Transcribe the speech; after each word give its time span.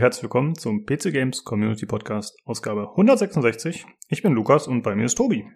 Und 0.00 0.04
herzlich 0.04 0.22
willkommen 0.22 0.54
zum 0.54 0.86
PC 0.86 1.12
Games 1.12 1.44
Community 1.44 1.84
Podcast, 1.84 2.34
Ausgabe 2.46 2.88
166. 2.88 3.84
Ich 4.08 4.22
bin 4.22 4.32
Lukas 4.32 4.66
und 4.66 4.80
bei 4.80 4.94
mir 4.94 5.04
ist 5.04 5.16
Tobi. 5.16 5.46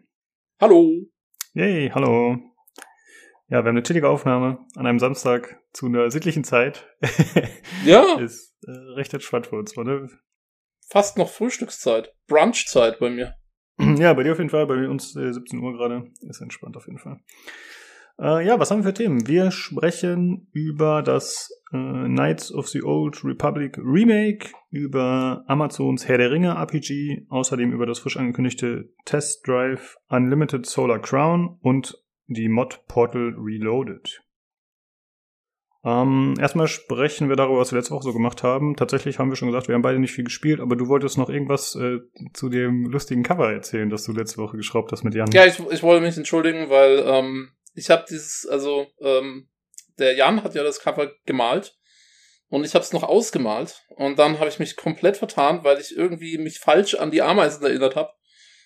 Hallo. 0.60 0.90
Yay, 1.54 1.88
hallo. 1.94 2.36
Ja, 3.48 3.48
wir 3.48 3.56
haben 3.60 3.68
eine 3.68 3.82
chillige 3.82 4.06
Aufnahme 4.06 4.58
an 4.76 4.86
einem 4.86 4.98
Samstag 4.98 5.62
zu 5.72 5.86
einer 5.86 6.10
sittlichen 6.10 6.44
Zeit. 6.44 6.86
Ja, 7.86 8.18
ist 8.20 8.54
äh, 8.66 8.70
recht 8.96 9.14
entspannt 9.14 9.46
für 9.46 9.56
uns, 9.56 9.78
oder? 9.78 10.06
fast 10.90 11.16
noch 11.16 11.30
Frühstückszeit. 11.30 12.14
Brunchzeit 12.26 12.98
bei 12.98 13.08
mir. 13.08 13.36
Ja, 13.96 14.12
bei 14.12 14.24
dir 14.24 14.32
auf 14.32 14.38
jeden 14.38 14.50
Fall, 14.50 14.66
bei 14.66 14.86
uns 14.86 15.16
äh, 15.16 15.32
17 15.32 15.58
Uhr 15.58 15.72
gerade. 15.72 16.12
Ist 16.20 16.42
entspannt 16.42 16.76
auf 16.76 16.86
jeden 16.86 16.98
Fall. 16.98 17.18
Äh, 18.20 18.46
ja, 18.46 18.60
was 18.60 18.70
haben 18.70 18.78
wir 18.78 18.90
für 18.90 18.94
Themen? 18.94 19.26
Wir 19.26 19.50
sprechen 19.50 20.48
über 20.52 21.02
das 21.02 21.50
äh, 21.72 21.76
Knights 21.76 22.52
of 22.52 22.68
the 22.68 22.82
Old 22.82 23.24
Republic 23.24 23.76
Remake, 23.78 24.50
über 24.70 25.44
Amazons 25.48 26.06
Herr 26.06 26.18
der 26.18 26.30
Ringe 26.30 26.54
RPG, 26.54 27.26
außerdem 27.28 27.72
über 27.72 27.86
das 27.86 27.98
frisch 27.98 28.16
angekündigte 28.16 28.90
Test 29.04 29.46
Drive 29.46 29.96
Unlimited 30.08 30.64
Solar 30.66 31.00
Crown 31.00 31.58
und 31.60 31.98
die 32.26 32.48
Mod 32.48 32.86
Portal 32.86 33.34
Reloaded. 33.36 34.20
Ähm, 35.86 36.34
erstmal 36.40 36.66
sprechen 36.66 37.28
wir 37.28 37.36
darüber, 37.36 37.58
was 37.58 37.70
wir 37.70 37.78
letzte 37.78 37.92
Woche 37.92 38.04
so 38.04 38.12
gemacht 38.14 38.42
haben. 38.42 38.74
Tatsächlich 38.74 39.18
haben 39.18 39.28
wir 39.28 39.36
schon 39.36 39.48
gesagt, 39.48 39.68
wir 39.68 39.74
haben 39.74 39.82
beide 39.82 39.98
nicht 39.98 40.12
viel 40.12 40.24
gespielt, 40.24 40.60
aber 40.60 40.76
du 40.76 40.88
wolltest 40.88 41.18
noch 41.18 41.28
irgendwas 41.28 41.74
äh, 41.74 41.98
zu 42.32 42.48
dem 42.48 42.86
lustigen 42.86 43.22
Cover 43.22 43.52
erzählen, 43.52 43.90
das 43.90 44.04
du 44.04 44.12
letzte 44.12 44.38
Woche 44.38 44.56
geschraubt 44.56 44.92
hast 44.92 45.04
mit 45.04 45.14
Jan. 45.14 45.30
Ja, 45.32 45.44
ich, 45.44 45.58
ich 45.70 45.82
wollte 45.82 46.02
mich 46.02 46.16
entschuldigen, 46.16 46.70
weil 46.70 47.04
ähm, 47.06 47.50
ich 47.74 47.90
habe 47.90 48.04
dieses, 48.08 48.46
also 48.46 48.86
ähm, 49.00 49.48
der 49.98 50.14
Jan 50.14 50.42
hat 50.42 50.54
ja 50.54 50.62
das 50.62 50.80
Cover 50.80 51.12
gemalt 51.26 51.76
und 52.48 52.64
ich 52.64 52.74
habe 52.74 52.84
es 52.84 52.92
noch 52.92 53.02
ausgemalt 53.02 53.82
und 53.90 54.18
dann 54.18 54.38
habe 54.38 54.48
ich 54.48 54.58
mich 54.58 54.76
komplett 54.76 55.16
vertan, 55.16 55.64
weil 55.64 55.80
ich 55.80 55.96
irgendwie 55.96 56.38
mich 56.38 56.58
falsch 56.58 56.94
an 56.94 57.10
die 57.10 57.22
Ameisen 57.22 57.64
erinnert 57.64 57.96
habe. 57.96 58.12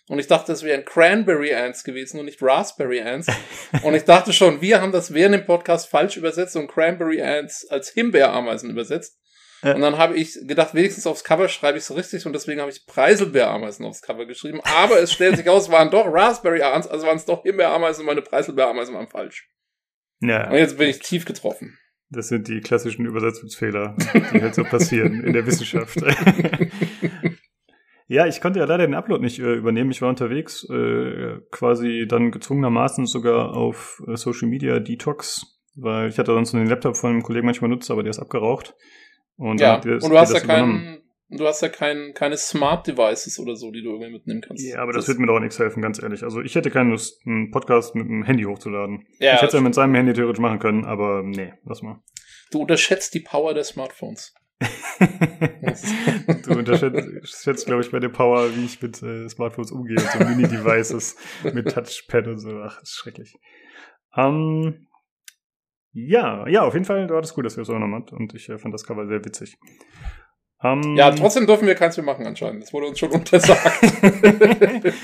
Und 0.08 0.18
ich 0.18 0.26
dachte, 0.26 0.52
es 0.52 0.62
wären 0.62 0.86
Cranberry 0.86 1.54
Ants 1.54 1.84
gewesen 1.84 2.18
und 2.18 2.24
nicht 2.24 2.42
Raspberry 2.42 3.02
Ants. 3.02 3.26
und 3.82 3.94
ich 3.94 4.04
dachte 4.04 4.32
schon, 4.32 4.62
wir 4.62 4.80
haben 4.80 4.90
das 4.90 5.12
während 5.12 5.34
dem 5.34 5.44
Podcast 5.44 5.88
falsch 5.88 6.16
übersetzt 6.16 6.56
und 6.56 6.68
Cranberry 6.68 7.20
Ants 7.20 7.66
als 7.68 7.90
Himbeerameisen 7.90 8.70
übersetzt. 8.70 9.18
Ja. 9.62 9.74
Und 9.74 9.80
dann 9.80 9.98
habe 9.98 10.16
ich 10.16 10.38
gedacht, 10.46 10.74
wenigstens 10.74 11.06
aufs 11.06 11.24
Cover 11.24 11.48
schreibe 11.48 11.78
ich 11.78 11.84
es 11.84 11.94
richtig 11.94 12.26
und 12.26 12.32
deswegen 12.32 12.60
habe 12.60 12.70
ich 12.70 12.86
Preiselbeerameisen 12.86 13.84
aufs 13.86 14.02
Cover 14.02 14.26
geschrieben. 14.26 14.60
Aber 14.62 15.00
es 15.00 15.12
stellt 15.12 15.36
sich 15.36 15.48
aus, 15.48 15.70
waren 15.70 15.90
doch 15.90 16.06
Raspberry 16.06 16.62
Ants, 16.62 16.86
also 16.86 17.06
waren 17.06 17.16
es 17.16 17.24
doch 17.24 17.42
Himbeerameisen 17.42 18.02
und 18.02 18.06
meine 18.06 18.22
Preiselbeerameisen 18.22 18.94
waren 18.94 19.08
falsch. 19.08 19.50
ja. 20.20 20.48
Und 20.48 20.56
jetzt 20.56 20.78
bin 20.78 20.88
ich 20.88 21.00
tief 21.00 21.24
getroffen. 21.24 21.76
Das 22.10 22.28
sind 22.28 22.48
die 22.48 22.60
klassischen 22.60 23.04
Übersetzungsfehler, 23.04 23.94
die 24.32 24.40
halt 24.40 24.54
so 24.54 24.64
passieren 24.70 25.22
in 25.24 25.34
der 25.34 25.44
Wissenschaft. 25.46 26.00
ja, 28.06 28.26
ich 28.26 28.40
konnte 28.40 28.60
ja 28.60 28.64
leider 28.64 28.86
den 28.86 28.94
Upload 28.94 29.22
nicht 29.22 29.38
äh, 29.40 29.54
übernehmen. 29.54 29.90
Ich 29.90 30.00
war 30.00 30.08
unterwegs, 30.08 30.66
äh, 30.70 31.38
quasi 31.50 32.06
dann 32.08 32.30
gezwungenermaßen 32.30 33.04
sogar 33.04 33.54
auf 33.54 34.02
äh, 34.06 34.16
Social 34.16 34.48
Media 34.48 34.78
Detox, 34.78 35.60
weil 35.74 36.08
ich 36.08 36.18
hatte 36.18 36.32
sonst 36.32 36.54
nur 36.54 36.62
den 36.62 36.70
Laptop 36.70 36.96
von 36.96 37.10
einem 37.10 37.22
Kollegen 37.22 37.44
manchmal 37.44 37.68
nutzt, 37.68 37.90
aber 37.90 38.02
der 38.02 38.10
ist 38.10 38.20
abgeraucht. 38.20 38.74
Und 39.38 39.60
ja, 39.60 39.78
der- 39.78 40.02
und 40.02 40.10
du 40.10 40.18
hast 40.18 40.32
ja 40.32 40.40
das 40.40 40.46
keinen, 40.46 41.00
du 41.30 41.46
hast 41.46 41.62
ja 41.62 41.68
kein, 41.68 42.12
keine 42.12 42.36
Smart 42.36 42.86
Devices 42.86 43.38
oder 43.38 43.56
so, 43.56 43.70
die 43.70 43.82
du 43.82 43.90
irgendwie 43.90 44.12
mitnehmen 44.12 44.40
kannst. 44.40 44.66
Ja, 44.66 44.82
aber 44.82 44.92
das, 44.92 45.08
wird 45.08 45.18
mir 45.20 45.26
doch 45.26 45.40
nichts 45.40 45.58
helfen, 45.58 45.80
ganz 45.80 46.02
ehrlich. 46.02 46.24
Also 46.24 46.40
ich 46.42 46.54
hätte 46.54 46.70
keine 46.70 46.90
Lust, 46.90 47.24
einen 47.24 47.50
Podcast 47.50 47.94
mit 47.94 48.06
dem 48.06 48.24
Handy 48.24 48.42
hochzuladen. 48.42 49.06
Ja, 49.18 49.34
ich 49.34 49.36
hätte 49.36 49.46
es 49.46 49.52
ja 49.54 49.60
mit 49.60 49.74
seinem 49.74 49.94
Handy 49.94 50.12
theoretisch 50.12 50.40
machen 50.40 50.58
können, 50.58 50.84
aber 50.84 51.22
nee, 51.22 51.54
lass 51.64 51.82
mal. 51.82 52.02
Du 52.50 52.60
unterschätzt 52.60 53.14
die 53.14 53.20
Power 53.20 53.54
der 53.54 53.64
Smartphones. 53.64 54.34
du 56.44 56.58
unterschätzt, 56.58 57.66
glaube 57.66 57.82
ich, 57.82 57.92
bei 57.92 58.00
der 58.00 58.08
Power, 58.08 58.56
wie 58.56 58.64
ich 58.64 58.82
mit 58.82 59.00
äh, 59.02 59.28
Smartphones 59.28 59.70
umgehe 59.70 60.00
so 60.00 60.18
Mini-Devices 60.18 61.16
mit 61.54 61.72
Touchpad 61.72 62.26
und 62.26 62.38
so. 62.38 62.60
Ach, 62.62 62.80
das 62.80 62.88
ist 62.88 62.96
schrecklich. 62.96 63.38
Ähm, 64.16 64.87
ja, 66.06 66.46
ja, 66.48 66.62
auf 66.62 66.74
jeden 66.74 66.84
Fall 66.84 67.08
war 67.10 67.20
das 67.20 67.34
gut, 67.34 67.44
dass 67.46 67.56
wir 67.56 67.62
es 67.62 67.70
auch 67.70 67.78
noch 67.78 67.88
hatten 67.96 68.14
und 68.16 68.34
ich 68.34 68.48
äh, 68.48 68.58
fand 68.58 68.72
das 68.74 68.84
Cover 68.84 69.06
sehr 69.06 69.24
witzig. 69.24 69.56
Ähm, 70.62 70.96
Ja, 70.96 71.10
trotzdem 71.12 71.46
dürfen 71.46 71.66
wir 71.68 71.74
keins 71.74 71.96
mehr 71.96 72.04
machen 72.06 72.26
anscheinend. 72.26 72.62
Das 72.62 72.72
wurde 72.72 72.86
uns 72.88 72.98
schon 72.98 73.10
untersagt. 73.12 73.80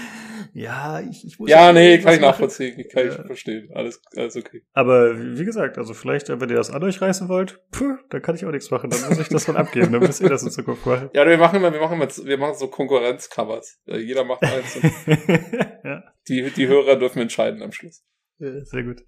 ja, 0.52 1.00
ich, 1.00 1.24
ich 1.26 1.38
muss 1.38 1.48
ja, 1.50 1.72
nee, 1.72 1.92
irgendwas 1.92 2.04
kann 2.04 2.14
ich 2.14 2.20
machen. 2.20 2.30
nachvollziehen. 2.30 2.84
Kann 2.92 3.08
ich 3.08 3.16
Ja. 3.16 3.24
verstehen. 3.24 3.68
Alles, 3.74 4.00
alles 4.16 4.36
okay. 4.36 4.62
Aber 4.72 5.16
wie 5.38 5.44
gesagt, 5.44 5.78
also 5.78 5.94
vielleicht, 5.94 6.28
wenn 6.28 6.48
ihr 6.48 6.56
das 6.56 6.70
an 6.70 6.82
euch 6.82 7.00
reißen 7.00 7.28
wollt, 7.28 7.60
puh, 7.70 7.96
dann 8.10 8.22
kann 8.22 8.34
ich 8.34 8.44
auch 8.44 8.50
nichts 8.50 8.70
machen. 8.70 8.90
Dann 8.90 9.00
muss 9.08 9.18
ich 9.20 9.28
das 9.28 9.44
von 9.44 9.56
abgeben. 9.56 9.92
Dann 9.92 10.00
müsst 10.02 10.20
ihr 10.20 10.28
das 10.28 10.42
in 10.42 10.50
Zukunft 10.50 10.84
machen. 10.86 11.10
Ja, 11.14 11.26
wir 11.26 11.38
machen 11.38 11.56
immer, 11.56 11.72
wir 11.72 11.80
machen 11.80 11.94
immer, 12.00 12.08
wir 12.08 12.38
machen 12.38 12.54
so 12.56 12.68
Konkurrenzcovers. 12.68 13.80
Äh, 13.86 13.98
Jeder 13.98 14.24
macht 14.24 14.42
eins 14.42 14.78
ja, 15.84 16.02
die, 16.28 16.50
die 16.50 16.66
Hörer 16.68 16.96
dürfen 16.96 17.20
entscheiden 17.22 17.62
am 17.62 17.72
Schluss. 17.72 18.04
äh, 18.40 18.60
sehr 18.64 18.82
gut. 18.82 19.02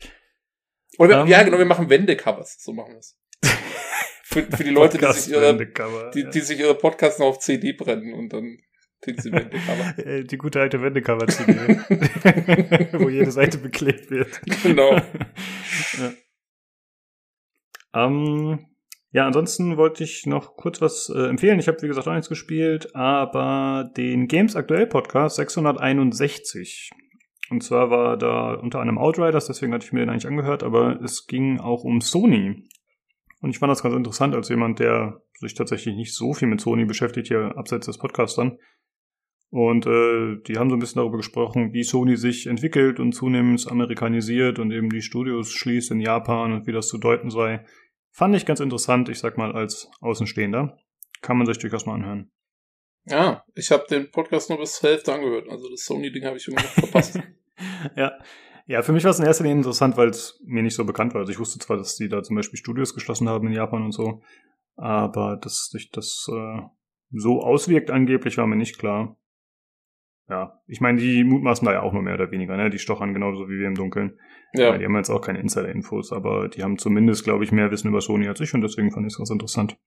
Oder 0.99 1.19
wir, 1.19 1.23
Ähm. 1.23 1.29
ja, 1.29 1.43
genau, 1.43 1.59
wir 1.59 1.65
machen 1.65 1.89
Wendecovers. 1.91 2.62
So 2.62 2.73
machen 2.73 2.93
wir 2.93 2.99
es. 2.99 3.19
Für, 4.29 4.43
für 4.43 4.65
die 4.65 4.71
Leute, 4.71 4.99
die 4.99 5.12
sich, 5.12 5.33
ihre, 5.33 5.57
die, 5.57 6.21
ja. 6.21 6.31
die 6.31 6.41
sich 6.41 6.59
ihre 6.59 6.75
Podcasts 6.75 7.21
noch 7.21 7.27
auf 7.27 7.39
CD 7.39 7.73
brennen 7.73 8.12
und 8.12 8.33
dann 8.33 8.59
kriegen 9.01 9.23
sie 9.23 9.33
Wendecover. 9.33 9.95
Äh, 10.05 10.25
Die 10.25 10.37
gute 10.37 10.61
alte 10.61 10.83
Wendecover-CD, 10.83 11.53
wo 12.99 13.09
jede 13.09 13.31
Seite 13.31 13.59
beklebt 13.59 14.11
wird. 14.11 14.41
genau. 14.62 14.97
ja. 14.97 16.12
Ähm, 17.95 18.67
ja, 19.13 19.27
ansonsten 19.27 19.77
wollte 19.77 20.05
ich 20.05 20.27
noch 20.27 20.57
kurz 20.57 20.81
was 20.83 21.09
äh, 21.09 21.28
empfehlen. 21.28 21.59
Ich 21.59 21.69
habe, 21.69 21.81
wie 21.81 21.87
gesagt, 21.87 22.07
auch 22.07 22.13
nichts 22.13 22.28
gespielt, 22.28 22.95
aber 22.95 23.91
den 23.97 24.28
Games 24.28 24.57
Aktuell 24.57 24.87
Podcast 24.87 25.37
661. 25.37 26.91
Und 27.51 27.62
zwar 27.62 27.91
war 27.91 28.17
da 28.17 28.55
unter 28.55 28.81
anderem 28.81 28.99
Outriders, 28.99 29.47
deswegen 29.47 29.73
hatte 29.73 29.87
ich 29.87 29.93
mir 29.93 30.01
den 30.01 30.11
eigentlich 30.11 30.27
angehört, 30.27 30.62
aber 30.62 31.01
es 31.03 31.27
ging 31.27 31.61
auch 31.61 31.84
um 31.84 32.01
Sony. 32.01 32.65
Und 33.41 33.51
ich 33.51 33.59
fand 33.59 33.71
das 33.71 33.83
ganz 33.83 33.95
interessant 33.95 34.34
als 34.34 34.49
jemand, 34.49 34.81
der 34.81 35.23
sich 35.39 35.55
tatsächlich 35.55 35.95
nicht 35.95 36.15
so 36.15 36.33
viel 36.33 36.49
mit 36.49 36.61
Sony 36.61 36.84
beschäftigt, 36.84 37.29
hier 37.29 37.57
abseits 37.57 37.87
des 37.87 37.99
Podcasts 37.99 38.37
dann. 38.37 38.59
Und 39.51 39.87
äh, 39.87 40.39
die 40.47 40.59
haben 40.59 40.71
so 40.71 40.77
ein 40.77 40.81
bisschen 40.81 41.01
darüber 41.01 41.19
gesprochen, 41.19 41.73
wie 41.73 41.84
Sony 41.84 42.17
sich 42.17 42.47
entwickelt 42.47 42.99
und 42.99 43.12
zunehmend 43.12 43.71
amerikanisiert 43.71 44.59
und 44.59 44.73
eben 44.73 44.91
die 44.91 45.03
Studios 45.03 45.53
schließt 45.53 45.93
in 45.93 46.01
Japan 46.01 46.53
und 46.53 46.67
wie 46.67 46.73
das 46.73 46.89
zu 46.89 46.99
deuten 46.99 47.31
sei. 47.31 47.65
Fand 48.11 48.34
ich 48.34 48.47
ganz 48.47 48.61
interessant, 48.61 49.09
ich 49.09 49.19
sag 49.19 49.39
mal, 49.39 49.53
als 49.53 49.91
Außenstehender. 50.01 50.78
Kann 51.23 51.37
man 51.37 51.47
sich 51.47 51.59
durchaus 51.59 51.87
mal 51.87 51.95
anhören. 51.95 52.31
Ja, 53.06 53.44
ich 53.55 53.71
habe 53.71 53.84
den 53.89 54.11
Podcast 54.11 54.50
nur 54.50 54.59
bis 54.59 54.75
zur 54.75 54.91
Hälfte 54.91 55.15
angehört. 55.15 55.49
Also 55.49 55.71
das 55.71 55.84
Sony-Ding 55.84 56.25
habe 56.25 56.37
ich 56.37 56.49
irgendwie 56.49 56.65
noch 56.65 56.72
verpasst. 56.72 57.21
ja. 57.97 58.12
Ja, 58.69 58.83
für 58.83 58.93
mich 58.93 59.05
war 59.05 59.12
es 59.12 59.21
in 59.21 59.25
erster 59.25 59.44
Linie 59.44 59.59
interessant, 59.59 59.97
weil 59.97 60.09
es 60.09 60.41
mir 60.44 60.62
nicht 60.62 60.75
so 60.75 60.84
bekannt 60.84 61.15
war. 61.15 61.21
Also 61.21 61.31
ich 61.31 61.39
wusste 61.39 61.61
zwar, 61.61 61.77
dass 61.77 61.95
die 61.95 62.09
da 62.09 62.25
zum 62.25 62.34
Beispiel 62.34 62.59
Studios 62.59 62.95
geschlossen 62.95 63.28
haben 63.28 63.47
in 63.47 63.53
Japan 63.53 63.84
und 63.84 63.93
so, 63.93 64.22
aber 64.75 65.39
dass 65.41 65.69
sich 65.71 65.93
das 65.93 66.28
äh, 66.33 66.62
so 67.12 67.43
auswirkt 67.43 67.93
angeblich, 67.93 68.39
war 68.39 68.49
mir 68.49 68.56
nicht 68.56 68.78
klar. 68.78 69.16
Ja, 70.28 70.61
ich 70.66 70.81
meine, 70.81 70.99
die 70.99 71.22
mutmaßen 71.22 71.65
da 71.65 71.75
ja 71.75 71.83
auch 71.83 71.93
nur 71.93 72.03
mehr 72.03 72.15
oder 72.15 72.33
weniger, 72.33 72.56
ne? 72.56 72.69
Die 72.69 72.81
stochern 72.81 73.15
genauso 73.15 73.49
wie 73.49 73.61
wir 73.61 73.69
im 73.69 73.77
Dunkeln. 73.77 74.19
Ja. 74.53 74.72
Ja, 74.72 74.78
Die 74.78 74.84
haben 74.84 74.97
jetzt 74.97 75.11
auch 75.11 75.21
keine 75.21 75.39
Insider-Infos, 75.39 76.12
aber 76.12 76.49
die 76.49 76.65
haben 76.65 76.78
zumindest, 76.78 77.22
glaube 77.22 77.45
ich, 77.45 77.53
mehr 77.53 77.71
Wissen 77.71 77.89
über 77.89 78.00
Sony 78.00 78.27
als 78.27 78.41
ich 78.41 78.53
und 78.53 78.62
deswegen 78.62 78.91
fand 78.91 79.06
ich 79.06 79.12
es 79.12 79.19
ganz 79.19 79.31
interessant. 79.31 79.78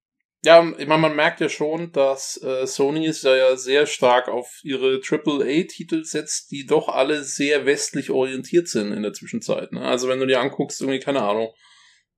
Ja 0.43 0.67
ich 0.77 0.87
meine, 0.87 1.01
man 1.01 1.15
merkt 1.15 1.41
ja 1.41 1.49
schon, 1.49 1.91
dass 1.91 2.41
äh, 2.41 2.65
Sony 2.65 3.05
ist 3.07 3.23
ja 3.23 3.55
sehr 3.55 3.85
stark 3.85 4.27
auf 4.27 4.59
ihre 4.63 5.01
AAA-Titel 5.01 6.03
setzt, 6.03 6.51
die 6.51 6.65
doch 6.65 6.87
alle 6.89 7.23
sehr 7.23 7.65
westlich 7.65 8.09
orientiert 8.09 8.67
sind 8.67 8.91
in 8.91 9.03
der 9.03 9.13
Zwischenzeit. 9.13 9.71
Ne? 9.71 9.81
Also 9.81 10.07
wenn 10.07 10.19
du 10.19 10.27
dir 10.27 10.39
anguckst, 10.39 10.81
irgendwie, 10.81 10.99
keine 10.99 11.21
Ahnung, 11.21 11.53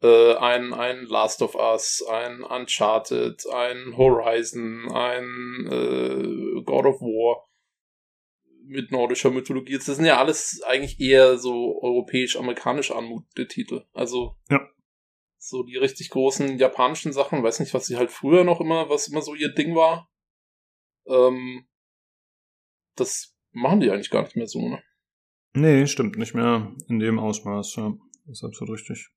äh, 0.02 0.36
ein, 0.36 0.74
ein 0.74 1.06
Last 1.06 1.42
of 1.42 1.56
Us, 1.56 2.04
ein 2.10 2.44
Uncharted, 2.44 3.44
ein 3.54 3.96
Horizon, 3.98 4.92
ein 4.92 5.68
äh, 5.70 6.62
God 6.64 6.86
of 6.86 7.02
War 7.02 7.48
mit 8.66 8.92
nordischer 8.92 9.32
Mythologie. 9.32 9.78
Das 9.78 9.86
sind 9.86 10.06
ja 10.06 10.18
alles 10.18 10.62
eigentlich 10.66 11.00
eher 11.00 11.38
so 11.38 11.82
europäisch-amerikanisch 11.82 12.92
anmutende 12.92 13.48
Titel. 13.48 13.84
Also 13.94 14.36
Ja. 14.50 14.62
So 15.42 15.64
die 15.64 15.76
richtig 15.76 16.12
großen 16.12 16.60
japanischen 16.60 17.14
Sachen, 17.14 17.44
weiß 17.44 17.60
nicht, 17.60 17.74
was 17.74 17.88
sie 17.88 17.98
halt 17.98 18.12
früher 18.12 18.44
noch 18.44 18.62
immer, 18.62 18.90
was 18.90 19.08
immer 19.08 19.22
so 19.22 19.34
ihr 19.34 19.54
Ding 19.54 19.76
war. 19.76 20.08
Ähm, 21.08 21.66
das 22.96 23.36
machen 23.52 23.80
die 23.80 23.90
eigentlich 23.90 24.12
gar 24.12 24.22
nicht 24.22 24.36
mehr 24.36 24.48
so, 24.48 24.70
ne? 24.70 24.84
Nee, 25.54 25.88
stimmt 25.88 26.18
nicht 26.18 26.36
mehr 26.36 26.74
in 26.88 27.00
dem 27.00 27.20
Ausmaß, 27.20 27.76
ja. 27.76 27.94
Ist 28.28 28.44
absolut 28.44 28.76
richtig. 28.76 29.10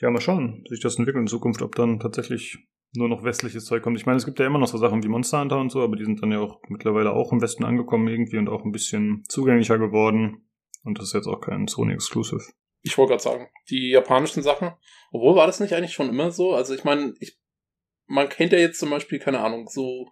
Ja, 0.00 0.10
mal 0.10 0.20
schauen, 0.20 0.64
wie 0.64 0.74
sich 0.74 0.82
das 0.82 0.96
entwickelt 0.96 1.22
in 1.22 1.28
Zukunft, 1.28 1.62
ob 1.62 1.74
dann 1.74 2.00
tatsächlich 2.00 2.58
nur 2.94 3.08
noch 3.08 3.22
westliches 3.22 3.66
Zeug 3.66 3.82
kommt. 3.82 3.98
Ich 3.98 4.06
meine, 4.06 4.16
es 4.16 4.24
gibt 4.24 4.38
ja 4.38 4.46
immer 4.46 4.58
noch 4.58 4.66
so 4.68 4.78
Sachen 4.78 5.04
wie 5.04 5.08
Monster 5.08 5.40
Hunter 5.40 5.60
und 5.60 5.70
so, 5.70 5.82
aber 5.82 5.96
die 5.96 6.04
sind 6.04 6.22
dann 6.22 6.32
ja 6.32 6.40
auch 6.40 6.60
mittlerweile 6.68 7.12
auch 7.12 7.30
im 7.30 7.42
Westen 7.42 7.64
angekommen 7.64 8.08
irgendwie 8.08 8.38
und 8.38 8.48
auch 8.48 8.64
ein 8.64 8.72
bisschen 8.72 9.22
zugänglicher 9.28 9.78
geworden. 9.78 10.48
Und 10.82 10.98
das 10.98 11.08
ist 11.08 11.12
jetzt 11.12 11.28
auch 11.28 11.40
kein 11.40 11.68
Sony 11.68 11.92
Exclusive. 11.92 12.42
Ich 12.82 12.98
wollte 12.98 13.10
gerade 13.10 13.22
sagen, 13.22 13.48
die 13.70 13.90
japanischen 13.90 14.42
Sachen, 14.42 14.72
obwohl 15.12 15.36
war 15.36 15.46
das 15.46 15.60
nicht 15.60 15.74
eigentlich 15.74 15.94
schon 15.94 16.08
immer 16.08 16.30
so? 16.30 16.54
Also 16.54 16.74
ich 16.74 16.84
meine, 16.84 17.14
ich 17.20 17.38
man 18.06 18.28
kennt 18.28 18.52
ja 18.52 18.58
jetzt 18.58 18.78
zum 18.78 18.90
Beispiel, 18.90 19.18
keine 19.18 19.40
Ahnung, 19.40 19.68
so 19.68 20.10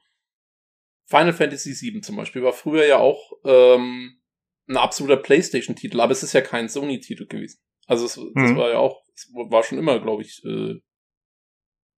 Final 1.07 1.33
Fantasy 1.33 1.75
VII 1.75 2.01
zum 2.01 2.17
Beispiel 2.17 2.43
war 2.43 2.53
früher 2.53 2.87
ja 2.87 2.99
auch 2.99 3.33
ähm, 3.45 4.21
ein 4.69 4.77
absoluter 4.77 5.17
PlayStation-Titel, 5.17 6.01
aber 6.01 6.13
es 6.13 6.23
ist 6.23 6.33
ja 6.33 6.41
kein 6.41 6.69
Sony-Titel 6.69 7.27
gewesen. 7.27 7.61
Also 7.87 8.07
es, 8.07 8.17
mhm. 8.17 8.33
das 8.35 8.57
war 8.57 8.71
ja 8.71 8.79
auch, 8.79 9.03
es 9.15 9.29
war 9.35 9.63
schon 9.65 9.79
immer, 9.79 10.01
glaube 10.01 10.23
ich, 10.23 10.43
äh, 10.45 10.81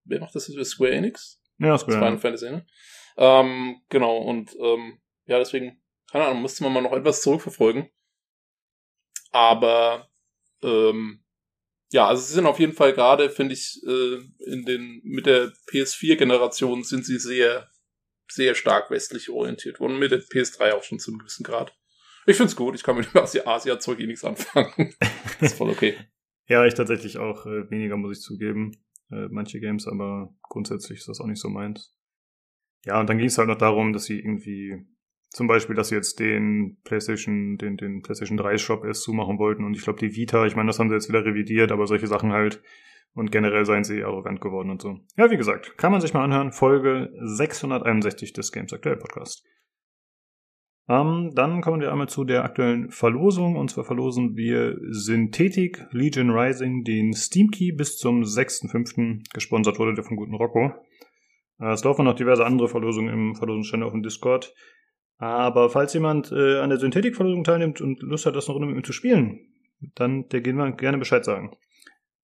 wer 0.05 0.19
macht 0.19 0.35
das 0.35 0.47
jetzt? 0.47 0.71
Square 0.71 0.91
Enix? 0.91 1.39
Ja, 1.59 1.77
Square. 1.77 1.99
Final 1.99 2.17
Fantasy, 2.17 2.49
ne? 2.49 2.65
Ähm, 3.15 3.81
genau, 3.89 4.17
und 4.17 4.55
ähm, 4.59 4.99
ja, 5.25 5.37
deswegen, 5.37 5.81
keine 6.11 6.25
Ahnung, 6.25 6.41
müsste 6.41 6.63
man 6.63 6.73
mal 6.73 6.81
noch 6.81 6.93
etwas 6.93 7.21
zurückverfolgen. 7.21 7.89
Aber 9.31 10.09
ähm, 10.63 11.23
ja, 11.91 12.07
also 12.07 12.23
sie 12.23 12.33
sind 12.33 12.47
auf 12.47 12.59
jeden 12.59 12.73
Fall 12.73 12.93
gerade, 12.93 13.29
finde 13.29 13.53
ich, 13.53 13.81
äh, 13.85 14.19
in 14.51 14.65
den 14.65 15.01
mit 15.03 15.27
der 15.27 15.53
PS4-Generation 15.71 16.83
sind 16.83 17.05
sie 17.05 17.19
sehr, 17.19 17.69
sehr 18.29 18.55
stark 18.55 18.89
westlich 18.89 19.29
orientiert 19.29 19.79
worden. 19.79 19.99
Mit 19.99 20.11
der 20.11 20.21
PS3 20.21 20.71
auch 20.71 20.83
schon 20.83 20.99
zu 20.99 21.11
einem 21.11 21.19
gewissen 21.19 21.43
Grad. 21.43 21.77
Ich 22.25 22.37
find's 22.37 22.55
gut, 22.55 22.73
ich 22.73 22.83
kann 22.83 22.97
mit 22.97 23.13
dem 23.13 23.21
Asia-Zeug 23.21 23.99
eh 23.99 24.07
nichts 24.07 24.23
anfangen. 24.23 24.95
ist 25.41 25.57
voll 25.57 25.69
okay. 25.69 25.95
ja, 26.47 26.65
ich 26.65 26.73
tatsächlich 26.73 27.17
auch 27.17 27.45
äh, 27.45 27.69
weniger, 27.69 27.95
muss 27.95 28.17
ich 28.17 28.23
zugeben. 28.23 28.71
Äh, 29.11 29.27
manche 29.29 29.59
Games, 29.59 29.87
aber 29.87 30.33
grundsätzlich 30.41 30.99
ist 30.99 31.07
das 31.07 31.19
auch 31.19 31.27
nicht 31.27 31.41
so 31.41 31.49
meins. 31.49 31.95
Ja, 32.85 32.99
und 32.99 33.07
dann 33.07 33.17
ging 33.17 33.27
es 33.27 33.37
halt 33.37 33.47
noch 33.47 33.57
darum, 33.57 33.93
dass 33.93 34.05
sie 34.05 34.19
irgendwie 34.19 34.85
zum 35.33 35.47
Beispiel, 35.47 35.75
dass 35.75 35.89
sie 35.89 35.95
jetzt 35.95 36.19
den 36.19 36.77
PlayStation, 36.83 37.57
den, 37.57 37.75
den 37.75 38.01
PlayStation 38.01 38.37
3 38.37 38.57
Shop 38.57 38.85
erst 38.85 39.03
zumachen 39.03 39.39
wollten 39.39 39.63
und 39.65 39.75
ich 39.75 39.83
glaube 39.83 39.99
die 39.99 40.15
Vita, 40.15 40.45
ich 40.45 40.55
meine, 40.55 40.67
das 40.67 40.79
haben 40.79 40.89
sie 40.89 40.95
jetzt 40.95 41.09
wieder 41.09 41.25
revidiert, 41.25 41.71
aber 41.71 41.87
solche 41.87 42.07
Sachen 42.07 42.31
halt 42.31 42.61
und 43.15 43.31
generell 43.31 43.65
seien 43.65 43.83
sie 43.83 44.03
arrogant 44.03 44.41
geworden 44.41 44.69
und 44.69 44.81
so. 44.81 44.99
Ja, 45.17 45.29
wie 45.29 45.37
gesagt, 45.37 45.77
kann 45.77 45.91
man 45.91 46.01
sich 46.01 46.13
mal 46.13 46.23
anhören. 46.23 46.51
Folge 46.51 47.11
661 47.21 48.33
des 48.33 48.51
Games 48.51 48.73
Aktuell 48.73 48.97
Podcast. 48.97 49.43
Ähm, 50.89 51.31
dann 51.33 51.61
kommen 51.61 51.79
wir 51.79 51.91
einmal 51.91 52.09
zu 52.09 52.23
der 52.23 52.43
aktuellen 52.43 52.89
Verlosung. 52.89 53.55
Und 53.55 53.69
zwar 53.69 53.85
verlosen 53.85 54.35
wir 54.35 54.77
Synthetik 54.89 55.85
Legion 55.91 56.31
Rising, 56.31 56.83
den 56.83 57.13
Steam 57.13 57.51
Key 57.51 57.71
bis 57.71 57.97
zum 57.97 58.23
6.5. 58.23 59.31
Gesponsert 59.33 59.79
wurde 59.79 59.93
der 59.93 60.03
von 60.03 60.17
guten 60.17 60.35
Rocco. 60.35 60.73
Äh, 61.59 61.71
es 61.71 61.83
laufen 61.83 62.05
noch 62.05 62.15
diverse 62.15 62.45
andere 62.45 62.67
Verlosungen 62.67 63.13
im 63.13 63.35
Verlosungsstände 63.35 63.85
auf 63.85 63.93
dem 63.93 64.03
Discord. 64.03 64.53
Aber 65.23 65.69
falls 65.69 65.93
jemand 65.93 66.33
äh, 66.33 66.59
an 66.59 66.69
der 66.69 66.79
Synthetik-Verlosung 66.79 67.45
teilnimmt 67.45 67.79
und 67.79 68.01
Lust 68.01 68.25
hat, 68.25 68.35
das 68.35 68.49
noch 68.49 68.59
mit 68.59 68.75
mir 68.75 68.83
zu 68.83 68.91
spielen, 68.91 69.39
dann 69.95 70.27
der 70.27 70.41
gehen 70.41 70.57
wir 70.57 70.69
gerne 70.73 70.97
Bescheid 70.97 71.23
sagen. 71.23 71.55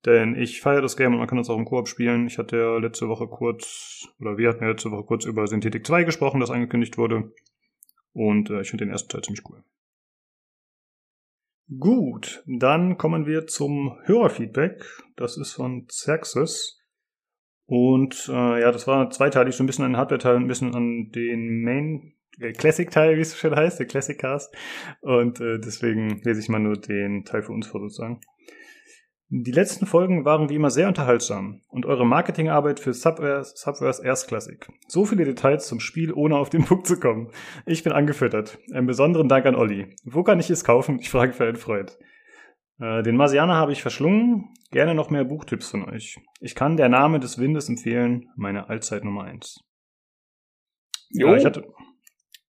Denn 0.05 0.35
ich 0.35 0.59
feiere 0.59 0.81
das 0.81 0.97
Game 0.97 1.13
und 1.13 1.19
man 1.19 1.27
kann 1.27 1.37
das 1.37 1.49
auch 1.49 1.57
im 1.57 1.63
Koop 1.63 1.87
spielen. 1.87 2.27
Ich 2.27 2.37
hatte 2.37 2.57
ja 2.57 2.77
letzte 2.77 3.07
Woche 3.07 3.27
kurz, 3.27 4.05
oder 4.19 4.37
wir 4.37 4.49
hatten 4.49 4.65
ja 4.65 4.71
letzte 4.71 4.91
Woche 4.91 5.05
kurz 5.05 5.23
über 5.23 5.47
Synthetik 5.47 5.87
2 5.87 6.03
gesprochen, 6.03 6.41
das 6.41 6.51
angekündigt 6.51 6.97
wurde. 6.97 7.31
Und 8.11 8.49
äh, 8.49 8.59
ich 8.59 8.69
finde 8.69 8.83
den 8.83 8.91
ersten 8.91 9.07
Teil 9.07 9.21
ziemlich 9.21 9.45
cool. 9.49 9.63
Gut, 11.79 12.43
dann 12.47 12.97
kommen 12.97 13.25
wir 13.25 13.47
zum 13.47 13.97
Hörerfeedback. 14.03 14.83
Das 15.15 15.37
ist 15.37 15.53
von 15.53 15.87
Xerxes. 15.87 16.83
Und 17.65 18.27
äh, 18.27 18.59
ja, 18.59 18.73
das 18.73 18.87
war 18.87 19.09
zweiteilig, 19.09 19.55
so 19.55 19.63
ein 19.63 19.67
bisschen 19.67 19.85
an 19.85 19.93
den 19.93 19.97
Hardware-Teil 19.97 20.35
ein 20.35 20.47
bisschen 20.47 20.75
an 20.75 21.11
den 21.15 21.63
Main 21.63 22.18
Classic-Teil, 22.39 23.17
wie 23.17 23.21
es 23.21 23.31
so 23.31 23.37
schön 23.37 23.55
heißt, 23.55 23.79
der 23.79 23.87
Classic-Cast. 23.87 24.55
Und 25.01 25.39
äh, 25.41 25.59
deswegen 25.59 26.21
lese 26.23 26.39
ich 26.39 26.49
mal 26.49 26.59
nur 26.59 26.77
den 26.77 27.25
Teil 27.25 27.43
für 27.43 27.51
uns 27.51 27.67
vor 27.67 27.81
sozusagen. 27.81 28.21
Die 29.31 29.51
letzten 29.51 29.85
Folgen 29.85 30.25
waren 30.25 30.49
wie 30.49 30.55
immer 30.55 30.71
sehr 30.71 30.87
unterhaltsam 30.87 31.61
und 31.67 31.85
eure 31.85 32.03
Marketingarbeit 32.03 32.79
für 32.79 32.93
Subware, 32.93 33.43
Subwares 33.43 33.99
erstklassig. 33.99 34.65
So 34.87 35.05
viele 35.05 35.23
Details 35.23 35.67
zum 35.67 35.79
Spiel, 35.79 36.11
ohne 36.11 36.35
auf 36.35 36.49
den 36.49 36.63
Punkt 36.65 36.87
zu 36.87 36.99
kommen. 36.99 37.29
Ich 37.67 37.83
bin 37.83 37.93
angefüttert. 37.93 38.57
Einen 38.73 38.87
besonderen 38.87 39.29
Dank 39.29 39.45
an 39.45 39.55
Olli. 39.55 39.95
Wo 40.03 40.23
kann 40.23 40.39
ich 40.39 40.49
es 40.49 40.63
kaufen? 40.63 40.97
Ich 40.99 41.11
frage 41.11 41.33
für 41.33 41.45
einen 41.45 41.57
Freund. 41.57 41.95
Äh, 42.79 43.03
den 43.03 43.17
Marsianer 43.17 43.55
habe 43.55 43.71
ich 43.71 43.83
verschlungen. 43.83 44.49
Gerne 44.71 44.95
noch 44.95 45.11
mehr 45.11 45.25
Buchtipps 45.25 45.69
von 45.69 45.87
euch. 45.87 46.17
Ich 46.39 46.55
kann 46.55 46.75
Der 46.75 46.89
Name 46.89 47.19
des 47.19 47.37
Windes 47.37 47.69
empfehlen. 47.69 48.31
Meine 48.35 48.67
Allzeit 48.67 49.03
Nummer 49.03 49.25
eins. 49.25 49.59
Jo. 51.11 51.27
Ja, 51.27 51.37
ich 51.37 51.45
hatte, 51.45 51.67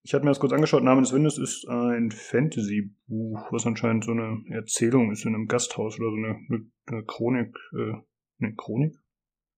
ich 0.02 0.14
hatte 0.14 0.24
mir 0.24 0.30
das 0.30 0.40
kurz 0.40 0.52
angeschaut. 0.52 0.82
Name 0.82 1.02
des 1.02 1.12
Windes 1.12 1.38
ist 1.38 1.68
ein 1.68 2.10
Fantasy-Buch, 2.10 3.52
was 3.52 3.66
anscheinend 3.66 4.04
so 4.04 4.12
eine 4.12 4.42
Erzählung 4.50 5.12
ist 5.12 5.24
in 5.24 5.34
einem 5.34 5.46
Gasthaus 5.46 5.98
oder 5.98 6.10
so 6.10 6.16
eine, 6.16 6.38
eine, 6.48 6.70
eine 6.86 7.04
Chronik. 7.04 7.54
Äh, 7.72 7.94
eine 8.42 8.54
Chronik? 8.56 8.96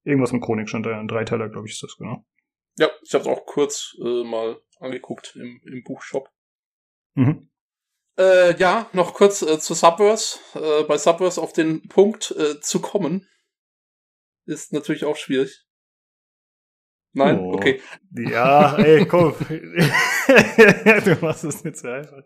Irgendwas 0.04 0.32
mit 0.32 0.42
Chronik 0.42 0.68
stand 0.68 0.86
da. 0.86 0.98
Ein 0.98 1.08
Dreiteiler, 1.08 1.48
glaube 1.48 1.68
ich, 1.68 1.74
ist 1.74 1.82
das, 1.82 1.96
genau. 1.96 2.26
Ja, 2.78 2.90
ich 3.02 3.14
habe 3.14 3.22
es 3.22 3.28
auch 3.28 3.46
kurz 3.46 3.96
äh, 4.02 4.24
mal 4.24 4.60
angeguckt 4.80 5.36
im, 5.36 5.60
im 5.64 5.84
Buchshop. 5.84 6.28
Mhm. 7.14 7.48
Äh, 8.18 8.56
ja, 8.56 8.90
noch 8.92 9.14
kurz 9.14 9.42
äh, 9.42 9.58
zu 9.58 9.74
Subverse. 9.74 10.38
Äh, 10.54 10.84
bei 10.84 10.98
Subverse 10.98 11.40
auf 11.40 11.52
den 11.52 11.86
Punkt 11.88 12.32
äh, 12.32 12.60
zu 12.60 12.80
kommen, 12.80 13.28
ist 14.44 14.72
natürlich 14.72 15.04
auch 15.04 15.16
schwierig. 15.16 15.61
Nein? 17.14 17.38
Oh, 17.38 17.54
okay. 17.54 17.80
Ja, 18.16 18.76
ey, 18.78 19.06
komm. 19.06 19.34
du 19.48 21.16
machst 21.20 21.44
es 21.44 21.64
nicht 21.64 21.76
so 21.76 21.88
einfach. 21.88 22.22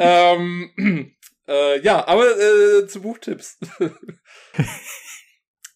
ähm, 0.00 0.70
äh, 1.48 1.80
ja, 1.80 2.06
aber 2.06 2.24
äh, 2.24 2.86
zu 2.86 3.02
Buchtipps. 3.02 3.58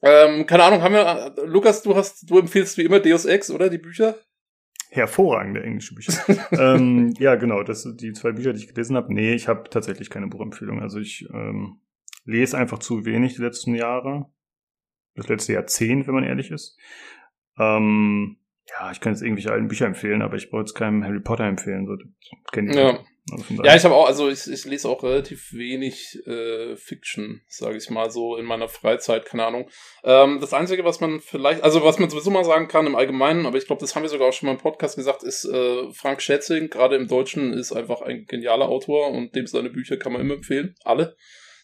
ähm, 0.03 0.47
keine 0.47 0.65
Ahnung, 0.65 0.83
haben 0.83 0.95
wir, 0.95 1.35
Lukas, 1.47 1.83
du 1.83 1.97
hast, 1.97 2.31
du 2.31 2.39
empfiehlst 2.39 2.79
wie 2.79 2.85
immer 2.85 3.01
Deus 3.01 3.25
Ex, 3.25 3.51
oder? 3.51 3.69
Die 3.69 3.79
Bücher? 3.79 4.17
Hervorragende 4.91 5.63
englische 5.63 5.95
Bücher. 5.95 6.13
ähm, 6.53 7.15
ja, 7.19 7.37
genau, 7.37 7.63
das 7.63 7.83
sind 7.83 8.01
die 8.01 8.13
zwei 8.13 8.33
Bücher, 8.33 8.53
die 8.53 8.61
ich 8.61 8.69
gelesen 8.69 8.97
habe. 8.97 9.13
Nee, 9.13 9.35
ich 9.35 9.47
habe 9.47 9.71
tatsächlich 9.71 10.11
keine 10.11 10.27
Buchempfehlung. 10.27 10.81
Also 10.81 10.99
ich 10.99 11.29
ähm, 11.33 11.81
lese 12.25 12.59
einfach 12.59 12.81
zu 12.81 13.05
wenig 13.05 13.37
die 13.37 13.43
letzten 13.43 13.75
Jahre. 13.75 14.27
Das 15.15 15.29
letzte 15.29 15.53
Jahrzehnt, 15.53 16.07
wenn 16.07 16.15
man 16.15 16.25
ehrlich 16.25 16.51
ist. 16.51 16.77
Ähm, 17.59 18.37
ja, 18.69 18.93
ich 18.93 19.01
kann 19.01 19.13
jetzt 19.13 19.23
irgendwelche 19.23 19.53
alten 19.53 19.69
Bücher 19.69 19.87
empfehlen, 19.87 20.23
aber 20.23 20.37
ich 20.37 20.53
wollte 20.53 20.71
jetzt 20.71 20.75
keinem 20.75 21.05
Harry 21.05 21.21
Potter 21.21 21.45
empfehlen. 21.45 21.87
So, 21.87 21.97
kenn 22.53 22.69
ich 22.69 22.77
ja. 22.77 23.01
Also 23.33 23.63
ja, 23.63 23.77
ich 23.77 23.85
habe 23.85 23.95
auch, 23.95 24.07
also 24.07 24.29
ich, 24.29 24.51
ich 24.51 24.65
lese 24.65 24.89
auch 24.89 25.03
relativ 25.03 25.53
wenig 25.53 26.19
äh, 26.27 26.77
Fiction, 26.77 27.43
sage 27.49 27.77
ich 27.77 27.91
mal 27.91 28.11
so, 28.11 28.37
in 28.37 28.45
meiner 28.45 28.69
Freizeit, 28.69 29.25
keine 29.25 29.45
Ahnung. 29.45 29.69
Ähm, 30.03 30.39
das 30.41 30.53
Einzige, 30.53 30.85
was 30.85 31.01
man 31.01 31.21
vielleicht, 31.21 31.63
also 31.63 31.85
was 31.85 31.99
man 31.99 32.11
sowieso 32.11 32.31
mal 32.31 32.45
sagen 32.45 32.67
kann 32.67 32.87
im 32.87 32.97
Allgemeinen, 32.97 33.47
aber 33.47 33.59
ich 33.59 33.67
glaube, 33.67 33.81
das 33.81 33.95
haben 33.95 34.03
wir 34.03 34.09
sogar 34.09 34.29
auch 34.29 34.33
schon 34.33 34.47
mal 34.47 34.55
im 34.55 34.59
Podcast 34.59 34.97
gesagt, 34.97 35.23
ist 35.23 35.45
äh, 35.45 35.93
Frank 35.93 36.23
Schätzing, 36.23 36.71
gerade 36.71 36.97
im 36.97 37.09
Deutschen, 37.09 37.53
ist 37.53 37.73
einfach 37.73 38.01
ein 38.03 38.27
genialer 38.27 38.69
Autor 38.69 39.11
und 39.11 39.35
dem 39.35 39.47
seine 39.47 39.71
Bücher 39.71 39.97
kann 39.97 40.13
man 40.13 40.23
immer 40.23 40.35
empfehlen. 40.35 40.75
Alle. 40.85 41.17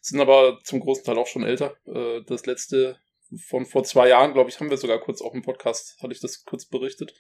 Sind 0.03 0.21
aber 0.21 0.59
zum 0.63 0.79
großen 0.79 1.05
Teil 1.05 1.19
auch 1.19 1.27
schon 1.27 1.43
älter. 1.43 1.75
Äh, 1.87 2.23
das 2.27 2.47
letzte 2.47 3.01
von 3.49 3.67
vor 3.67 3.85
zwei 3.85 4.09
Jahren, 4.09 4.33
glaube 4.33 4.51
ich, 4.51 4.61
haben 4.61 4.71
wir 4.71 4.77
sogar 4.77 5.01
kurz 5.01 5.21
auch 5.21 5.35
im 5.35 5.43
Podcast, 5.43 5.97
hatte 6.03 6.13
ich 6.13 6.21
das 6.21 6.45
kurz 6.45 6.67
berichtet. 6.67 7.15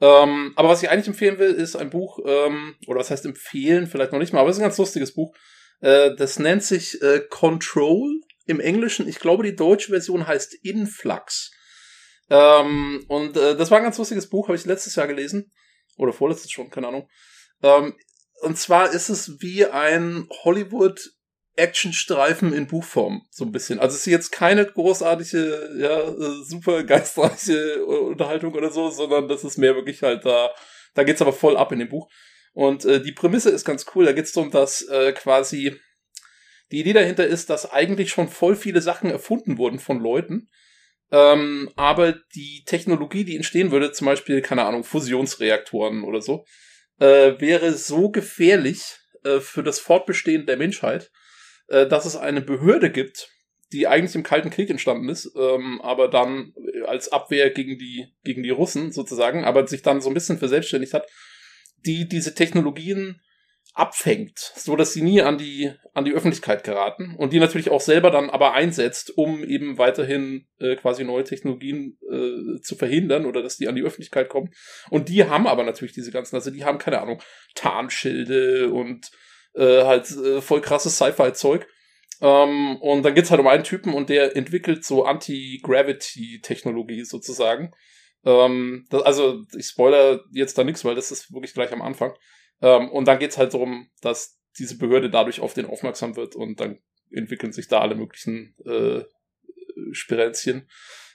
Ähm, 0.00 0.52
aber 0.56 0.68
was 0.68 0.82
ich 0.82 0.90
eigentlich 0.90 1.08
empfehlen 1.08 1.38
will, 1.38 1.52
ist 1.52 1.76
ein 1.76 1.90
Buch, 1.90 2.20
ähm, 2.24 2.76
oder 2.86 3.00
was 3.00 3.10
heißt 3.10 3.26
empfehlen, 3.26 3.86
vielleicht 3.86 4.12
noch 4.12 4.20
nicht 4.20 4.32
mal, 4.32 4.40
aber 4.40 4.50
es 4.50 4.56
ist 4.56 4.60
ein 4.60 4.68
ganz 4.68 4.78
lustiges 4.78 5.14
Buch. 5.14 5.34
Äh, 5.80 6.14
das 6.16 6.38
nennt 6.38 6.62
sich 6.62 7.02
äh, 7.02 7.20
Control 7.28 8.20
im 8.46 8.60
Englischen. 8.60 9.08
Ich 9.08 9.18
glaube, 9.18 9.42
die 9.42 9.56
deutsche 9.56 9.90
Version 9.90 10.26
heißt 10.26 10.54
Influx. 10.62 11.50
Ähm, 12.30 13.04
und 13.08 13.36
äh, 13.36 13.56
das 13.56 13.70
war 13.70 13.78
ein 13.78 13.84
ganz 13.84 13.98
lustiges 13.98 14.28
Buch, 14.28 14.48
habe 14.48 14.56
ich 14.56 14.66
letztes 14.66 14.96
Jahr 14.96 15.06
gelesen. 15.06 15.50
Oder 15.96 16.12
vorletztes 16.12 16.50
schon, 16.50 16.70
keine 16.70 16.88
Ahnung. 16.88 17.08
Ähm, 17.62 17.96
und 18.42 18.56
zwar 18.56 18.92
ist 18.92 19.08
es 19.08 19.40
wie 19.40 19.66
ein 19.66 20.28
Hollywood 20.44 21.10
Actionstreifen 21.58 22.52
in 22.52 22.66
Buchform, 22.66 23.26
so 23.30 23.44
ein 23.44 23.52
bisschen. 23.52 23.80
Also 23.80 23.94
es 23.94 24.06
ist 24.06 24.12
jetzt 24.12 24.30
keine 24.30 24.64
großartige, 24.64 25.76
ja, 25.78 26.08
äh, 26.08 26.42
super 26.44 26.84
geistreiche 26.84 27.84
Unterhaltung 27.84 28.54
oder 28.54 28.70
so, 28.70 28.90
sondern 28.90 29.28
das 29.28 29.44
ist 29.44 29.58
mehr 29.58 29.74
wirklich 29.74 30.02
halt 30.02 30.24
da, 30.24 30.50
da 30.94 31.02
geht's 31.02 31.20
aber 31.20 31.32
voll 31.32 31.56
ab 31.56 31.72
in 31.72 31.80
dem 31.80 31.88
Buch. 31.88 32.08
Und 32.54 32.84
äh, 32.84 33.00
die 33.02 33.12
Prämisse 33.12 33.50
ist 33.50 33.64
ganz 33.64 33.86
cool, 33.94 34.04
da 34.04 34.12
geht's 34.12 34.32
darum, 34.32 34.50
dass 34.50 34.82
äh, 34.88 35.12
quasi 35.12 35.76
die 36.70 36.80
Idee 36.80 36.92
dahinter 36.92 37.26
ist, 37.26 37.50
dass 37.50 37.70
eigentlich 37.70 38.10
schon 38.10 38.28
voll 38.28 38.56
viele 38.56 38.80
Sachen 38.80 39.10
erfunden 39.10 39.58
wurden 39.58 39.78
von 39.78 40.00
Leuten, 40.00 40.48
ähm, 41.10 41.70
aber 41.76 42.12
die 42.34 42.64
Technologie, 42.66 43.24
die 43.24 43.36
entstehen 43.36 43.70
würde, 43.70 43.92
zum 43.92 44.06
Beispiel, 44.06 44.42
keine 44.42 44.64
Ahnung, 44.64 44.84
Fusionsreaktoren 44.84 46.04
oder 46.04 46.20
so, 46.20 46.44
äh, 47.00 47.40
wäre 47.40 47.72
so 47.72 48.10
gefährlich 48.10 48.98
äh, 49.24 49.40
für 49.40 49.62
das 49.62 49.80
Fortbestehen 49.80 50.46
der 50.46 50.58
Menschheit, 50.58 51.10
äh, 51.68 51.86
dass 51.86 52.04
es 52.04 52.16
eine 52.16 52.40
Behörde 52.40 52.90
gibt, 52.90 53.30
die 53.72 53.86
eigentlich 53.86 54.14
im 54.14 54.22
Kalten 54.22 54.50
Krieg 54.50 54.70
entstanden 54.70 55.08
ist, 55.08 55.30
ähm, 55.36 55.80
aber 55.82 56.08
dann 56.08 56.54
als 56.86 57.12
Abwehr 57.12 57.50
gegen 57.50 57.78
die, 57.78 58.08
gegen 58.24 58.42
die 58.42 58.50
Russen 58.50 58.92
sozusagen, 58.92 59.44
aber 59.44 59.66
sich 59.66 59.82
dann 59.82 60.00
so 60.00 60.08
ein 60.08 60.14
bisschen 60.14 60.38
verselbstständigt 60.38 60.94
hat, 60.94 61.06
die 61.84 62.08
diese 62.08 62.34
Technologien 62.34 63.20
abfängt, 63.74 64.38
so 64.56 64.74
dass 64.74 64.92
sie 64.92 65.02
nie 65.02 65.22
an 65.22 65.38
die 65.38 65.70
an 65.94 66.04
die 66.04 66.12
Öffentlichkeit 66.12 66.64
geraten 66.64 67.14
und 67.16 67.32
die 67.32 67.38
natürlich 67.38 67.70
auch 67.70 67.80
selber 67.80 68.10
dann 68.10 68.28
aber 68.28 68.52
einsetzt, 68.52 69.16
um 69.16 69.44
eben 69.44 69.78
weiterhin 69.78 70.46
äh, 70.58 70.74
quasi 70.74 71.04
neue 71.04 71.22
Technologien 71.22 71.96
äh, 72.10 72.60
zu 72.60 72.74
verhindern 72.74 73.24
oder 73.24 73.40
dass 73.42 73.56
die 73.56 73.68
an 73.68 73.76
die 73.76 73.82
Öffentlichkeit 73.82 74.28
kommen. 74.28 74.50
Und 74.90 75.08
die 75.08 75.24
haben 75.24 75.46
aber 75.46 75.62
natürlich 75.62 75.92
diese 75.92 76.10
ganzen, 76.10 76.34
also 76.34 76.50
die 76.50 76.64
haben 76.64 76.78
keine 76.78 77.00
Ahnung 77.00 77.22
Tarnschilde 77.54 78.72
und 78.72 79.10
äh, 79.58 79.84
halt 79.84 80.10
äh, 80.10 80.40
voll 80.40 80.60
krasses 80.60 80.96
Sci-Fi-Zeug. 80.96 81.66
Ähm, 82.20 82.76
und 82.80 83.02
dann 83.02 83.14
geht's 83.14 83.30
halt 83.30 83.40
um 83.40 83.46
einen 83.46 83.64
Typen 83.64 83.94
und 83.94 84.08
der 84.08 84.36
entwickelt 84.36 84.84
so 84.84 85.04
Anti-Gravity-Technologie 85.04 87.04
sozusagen. 87.04 87.72
Ähm, 88.24 88.86
das, 88.90 89.02
also 89.02 89.44
ich 89.56 89.66
spoiler 89.66 90.20
jetzt 90.32 90.58
da 90.58 90.64
nichts, 90.64 90.84
weil 90.84 90.94
das 90.94 91.10
ist 91.10 91.32
wirklich 91.32 91.54
gleich 91.54 91.72
am 91.72 91.82
Anfang. 91.82 92.14
Ähm, 92.60 92.90
und 92.90 93.06
dann 93.06 93.18
geht's 93.18 93.38
halt 93.38 93.54
darum, 93.54 93.90
dass 94.00 94.38
diese 94.58 94.78
Behörde 94.78 95.10
dadurch 95.10 95.40
auf 95.40 95.54
den 95.54 95.66
aufmerksam 95.66 96.16
wird 96.16 96.34
und 96.34 96.60
dann 96.60 96.78
entwickeln 97.10 97.52
sich 97.52 97.68
da 97.68 97.80
alle 97.80 97.94
möglichen 97.94 98.54
äh, 98.64 99.04
Spirenzchen. 99.92 100.68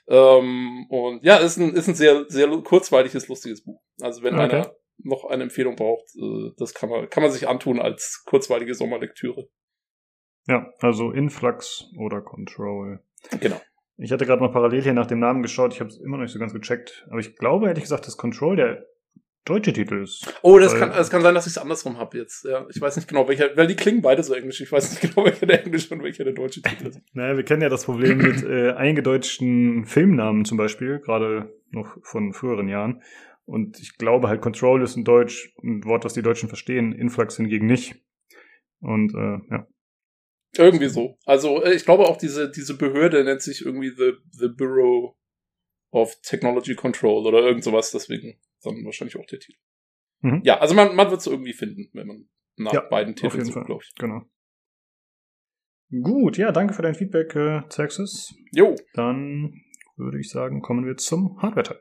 Ähm, 0.08 0.86
und 0.88 1.24
ja, 1.24 1.36
ist 1.36 1.56
ein, 1.56 1.74
ist 1.74 1.88
ein 1.88 1.94
sehr, 1.94 2.24
sehr 2.28 2.48
kurzweiliges, 2.48 3.28
lustiges 3.28 3.64
Buch. 3.64 3.82
Also 4.00 4.22
wenn 4.22 4.34
okay. 4.34 4.56
einer 4.56 4.74
noch 4.98 5.24
eine 5.24 5.44
Empfehlung 5.44 5.76
braucht, 5.76 6.04
äh, 6.16 6.50
das 6.56 6.74
kann 6.74 6.88
man, 6.88 7.08
kann 7.08 7.22
man 7.22 7.32
sich 7.32 7.48
antun 7.48 7.80
als 7.80 8.22
kurzweilige 8.26 8.74
Sommerlektüre. 8.74 9.48
Ja, 10.46 10.72
also 10.80 11.10
Influx 11.10 11.90
oder 11.98 12.20
Control. 12.20 13.00
Genau. 13.40 13.60
Ich 13.96 14.12
hatte 14.12 14.26
gerade 14.26 14.40
mal 14.40 14.50
parallel 14.50 14.82
hier 14.82 14.92
nach 14.92 15.06
dem 15.06 15.20
Namen 15.20 15.42
geschaut, 15.42 15.72
ich 15.72 15.80
habe 15.80 15.88
es 15.88 15.98
immer 15.98 16.16
noch 16.16 16.24
nicht 16.24 16.32
so 16.32 16.38
ganz 16.38 16.52
gecheckt, 16.52 17.06
aber 17.10 17.20
ich 17.20 17.36
glaube 17.36 17.68
ehrlich 17.68 17.84
gesagt, 17.84 18.06
dass 18.06 18.16
Control 18.16 18.56
der 18.56 18.86
deutsche 19.44 19.72
Titel 19.72 20.02
ist. 20.02 20.26
Oh, 20.42 20.58
das 20.58 20.74
kann, 20.74 20.90
das 20.90 21.10
kann 21.10 21.22
sein, 21.22 21.34
dass 21.34 21.46
ich 21.46 21.52
es 21.52 21.58
andersrum 21.58 21.98
habe 21.98 22.16
jetzt. 22.16 22.44
Ja, 22.44 22.66
ich 22.70 22.80
weiß 22.80 22.96
nicht 22.96 23.08
genau, 23.08 23.28
welcher, 23.28 23.56
weil 23.56 23.66
die 23.66 23.76
klingen 23.76 24.00
beide 24.00 24.22
so 24.22 24.34
englisch. 24.34 24.60
Ich 24.60 24.72
weiß 24.72 24.90
nicht 24.90 25.00
genau, 25.14 25.26
welcher 25.26 25.46
der 25.46 25.64
englische 25.64 25.94
und 25.94 26.02
welcher 26.02 26.24
der 26.24 26.32
deutsche 26.32 26.62
Titel 26.62 26.88
ist. 26.88 27.00
naja, 27.12 27.36
wir 27.36 27.44
kennen 27.44 27.62
ja 27.62 27.68
das 27.68 27.84
Problem 27.84 28.18
mit 28.18 28.42
äh, 28.42 28.72
eingedeutschten 28.72 29.84
Filmnamen 29.84 30.44
zum 30.44 30.56
Beispiel, 30.56 30.98
gerade 31.00 31.52
noch 31.70 31.96
von 32.02 32.32
früheren 32.32 32.68
Jahren. 32.68 33.02
Und 33.46 33.78
ich 33.78 33.96
glaube 33.98 34.28
halt, 34.28 34.40
Control 34.40 34.82
ist 34.82 34.96
ein 34.96 35.04
Deutsch, 35.04 35.54
ein 35.62 35.84
Wort, 35.84 36.04
das 36.04 36.14
die 36.14 36.22
Deutschen 36.22 36.48
verstehen, 36.48 36.92
Influx 36.92 37.36
hingegen 37.36 37.66
nicht. 37.66 37.96
Und 38.80 39.14
äh, 39.14 39.38
ja. 39.50 39.68
Irgendwie 40.56 40.88
so. 40.88 41.18
Also 41.26 41.62
äh, 41.62 41.74
ich 41.74 41.84
glaube 41.84 42.04
auch 42.04 42.16
diese, 42.16 42.50
diese 42.50 42.76
Behörde 42.76 43.22
nennt 43.24 43.42
sich 43.42 43.64
irgendwie 43.64 43.90
the, 43.90 44.12
the 44.30 44.48
Bureau 44.48 45.16
of 45.90 46.14
Technology 46.22 46.74
Control 46.74 47.26
oder 47.26 47.40
irgend 47.40 47.64
sowas, 47.64 47.90
deswegen 47.90 48.40
dann 48.62 48.84
wahrscheinlich 48.84 49.16
auch 49.16 49.26
der 49.26 49.40
Titel. 49.40 49.58
Mhm. 50.20 50.40
Ja, 50.44 50.58
also 50.58 50.74
man, 50.74 50.96
man 50.96 51.10
wird 51.10 51.20
es 51.20 51.26
irgendwie 51.26 51.52
finden, 51.52 51.90
wenn 51.92 52.06
man 52.06 52.28
nach 52.56 52.72
ja, 52.72 52.80
beiden 52.80 53.14
Titeln 53.14 53.44
sucht, 53.44 53.66
glaube 53.66 53.82
ich. 53.84 53.94
Genau. 53.96 54.22
Gut, 56.02 56.38
ja, 56.38 56.50
danke 56.50 56.72
für 56.72 56.82
dein 56.82 56.94
Feedback, 56.94 57.36
äh, 57.36 57.62
Texas. 57.68 58.34
Jo. 58.52 58.74
Dann 58.94 59.60
würde 59.96 60.18
ich 60.18 60.30
sagen, 60.30 60.62
kommen 60.62 60.86
wir 60.86 60.96
zum 60.96 61.40
Hardware-Teil. 61.40 61.80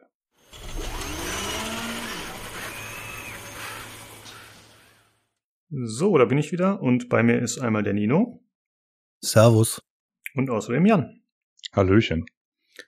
So, 5.76 6.16
da 6.20 6.26
bin 6.26 6.38
ich 6.38 6.52
wieder 6.52 6.84
und 6.84 7.10
bei 7.10 7.24
mir 7.24 7.40
ist 7.40 7.58
einmal 7.58 7.82
der 7.82 7.94
Nino. 7.94 8.44
Servus. 9.22 9.82
Und 10.36 10.52
außerdem 10.52 10.86
Jan. 10.86 11.24
Hallöchen. 11.72 12.28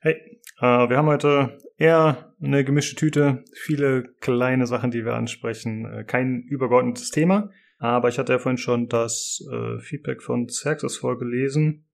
Hey, 0.01 0.39
äh, 0.59 0.87
wir 0.89 0.95
haben 0.95 1.07
heute 1.07 1.57
eher 1.77 2.35
eine 2.39 2.63
gemischte 2.63 2.95
Tüte, 2.95 3.43
viele 3.55 4.03
kleine 4.19 4.67
Sachen, 4.67 4.91
die 4.91 5.03
wir 5.03 5.15
ansprechen, 5.15 5.85
äh, 5.85 6.03
kein 6.03 6.43
übergeordnetes 6.43 7.09
Thema. 7.09 7.49
Aber 7.79 8.09
ich 8.09 8.19
hatte 8.19 8.33
ja 8.33 8.39
vorhin 8.39 8.59
schon 8.59 8.87
das 8.87 9.43
äh, 9.51 9.79
Feedback 9.79 10.21
von 10.21 10.45
Xerxes 10.45 10.97
vorgelesen 10.97 11.87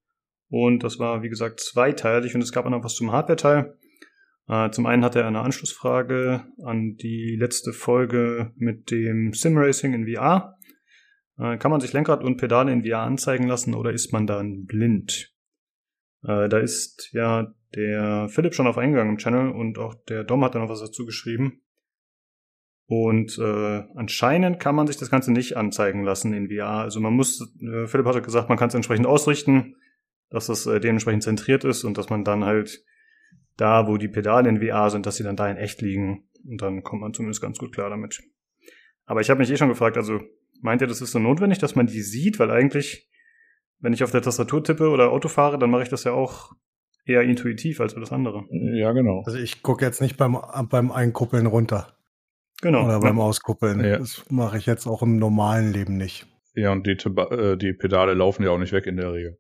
und 0.50 0.84
das 0.84 1.00
war, 1.00 1.24
wie 1.24 1.30
gesagt, 1.30 1.62
zweiteilig 1.62 2.36
und 2.36 2.42
es 2.42 2.52
gab 2.52 2.66
auch 2.66 2.70
noch 2.70 2.84
was 2.84 2.96
zum 2.96 3.14
Hardware-Teil. 3.14 3.78
Äh, 4.50 4.72
zum 4.72 4.86
einen 4.86 5.06
hat 5.06 5.16
er 5.16 5.26
eine 5.26 5.40
Anschlussfrage 5.40 6.44
an 6.66 6.98
die 6.98 7.38
letzte 7.40 7.72
Folge 7.72 8.52
mit 8.58 8.92
dem 8.92 9.32
Simracing 9.32 9.94
in 9.94 10.14
VR. 10.14 10.58
Äh, 11.42 11.58
kann 11.58 11.72
man 11.72 11.82
sich 11.82 11.92
Lenkrad 11.92 12.24
und 12.24 12.38
Pedale 12.38 12.72
in 12.72 12.86
VR 12.86 13.00
anzeigen 13.00 13.48
lassen 13.48 13.74
oder 13.74 13.92
ist 13.92 14.14
man 14.14 14.28
dann 14.28 14.66
blind? 14.66 15.34
Äh, 16.24 16.48
da 16.48 16.60
ist 16.60 17.10
ja 17.14 17.54
der 17.74 18.30
Philipp 18.30 18.54
schon 18.54 18.68
auf 18.68 18.78
eingegangen 18.78 19.14
im 19.14 19.18
Channel 19.18 19.50
und 19.50 19.80
auch 19.80 19.96
der 20.08 20.24
Dom 20.24 20.44
hat 20.44 20.54
da 20.54 20.60
noch 20.60 20.70
was 20.70 20.82
dazu 20.82 21.06
geschrieben. 21.06 21.62
Und 22.86 23.40
äh, 23.40 23.84
anscheinend 23.96 24.60
kann 24.60 24.76
man 24.76 24.86
sich 24.86 24.98
das 24.98 25.10
Ganze 25.10 25.32
nicht 25.32 25.56
anzeigen 25.56 26.04
lassen 26.04 26.34
in 26.34 26.50
VR. 26.50 26.82
Also 26.82 27.00
man 27.00 27.14
muss, 27.14 27.42
äh, 27.62 27.88
Philipp 27.88 28.06
hat 28.06 28.24
gesagt, 28.24 28.50
man 28.50 28.58
kann 28.58 28.68
es 28.68 28.76
entsprechend 28.76 29.08
ausrichten, 29.08 29.78
dass 30.30 30.48
das 30.48 30.66
äh, 30.66 30.80
dementsprechend 30.80 31.24
zentriert 31.24 31.64
ist 31.64 31.86
und 31.86 31.98
dass 31.98 32.10
man 32.10 32.24
dann 32.24 32.44
halt 32.44 32.84
da, 33.56 33.88
wo 33.88 33.98
die 33.98 34.10
Pedale 34.10 34.50
in 34.50 34.62
VR 34.62 34.90
sind, 34.90 35.06
dass 35.06 35.16
sie 35.16 35.24
dann 35.24 35.38
da 35.38 35.50
in 35.50 35.58
echt 35.58 35.82
liegen. 35.82 36.28
Und 36.46 36.62
dann 36.62 36.84
kommt 36.84 37.02
man 37.02 37.14
zumindest 37.14 37.42
ganz 37.42 37.58
gut 37.58 37.74
klar 37.74 37.90
damit. 37.90 38.22
Aber 39.06 39.22
ich 39.22 39.30
habe 39.30 39.40
mich 39.40 39.50
eh 39.50 39.58
schon 39.58 39.70
gefragt, 39.70 39.98
also 39.98 40.20
meint 40.62 40.82
ihr, 40.82 40.88
das 40.88 41.01
ist 41.01 41.12
so 41.12 41.20
notwendig, 41.20 41.60
dass 41.60 41.75
man 41.75 41.88
die 41.88 42.01
sieht? 42.01 42.39
Weil 42.39 42.51
eigentlich, 42.51 43.10
wenn 43.80 43.94
ich 43.94 44.03
auf 44.03 44.12
der 44.12 44.22
Tastatur 44.22 44.63
tippe 44.63 44.89
oder 44.89 45.12
Auto 45.12 45.27
fahre, 45.27 45.60
dann 45.60 45.70
mache 45.70 45.84
ich 45.84 45.89
das 45.89 46.03
ja 46.03 46.13
auch 46.13 46.53
eher 47.06 47.22
intuitiv 47.22 47.82
als 47.82 47.96
alles 47.96 48.12
andere. 48.12 48.46
Ja, 48.51 48.91
genau. 48.91 49.24
Also 49.25 49.38
ich 49.38 49.63
gucke 49.63 49.86
jetzt 49.86 50.01
nicht 50.01 50.18
beim, 50.18 50.38
beim 50.70 50.91
Einkuppeln 50.91 51.46
runter. 51.46 51.98
Genau. 52.62 52.86
Oder 52.86 53.00
beim 53.00 53.20
Auskuppeln. 53.20 53.84
Ja. 53.84 53.98
Das 53.98 54.24
mache 54.30 54.58
ich 54.58 54.68
jetzt 54.68 54.86
auch 54.86 55.01
im 55.01 55.18
normalen 55.18 55.74
Leben 55.74 55.98
nicht. 55.98 56.27
Ja, 56.53 56.72
und 56.72 56.86
die, 56.86 56.91
äh, 56.91 57.58
die 57.58 57.74
Pedale 57.74 58.13
laufen 58.13 58.44
ja 58.44 58.51
auch 58.51 58.60
nicht 58.60 58.72
weg 58.72 58.86
in 58.86 58.98
der 58.98 59.13
Regel. 59.13 59.39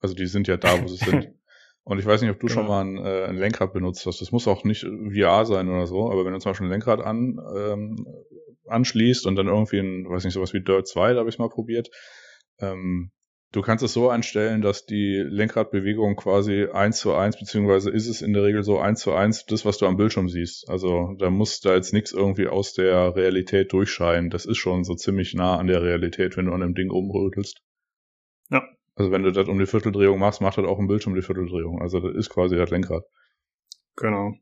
Also 0.00 0.14
die 0.14 0.26
sind 0.26 0.48
ja 0.48 0.56
da, 0.56 0.82
wo 0.82 0.86
sie 0.86 1.02
sind. 1.04 1.32
Und 1.88 1.98
ich 1.98 2.04
weiß 2.04 2.20
nicht, 2.20 2.30
ob 2.30 2.38
du 2.38 2.48
genau. 2.48 2.60
schon 2.60 2.68
mal 2.68 2.80
ein, 2.82 2.98
äh, 2.98 3.24
ein, 3.28 3.38
Lenkrad 3.38 3.72
benutzt 3.72 4.04
hast. 4.04 4.20
Das 4.20 4.30
muss 4.30 4.46
auch 4.46 4.62
nicht 4.62 4.82
VR 4.82 5.46
sein 5.46 5.70
oder 5.70 5.86
so, 5.86 6.12
aber 6.12 6.26
wenn 6.26 6.34
du 6.34 6.38
zum 6.38 6.50
Beispiel 6.50 6.66
ein 6.66 6.70
Lenkrad 6.70 7.00
an, 7.00 7.40
ähm, 7.56 8.06
anschließt 8.68 9.26
und 9.26 9.36
dann 9.36 9.48
irgendwie 9.48 9.78
ein, 9.78 10.08
weiß 10.08 10.24
nicht, 10.24 10.34
sowas 10.34 10.52
wie 10.52 10.62
Dirt 10.62 10.86
2, 10.86 11.14
da 11.14 11.20
habe 11.20 11.28
ich 11.28 11.38
mal 11.38 11.48
probiert, 11.48 11.88
ähm, 12.60 13.10
Du 13.50 13.62
kannst 13.62 13.82
es 13.82 13.94
so 13.94 14.10
einstellen, 14.10 14.60
dass 14.60 14.84
die 14.84 15.24
Lenkradbewegung 15.26 16.16
quasi 16.16 16.66
eins 16.70 16.98
zu 16.98 17.14
eins, 17.14 17.38
beziehungsweise 17.38 17.90
ist 17.90 18.06
es 18.06 18.20
in 18.20 18.34
der 18.34 18.42
Regel 18.42 18.62
so 18.62 18.78
eins 18.78 19.00
zu 19.00 19.14
eins 19.14 19.46
das, 19.46 19.64
was 19.64 19.78
du 19.78 19.86
am 19.86 19.96
Bildschirm 19.96 20.28
siehst. 20.28 20.68
Also 20.68 21.14
da 21.18 21.30
muss 21.30 21.60
da 21.60 21.74
jetzt 21.74 21.94
nichts 21.94 22.12
irgendwie 22.12 22.46
aus 22.46 22.74
der 22.74 23.16
Realität 23.16 23.72
durchscheinen. 23.72 24.28
Das 24.28 24.44
ist 24.44 24.58
schon 24.58 24.84
so 24.84 24.94
ziemlich 24.94 25.32
nah 25.32 25.56
an 25.56 25.66
der 25.66 25.82
Realität, 25.82 26.36
wenn 26.36 26.44
du 26.44 26.52
an 26.52 26.60
dem 26.60 26.74
Ding 26.74 26.90
rumrötelst. 26.90 27.62
Ja. 28.50 28.62
Also 28.96 29.12
wenn 29.12 29.22
du 29.22 29.32
das 29.32 29.48
um 29.48 29.58
die 29.58 29.66
Vierteldrehung 29.66 30.18
machst, 30.18 30.42
macht 30.42 30.58
das 30.58 30.66
auch 30.66 30.78
im 30.78 30.86
Bildschirm 30.86 31.14
die 31.14 31.22
Vierteldrehung. 31.22 31.80
Also 31.80 32.00
das 32.00 32.14
ist 32.16 32.28
quasi 32.28 32.54
das 32.54 32.68
Lenkrad. 32.68 33.04
Genau. 33.96 34.34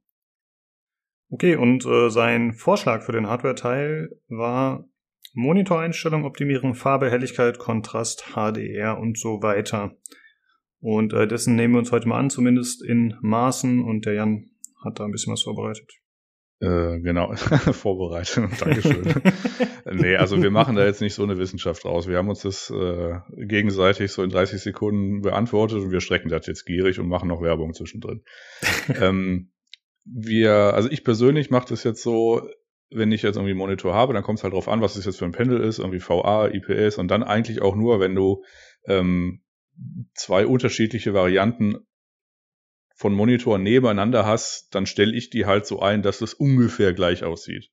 Okay, 1.28 1.56
und 1.56 1.84
äh, 1.84 2.08
sein 2.08 2.52
Vorschlag 2.52 3.02
für 3.02 3.12
den 3.12 3.26
Hardware-Teil 3.26 4.10
war 4.28 4.88
Monitoreinstellung 5.34 6.24
optimieren, 6.24 6.74
Farbe, 6.74 7.10
Helligkeit, 7.10 7.58
Kontrast, 7.58 8.34
HDR 8.34 8.98
und 8.98 9.18
so 9.18 9.42
weiter. 9.42 9.92
Und 10.80 11.12
äh, 11.12 11.26
dessen 11.26 11.56
nehmen 11.56 11.74
wir 11.74 11.78
uns 11.80 11.92
heute 11.92 12.08
mal 12.08 12.18
an, 12.18 12.30
zumindest 12.30 12.82
in 12.84 13.14
Maßen. 13.20 13.82
Und 13.82 14.06
der 14.06 14.14
Jan 14.14 14.50
hat 14.84 15.00
da 15.00 15.04
ein 15.04 15.10
bisschen 15.10 15.32
was 15.32 15.42
vorbereitet. 15.42 15.90
Äh, 16.60 17.00
genau, 17.00 17.34
Vorbereitung, 17.36 18.50
Dankeschön. 18.58 19.12
nee, 19.92 20.16
also 20.16 20.40
wir 20.40 20.50
machen 20.50 20.74
da 20.74 20.86
jetzt 20.86 21.02
nicht 21.02 21.12
so 21.12 21.22
eine 21.22 21.36
Wissenschaft 21.36 21.84
raus. 21.84 22.08
Wir 22.08 22.16
haben 22.16 22.30
uns 22.30 22.40
das 22.40 22.70
äh, 22.70 23.18
gegenseitig 23.46 24.10
so 24.10 24.22
in 24.22 24.30
30 24.30 24.62
Sekunden 24.62 25.20
beantwortet 25.20 25.80
und 25.82 25.90
wir 25.90 26.00
strecken 26.00 26.30
das 26.30 26.46
jetzt 26.46 26.64
gierig 26.64 26.98
und 26.98 27.08
machen 27.08 27.28
noch 27.28 27.42
Werbung 27.42 27.74
zwischendrin. 27.74 28.22
ähm, 29.00 29.50
wir, 30.06 30.52
also 30.74 30.90
ich 30.90 31.04
persönlich 31.04 31.50
mache 31.50 31.68
das 31.68 31.84
jetzt 31.84 32.02
so, 32.02 32.48
wenn 32.90 33.12
ich 33.12 33.22
jetzt 33.22 33.36
irgendwie 33.36 33.50
einen 33.50 33.58
Monitor 33.58 33.94
habe, 33.94 34.12
dann 34.12 34.22
kommt 34.22 34.38
es 34.38 34.44
halt 34.44 34.54
drauf 34.54 34.68
an, 34.68 34.80
was 34.80 34.96
es 34.96 35.04
jetzt 35.04 35.18
für 35.18 35.24
ein 35.24 35.32
Pendel 35.32 35.60
ist, 35.60 35.78
irgendwie 35.78 36.00
VA, 36.00 36.48
IPS 36.48 36.98
und 36.98 37.08
dann 37.08 37.22
eigentlich 37.22 37.60
auch 37.60 37.74
nur, 37.74 37.98
wenn 37.98 38.14
du 38.14 38.44
ähm, 38.86 39.42
zwei 40.14 40.46
unterschiedliche 40.46 41.12
Varianten 41.12 41.78
von 42.94 43.12
Monitoren 43.12 43.62
nebeneinander 43.62 44.24
hast, 44.24 44.74
dann 44.74 44.86
stelle 44.86 45.14
ich 45.14 45.28
die 45.28 45.44
halt 45.44 45.66
so 45.66 45.80
ein, 45.80 46.02
dass 46.02 46.22
es 46.22 46.32
ungefähr 46.32 46.94
gleich 46.94 47.24
aussieht. 47.24 47.70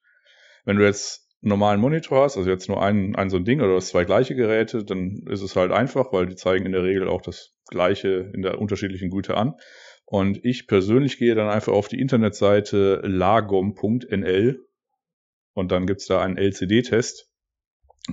Wenn 0.66 0.78
du 0.78 0.84
jetzt 0.84 1.30
einen 1.42 1.50
normalen 1.50 1.80
Monitor 1.80 2.24
hast, 2.24 2.38
also 2.38 2.50
jetzt 2.50 2.68
nur 2.68 2.82
ein, 2.82 3.16
ein 3.16 3.30
so 3.30 3.38
ein 3.38 3.46
Ding 3.46 3.62
oder 3.62 3.80
zwei 3.80 4.04
gleiche 4.04 4.36
Geräte, 4.36 4.84
dann 4.84 5.24
ist 5.30 5.42
es 5.42 5.56
halt 5.56 5.72
einfach, 5.72 6.12
weil 6.12 6.26
die 6.26 6.36
zeigen 6.36 6.66
in 6.66 6.72
der 6.72 6.84
Regel 6.84 7.08
auch 7.08 7.22
das 7.22 7.54
gleiche 7.70 8.32
in 8.34 8.42
der 8.42 8.60
unterschiedlichen 8.60 9.10
Güte 9.10 9.38
an. 9.38 9.54
Und 10.06 10.44
ich 10.44 10.68
persönlich 10.68 11.18
gehe 11.18 11.36
dann 11.36 11.50
einfach 11.50 11.74
auf 11.74 11.88
die 11.88 12.00
Internetseite 12.00 13.02
lagom.nl 13.04 14.66
und 15.54 15.72
dann 15.72 15.86
gibt's 15.86 16.08
da 16.08 16.22
einen 16.22 16.38
LCD-Test. 16.38 17.30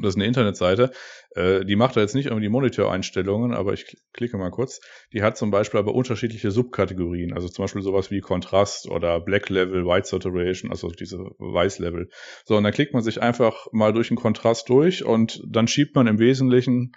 Das 0.01 0.11
ist 0.11 0.17
eine 0.17 0.27
Internetseite. 0.27 0.93
Äh, 1.35 1.65
die 1.65 1.75
macht 1.75 1.97
da 1.97 2.01
jetzt 2.01 2.15
nicht 2.15 2.27
irgendwie 2.27 2.45
die 2.45 2.49
Monitoreinstellungen, 2.49 3.53
aber 3.53 3.73
ich 3.73 3.97
klicke 4.13 4.39
mal 4.39 4.51
kurz. 4.51 4.81
Die 5.13 5.23
hat 5.23 5.37
zum 5.37 5.51
Beispiel 5.51 5.81
aber 5.81 5.95
unterschiedliche 5.95 6.53
Subkategorien. 6.53 7.33
Also 7.33 7.49
zum 7.49 7.65
Beispiel 7.65 7.83
sowas 7.83 8.13
wie 8.13 8.21
Kontrast 8.21 8.87
oder 8.89 9.21
Black 9.21 9.49
Level, 9.49 9.85
White 9.87 10.07
Saturation, 10.07 10.71
also 10.71 10.91
diese 10.91 11.19
Weiß 11.39 11.81
Level. 11.81 12.09
So, 12.45 12.57
und 12.57 12.63
dann 12.63 12.73
klickt 12.73 12.95
man 12.95 13.03
sich 13.03 13.21
einfach 13.21 13.67
mal 13.73 13.93
durch 13.93 14.09
den 14.09 14.17
Kontrast 14.17 14.69
durch 14.69 15.05
und 15.05 15.43
dann 15.45 15.67
schiebt 15.67 15.97
man 15.97 16.07
im 16.07 16.21
Wesentlichen 16.21 16.93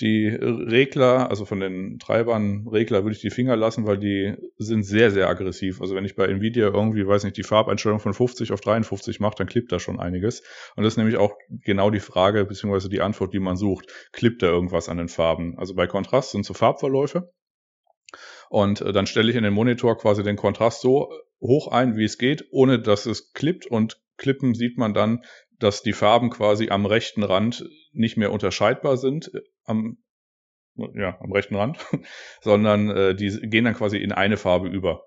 die 0.00 0.28
Regler, 0.28 1.28
also 1.28 1.44
von 1.44 1.58
den 1.58 1.98
Treibern 1.98 2.68
Regler 2.68 3.02
würde 3.02 3.16
ich 3.16 3.20
die 3.20 3.30
Finger 3.30 3.56
lassen, 3.56 3.84
weil 3.84 3.98
die 3.98 4.34
sind 4.56 4.84
sehr, 4.84 5.10
sehr 5.10 5.28
aggressiv. 5.28 5.80
Also 5.80 5.96
wenn 5.96 6.04
ich 6.04 6.14
bei 6.14 6.26
Nvidia 6.26 6.68
irgendwie, 6.68 7.06
weiß 7.06 7.24
nicht, 7.24 7.36
die 7.36 7.42
Farbeinstellung 7.42 7.98
von 7.98 8.14
50 8.14 8.52
auf 8.52 8.60
53 8.60 9.18
mache, 9.18 9.34
dann 9.38 9.48
klippt 9.48 9.72
da 9.72 9.80
schon 9.80 9.98
einiges. 9.98 10.42
Und 10.76 10.84
das 10.84 10.92
ist 10.92 10.98
nämlich 10.98 11.16
auch 11.16 11.34
genau 11.50 11.90
die 11.90 11.98
Frage, 11.98 12.44
beziehungsweise 12.44 12.88
die 12.88 13.00
Antwort, 13.00 13.34
die 13.34 13.40
man 13.40 13.56
sucht. 13.56 13.92
Klippt 14.12 14.42
da 14.42 14.46
irgendwas 14.46 14.88
an 14.88 14.98
den 14.98 15.08
Farben? 15.08 15.58
Also 15.58 15.74
bei 15.74 15.88
Kontrast 15.88 16.30
sind 16.30 16.44
so 16.44 16.54
Farbverläufe. 16.54 17.32
Und 18.50 18.80
äh, 18.80 18.92
dann 18.92 19.06
stelle 19.06 19.30
ich 19.30 19.36
in 19.36 19.42
den 19.42 19.52
Monitor 19.52 19.98
quasi 19.98 20.22
den 20.22 20.36
Kontrast 20.36 20.80
so 20.80 21.10
hoch 21.40 21.68
ein, 21.72 21.96
wie 21.96 22.04
es 22.04 22.18
geht, 22.18 22.46
ohne 22.52 22.78
dass 22.80 23.06
es 23.06 23.32
klippt. 23.32 23.66
Und 23.66 24.00
klippen 24.16 24.54
sieht 24.54 24.78
man 24.78 24.94
dann, 24.94 25.24
dass 25.58 25.82
die 25.82 25.92
Farben 25.92 26.30
quasi 26.30 26.70
am 26.70 26.86
rechten 26.86 27.24
Rand 27.24 27.68
nicht 27.92 28.16
mehr 28.16 28.32
unterscheidbar 28.32 28.96
sind 28.96 29.32
am, 29.68 29.98
ja, 30.76 31.18
am 31.20 31.32
rechten 31.32 31.56
Rand, 31.56 31.78
sondern 32.40 32.90
äh, 32.90 33.14
die 33.14 33.28
gehen 33.48 33.64
dann 33.64 33.74
quasi 33.74 33.98
in 33.98 34.12
eine 34.12 34.36
Farbe 34.36 34.68
über. 34.68 35.04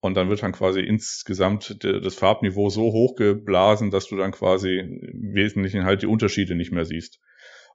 Und 0.00 0.14
dann 0.14 0.28
wird 0.28 0.42
dann 0.42 0.52
quasi 0.52 0.80
insgesamt 0.80 1.82
das 1.82 2.14
Farbniveau 2.14 2.68
so 2.68 2.92
hochgeblasen, 2.92 3.90
dass 3.90 4.06
du 4.06 4.16
dann 4.16 4.30
quasi 4.30 4.78
im 4.78 5.34
Wesentlichen 5.34 5.84
halt 5.84 6.02
die 6.02 6.06
Unterschiede 6.06 6.54
nicht 6.54 6.70
mehr 6.70 6.84
siehst. 6.84 7.18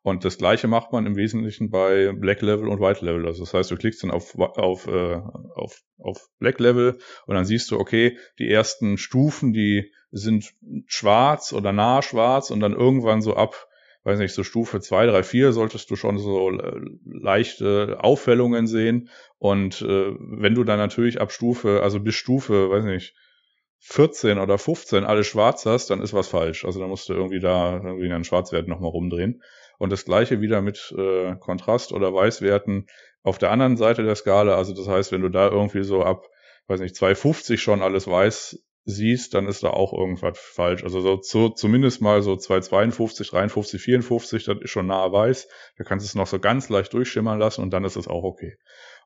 Und 0.04 0.26
das 0.26 0.38
gleiche 0.38 0.68
macht 0.68 0.92
man 0.92 1.06
im 1.06 1.16
Wesentlichen 1.16 1.70
bei 1.70 2.12
Black 2.12 2.42
Level 2.42 2.70
und 2.70 2.80
White 2.80 3.06
Level. 3.06 3.28
Also 3.28 3.44
das 3.44 3.54
heißt, 3.54 3.70
du 3.70 3.76
klickst 3.76 4.04
dann 4.04 4.12
auf, 4.12 4.36
auf, 4.38 4.88
äh, 4.88 5.20
auf, 5.56 5.82
auf 6.00 6.28
Black 6.40 6.60
Level 6.60 6.98
und 7.28 7.36
dann 7.36 7.46
siehst 7.46 7.70
du, 7.70 7.80
okay, 7.80 8.18
die 8.40 8.50
ersten 8.50 8.98
Stufen, 8.98 9.54
die 9.54 9.92
sind 10.12 10.54
schwarz 10.88 11.54
oder 11.54 11.72
nah 11.72 12.02
schwarz 12.02 12.50
und 12.50 12.62
dann 12.62 12.74
irgendwann 12.74 13.22
so 13.22 13.36
ab 13.36 13.68
weiß 14.04 14.20
nicht, 14.20 14.34
so 14.34 14.44
Stufe 14.44 14.80
2, 14.80 15.08
3, 15.08 15.24
4 15.24 15.52
solltest 15.54 15.90
du 15.92 15.96
schon 15.96 16.18
so 16.18 16.50
äh, 16.52 16.82
leichte 17.06 17.98
Auffällungen 18.02 18.68
sehen. 18.68 19.10
Und 19.38 19.82
äh, 19.82 20.16
wenn 20.20 20.56
du 20.56 20.64
dann 20.64 20.80
natürlich 20.80 21.22
ab 21.22 21.32
Stufe, 21.32 21.82
also 21.84 22.00
bis 22.00 22.16
Stufe, 22.16 22.70
weiß 22.70 22.86
nicht, 22.86 23.16
14 23.80 24.38
oder 24.38 24.58
15 24.58 25.04
alles 25.06 25.28
schwarz 25.28 25.66
hast, 25.66 25.90
dann 25.90 26.02
ist 26.02 26.14
was 26.14 26.28
falsch. 26.28 26.66
Also 26.66 26.80
da 26.80 26.88
musst 26.88 27.10
du 27.10 27.14
irgendwie 27.14 27.40
da 27.40 27.82
irgendwie 27.84 28.12
einen 28.12 28.24
Schwarzwert 28.24 28.68
nochmal 28.68 28.92
rumdrehen. 28.92 29.42
Und 29.80 29.92
das 29.92 30.06
gleiche 30.06 30.42
wieder 30.42 30.62
mit 30.62 30.94
äh, 30.96 31.36
Kontrast- 31.38 31.92
oder 31.92 32.14
Weißwerten 32.14 32.88
auf 33.24 33.40
der 33.40 33.52
anderen 33.52 33.78
Seite 33.78 34.04
der 34.04 34.16
Skala. 34.16 34.56
Also 34.56 34.74
das 34.76 34.88
heißt, 34.88 35.12
wenn 35.12 35.22
du 35.22 35.30
da 35.30 35.50
irgendwie 35.50 35.84
so 35.84 36.04
ab, 36.04 36.28
weiß 36.68 36.80
nicht, 36.80 36.96
250 36.96 37.62
schon 37.62 37.82
alles 37.82 38.08
weiß 38.08 38.64
siehst, 38.86 39.34
dann 39.34 39.48
ist 39.48 39.64
da 39.64 39.70
auch 39.70 39.94
irgendwas 39.94 40.38
falsch. 40.40 40.84
Also 40.84 41.02
so, 41.02 41.20
so 41.22 41.50
zumindest 41.50 42.02
mal 42.02 42.22
so 42.22 42.36
252, 42.36 43.30
53, 43.30 43.82
54, 43.82 44.44
das 44.46 44.58
ist 44.62 44.70
schon 44.72 44.88
nahe 44.88 45.12
weiß. 45.12 45.48
Da 45.78 45.84
kannst 45.84 46.06
du 46.06 46.08
es 46.08 46.16
noch 46.16 46.28
so 46.28 46.40
ganz 46.40 46.70
leicht 46.70 46.94
durchschimmern 46.94 47.40
lassen 47.40 47.62
und 47.62 47.72
dann 47.72 47.84
ist 47.84 47.96
es 47.96 48.08
auch 48.08 48.24
okay. 48.24 48.58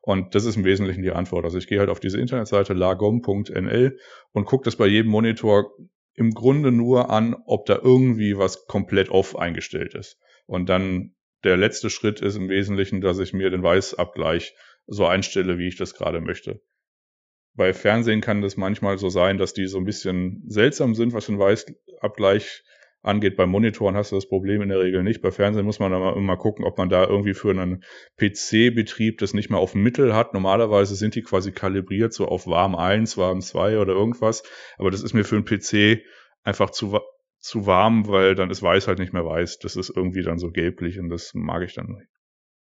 Und 0.02 0.34
das 0.34 0.44
ist 0.44 0.56
im 0.56 0.64
Wesentlichen 0.64 1.02
die 1.02 1.10
Antwort. 1.10 1.44
Also 1.44 1.58
ich 1.58 1.66
gehe 1.66 1.78
halt 1.78 1.90
auf 1.90 2.00
diese 2.00 2.20
Internetseite 2.20 2.72
lagom.nl 2.72 3.98
und 4.32 4.44
gucke 4.44 4.64
das 4.64 4.76
bei 4.76 4.86
jedem 4.86 5.10
Monitor 5.10 5.72
im 6.14 6.30
Grunde 6.30 6.72
nur 6.72 7.10
an, 7.10 7.36
ob 7.46 7.66
da 7.66 7.78
irgendwie 7.82 8.38
was 8.38 8.66
komplett 8.66 9.10
off 9.10 9.36
eingestellt 9.36 9.94
ist. 9.94 10.18
Und 10.46 10.68
dann 10.68 11.14
der 11.44 11.56
letzte 11.56 11.90
Schritt 11.90 12.20
ist 12.20 12.36
im 12.36 12.48
Wesentlichen, 12.48 13.00
dass 13.00 13.18
ich 13.18 13.32
mir 13.32 13.50
den 13.50 13.62
Weißabgleich 13.62 14.54
so 14.86 15.06
einstelle, 15.06 15.58
wie 15.58 15.68
ich 15.68 15.76
das 15.76 15.94
gerade 15.94 16.20
möchte 16.20 16.60
bei 17.56 17.72
Fernsehen 17.72 18.20
kann 18.20 18.42
das 18.42 18.56
manchmal 18.56 18.98
so 18.98 19.08
sein, 19.08 19.38
dass 19.38 19.54
die 19.54 19.66
so 19.66 19.78
ein 19.78 19.84
bisschen 19.84 20.44
seltsam 20.46 20.94
sind, 20.94 21.12
was 21.12 21.26
den 21.26 21.38
Weißabgleich 21.38 22.62
angeht. 23.02 23.36
Bei 23.36 23.46
Monitoren 23.46 23.96
hast 23.96 24.12
du 24.12 24.16
das 24.16 24.28
Problem 24.28 24.60
in 24.62 24.68
der 24.68 24.80
Regel 24.80 25.02
nicht. 25.02 25.22
Bei 25.22 25.30
Fernsehen 25.30 25.64
muss 25.64 25.78
man 25.78 25.92
immer, 25.92 26.16
immer 26.16 26.36
gucken, 26.36 26.64
ob 26.64 26.76
man 26.76 26.88
da 26.88 27.04
irgendwie 27.04 27.34
für 27.34 27.50
einen 27.50 27.82
PC-Betrieb 28.18 29.18
das 29.18 29.32
nicht 29.32 29.48
mehr 29.48 29.60
auf 29.60 29.74
Mittel 29.74 30.14
hat. 30.14 30.34
Normalerweise 30.34 30.96
sind 30.96 31.14
die 31.14 31.22
quasi 31.22 31.52
kalibriert 31.52 32.12
so 32.12 32.26
auf 32.26 32.46
warm 32.46 32.74
1, 32.74 33.16
warm 33.16 33.40
2 33.40 33.78
oder 33.78 33.92
irgendwas. 33.92 34.42
Aber 34.76 34.90
das 34.90 35.02
ist 35.02 35.14
mir 35.14 35.24
für 35.24 35.36
einen 35.36 35.44
PC 35.44 36.02
einfach 36.42 36.70
zu, 36.70 36.98
zu 37.38 37.66
warm, 37.66 38.08
weil 38.08 38.34
dann 38.34 38.50
ist 38.50 38.62
weiß 38.62 38.88
halt 38.88 38.98
nicht 38.98 39.12
mehr 39.12 39.24
weiß. 39.24 39.58
Das 39.60 39.76
ist 39.76 39.90
irgendwie 39.94 40.22
dann 40.22 40.38
so 40.38 40.50
gelblich 40.50 40.98
und 40.98 41.08
das 41.08 41.32
mag 41.34 41.62
ich 41.62 41.74
dann 41.74 41.86
nicht. 41.86 42.08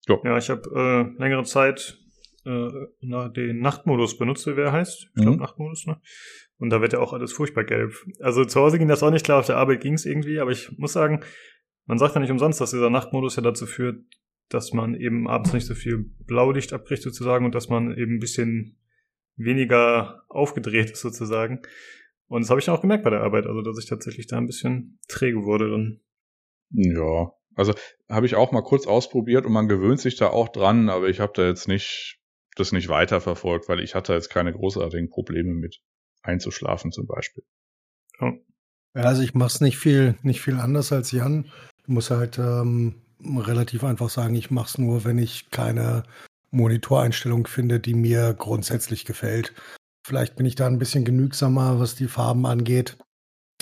Jo. 0.08 0.22
Ja, 0.24 0.38
ich 0.38 0.50
habe 0.50 1.14
äh, 1.18 1.22
längere 1.22 1.44
Zeit 1.44 1.98
äh, 2.46 2.70
den 3.02 3.60
Nachtmodus 3.60 4.18
benutzt, 4.18 4.46
wie 4.48 4.60
er 4.60 4.72
heißt. 4.72 5.08
Ich 5.08 5.14
glaube, 5.14 5.32
mhm. 5.32 5.42
Nachtmodus, 5.42 5.88
ne? 5.88 6.02
Und 6.58 6.72
da 6.72 6.82
wird 6.82 6.94
ja 6.94 7.00
auch 7.00 7.14
alles 7.14 7.32
furchtbar 7.32 7.64
gelb. 7.64 7.94
Also 8.20 8.44
zu 8.44 8.60
Hause 8.60 8.78
ging 8.78 8.90
das 8.90 9.02
auch 9.02 9.12
nicht 9.12 9.26
klar, 9.26 9.40
auf 9.40 9.46
der 9.46 9.58
Arbeit 9.58 9.82
ging 9.82 9.94
es 9.94 10.06
irgendwie, 10.06 10.40
aber 10.40 10.52
ich 10.52 10.78
muss 10.78 10.94
sagen, 10.94 11.22
man 11.86 11.98
sagt 11.98 12.16
ja 12.16 12.22
nicht 12.22 12.32
umsonst, 12.32 12.60
dass 12.60 12.72
dieser 12.72 12.90
Nachtmodus 12.90 13.38
ja 13.38 13.42
dazu 13.42 13.66
führt, 13.66 14.04
dass 14.50 14.74
man 14.74 14.94
eben 14.94 15.28
abends 15.28 15.54
nicht 15.54 15.66
so 15.66 15.74
viel 15.74 16.12
Blaulicht 16.26 16.74
abkriegt 16.74 17.02
sozusagen 17.02 17.46
und 17.46 17.56
dass 17.56 17.70
man 17.70 17.96
eben 17.96 18.16
ein 18.16 18.20
bisschen 18.20 18.78
weniger 19.38 20.24
aufgedreht 20.28 20.92
ist 20.92 21.02
sozusagen. 21.02 21.62
Und 22.28 22.42
das 22.42 22.50
habe 22.50 22.60
ich 22.60 22.70
auch 22.70 22.82
gemerkt 22.82 23.06
bei 23.06 23.10
der 23.10 23.22
Arbeit, 23.22 23.48
also 23.48 23.62
dass 23.62 23.80
ich 23.80 23.90
tatsächlich 23.90 24.28
da 24.28 24.38
ein 24.38 24.48
bisschen 24.48 25.00
träge 25.08 25.44
wurde 25.46 25.72
dann. 25.72 26.02
Ja, 26.72 27.32
also 27.56 27.74
habe 28.08 28.26
ich 28.26 28.36
auch 28.36 28.52
mal 28.52 28.62
kurz 28.62 28.86
ausprobiert 28.86 29.46
und 29.46 29.54
man 29.54 29.68
gewöhnt 29.68 30.00
sich 30.00 30.16
da 30.16 30.28
auch 30.28 30.50
dran, 30.50 30.90
aber 30.90 31.10
ich 31.10 31.20
habe 31.20 31.34
da 31.36 31.48
jetzt 31.48 31.68
nicht 31.68 32.19
das 32.60 32.72
nicht 32.72 32.90
weiterverfolgt, 32.90 33.70
weil 33.70 33.80
ich 33.80 33.96
hatte 33.96 34.14
jetzt 34.14 34.30
keine 34.30 34.54
großartigen 34.54 35.10
Probleme 35.10 35.54
mit 35.54 35.82
einzuschlafen 36.22 36.92
zum 36.92 37.08
Beispiel. 37.08 37.44
Ja, 38.20 38.34
also 39.04 39.22
ich 39.22 39.34
mache 39.34 39.48
es 39.48 39.62
nicht 39.62 39.78
viel, 39.78 40.16
nicht 40.22 40.42
viel 40.42 40.60
anders 40.60 40.92
als 40.92 41.12
Jan. 41.12 41.52
Ich 41.82 41.88
muss 41.88 42.12
halt 42.12 42.38
ähm, 42.38 43.02
relativ 43.24 43.84
einfach 43.84 44.10
sagen, 44.10 44.36
ich 44.36 44.52
mache 44.52 44.68
es 44.68 44.78
nur, 44.78 45.06
wenn 45.06 45.18
ich 45.18 45.50
keine 45.52 46.04
Monitoreinstellung 46.52 47.48
finde, 47.48 47.80
die 47.80 47.94
mir 47.94 48.34
grundsätzlich 48.34 49.06
gefällt. 49.06 49.54
Vielleicht 50.06 50.36
bin 50.36 50.46
ich 50.46 50.56
da 50.56 50.68
ein 50.68 50.80
bisschen 50.80 51.06
genügsamer, 51.06 51.80
was 51.80 51.96
die 51.96 52.08
Farben 52.08 52.46
angeht. 52.46 52.98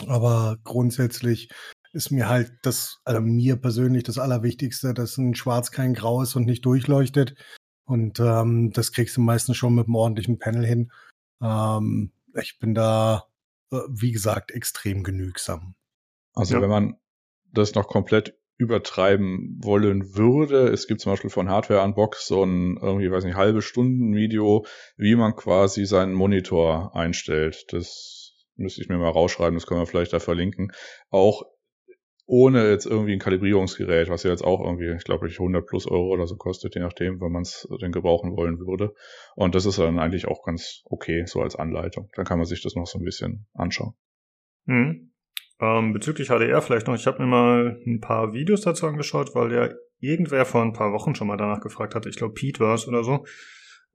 Aber 0.07 0.57
grundsätzlich 0.63 1.49
ist 1.91 2.11
mir 2.11 2.29
halt 2.29 2.51
das, 2.61 2.99
also 3.03 3.21
mir 3.21 3.55
persönlich 3.57 4.03
das 4.03 4.17
Allerwichtigste, 4.17 4.93
dass 4.93 5.17
ein 5.17 5.35
Schwarz 5.35 5.71
kein 5.71 5.93
Grau 5.93 6.21
ist 6.21 6.35
und 6.35 6.45
nicht 6.45 6.65
durchleuchtet. 6.65 7.33
Und 7.87 8.19
ähm, 8.19 8.71
das 8.73 8.91
kriegst 8.91 9.15
du 9.15 9.21
meistens 9.21 9.55
schon 9.55 9.73
mit 9.73 9.87
einem 9.87 9.95
ordentlichen 9.95 10.39
Panel 10.39 10.65
hin. 10.65 10.91
Ähm, 11.41 12.11
ich 12.35 12.59
bin 12.59 12.75
da, 12.75 13.25
äh, 13.71 13.77
wie 13.89 14.11
gesagt, 14.11 14.51
extrem 14.51 15.03
genügsam. 15.03 15.75
Also 16.33 16.55
ja. 16.55 16.61
wenn 16.61 16.69
man 16.69 16.97
das 17.53 17.73
noch 17.75 17.87
komplett 17.87 18.37
übertreiben 18.57 19.57
wollen 19.61 20.15
würde. 20.15 20.67
Es 20.67 20.87
gibt 20.87 20.99
zum 20.99 21.13
Beispiel 21.13 21.29
von 21.29 21.49
Hardware 21.49 21.81
Unbox 21.83 22.27
so 22.27 22.43
ein 22.43 22.77
irgendwie, 22.81 23.09
weiß 23.09 23.23
nicht, 23.23 23.35
halbe 23.35 23.61
Stunden 23.61 24.15
Video, 24.15 24.65
wie 24.97 25.15
man 25.15 25.35
quasi 25.35 25.85
seinen 25.85 26.13
Monitor 26.13 26.95
einstellt. 26.95 27.65
Das 27.71 28.33
müsste 28.55 28.81
ich 28.81 28.89
mir 28.89 28.97
mal 28.97 29.09
rausschreiben, 29.09 29.53
das 29.53 29.67
können 29.67 29.79
wir 29.79 29.85
vielleicht 29.85 30.11
da 30.11 30.19
verlinken. 30.19 30.71
Auch 31.09 31.43
ohne 32.27 32.69
jetzt 32.69 32.85
irgendwie 32.85 33.13
ein 33.13 33.19
Kalibrierungsgerät, 33.19 34.09
was 34.09 34.23
ja 34.23 34.31
jetzt 34.31 34.43
auch 34.43 34.59
irgendwie, 34.59 34.93
ich 34.95 35.05
glaube, 35.05 35.27
100 35.27 35.65
plus 35.65 35.87
Euro 35.87 36.09
oder 36.09 36.27
so 36.27 36.35
kostet, 36.35 36.75
je 36.75 36.81
nachdem, 36.81 37.21
wenn 37.21 37.31
man 37.31 37.43
es 37.43 37.67
denn 37.81 37.93
gebrauchen 37.93 38.35
wollen 38.35 38.59
würde. 38.59 38.93
Und 39.35 39.55
das 39.55 39.65
ist 39.65 39.79
dann 39.79 39.97
eigentlich 39.97 40.27
auch 40.27 40.43
ganz 40.43 40.83
okay, 40.85 41.23
so 41.25 41.41
als 41.41 41.55
Anleitung. 41.55 42.09
Dann 42.15 42.25
kann 42.25 42.37
man 42.37 42.45
sich 42.45 42.61
das 42.61 42.75
noch 42.75 42.85
so 42.85 42.99
ein 42.99 43.05
bisschen 43.05 43.47
anschauen. 43.53 43.93
Mhm. 44.65 45.13
Ähm, 45.61 45.93
bezüglich 45.93 46.27
HDR 46.27 46.61
vielleicht 46.61 46.87
noch, 46.87 46.95
ich 46.95 47.07
habe 47.07 47.23
mir 47.23 47.29
mal 47.29 47.81
ein 47.87 48.01
paar 48.01 48.33
Videos 48.33 48.61
dazu 48.61 48.85
angeschaut, 48.87 49.33
weil 49.33 49.53
ja 49.53 49.69
irgendwer 49.99 50.45
vor 50.45 50.61
ein 50.61 50.73
paar 50.73 50.91
Wochen 50.91 51.15
schon 51.15 51.27
mal 51.27 51.37
danach 51.37 51.61
gefragt 51.61 51.95
hatte. 51.95 52.09
Ich 52.09 52.17
glaube, 52.17 52.33
Pete 52.33 52.59
war 52.59 52.75
es 52.75 52.87
oder 52.89 53.05
so. 53.05 53.25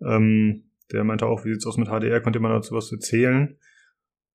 Ähm, 0.00 0.70
der 0.90 1.04
meinte 1.04 1.26
auch, 1.26 1.44
wie 1.44 1.52
sieht's 1.52 1.66
aus 1.66 1.76
mit 1.76 1.88
HDR, 1.88 2.22
könnt 2.22 2.34
ihr 2.34 2.40
mal 2.40 2.52
dazu 2.52 2.74
was 2.74 2.90
erzählen? 2.90 3.58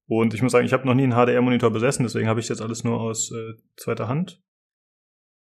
Und 0.07 0.33
ich 0.33 0.41
muss 0.41 0.53
sagen, 0.53 0.65
ich 0.65 0.73
habe 0.73 0.87
noch 0.87 0.93
nie 0.93 1.03
einen 1.03 1.13
HDR-Monitor 1.13 1.69
besessen, 1.71 2.03
deswegen 2.03 2.27
habe 2.27 2.39
ich 2.39 2.49
jetzt 2.49 2.61
alles 2.61 2.83
nur 2.83 2.99
aus 2.99 3.31
äh, 3.31 3.53
zweiter 3.75 4.07
Hand. 4.07 4.41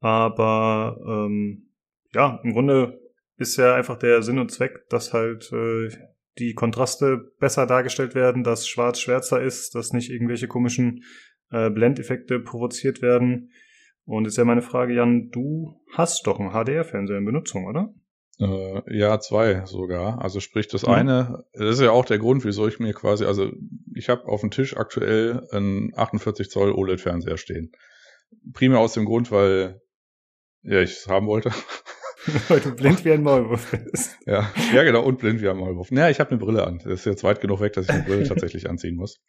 Aber 0.02 0.98
ähm, 1.08 1.72
ja, 2.14 2.40
im 2.44 2.54
Grunde 2.54 3.00
ist 3.38 3.58
ja 3.58 3.76
einfach 3.76 3.98
der 3.98 4.22
Sinn 4.22 4.38
und 4.38 4.52
Zweck, 4.52 4.88
dass 4.90 5.14
halt 5.14 5.52
äh, 5.54 5.90
die 6.38 6.54
Kontraste 6.54 7.32
besser 7.40 7.66
dargestellt 7.66 8.16
werden, 8.16 8.44
dass 8.44 8.68
schwarz 8.68 9.00
schwärzer 9.00 9.42
ist, 9.42 9.76
dass 9.76 9.94
nicht 9.94 10.10
irgendwelche 10.10 10.48
komischen 10.48 11.04
äh, 11.52 11.70
Blendeffekte 11.70 12.40
provoziert 12.40 13.02
werden. 13.02 13.52
Und 14.06 14.26
jetzt 14.26 14.38
ja 14.38 14.46
meine 14.46 14.62
Frage, 14.62 14.94
Jan, 14.94 15.30
du 15.30 15.82
hast 15.94 16.28
doch 16.28 16.40
einen 16.40 16.52
HDR-Fernseher 16.52 17.18
in 17.18 17.26
Benutzung, 17.26 17.66
oder? 17.66 17.94
Äh, 18.40 18.98
ja, 18.98 19.20
zwei 19.20 19.66
sogar. 19.66 20.22
Also 20.22 20.40
sprich, 20.40 20.68
das 20.68 20.84
mhm. 20.84 20.94
eine, 20.94 21.46
das 21.54 21.76
ist 21.76 21.82
ja 21.82 21.92
auch 21.92 22.06
der 22.06 22.20
Grund, 22.20 22.46
wieso 22.46 22.68
ich 22.68 22.80
mir 22.80 22.94
quasi, 22.94 23.26
also 23.26 23.52
ich 23.94 24.10
habe 24.10 24.28
auf 24.28 24.42
dem 24.42 24.52
Tisch 24.52 24.78
aktuell 24.78 25.48
einen 25.52 25.92
48 25.96 26.50
Zoll 26.50 26.72
OLED-Fernseher 26.72 27.38
stehen. 27.38 27.72
primär 28.54 28.80
aus 28.80 28.94
dem 28.94 29.06
Grund, 29.06 29.32
weil 29.32 29.82
ja, 30.64 30.82
ich 30.82 30.92
es 30.92 31.08
haben 31.08 31.28
wollte. 31.28 31.52
Weil 32.50 32.60
du 32.60 32.76
blind 32.76 33.06
wie 33.06 33.12
ein 33.12 33.24
Maulwurf 33.24 33.72
bist. 33.72 34.18
Ja, 34.26 34.52
ja 34.74 34.84
genau, 34.84 35.04
und 35.04 35.20
blind 35.20 35.42
wie 35.42 35.48
ein 35.48 35.58
Maulwurf. 35.58 35.92
Naja, 35.92 36.10
ich 36.10 36.20
habe 36.20 36.32
eine 36.32 36.40
Brille 36.40 36.68
an. 36.68 36.80
Das 36.84 37.00
ist 37.00 37.06
jetzt 37.06 37.24
weit 37.24 37.40
genug 37.40 37.62
weg, 37.62 37.74
dass 37.74 37.88
ich 37.88 37.96
die 37.96 38.02
Brille 38.02 38.24
tatsächlich 38.28 38.70
anziehen 38.70 38.96
muss. 38.96 39.22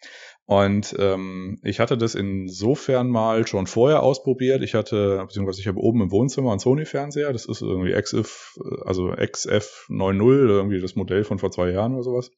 Und 0.46 0.96
ähm, 0.98 1.60
ich 1.62 1.78
hatte 1.78 1.96
das 1.96 2.14
insofern 2.14 3.08
mal 3.08 3.46
schon 3.46 3.66
vorher 3.66 4.02
ausprobiert. 4.02 4.62
Ich 4.62 4.74
hatte, 4.74 5.18
beziehungsweise 5.22 5.60
ich 5.60 5.68
habe 5.68 5.78
oben 5.78 6.02
im 6.02 6.10
Wohnzimmer 6.10 6.50
einen 6.50 6.58
Sony-Fernseher. 6.58 7.32
Das 7.32 7.46
ist 7.46 7.62
irgendwie 7.62 7.92
XF, 7.92 8.58
also 8.84 9.12
XF90, 9.12 10.48
irgendwie 10.48 10.80
das 10.80 10.96
Modell 10.96 11.22
von 11.22 11.38
vor 11.38 11.52
zwei 11.52 11.70
Jahren 11.70 11.94
oder 11.94 12.02
sowas. 12.02 12.32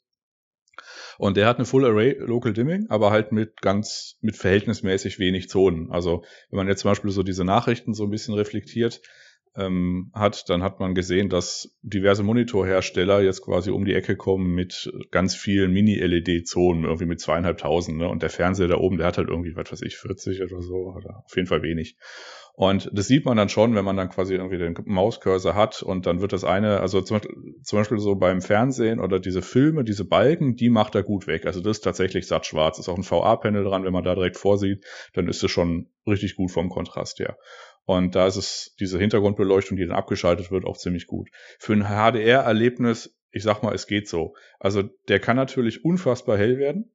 Und 1.19 1.37
der 1.37 1.47
hat 1.47 1.57
eine 1.57 1.67
Full 1.67 1.85
Array 1.85 2.17
Local 2.19 2.53
Dimming, 2.53 2.87
aber 2.89 3.11
halt 3.11 3.33
mit 3.33 3.61
ganz, 3.61 4.17
mit 4.21 4.37
verhältnismäßig 4.37 5.19
wenig 5.19 5.49
Zonen. 5.49 5.91
Also 5.91 6.25
wenn 6.51 6.57
man 6.57 6.69
jetzt 6.69 6.81
zum 6.81 6.91
Beispiel 6.91 7.11
so 7.11 7.23
diese 7.23 7.45
Nachrichten 7.45 7.95
so 7.95 8.05
ein 8.05 8.11
bisschen 8.11 8.35
reflektiert, 8.35 9.03
ähm, 9.57 10.11
hat, 10.15 10.49
dann 10.49 10.63
hat 10.63 10.81
man 10.81 10.95
gesehen, 10.95 11.29
dass 11.29 11.77
diverse 11.83 12.23
Monitorhersteller 12.23 13.21
jetzt 13.21 13.43
quasi 13.43 13.71
um 13.71 13.85
die 13.85 13.95
Ecke 13.95 14.17
kommen 14.17 14.55
mit 14.55 14.93
ganz 15.11 15.35
vielen 15.35 15.73
Mini-LED-Zonen, 15.73 16.85
irgendwie 16.85 17.07
mit 17.07 17.21
zweieinhalbtausend. 17.21 17.99
Ne? 17.99 18.09
Und 18.09 18.23
der 18.23 18.31
Fernseher 18.31 18.69
da 18.69 18.77
oben, 18.77 18.99
der 18.99 19.07
hat 19.07 19.19
halt 19.19 19.29
irgendwie, 19.29 19.55
was 19.57 19.71
weiß 19.71 19.83
ich, 19.83 19.97
40 19.97 20.43
oder 20.43 20.63
so, 20.63 20.95
oder 20.97 21.23
auf 21.27 21.37
jeden 21.37 21.49
Fall 21.49 21.63
wenig. 21.63 21.97
Und 22.55 22.91
das 22.93 23.07
sieht 23.09 23.25
man 23.25 23.39
dann 23.39 23.49
schon, 23.49 23.75
wenn 23.75 23.85
man 23.85 23.97
dann 23.97 24.11
quasi 24.11 24.35
irgendwie 24.35 24.59
den 24.59 24.77
Mauscursor 24.85 25.55
hat 25.55 25.83
und 25.83 26.05
dann 26.05 26.21
wird 26.21 26.35
das 26.35 26.45
eine, 26.45 26.81
also 26.81 27.01
zum, 27.01 27.19
zum 27.63 27.79
Beispiel 27.79 27.99
so 27.99 28.15
beim 28.15 28.43
Fernsehen 28.43 29.01
oder 29.01 29.21
diese 29.21 29.41
Filme, 29.41 29.85
diese 29.85 30.05
Balken, 30.05 30.55
die 30.55 30.69
macht 30.69 30.95
er 30.95 31.03
gut 31.03 31.27
weg. 31.27 31.47
Also 31.47 31.61
das 31.61 31.79
ist 31.79 31.81
tatsächlich 31.81 32.27
satt 32.27 32.45
schwarz. 32.45 32.79
Ist 32.79 32.91
auch 32.91 32.99
ein 32.99 33.11
VA-Panel 33.11 33.65
dran, 33.65 33.85
wenn 33.85 33.93
man 33.93 34.05
da 34.05 34.15
direkt 34.15 34.37
vorsieht, 34.37 34.85
dann 35.15 35.29
ist 35.29 35.43
es 35.43 35.51
schon 35.51 35.89
richtig 36.07 36.37
gut 36.37 36.51
vom 36.51 36.69
Kontrast 36.69 37.21
her. 37.21 37.39
Und 37.85 38.15
da 38.15 38.27
ist 38.27 38.37
es 38.37 38.75
diese 38.79 38.99
Hintergrundbeleuchtung, 38.99 39.77
die 39.77 39.87
dann 39.87 39.97
abgeschaltet 39.97 40.51
wird, 40.51 40.65
auch 40.65 40.77
ziemlich 40.77 41.07
gut. 41.07 41.29
Für 41.59 41.73
ein 41.73 41.85
HDR-Erlebnis, 41.85 43.17
ich 43.31 43.43
sag 43.43 43.63
mal, 43.63 43.75
es 43.75 43.87
geht 43.87 44.09
so. 44.09 44.35
Also 44.61 44.83
der 45.09 45.19
kann 45.19 45.37
natürlich 45.37 45.85
unfassbar 45.85 46.39
hell 46.39 46.59
werden. 46.59 46.93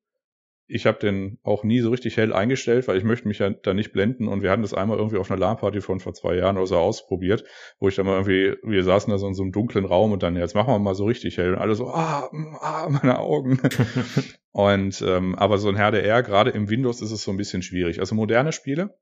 Ich 0.69 0.85
habe 0.85 0.99
den 0.99 1.39
auch 1.43 1.63
nie 1.63 1.79
so 1.79 1.89
richtig 1.89 2.17
hell 2.17 2.33
eingestellt, 2.33 2.89
weil 2.89 2.97
ich 2.97 3.05
möchte 3.05 3.27
mich 3.27 3.39
ja 3.39 3.49
da 3.49 3.73
nicht 3.73 3.93
blenden. 3.93 4.27
Und 4.27 4.43
wir 4.43 4.51
hatten 4.51 4.63
das 4.63 4.73
einmal 4.73 4.97
irgendwie 4.97 5.17
auf 5.17 5.31
einer 5.31 5.39
LAN-Party 5.39 5.79
von 5.79 6.01
vor 6.01 6.13
zwei 6.13 6.35
Jahren 6.35 6.57
oder 6.57 6.67
so 6.67 6.77
ausprobiert, 6.77 7.45
wo 7.79 7.87
ich 7.87 7.95
dann 7.95 8.05
mal 8.05 8.13
irgendwie, 8.13 8.57
wir 8.63 8.83
saßen 8.83 9.09
da 9.09 9.17
so 9.17 9.27
in 9.27 9.33
so 9.33 9.43
einem 9.43 9.53
dunklen 9.53 9.85
Raum 9.85 10.11
und 10.11 10.23
dann, 10.23 10.35
jetzt 10.35 10.55
machen 10.55 10.73
wir 10.73 10.79
mal 10.79 10.95
so 10.95 11.05
richtig 11.05 11.37
hell. 11.37 11.53
Und 11.53 11.59
alle 11.59 11.75
so, 11.75 11.87
ah, 11.87 12.29
ah 12.59 12.89
meine 12.89 13.17
Augen. 13.19 13.59
und 14.51 15.01
ähm, 15.01 15.35
aber 15.35 15.57
so 15.57 15.69
ein 15.69 15.77
HDR, 15.77 16.21
gerade 16.21 16.51
im 16.51 16.69
Windows 16.69 17.01
ist 17.01 17.11
es 17.11 17.23
so 17.23 17.31
ein 17.31 17.37
bisschen 17.37 17.61
schwierig. 17.61 18.01
Also 18.01 18.15
moderne 18.15 18.51
Spiele, 18.51 18.97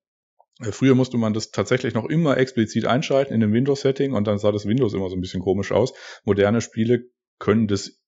Früher 0.62 0.96
musste 0.96 1.18
man 1.18 1.34
das 1.34 1.52
tatsächlich 1.52 1.94
noch 1.94 2.06
immer 2.06 2.38
explizit 2.38 2.86
einschalten 2.86 3.34
in 3.34 3.42
dem 3.42 3.52
Windows-Setting 3.52 4.14
und 4.14 4.26
dann 4.26 4.38
sah 4.38 4.54
das 4.54 4.66
Windows 4.66 4.94
immer 4.94 5.10
so 5.10 5.16
ein 5.16 5.22
bisschen 5.22 5.42
komisch 5.42 5.72
aus. 5.72 5.94
Moderne 6.24 6.62
Spiele 6.62 7.06
können 7.40 7.68
das 7.68 8.00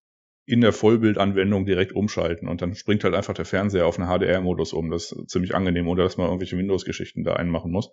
in 0.45 0.61
der 0.61 0.71
Vollbildanwendung 0.71 1.65
direkt 1.65 1.91
umschalten 1.91 2.47
und 2.47 2.61
dann 2.61 2.73
springt 2.73 3.03
halt 3.03 3.15
einfach 3.15 3.33
der 3.33 3.43
Fernseher 3.43 3.85
auf 3.85 3.99
einen 3.99 4.07
HDR-Modus 4.07 4.71
um. 4.71 4.89
Das 4.89 5.11
ist 5.11 5.29
ziemlich 5.29 5.53
angenehm, 5.53 5.89
ohne 5.89 6.03
dass 6.03 6.15
man 6.15 6.27
irgendwelche 6.27 6.57
Windows-Geschichten 6.57 7.25
da 7.25 7.33
einmachen 7.33 7.69
muss. 7.69 7.91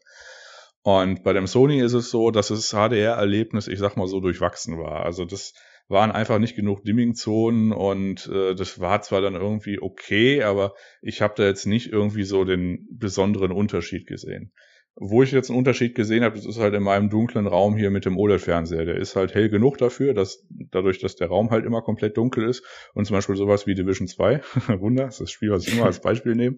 Und 0.83 1.25
bei 1.25 1.33
dem 1.33 1.49
Sony 1.49 1.81
ist 1.81 1.95
es 1.95 2.11
so, 2.11 2.31
dass 2.31 2.49
das 2.49 2.71
HDR-Erlebnis, 2.71 3.67
ich 3.67 3.81
sag 3.81 3.97
mal 3.97 4.07
so, 4.07 4.21
durchwachsen 4.21 4.79
war. 4.79 5.05
Also 5.05 5.25
das 5.25 5.55
waren 5.89 6.13
einfach 6.13 6.39
nicht 6.39 6.57
genug 6.57 6.85
Dimming-Zonen 6.85 7.73
und 7.73 8.27
äh, 8.27 8.55
das 8.55 8.81
war 8.81 9.03
zwar 9.03 9.21
dann 9.21 9.35
irgendwie 9.35 9.81
okay, 9.81 10.43
aber 10.43 10.75
ich 11.03 11.21
habe 11.21 11.35
da 11.37 11.45
jetzt 11.45 11.67
nicht 11.67 11.93
irgendwie 11.93 12.25
so 12.25 12.45
den 12.45 12.87
besonderen 12.91 13.53
Unterschied 13.53 14.07
gesehen. 14.07 14.53
Wo 14.97 15.25
ich 15.25 15.33
jetzt 15.33 15.51
einen 15.51 15.59
Unterschied 15.59 15.97
gesehen 15.97 16.23
habe, 16.23 16.37
das 16.37 16.47
ist 16.47 16.61
halt 16.61 16.73
in 16.73 16.83
meinem 16.85 17.11
dunklen 17.11 17.49
Raum 17.49 17.77
hier 17.77 17.91
mit 17.91 18.05
dem 18.05 18.17
OLED-Fernseher. 18.17 18.85
Der 18.85 18.95
ist 18.95 19.17
halt 19.17 19.35
hell 19.35 19.49
genug 19.49 19.77
dafür, 19.77 20.15
dass 20.15 20.47
dadurch, 20.49 21.01
dass 21.01 21.17
der 21.17 21.27
Raum 21.29 21.51
halt 21.51 21.65
immer 21.65 21.83
komplett 21.83 22.17
dunkel 22.17 22.49
ist 22.49 22.65
und 22.95 23.05
zum 23.05 23.17
Beispiel 23.17 23.35
sowas 23.35 23.67
wie 23.67 23.75
Division 23.75 24.07
2, 24.07 24.41
Wunder, 24.79 25.07
das 25.07 25.15
ist 25.15 25.21
das 25.21 25.31
Spiel, 25.33 25.51
was 25.51 25.67
ich 25.67 25.75
immer 25.75 25.87
als 25.87 26.01
Beispiel 26.01 26.37
nehme, 26.37 26.57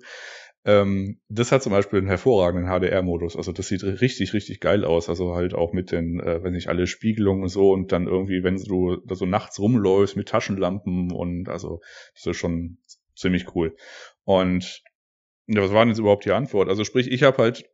ähm, 0.67 1.21
das 1.29 1.53
hat 1.53 1.63
zum 1.63 1.71
Beispiel 1.71 2.01
einen 2.01 2.09
hervorragenden 2.09 2.69
HDR-Modus. 2.69 3.37
Also 3.37 3.53
das 3.53 3.69
sieht 3.69 3.85
richtig, 3.85 4.35
richtig 4.35 4.59
geil 4.59 4.85
aus. 4.85 5.09
Also 5.09 5.35
halt 5.35 5.55
auch 5.55 5.73
mit 5.73 5.93
den, 5.93 6.19
äh, 6.19 6.43
wenn 6.43 6.55
nicht 6.55 6.69
alle 6.69 6.89
Spiegelungen 6.89 7.45
und 7.45 7.49
so 7.51 7.71
und 7.71 7.93
dann 7.93 8.09
irgendwie, 8.09 8.43
wenn 8.43 8.57
du 8.57 8.97
da 9.07 9.15
so 9.15 9.27
nachts 9.27 9.61
rumläufst 9.61 10.17
mit 10.17 10.29
Taschenlampen 10.29 11.13
und 11.13 11.49
also 11.49 11.81
das 12.15 12.27
ist 12.27 12.37
schon 12.37 12.79
ziemlich 13.15 13.55
cool. 13.55 13.77
Und 14.25 14.83
ja, 15.47 15.63
was 15.63 15.71
war 15.73 15.85
denn 15.85 15.91
jetzt 15.91 16.01
überhaupt 16.01 16.25
die 16.25 16.33
Antwort? 16.33 16.69
Also 16.69 16.83
sprich, 16.83 17.13
ich 17.13 17.23
habe 17.23 17.39
halt 17.39 17.71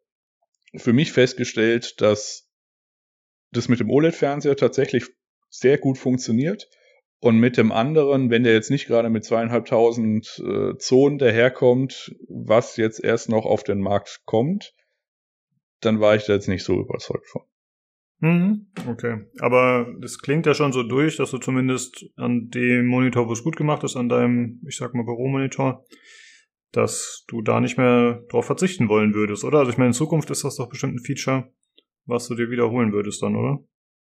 für 0.76 0.92
mich 0.92 1.12
festgestellt, 1.12 1.98
dass 2.02 2.50
das 3.52 3.68
mit 3.68 3.80
dem 3.80 3.90
OLED-Fernseher 3.90 4.56
tatsächlich 4.56 5.06
sehr 5.48 5.78
gut 5.78 5.96
funktioniert 5.96 6.68
und 7.22 7.38
mit 7.38 7.56
dem 7.56 7.70
anderen, 7.70 8.30
wenn 8.30 8.42
der 8.42 8.52
jetzt 8.52 8.70
nicht 8.70 8.88
gerade 8.88 9.08
mit 9.08 9.24
zweieinhalbtausend 9.24 10.42
äh, 10.44 10.76
Zonen 10.76 11.18
daherkommt, 11.18 12.16
was 12.28 12.76
jetzt 12.76 13.02
erst 13.02 13.28
noch 13.28 13.46
auf 13.46 13.62
den 13.62 13.80
Markt 13.80 14.22
kommt, 14.24 14.74
dann 15.80 16.00
war 16.00 16.16
ich 16.16 16.24
da 16.24 16.32
jetzt 16.32 16.48
nicht 16.48 16.64
so 16.64 16.80
überzeugt 16.80 17.28
von. 17.28 17.42
Mhm, 18.18 18.66
okay. 18.88 19.20
Aber 19.38 19.86
das 20.00 20.18
klingt 20.18 20.46
ja 20.46 20.54
schon 20.54 20.72
so 20.72 20.82
durch, 20.82 21.16
dass 21.16 21.30
du 21.30 21.38
zumindest 21.38 22.06
an 22.16 22.50
dem 22.50 22.86
Monitor, 22.86 23.28
wo 23.28 23.32
es 23.32 23.44
gut 23.44 23.56
gemacht 23.56 23.84
ist, 23.84 23.94
an 23.94 24.08
deinem, 24.08 24.60
ich 24.66 24.76
sag 24.76 24.92
mal, 24.92 25.04
Büromonitor, 25.04 25.86
dass 26.72 27.24
du 27.28 27.40
da 27.40 27.60
nicht 27.60 27.78
mehr 27.78 28.24
drauf 28.30 28.46
verzichten 28.46 28.88
wollen 28.88 29.14
würdest, 29.14 29.44
oder? 29.44 29.60
Also 29.60 29.70
ich 29.70 29.78
meine, 29.78 29.90
in 29.90 29.94
Zukunft 29.94 30.28
ist 30.30 30.42
das 30.42 30.56
doch 30.56 30.68
bestimmt 30.68 30.96
ein 30.96 31.04
Feature, 31.04 31.52
was 32.04 32.26
du 32.26 32.34
dir 32.34 32.50
wiederholen 32.50 32.92
würdest 32.92 33.22
dann, 33.22 33.36
oder? 33.36 33.60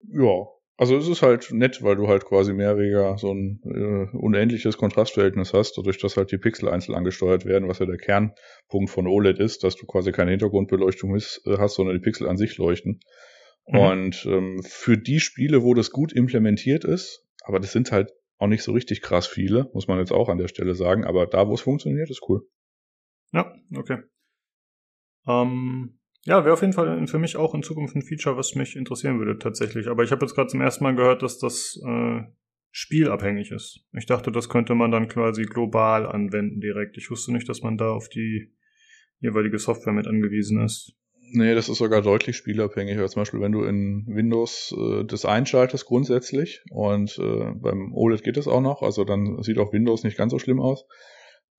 Ja, 0.09 0.46
also 0.76 0.96
es 0.96 1.06
ist 1.06 1.22
halt 1.22 1.52
nett, 1.52 1.82
weil 1.82 1.96
du 1.96 2.08
halt 2.08 2.24
quasi 2.24 2.52
mehr 2.52 2.78
weniger 2.78 3.16
so 3.18 3.32
ein 3.32 3.61
äh, 3.64 4.16
unendliches 4.16 4.78
Kontrastverhältnis 4.78 5.52
hast, 5.52 5.76
dadurch, 5.76 5.98
dass 5.98 6.16
halt 6.16 6.32
die 6.32 6.38
Pixel 6.38 6.68
einzeln 6.68 6.94
angesteuert 6.94 7.44
werden, 7.44 7.68
was 7.68 7.78
ja 7.78 7.87
der 7.87 7.98
Kernpunkt 7.98 8.90
von 8.90 9.06
OLED 9.06 9.38
ist, 9.38 9.64
dass 9.64 9.76
du 9.76 9.87
quasi 9.87 10.12
keine 10.12 10.30
Hintergrundbeleuchtung 10.30 11.14
ist, 11.14 11.42
äh, 11.46 11.58
hast, 11.58 11.74
sondern 11.74 11.96
die 11.96 12.02
Pixel 12.02 12.28
an 12.28 12.37
sich 12.37 12.56
leuchten. 12.56 13.00
Mhm. 13.66 13.78
Und 13.78 14.26
ähm, 14.26 14.62
für 14.64 14.96
die 14.96 15.20
Spiele, 15.20 15.62
wo 15.62 15.74
das 15.74 15.90
gut 15.90 16.12
implementiert 16.12 16.85
ist, 16.85 17.24
aber 17.44 17.61
das 17.61 17.72
sind 17.72 17.92
halt 17.92 18.11
auch 18.38 18.48
nicht 18.48 18.62
so 18.62 18.72
richtig 18.72 19.02
krass 19.02 19.26
viele, 19.26 19.70
muss 19.74 19.88
man 19.88 19.98
jetzt 19.98 20.12
auch 20.12 20.28
an 20.28 20.38
der 20.38 20.48
Stelle 20.48 20.74
sagen, 20.74 21.04
aber 21.04 21.26
da, 21.26 21.48
wo 21.48 21.54
es 21.54 21.61
funktioniert, 21.61 22.11
ist 22.11 22.22
cool. 22.28 22.42
Ja, 23.32 23.54
okay. 23.76 23.98
Ähm, 25.26 26.00
ja, 26.24 26.44
wäre 26.44 26.54
auf 26.54 26.61
jeden 26.61 26.72
Fall 26.72 27.06
für 27.06 27.18
mich 27.18 27.37
auch 27.37 27.54
in 27.54 27.62
Zukunft 27.62 27.96
ein 27.96 28.02
Feature, 28.02 28.37
was 28.37 28.54
mich 28.54 28.76
interessieren 28.76 29.18
würde 29.18 29.38
tatsächlich. 29.38 29.88
Aber 29.88 30.04
ich 30.04 30.12
habe 30.12 30.24
jetzt 30.24 30.35
gerade 30.35 30.48
zum 30.48 30.61
ersten 30.61 30.85
Mal 30.85 30.94
gehört, 30.94 31.22
dass 31.22 31.38
das 31.38 31.80
äh, 31.85 32.20
spielabhängig 32.70 33.50
ist. 33.50 33.85
Ich 33.92 34.06
dachte, 34.06 34.30
das 34.32 34.48
könnte 34.48 34.74
man 34.74 34.90
dann 34.90 35.08
quasi 35.08 35.44
global 35.44 36.06
anwenden 36.06 36.61
direkt. 36.61 36.96
Ich 36.96 37.11
wusste 37.11 37.32
nicht, 37.32 37.48
dass 37.48 37.62
man 37.62 37.76
da 37.76 37.90
auf 37.90 38.08
die 38.08 38.52
jeweilige 39.20 39.58
Software 39.58 39.92
mit 39.92 40.06
angewiesen 40.06 40.61
ist. 40.64 40.94
Nee, 41.35 41.54
das 41.54 41.68
ist 41.68 41.78
sogar 41.78 42.02
deutlich 42.02 42.37
spielabhängig. 42.37 42.98
Also 42.98 43.14
zum 43.14 43.22
Beispiel, 43.22 43.40
wenn 43.40 43.52
du 43.52 43.64
in 43.64 44.04
Windows 44.06 44.74
äh, 44.76 45.04
das 45.04 45.24
einschaltest 45.24 45.87
grundsätzlich 45.87 46.62
und 46.70 47.18
äh, 47.18 47.52
beim 47.54 47.94
OLED 47.94 48.22
geht 48.22 48.37
es 48.37 48.46
auch 48.46 48.61
noch, 48.61 48.82
also 48.82 49.04
dann 49.04 49.42
sieht 49.42 49.58
auch 49.58 49.72
Windows 49.72 50.04
nicht 50.04 50.18
ganz 50.18 50.32
so 50.32 50.38
schlimm 50.38 50.61
aus. 50.61 50.87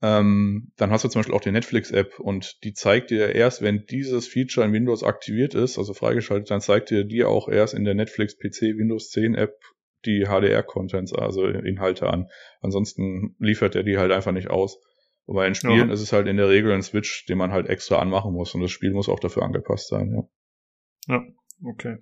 Ähm, 0.06 0.74
dann 0.76 0.92
hast 0.92 1.06
du 1.06 1.08
zum 1.08 1.20
Beispiel 1.20 1.34
auch 1.34 1.40
die 1.40 1.52
Netflix-App 1.52 2.20
und 2.20 2.62
die 2.66 2.74
zeigt 2.74 3.10
dir 3.10 3.34
erst, 3.34 3.62
wenn 3.62 3.86
dieses 3.86 4.28
Feature 4.28 4.66
in 4.66 4.74
Windows 4.74 5.02
aktiviert 5.02 5.56
ist, 5.56 5.78
also 5.78 5.94
freigeschaltet, 5.94 6.52
dann 6.52 6.60
zeigt 6.60 6.90
dir 6.90 7.06
die 7.06 7.24
auch 7.24 7.48
erst 7.48 7.74
in 7.74 7.86
der 7.86 7.94
Netflix 7.94 8.38
PC 8.38 8.78
Windows 8.78 9.12
10 9.12 9.34
App 9.36 9.58
die 10.06 10.26
HDR-Contents, 10.26 11.14
also 11.14 11.46
Inhalte 11.46 12.08
an. 12.08 12.28
Ansonsten 12.60 13.38
liefert 13.40 13.76
er 13.76 13.84
die 13.84 13.98
halt 13.98 14.12
einfach 14.12 14.34
nicht 14.34 14.50
aus. 14.50 14.78
Wobei 15.26 15.48
in 15.48 15.56
Spielen 15.56 15.88
ja. 15.88 15.94
ist 15.94 16.02
es 16.02 16.12
halt 16.12 16.28
in 16.28 16.36
der 16.36 16.50
Regel 16.50 16.74
ein 16.74 16.84
Switch, 16.84 17.26
den 17.28 17.38
man 17.38 17.54
halt 17.54 17.70
extra 17.70 18.00
anmachen 18.00 18.34
muss 18.34 18.54
und 18.54 18.60
das 18.60 18.72
Spiel 18.72 18.92
muss 18.92 19.08
auch 19.08 19.22
dafür 19.22 19.44
angepasst 19.44 19.88
sein, 19.88 20.12
ja. 20.12 21.16
Ja, 21.16 21.24
okay. 21.64 22.00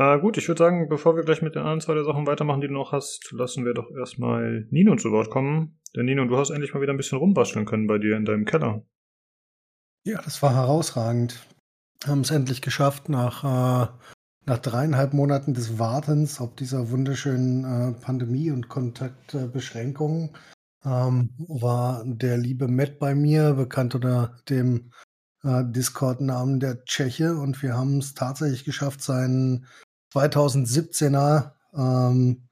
Äh, 0.00 0.18
gut, 0.18 0.38
ich 0.38 0.48
würde 0.48 0.60
sagen, 0.60 0.88
bevor 0.88 1.14
wir 1.14 1.24
gleich 1.24 1.42
mit 1.42 1.56
den 1.56 1.60
anderen 1.60 1.82
zwei 1.82 2.02
Sachen 2.02 2.26
weitermachen, 2.26 2.62
die 2.62 2.68
du 2.68 2.72
noch 2.72 2.92
hast, 2.92 3.30
lassen 3.32 3.66
wir 3.66 3.74
doch 3.74 3.90
erstmal 3.90 4.66
Nino 4.70 4.96
zu 4.96 5.12
Wort 5.12 5.28
kommen. 5.28 5.78
Denn 5.94 6.06
Nino, 6.06 6.24
du 6.24 6.38
hast 6.38 6.48
endlich 6.48 6.72
mal 6.72 6.80
wieder 6.80 6.94
ein 6.94 6.96
bisschen 6.96 7.18
rumbasteln 7.18 7.66
können 7.66 7.86
bei 7.86 7.98
dir 7.98 8.16
in 8.16 8.24
deinem 8.24 8.46
Keller. 8.46 8.82
Ja, 10.06 10.22
das 10.22 10.40
war 10.40 10.54
herausragend. 10.54 11.46
Haben 12.06 12.22
es 12.22 12.30
endlich 12.30 12.62
geschafft, 12.62 13.10
nach, 13.10 13.44
äh, 13.44 13.88
nach 14.46 14.58
dreieinhalb 14.58 15.12
Monaten 15.12 15.52
des 15.52 15.78
Wartens 15.78 16.40
auf 16.40 16.54
dieser 16.54 16.90
wunderschönen 16.90 17.64
äh, 17.64 17.92
Pandemie 18.00 18.50
und 18.50 18.70
Kontaktbeschränkungen. 18.70 20.30
Ähm, 20.82 21.28
war 21.46 22.04
der 22.06 22.38
liebe 22.38 22.68
Matt 22.68 22.98
bei 22.98 23.14
mir, 23.14 23.52
bekannt 23.52 23.94
unter 23.94 24.34
dem 24.48 24.92
äh, 25.44 25.62
Discord-Namen 25.62 26.58
der 26.58 26.86
Tscheche. 26.86 27.34
Und 27.34 27.62
wir 27.62 27.76
haben 27.76 27.98
es 27.98 28.14
tatsächlich 28.14 28.64
geschafft, 28.64 29.02
seinen 29.02 29.66
2017er, 30.12 31.52
ähm, 31.74 32.48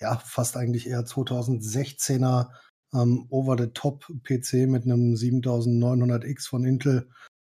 ja, 0.00 0.16
fast 0.16 0.56
eigentlich 0.56 0.86
eher 0.88 1.04
2016er 1.04 2.48
ähm, 2.94 3.26
Over-the-Top-PC 3.30 4.68
mit 4.68 4.84
einem 4.84 5.14
7900X 5.14 6.48
von 6.48 6.64
Intel 6.64 7.08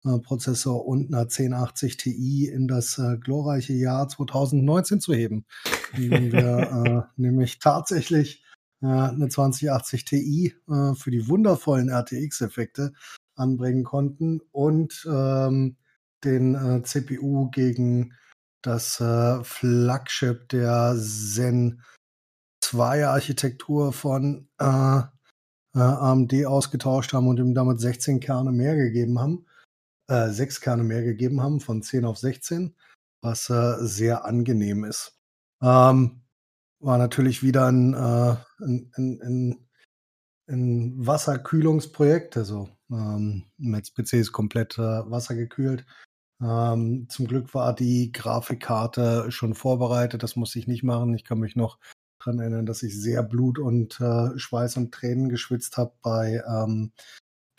äh, 0.06 0.20
Prozessor 0.20 0.86
und 0.86 1.08
einer 1.08 1.24
1080 1.24 1.98
Ti 1.98 2.48
in 2.48 2.68
das 2.68 2.98
äh, 2.98 3.18
glorreiche 3.18 3.74
Jahr 3.74 4.08
2019 4.08 5.02
zu 5.02 5.14
heben, 5.14 5.46
indem 5.94 6.32
wir 6.32 7.08
äh, 7.18 7.22
nämlich 7.22 7.60
tatsächlich 7.60 8.44
äh, 8.82 8.88
eine 8.88 9.30
2080 9.30 10.06
Ti 10.06 10.56
äh, 10.70 10.94
für 10.96 11.12
die 11.12 11.28
wundervollen 11.28 11.90
RTX-Effekte 11.90 12.94
anbringen 13.36 13.84
konnten 13.84 14.42
und 14.52 15.08
ähm, 15.10 15.78
den 16.24 16.56
äh, 16.56 16.84
CPU 16.84 17.50
gegen 17.52 18.14
das 18.68 19.00
äh, 19.00 19.44
Flagship 19.44 20.50
der 20.50 20.96
Zen 21.00 21.82
2 22.62 23.08
Architektur 23.08 23.94
von 23.94 24.50
äh, 24.60 25.00
äh, 25.74 25.80
AMD 25.80 26.46
ausgetauscht 26.46 27.14
haben 27.14 27.28
und 27.28 27.40
ihm 27.40 27.54
damit 27.54 27.80
16 27.80 28.20
Kerne 28.20 28.52
mehr 28.52 28.76
gegeben 28.76 29.20
haben, 29.20 29.46
äh, 30.10 30.30
6 30.30 30.60
Kerne 30.60 30.84
mehr 30.84 31.02
gegeben 31.02 31.42
haben, 31.42 31.62
von 31.62 31.82
10 31.82 32.04
auf 32.04 32.18
16, 32.18 32.76
was 33.22 33.50
äh, 33.50 33.78
sehr 33.80 34.26
angenehm 34.26 34.84
ist. 34.84 35.18
Ähm, 35.62 36.24
war 36.80 36.98
natürlich 36.98 37.44
wieder 37.44 37.68
ein, 37.68 37.94
äh, 37.94 38.36
ein, 38.60 38.92
ein, 38.98 39.68
ein, 40.50 41.08
Wasserkühlungsprojekt, 41.08 42.36
also 42.36 42.70
ähm, 42.92 43.46
Metz 43.58 43.94
PC 43.94 44.14
ist 44.14 44.34
komplett 44.34 44.78
äh, 44.78 45.10
wassergekühlt. 45.10 45.86
Ähm, 46.42 47.08
zum 47.10 47.28
Glück 47.28 47.54
war 47.54 47.74
die 47.74 48.12
Grafikkarte 48.12 49.32
schon 49.32 49.56
vorbereitet, 49.56 50.24
das 50.24 50.36
musste 50.36 50.60
ich 50.60 50.68
nicht 50.68 50.84
machen. 50.84 51.14
Ich 51.16 51.24
kann 51.24 51.40
mich 51.40 51.56
noch 51.56 51.80
dran 52.20 52.40
erinnern, 52.40 52.66
dass 52.66 52.84
ich 52.84 53.00
sehr 53.00 53.24
Blut 53.24 53.60
und 53.60 54.00
äh, 54.00 54.38
Schweiß 54.38 54.78
und 54.78 54.94
Tränen 54.94 55.30
geschwitzt 55.30 55.78
habe 55.78 55.94
bei 56.02 56.44
ähm, 56.48 56.92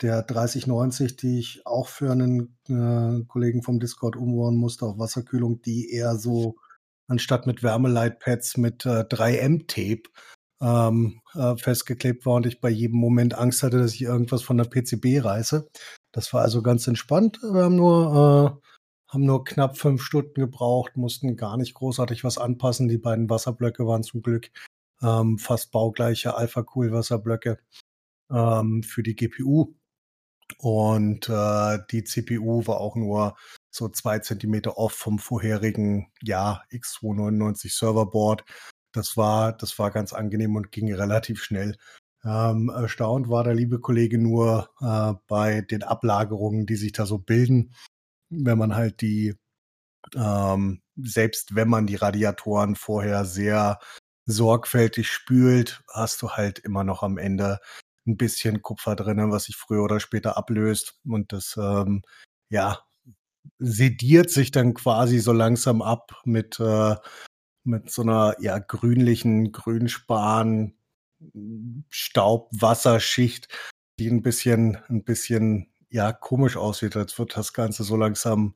der 0.01 0.21
3090, 0.23 1.17
die 1.17 1.39
ich 1.39 1.65
auch 1.65 1.87
für 1.87 2.11
einen 2.11 2.57
äh, 2.69 3.25
Kollegen 3.27 3.63
vom 3.63 3.79
Discord 3.79 4.15
umbauen 4.15 4.55
musste 4.55 4.85
auf 4.85 4.97
Wasserkühlung, 4.97 5.61
die 5.61 5.91
eher 5.91 6.15
so 6.15 6.55
anstatt 7.07 7.47
mit 7.47 7.63
Wärmeleitpads 7.63 8.57
mit 8.57 8.85
äh, 8.85 9.01
3M-Tape 9.01 10.03
ähm, 10.61 11.21
äh, 11.33 11.57
festgeklebt 11.57 12.25
war 12.25 12.35
und 12.35 12.45
ich 12.45 12.61
bei 12.61 12.69
jedem 12.69 12.97
Moment 12.97 13.33
Angst 13.35 13.63
hatte, 13.63 13.79
dass 13.79 13.93
ich 13.93 14.03
irgendwas 14.03 14.41
von 14.41 14.57
der 14.57 14.65
PCB 14.65 15.23
reiße. 15.23 15.67
Das 16.11 16.33
war 16.33 16.41
also 16.41 16.61
ganz 16.61 16.87
entspannt. 16.87 17.39
Wir 17.41 17.63
haben 17.63 17.75
nur, 17.75 18.61
äh, 18.63 18.68
haben 19.09 19.25
nur 19.25 19.43
knapp 19.43 19.77
fünf 19.77 20.03
Stunden 20.03 20.35
gebraucht, 20.35 20.95
mussten 20.95 21.35
gar 21.35 21.57
nicht 21.57 21.73
großartig 21.73 22.23
was 22.23 22.37
anpassen. 22.37 22.87
Die 22.87 22.97
beiden 22.97 23.29
Wasserblöcke 23.29 23.85
waren 23.87 24.03
zum 24.03 24.21
Glück 24.21 24.51
ähm, 25.01 25.39
fast 25.39 25.71
baugleiche 25.71 26.35
Alpha-Cool-Wasserblöcke 26.35 27.59
ähm, 28.31 28.83
für 28.83 29.03
die 29.03 29.15
GPU. 29.15 29.73
Und 30.57 31.29
äh, 31.29 31.79
die 31.91 32.03
CPU 32.03 32.65
war 32.67 32.79
auch 32.79 32.95
nur 32.95 33.35
so 33.71 33.89
zwei 33.89 34.19
Zentimeter 34.19 34.77
off 34.77 34.93
vom 34.93 35.19
vorherigen, 35.19 36.11
ja, 36.21 36.63
X299 36.71 37.77
Serverboard. 37.77 38.43
Das 38.91 39.17
war, 39.17 39.53
das 39.53 39.77
war 39.77 39.91
ganz 39.91 40.13
angenehm 40.13 40.55
und 40.55 40.71
ging 40.71 40.93
relativ 40.93 41.43
schnell. 41.43 41.77
Ähm, 42.23 42.69
erstaunt 42.69 43.29
war 43.29 43.43
der 43.43 43.53
liebe 43.53 43.79
Kollege 43.79 44.17
nur 44.17 44.69
äh, 44.81 45.13
bei 45.27 45.61
den 45.61 45.83
Ablagerungen, 45.83 46.65
die 46.65 46.75
sich 46.75 46.91
da 46.91 47.05
so 47.05 47.17
bilden, 47.19 47.73
wenn 48.29 48.57
man 48.57 48.75
halt 48.75 49.01
die, 49.01 49.35
ähm, 50.15 50.81
selbst 50.95 51.55
wenn 51.55 51.69
man 51.69 51.87
die 51.87 51.95
Radiatoren 51.95 52.75
vorher 52.75 53.25
sehr 53.25 53.79
sorgfältig 54.25 55.09
spült, 55.11 55.83
hast 55.91 56.21
du 56.21 56.31
halt 56.31 56.59
immer 56.59 56.83
noch 56.83 57.03
am 57.03 57.17
Ende 57.17 57.59
ein 58.07 58.17
bisschen 58.17 58.61
Kupfer 58.61 58.95
drinnen, 58.95 59.31
was 59.31 59.45
sich 59.45 59.55
früher 59.55 59.83
oder 59.83 59.99
später 59.99 60.37
ablöst. 60.37 60.99
Und 61.05 61.33
das, 61.33 61.57
ähm, 61.57 62.03
ja, 62.49 62.79
sediert 63.59 64.29
sich 64.29 64.51
dann 64.51 64.73
quasi 64.73 65.19
so 65.19 65.33
langsam 65.33 65.81
ab 65.81 66.21
mit, 66.25 66.59
äh, 66.59 66.95
mit 67.63 67.91
so 67.91 68.01
einer 68.03 68.35
ja, 68.39 68.59
grünlichen 68.59 69.51
Grünspan, 69.51 70.75
Staubwasserschicht, 71.89 73.47
die 73.99 74.09
ein 74.09 74.21
bisschen, 74.21 74.77
ein 74.87 75.03
bisschen, 75.03 75.71
ja, 75.89 76.11
komisch 76.13 76.57
aussieht. 76.57 76.95
Als 76.95 77.17
wird 77.17 77.35
das 77.35 77.53
Ganze 77.53 77.83
so 77.83 77.95
langsam, 77.95 78.55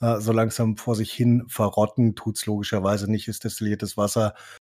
äh, 0.00 0.18
so 0.20 0.32
langsam 0.32 0.76
vor 0.76 0.94
sich 0.94 1.12
hin 1.12 1.44
verrotten. 1.48 2.14
Tut's 2.14 2.46
logischerweise 2.46 3.10
nicht, 3.10 3.28
ist 3.28 3.44
destilliertes 3.44 3.96
Wasser. 3.96 4.34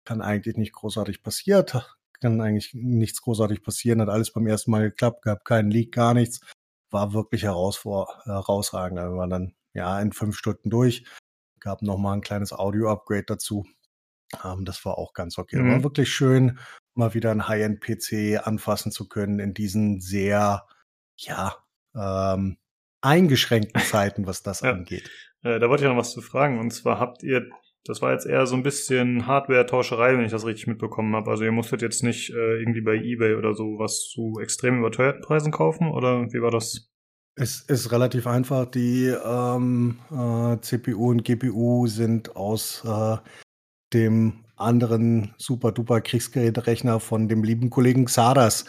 Kann 0.05 0.21
eigentlich 0.21 0.57
nicht 0.57 0.73
großartig 0.73 1.23
passiert. 1.23 1.97
Kann 2.19 2.41
eigentlich 2.41 2.73
nichts 2.73 3.21
großartig 3.21 3.63
passieren. 3.63 4.01
Hat 4.01 4.09
alles 4.09 4.31
beim 4.31 4.47
ersten 4.47 4.71
Mal 4.71 4.89
geklappt, 4.89 5.23
gab 5.23 5.45
keinen 5.45 5.71
Leak, 5.71 5.91
gar 5.93 6.13
nichts. 6.13 6.41
War 6.89 7.13
wirklich 7.13 7.43
herausragend. 7.43 8.99
Wir 8.99 9.15
waren 9.15 9.29
dann, 9.29 9.55
ja, 9.73 9.99
in 10.01 10.11
fünf 10.11 10.35
Stunden 10.35 10.69
durch. 10.69 11.05
Gab 11.59 11.81
noch 11.81 11.97
mal 11.97 12.13
ein 12.13 12.21
kleines 12.21 12.53
Audio-Upgrade 12.53 13.25
dazu. 13.27 13.65
Ähm, 14.43 14.65
das 14.65 14.83
war 14.85 14.97
auch 14.97 15.13
ganz 15.13 15.37
okay. 15.37 15.57
Mhm. 15.57 15.71
War 15.71 15.83
wirklich 15.83 16.09
schön, 16.13 16.59
mal 16.93 17.13
wieder 17.13 17.31
ein 17.31 17.47
High-End-PC 17.47 18.45
anfassen 18.45 18.91
zu 18.91 19.07
können 19.07 19.39
in 19.39 19.53
diesen 19.53 20.01
sehr, 20.01 20.67
ja, 21.17 21.55
ähm, 21.95 22.57
eingeschränkten 23.01 23.81
Zeiten, 23.81 24.27
was 24.27 24.43
das 24.43 24.61
ja. 24.61 24.71
angeht. 24.71 25.09
Äh, 25.43 25.59
da 25.59 25.69
wollte 25.69 25.83
ich 25.83 25.89
noch 25.89 25.97
was 25.97 26.11
zu 26.11 26.21
fragen. 26.21 26.59
Und 26.59 26.71
zwar 26.71 26.99
habt 26.99 27.23
ihr, 27.23 27.49
das 27.85 28.01
war 28.01 28.11
jetzt 28.11 28.25
eher 28.25 28.45
so 28.45 28.55
ein 28.55 28.63
bisschen 28.63 29.25
Hardware-Tauscherei, 29.27 30.15
wenn 30.15 30.25
ich 30.25 30.31
das 30.31 30.45
richtig 30.45 30.67
mitbekommen 30.67 31.15
habe. 31.15 31.31
Also 31.31 31.43
ihr 31.43 31.51
musstet 31.51 31.81
jetzt 31.81 32.03
nicht 32.03 32.29
äh, 32.29 32.59
irgendwie 32.59 32.81
bei 32.81 32.95
eBay 32.95 33.35
oder 33.35 33.55
so 33.55 33.79
was 33.79 34.07
zu 34.07 34.39
extrem 34.39 34.79
überteuerten 34.79 35.21
Preisen 35.21 35.51
kaufen 35.51 35.89
oder 35.89 36.31
wie 36.31 36.41
war 36.41 36.51
das? 36.51 36.91
Es 37.35 37.61
ist 37.61 37.91
relativ 37.91 38.27
einfach. 38.27 38.65
Die 38.65 39.05
ähm, 39.07 39.99
äh, 40.11 40.59
CPU 40.61 41.09
und 41.09 41.23
GPU 41.23 41.87
sind 41.87 42.35
aus 42.35 42.83
äh, 42.85 43.17
dem 43.93 44.45
anderen 44.57 45.33
super-duper 45.37 46.01
Kriegsgeräterechner 46.01 46.99
von 46.99 47.27
dem 47.27 47.43
lieben 47.43 47.69
Kollegen 47.69 48.05
Xadas. 48.05 48.65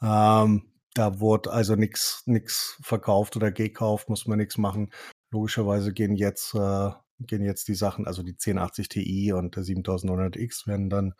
Ähm, 0.00 0.62
da 0.94 1.20
wurde 1.20 1.50
also 1.50 1.74
nichts 1.74 2.22
nix 2.26 2.78
verkauft 2.82 3.36
oder 3.36 3.50
gekauft, 3.50 4.08
muss 4.08 4.26
man 4.26 4.38
nichts 4.38 4.56
machen. 4.56 4.90
Logischerweise 5.30 5.92
gehen 5.92 6.14
jetzt, 6.14 6.54
äh, 6.54 6.90
gehen 7.20 7.42
jetzt 7.42 7.68
die 7.68 7.74
Sachen, 7.74 8.06
also 8.06 8.22
die 8.22 8.36
1080 8.36 8.88
Ti 8.88 9.32
und 9.32 9.56
der 9.56 9.64
7900X 9.64 10.66
werden 10.66 10.88
dann 10.88 11.14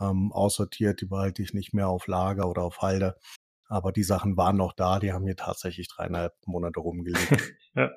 ähm, 0.00 0.30
aussortiert. 0.32 1.00
Die 1.00 1.06
behalte 1.06 1.42
ich 1.42 1.54
nicht 1.54 1.72
mehr 1.72 1.88
auf 1.88 2.06
Lager 2.06 2.48
oder 2.48 2.62
auf 2.62 2.82
Halde. 2.82 3.16
Aber 3.66 3.92
die 3.92 4.02
Sachen 4.02 4.36
waren 4.36 4.56
noch 4.58 4.74
da, 4.74 4.98
die 4.98 5.12
haben 5.12 5.24
hier 5.24 5.36
tatsächlich 5.36 5.88
dreieinhalb 5.88 6.34
Monate 6.44 6.80
rumgelegt. 6.80 7.54
ja. 7.74 7.90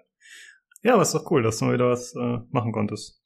ja, 0.82 0.94
aber 0.94 1.02
ist 1.02 1.14
doch 1.14 1.30
cool, 1.30 1.44
dass 1.44 1.58
du 1.58 1.66
mal 1.66 1.74
wieder 1.74 1.90
was 1.90 2.16
äh, 2.16 2.40
machen 2.50 2.72
konntest. 2.72 3.22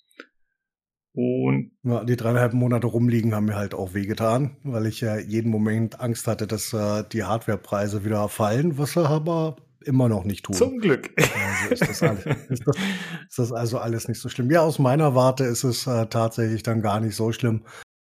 Und 1.14 1.72
ja, 1.84 2.06
die 2.06 2.16
dreieinhalb 2.16 2.54
Monate 2.54 2.88
rumliegen 2.88 3.36
haben 3.36 3.46
mir 3.46 3.56
halt 3.56 3.74
auch 3.74 3.94
wehgetan, 3.94 4.56
weil 4.64 4.86
ich 4.86 5.02
ja 5.02 5.18
jeden 5.18 5.52
Moment 5.52 6.00
Angst 6.00 6.28
hatte, 6.28 6.48
dass 6.48 6.72
äh, 6.72 7.04
die 7.12 7.24
Hardwarepreise 7.24 8.06
wieder 8.06 8.30
fallen, 8.30 8.78
was 8.78 8.94
sie 8.94 9.06
aber 9.06 9.58
immer 9.84 10.08
noch 10.08 10.24
nicht 10.24 10.46
tun. 10.46 10.56
Zum 10.56 10.80
Glück. 10.80 11.12
Also 11.18 11.74
ist, 11.74 11.82
das 11.82 12.04
alles, 12.04 12.26
ist, 12.50 12.66
das, 12.66 12.76
ist, 12.78 13.40
das 13.40 13.52
also 13.52 13.80
alles 13.80 14.08
nicht 14.08 14.20
so 14.20 14.30
schlimm. 14.30 14.50
Ja, 14.52 14.62
aus 14.62 14.80
meiner 14.80 15.14
Warte 15.16 15.44
ist 15.44 15.64
es 15.64 15.86
äh, 15.86 16.06
tatsächlich 16.08 16.64
dann 16.64 16.82
gar 16.82 17.00
nicht 17.02 17.16
so 17.16 17.32
schlimm. 17.32 17.66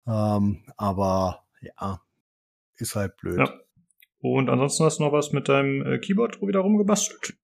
Ähm, 0.08 0.64
aber 0.78 1.46
ja, 1.62 2.02
ist 2.78 2.96
halt 2.96 3.18
blöd. 3.18 3.40
Ja. 3.40 3.54
Und 4.20 4.50
ansonsten 4.50 4.86
hast 4.86 5.00
du 5.00 5.04
noch 5.04 5.12
was 5.12 5.34
mit 5.34 5.50
deinem 5.50 5.86
äh, 5.86 6.00
Keyboard 6.00 6.42
wieder 6.42 6.62
rumgebastelt? 6.62 7.36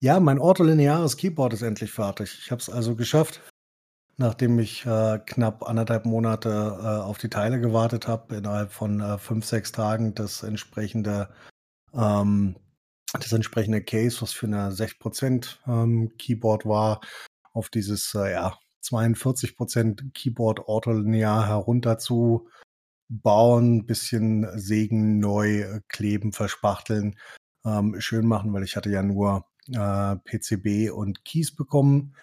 Ja, 0.00 0.20
mein 0.20 0.38
ortholineares 0.38 1.16
Keyboard 1.16 1.52
ist 1.52 1.62
endlich 1.62 1.92
fertig. 1.92 2.38
Ich 2.42 2.50
habe 2.50 2.60
es 2.60 2.70
also 2.70 2.96
geschafft, 2.96 3.40
nachdem 4.16 4.58
ich 4.58 4.86
äh, 4.86 5.18
knapp 5.24 5.68
anderthalb 5.68 6.06
Monate 6.06 6.48
äh, 6.48 7.02
auf 7.02 7.18
die 7.18 7.28
Teile 7.28 7.60
gewartet 7.60 8.08
habe, 8.08 8.36
innerhalb 8.36 8.72
von 8.72 9.00
äh, 9.00 9.18
fünf, 9.18 9.44
sechs 9.44 9.72
Tagen 9.72 10.14
das 10.14 10.42
entsprechende 10.42 11.28
ähm, 11.94 12.56
das 13.12 13.32
entsprechende 13.32 13.82
Case, 13.82 14.20
was 14.20 14.32
für 14.32 14.46
eine 14.46 14.70
6% 14.70 15.58
ähm, 15.66 16.12
Keyboard 16.18 16.66
war, 16.66 17.00
auf 17.52 17.70
dieses 17.70 18.14
äh, 18.14 18.32
ja, 18.32 18.58
42% 18.84 20.12
Keyboard 20.12 20.60
ortholinear 20.68 21.46
herunter 21.46 21.98
bauen, 23.08 23.86
bisschen 23.86 24.46
sägen, 24.58 25.18
neu 25.20 25.80
kleben, 25.88 26.32
verspachteln, 26.32 27.16
ähm, 27.64 28.00
schön 28.00 28.26
machen, 28.26 28.52
weil 28.52 28.64
ich 28.64 28.76
hatte 28.76 28.90
ja 28.90 29.02
nur 29.02 29.46
äh, 29.68 30.16
PCB 30.16 30.90
und 30.90 31.24
Keys 31.24 31.54
bekommen. 31.54 32.16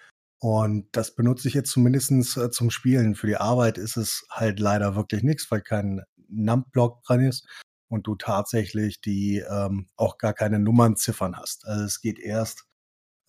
Und 0.43 0.89
das 0.91 1.15
benutze 1.15 1.47
ich 1.47 1.53
jetzt 1.53 1.71
zumindestens 1.71 2.35
äh, 2.35 2.51
zum 2.51 2.69
Spielen. 2.69 3.15
Für 3.15 3.27
die 3.27 3.37
Arbeit 3.37 3.77
ist 3.77 3.95
es 3.95 4.25
halt 4.29 4.59
leider 4.59 4.93
wirklich 4.97 5.23
nichts, 5.23 5.49
weil 5.49 5.61
kein 5.61 6.01
NumB-Block 6.27 7.01
dran 7.03 7.21
ist 7.21 7.47
und 7.87 8.07
du 8.07 8.15
tatsächlich 8.15 8.99
die 8.99 9.37
ähm, 9.37 9.87
auch 9.95 10.17
gar 10.17 10.33
keine 10.33 10.59
Nummernziffern 10.59 11.37
hast. 11.37 11.65
Also 11.65 11.85
es 11.85 12.01
geht 12.01 12.19
erst 12.19 12.65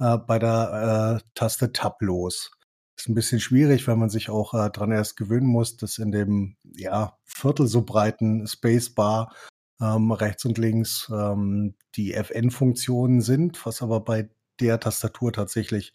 äh, 0.00 0.18
bei 0.18 0.40
der 0.40 1.20
äh, 1.22 1.28
Taste 1.36 1.72
Tab 1.72 2.02
los. 2.02 2.50
Ist 2.98 3.08
ein 3.08 3.14
bisschen 3.14 3.38
schwierig, 3.38 3.86
weil 3.86 3.94
man 3.94 4.10
sich 4.10 4.28
auch 4.28 4.52
äh, 4.52 4.68
dran 4.70 4.90
erst 4.90 5.16
gewöhnen 5.16 5.46
muss, 5.46 5.76
dass 5.76 5.98
in 5.98 6.10
dem 6.10 6.56
ja 6.64 7.16
Viertel 7.22 7.68
so 7.68 7.82
breiten 7.82 8.48
Spacebar 8.48 9.32
ähm, 9.80 10.10
rechts 10.10 10.44
und 10.46 10.58
links 10.58 11.08
ähm, 11.14 11.76
die 11.94 12.14
FN-Funktionen 12.14 13.20
sind, 13.20 13.64
was 13.64 13.82
aber 13.82 14.00
bei 14.00 14.30
der 14.58 14.80
Tastatur 14.80 15.32
tatsächlich 15.32 15.92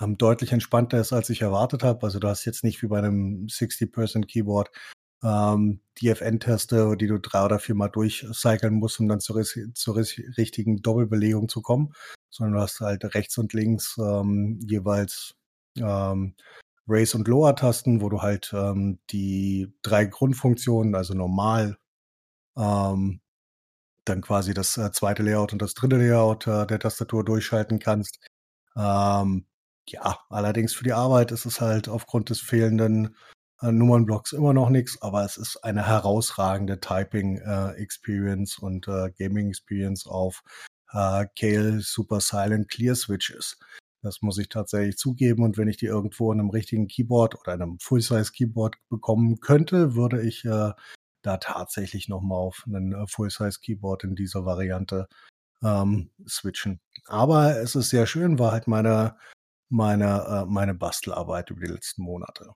ähm, 0.00 0.16
deutlich 0.18 0.52
entspannter 0.52 1.00
ist, 1.00 1.12
als 1.12 1.30
ich 1.30 1.42
erwartet 1.42 1.82
habe. 1.82 2.02
Also 2.04 2.18
du 2.18 2.28
hast 2.28 2.44
jetzt 2.44 2.64
nicht 2.64 2.82
wie 2.82 2.88
bei 2.88 2.98
einem 2.98 3.46
60-Person-Keyboard 3.46 4.70
ähm, 5.22 5.80
die 6.00 6.08
FN-Taste, 6.08 6.96
die 6.96 7.06
du 7.08 7.18
drei 7.18 7.44
oder 7.44 7.58
viermal 7.58 7.90
durchcyclen 7.90 8.74
musst, 8.74 9.00
um 9.00 9.08
dann 9.08 9.20
zur, 9.20 9.42
zur 9.42 9.96
richtigen 9.96 10.82
Doppelbelegung 10.82 11.48
zu 11.48 11.62
kommen, 11.62 11.92
sondern 12.30 12.54
du 12.54 12.60
hast 12.60 12.80
halt 12.80 13.04
rechts 13.14 13.36
und 13.38 13.52
links 13.52 13.96
ähm, 13.98 14.60
jeweils 14.62 15.34
ähm, 15.76 16.34
Raise- 16.86 17.16
und 17.16 17.28
Lower-Tasten, 17.28 18.00
wo 18.00 18.08
du 18.08 18.22
halt 18.22 18.52
ähm, 18.54 18.98
die 19.10 19.72
drei 19.82 20.06
Grundfunktionen, 20.06 20.94
also 20.94 21.14
normal, 21.14 21.78
ähm, 22.56 23.20
dann 24.04 24.22
quasi 24.22 24.54
das 24.54 24.78
äh, 24.78 24.90
zweite 24.92 25.22
Layout 25.22 25.52
und 25.52 25.60
das 25.60 25.74
dritte 25.74 25.96
Layout 25.96 26.46
äh, 26.46 26.66
der 26.66 26.78
Tastatur 26.78 27.24
durchschalten 27.24 27.78
kannst. 27.78 28.20
Ähm, 28.76 29.46
ja, 29.92 30.18
allerdings 30.28 30.74
für 30.74 30.84
die 30.84 30.92
Arbeit 30.92 31.32
ist 31.32 31.46
es 31.46 31.60
halt 31.60 31.88
aufgrund 31.88 32.30
des 32.30 32.40
fehlenden 32.40 33.16
äh, 33.60 33.72
Nummernblocks 33.72 34.32
immer 34.32 34.52
noch 34.52 34.70
nichts, 34.70 35.00
aber 35.02 35.24
es 35.24 35.36
ist 35.36 35.64
eine 35.64 35.86
herausragende 35.86 36.80
Typing-Experience 36.80 38.58
äh, 38.58 38.64
und 38.64 38.88
äh, 38.88 39.10
Gaming-Experience 39.18 40.06
auf 40.06 40.42
äh, 40.92 41.26
Kale 41.38 41.80
Super 41.80 42.20
Silent 42.20 42.68
Clear 42.68 42.94
Switches. 42.94 43.58
Das 44.02 44.22
muss 44.22 44.38
ich 44.38 44.48
tatsächlich 44.48 44.96
zugeben. 44.96 45.42
Und 45.42 45.58
wenn 45.58 45.68
ich 45.68 45.76
die 45.76 45.86
irgendwo 45.86 46.32
in 46.32 46.40
einem 46.40 46.50
richtigen 46.50 46.86
Keyboard 46.86 47.38
oder 47.40 47.52
einem 47.52 47.78
Full-Size-Keyboard 47.80 48.76
bekommen 48.88 49.40
könnte, 49.40 49.94
würde 49.94 50.22
ich 50.22 50.44
äh, 50.44 50.72
da 51.22 51.36
tatsächlich 51.38 52.08
nochmal 52.08 52.38
auf 52.38 52.64
einen 52.66 52.92
äh, 52.92 53.06
Full-Size-Keyboard 53.08 54.04
in 54.04 54.14
dieser 54.14 54.44
Variante 54.44 55.08
ähm, 55.62 56.10
switchen. 56.28 56.80
Aber 57.06 57.58
es 57.60 57.74
ist 57.74 57.90
sehr 57.90 58.06
schön, 58.06 58.38
war 58.38 58.52
halt 58.52 58.68
meine, 58.68 59.16
meine, 59.68 60.24
äh, 60.26 60.44
meine 60.46 60.74
Bastelarbeit 60.74 61.50
über 61.50 61.60
die 61.60 61.72
letzten 61.72 62.02
Monate. 62.02 62.52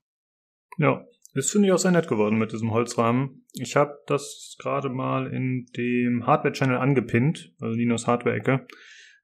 Ja, 0.79 1.05
ist 1.35 1.51
finde 1.51 1.69
ich 1.69 1.73
auch 1.73 1.79
sehr 1.79 1.91
nett 1.91 2.09
geworden 2.09 2.39
mit 2.39 2.53
diesem 2.53 2.73
Holzrahmen. 2.73 3.47
Ich 3.55 3.77
habe 3.77 3.99
das 4.07 4.57
gerade 4.59 4.89
mal 4.89 5.27
in 5.33 5.67
dem 5.77 6.27
Hardware-Channel 6.27 6.77
angepinnt, 6.77 7.53
also 7.61 7.75
Ninos 7.75 8.07
Hardware-Ecke. 8.07 8.67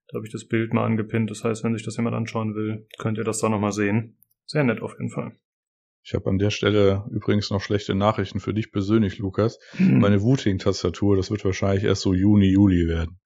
Da 0.09 0.17
habe 0.17 0.27
ich 0.27 0.33
das 0.33 0.47
Bild 0.47 0.73
mal 0.73 0.85
angepinnt. 0.85 1.31
Das 1.31 1.45
heißt, 1.45 1.65
wenn 1.65 1.75
sich 1.75 1.85
das 1.85 1.97
jemand 1.99 2.17
anschauen 2.17 2.55
will, 2.55 2.87
könnt 2.99 3.19
ihr 3.19 3.25
das 3.25 3.41
da 3.41 3.51
nochmal 3.51 3.73
sehen. 3.73 4.19
Sehr 4.47 4.65
nett 4.65 4.81
auf 4.81 4.93
jeden 4.93 5.11
Fall. 5.11 5.37
Ich 6.03 6.15
habe 6.15 6.31
an 6.31 6.39
der 6.39 6.51
Stelle 6.51 7.05
übrigens 7.11 7.51
noch 7.51 7.61
schlechte 7.61 7.95
Nachrichten 7.95 8.41
für 8.41 8.55
dich 8.55 8.73
persönlich, 8.73 9.19
Lukas. 9.19 9.59
Hm. 9.73 9.99
Meine 9.99 10.23
Wooting-Tastatur, 10.23 11.17
das 11.17 11.31
wird 11.31 11.45
wahrscheinlich 11.45 11.85
erst 11.85 12.01
so 12.01 12.15
Juni, 12.15 12.51
Juli 12.51 12.89
werden. 12.89 13.21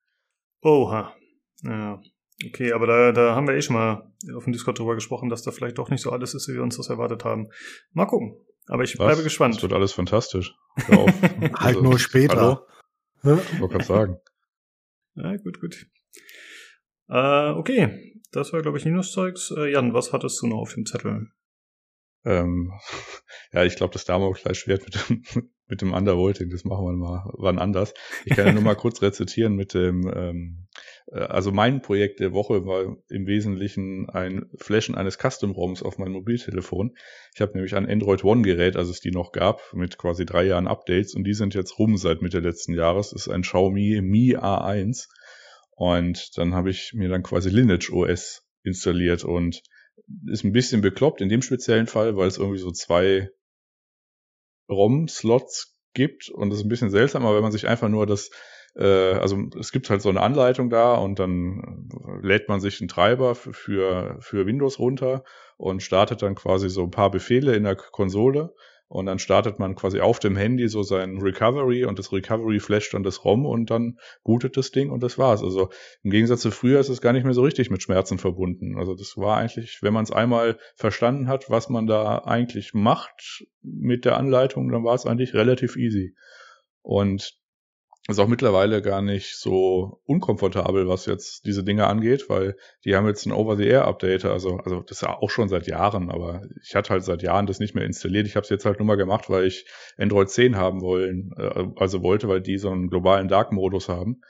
Oha. 0.62 1.14
Ja. 1.62 2.02
Okay, 2.46 2.72
aber 2.72 2.86
da, 2.86 3.12
da 3.12 3.34
haben 3.34 3.46
wir 3.46 3.54
eh 3.54 3.62
schon 3.62 3.76
mal 3.76 4.12
auf 4.34 4.44
dem 4.44 4.52
Discord 4.52 4.78
drüber 4.78 4.94
gesprochen, 4.94 5.28
dass 5.28 5.42
da 5.42 5.50
vielleicht 5.50 5.78
doch 5.78 5.90
nicht 5.90 6.02
so 6.02 6.10
alles 6.10 6.34
ist, 6.34 6.48
wie 6.48 6.54
wir 6.54 6.62
uns 6.62 6.76
das 6.76 6.88
erwartet 6.88 7.24
haben. 7.24 7.48
Mal 7.92 8.06
gucken. 8.06 8.36
Aber 8.66 8.84
ich 8.84 8.98
Was? 8.98 9.06
bleibe 9.06 9.22
gespannt. 9.22 9.56
Das 9.56 9.62
wird 9.62 9.72
alles 9.72 9.92
fantastisch. 9.92 10.54
halt 10.88 11.52
also, 11.54 11.82
nur 11.82 11.98
später. 11.98 12.66
Hallo? 13.22 13.40
Ich 13.52 13.60
wollte 13.60 13.72
gerade 13.74 13.84
sagen. 13.84 14.16
Ja, 15.14 15.36
gut, 15.36 15.60
gut. 15.60 15.86
Äh, 17.08 17.50
okay, 17.50 18.20
das 18.30 18.52
war, 18.52 18.62
glaube 18.62 18.78
ich, 18.78 18.84
Linus-Zeugs. 18.84 19.52
Äh, 19.56 19.72
Jan, 19.72 19.92
was 19.92 20.12
hattest 20.12 20.40
du 20.42 20.46
noch 20.46 20.58
auf 20.58 20.74
dem 20.74 20.86
Zettel? 20.86 21.28
Ähm, 22.24 22.72
ja, 23.52 23.64
ich 23.64 23.76
glaube, 23.76 23.92
das 23.92 24.04
Damokles-Schwert 24.04 24.84
mit 24.84 25.08
dem, 25.08 25.24
mit 25.66 25.82
dem 25.82 25.92
Undervolting, 25.92 26.50
das 26.50 26.64
machen 26.64 26.84
wir 26.86 26.92
mal 26.92 27.30
wann 27.34 27.58
anders. 27.58 27.92
Ich 28.24 28.36
kann 28.36 28.46
ja 28.46 28.52
nur 28.52 28.62
mal 28.62 28.76
kurz 28.76 29.02
rezitieren 29.02 29.54
mit 29.54 29.74
dem, 29.74 30.10
ähm, 30.14 30.68
äh, 30.74 30.78
also 31.12 31.52
mein 31.52 31.82
Projekt 31.82 32.20
der 32.20 32.32
Woche 32.32 32.64
war 32.64 32.96
im 33.10 33.26
Wesentlichen 33.26 34.08
ein 34.08 34.46
Flashen 34.56 34.94
eines 34.94 35.18
Custom-ROMs 35.18 35.82
auf 35.82 35.98
mein 35.98 36.10
Mobiltelefon. 36.10 36.96
Ich 37.34 37.40
habe 37.42 37.52
nämlich 37.52 37.74
ein 37.74 37.88
Android 37.88 38.24
One-Gerät, 38.24 38.76
als 38.76 38.88
es 38.88 39.00
die 39.00 39.10
noch 39.10 39.32
gab, 39.32 39.60
mit 39.74 39.98
quasi 39.98 40.24
drei 40.24 40.44
Jahren 40.44 40.66
Updates 40.66 41.14
und 41.14 41.24
die 41.24 41.34
sind 41.34 41.54
jetzt 41.54 41.78
rum 41.78 41.98
seit 41.98 42.22
Mitte 42.22 42.40
letzten 42.40 42.72
Jahres. 42.72 43.10
Das 43.10 43.26
ist 43.26 43.28
ein 43.28 43.42
Xiaomi 43.42 44.00
Mi 44.00 44.36
A1 44.36 45.08
und 45.72 46.30
dann 46.38 46.54
habe 46.54 46.70
ich 46.70 46.92
mir 46.94 47.10
dann 47.10 47.22
quasi 47.22 47.50
Lineage 47.50 47.92
OS 47.92 48.42
installiert 48.62 49.24
und 49.24 49.62
ist 50.30 50.44
ein 50.44 50.52
bisschen 50.52 50.80
bekloppt 50.80 51.20
in 51.20 51.28
dem 51.28 51.42
speziellen 51.42 51.86
Fall, 51.86 52.16
weil 52.16 52.28
es 52.28 52.38
irgendwie 52.38 52.58
so 52.58 52.70
zwei 52.70 53.28
ROM-Slots 54.70 55.76
gibt 55.92 56.30
und 56.30 56.48
das 56.48 56.60
ist 56.60 56.64
ein 56.64 56.70
bisschen 56.70 56.90
seltsam, 56.90 57.26
aber 57.26 57.36
wenn 57.36 57.42
man 57.42 57.52
sich 57.52 57.68
einfach 57.68 57.90
nur 57.90 58.06
das, 58.06 58.28
äh, 58.28 58.30
also 58.74 59.38
es 59.60 59.70
gibt 59.70 59.90
halt 59.90 60.00
so 60.00 60.08
eine 60.08 60.22
Anleitung 60.22 60.70
da 60.70 60.94
und 60.94 61.18
dann 61.18 61.90
lädt 62.22 62.48
man 62.48 62.60
sich 62.60 62.80
einen 62.80 62.88
Treiber 62.88 63.34
für, 63.34 64.16
für 64.20 64.46
Windows 64.46 64.78
runter 64.78 65.24
und 65.58 65.82
startet 65.82 66.22
dann 66.22 66.34
quasi 66.34 66.70
so 66.70 66.84
ein 66.84 66.90
paar 66.90 67.10
Befehle 67.10 67.54
in 67.54 67.64
der 67.64 67.76
Konsole 67.76 68.54
und 68.92 69.06
dann 69.06 69.18
startet 69.18 69.58
man 69.58 69.74
quasi 69.74 70.00
auf 70.00 70.18
dem 70.18 70.36
Handy 70.36 70.68
so 70.68 70.82
sein 70.82 71.16
Recovery 71.18 71.86
und 71.86 71.98
das 71.98 72.12
Recovery 72.12 72.60
flasht 72.60 72.92
dann 72.92 73.02
das 73.02 73.24
ROM 73.24 73.46
und 73.46 73.70
dann 73.70 73.98
bootet 74.22 74.58
das 74.58 74.70
Ding 74.70 74.90
und 74.90 75.02
das 75.02 75.16
war's. 75.16 75.42
Also 75.42 75.70
im 76.02 76.10
Gegensatz 76.10 76.42
zu 76.42 76.50
früher 76.50 76.78
ist 76.78 76.90
es 76.90 77.00
gar 77.00 77.14
nicht 77.14 77.24
mehr 77.24 77.32
so 77.32 77.40
richtig 77.40 77.70
mit 77.70 77.82
Schmerzen 77.82 78.18
verbunden. 78.18 78.76
Also 78.78 78.94
das 78.94 79.16
war 79.16 79.38
eigentlich, 79.38 79.78
wenn 79.80 79.94
man 79.94 80.04
es 80.04 80.12
einmal 80.12 80.58
verstanden 80.76 81.26
hat, 81.26 81.48
was 81.48 81.70
man 81.70 81.86
da 81.86 82.18
eigentlich 82.18 82.74
macht 82.74 83.46
mit 83.62 84.04
der 84.04 84.18
Anleitung, 84.18 84.70
dann 84.70 84.84
war 84.84 84.94
es 84.94 85.06
eigentlich 85.06 85.32
relativ 85.32 85.76
easy. 85.76 86.14
Und 86.82 87.41
ist 88.08 88.18
auch 88.18 88.26
mittlerweile 88.26 88.82
gar 88.82 89.00
nicht 89.00 89.36
so 89.36 90.00
unkomfortabel, 90.04 90.88
was 90.88 91.06
jetzt 91.06 91.46
diese 91.46 91.62
Dinge 91.62 91.86
angeht, 91.86 92.28
weil 92.28 92.56
die 92.84 92.96
haben 92.96 93.06
jetzt 93.06 93.26
ein 93.26 93.32
Over-the-Air-Update, 93.32 94.24
also, 94.24 94.56
also 94.56 94.80
das 94.80 94.98
ist 94.98 95.02
ja 95.02 95.16
auch 95.16 95.30
schon 95.30 95.48
seit 95.48 95.68
Jahren, 95.68 96.10
aber 96.10 96.42
ich 96.62 96.74
hatte 96.74 96.90
halt 96.90 97.04
seit 97.04 97.22
Jahren 97.22 97.46
das 97.46 97.60
nicht 97.60 97.76
mehr 97.76 97.84
installiert. 97.84 98.26
Ich 98.26 98.34
habe 98.34 98.42
es 98.42 98.50
jetzt 98.50 98.64
halt 98.64 98.80
nur 98.80 98.86
mal 98.86 98.96
gemacht, 98.96 99.30
weil 99.30 99.46
ich 99.46 99.66
Android 99.98 100.30
10 100.30 100.56
haben 100.56 100.80
wollen, 100.80 101.30
äh, 101.36 101.68
also 101.76 102.02
wollte, 102.02 102.28
weil 102.28 102.40
die 102.40 102.58
so 102.58 102.70
einen 102.70 102.88
globalen 102.88 103.28
Dark-Modus 103.28 103.88
haben. 103.88 104.20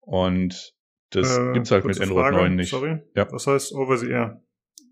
Und 0.00 0.74
das 1.10 1.38
äh, 1.38 1.52
gibt's 1.52 1.70
halt 1.70 1.84
mit 1.84 2.00
Android 2.00 2.24
Frage, 2.24 2.36
9 2.36 2.56
nicht. 2.56 2.70
Sorry. 2.70 2.98
Ja. 3.14 3.30
Was 3.30 3.46
heißt 3.46 3.72
Over-the-Air? 3.72 4.42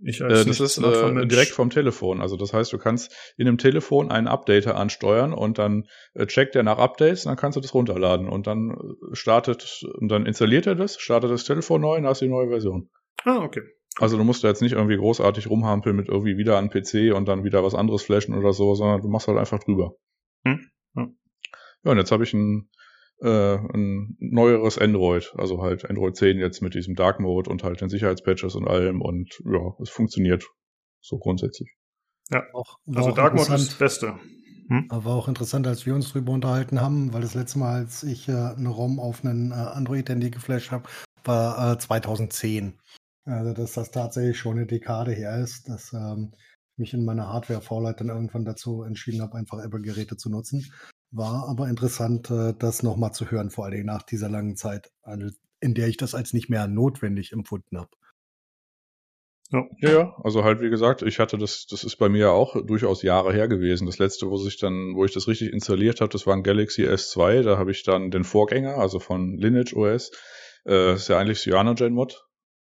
Ich 0.06 0.22
als 0.22 0.42
äh, 0.42 0.44
das 0.44 0.60
ist 0.60 0.78
äh, 0.78 1.26
direkt 1.26 1.52
vom 1.52 1.70
Telefon. 1.70 2.20
Also 2.20 2.36
das 2.36 2.52
heißt, 2.52 2.72
du 2.72 2.78
kannst 2.78 3.14
in 3.38 3.48
einem 3.48 3.56
Telefon 3.56 4.10
einen 4.10 4.28
Updater 4.28 4.76
ansteuern 4.76 5.32
und 5.32 5.58
dann 5.58 5.88
äh, 6.12 6.26
checkt 6.26 6.54
er 6.54 6.62
nach 6.62 6.78
Updates, 6.78 7.24
und 7.24 7.30
dann 7.30 7.36
kannst 7.36 7.56
du 7.56 7.60
das 7.60 7.72
runterladen 7.72 8.28
und 8.28 8.46
dann 8.46 8.70
äh, 8.70 9.14
startet 9.14 9.82
und 9.98 10.08
dann 10.08 10.26
installiert 10.26 10.66
er 10.66 10.74
das, 10.74 11.00
startet 11.00 11.30
das 11.30 11.44
Telefon 11.44 11.80
neu 11.80 11.96
und 11.96 12.06
hast 12.06 12.20
die 12.20 12.28
neue 12.28 12.48
Version. 12.48 12.90
Ah, 13.24 13.38
okay. 13.38 13.62
Also 13.96 14.18
du 14.18 14.24
musst 14.24 14.44
da 14.44 14.48
jetzt 14.48 14.60
nicht 14.60 14.72
irgendwie 14.72 14.96
großartig 14.96 15.48
rumhampeln 15.48 15.96
mit 15.96 16.08
irgendwie 16.08 16.36
wieder 16.36 16.58
an 16.58 16.68
PC 16.68 17.14
und 17.14 17.26
dann 17.26 17.44
wieder 17.44 17.64
was 17.64 17.74
anderes 17.74 18.02
flashen 18.02 18.34
oder 18.34 18.52
so, 18.52 18.74
sondern 18.74 19.00
du 19.00 19.08
machst 19.08 19.28
halt 19.28 19.38
einfach 19.38 19.60
drüber. 19.60 19.94
Hm? 20.44 20.68
Hm. 20.96 21.16
Ja, 21.84 21.92
und 21.92 21.98
jetzt 21.98 22.12
habe 22.12 22.24
ich 22.24 22.34
ein 22.34 22.68
äh, 23.20 23.56
ein 23.56 24.16
neueres 24.18 24.78
Android, 24.78 25.32
also 25.36 25.62
halt 25.62 25.88
Android 25.88 26.16
10 26.16 26.38
jetzt 26.38 26.62
mit 26.62 26.74
diesem 26.74 26.94
Dark 26.94 27.20
Mode 27.20 27.50
und 27.50 27.62
halt 27.62 27.80
den 27.80 27.88
Sicherheitspatches 27.88 28.54
und 28.54 28.66
allem 28.68 29.00
und 29.00 29.40
ja, 29.44 29.74
es 29.80 29.90
funktioniert 29.90 30.46
so 31.00 31.18
grundsätzlich. 31.18 31.74
Ja, 32.30 32.42
auch, 32.52 32.78
also 32.94 33.12
Dark 33.12 33.34
Mode 33.34 33.54
ist 33.54 33.68
das 33.70 33.78
Beste. 33.78 34.18
Hm? 34.68 34.88
War 34.90 35.14
auch 35.14 35.28
interessant, 35.28 35.66
als 35.66 35.84
wir 35.84 35.94
uns 35.94 36.10
drüber 36.10 36.32
unterhalten 36.32 36.80
haben, 36.80 37.12
weil 37.12 37.20
das 37.20 37.34
letzte 37.34 37.58
Mal, 37.58 37.74
als 37.74 38.02
ich 38.02 38.28
äh, 38.28 38.32
eine 38.32 38.70
ROM 38.70 38.98
auf 38.98 39.24
einen 39.24 39.50
äh, 39.50 39.54
Android-Handy 39.54 40.30
geflasht 40.30 40.70
habe, 40.70 40.88
war 41.24 41.74
äh, 41.74 41.78
2010. 41.78 42.78
Also, 43.26 43.52
dass 43.52 43.72
das 43.72 43.90
tatsächlich 43.90 44.38
schon 44.38 44.56
eine 44.56 44.66
Dekade 44.66 45.12
her 45.12 45.38
ist, 45.38 45.68
dass 45.68 45.92
ähm, 45.92 46.32
mich 46.76 46.92
in 46.92 47.04
meiner 47.04 47.28
Hardware-Vorleit 47.28 48.00
dann 48.00 48.08
irgendwann 48.08 48.44
dazu 48.44 48.82
entschieden 48.82 49.22
habe, 49.22 49.36
einfach 49.36 49.62
Apple-Geräte 49.62 50.16
zu 50.16 50.30
nutzen. 50.30 50.72
War 51.16 51.48
aber 51.48 51.68
interessant, 51.68 52.28
äh, 52.30 52.54
das 52.58 52.82
nochmal 52.82 53.12
zu 53.12 53.30
hören, 53.30 53.50
vor 53.50 53.66
allem 53.66 53.86
nach 53.86 54.02
dieser 54.02 54.28
langen 54.28 54.56
Zeit, 54.56 54.90
in 55.60 55.74
der 55.74 55.86
ich 55.86 55.96
das 55.96 56.14
als 56.14 56.32
nicht 56.32 56.50
mehr 56.50 56.66
notwendig 56.66 57.32
empfunden 57.32 57.78
habe. 57.78 57.90
Ja. 59.52 59.68
ja, 59.78 60.16
also 60.24 60.42
halt 60.42 60.60
wie 60.60 60.70
gesagt, 60.70 61.02
ich 61.02 61.20
hatte 61.20 61.38
das, 61.38 61.66
das 61.70 61.84
ist 61.84 61.96
bei 61.96 62.08
mir 62.08 62.32
auch 62.32 62.56
durchaus 62.66 63.02
Jahre 63.02 63.32
her 63.32 63.46
gewesen. 63.46 63.86
Das 63.86 63.98
letzte, 63.98 64.28
wo 64.28 64.36
sich 64.36 64.58
dann, 64.58 64.96
wo 64.96 65.04
ich 65.04 65.12
das 65.12 65.28
richtig 65.28 65.52
installiert 65.52 66.00
habe, 66.00 66.10
das 66.10 66.26
war 66.26 66.34
ein 66.34 66.42
Galaxy 66.42 66.84
S2. 66.84 67.42
Da 67.42 67.58
habe 67.58 67.70
ich 67.70 67.84
dann 67.84 68.10
den 68.10 68.24
Vorgänger, 68.24 68.78
also 68.78 68.98
von 68.98 69.38
Lineage 69.38 69.76
OS, 69.76 70.10
äh, 70.66 70.94
ist 70.94 71.08
ja 71.08 71.18
eigentlich 71.18 71.38
Cyanogen 71.38 71.94
Mod, 71.94 72.26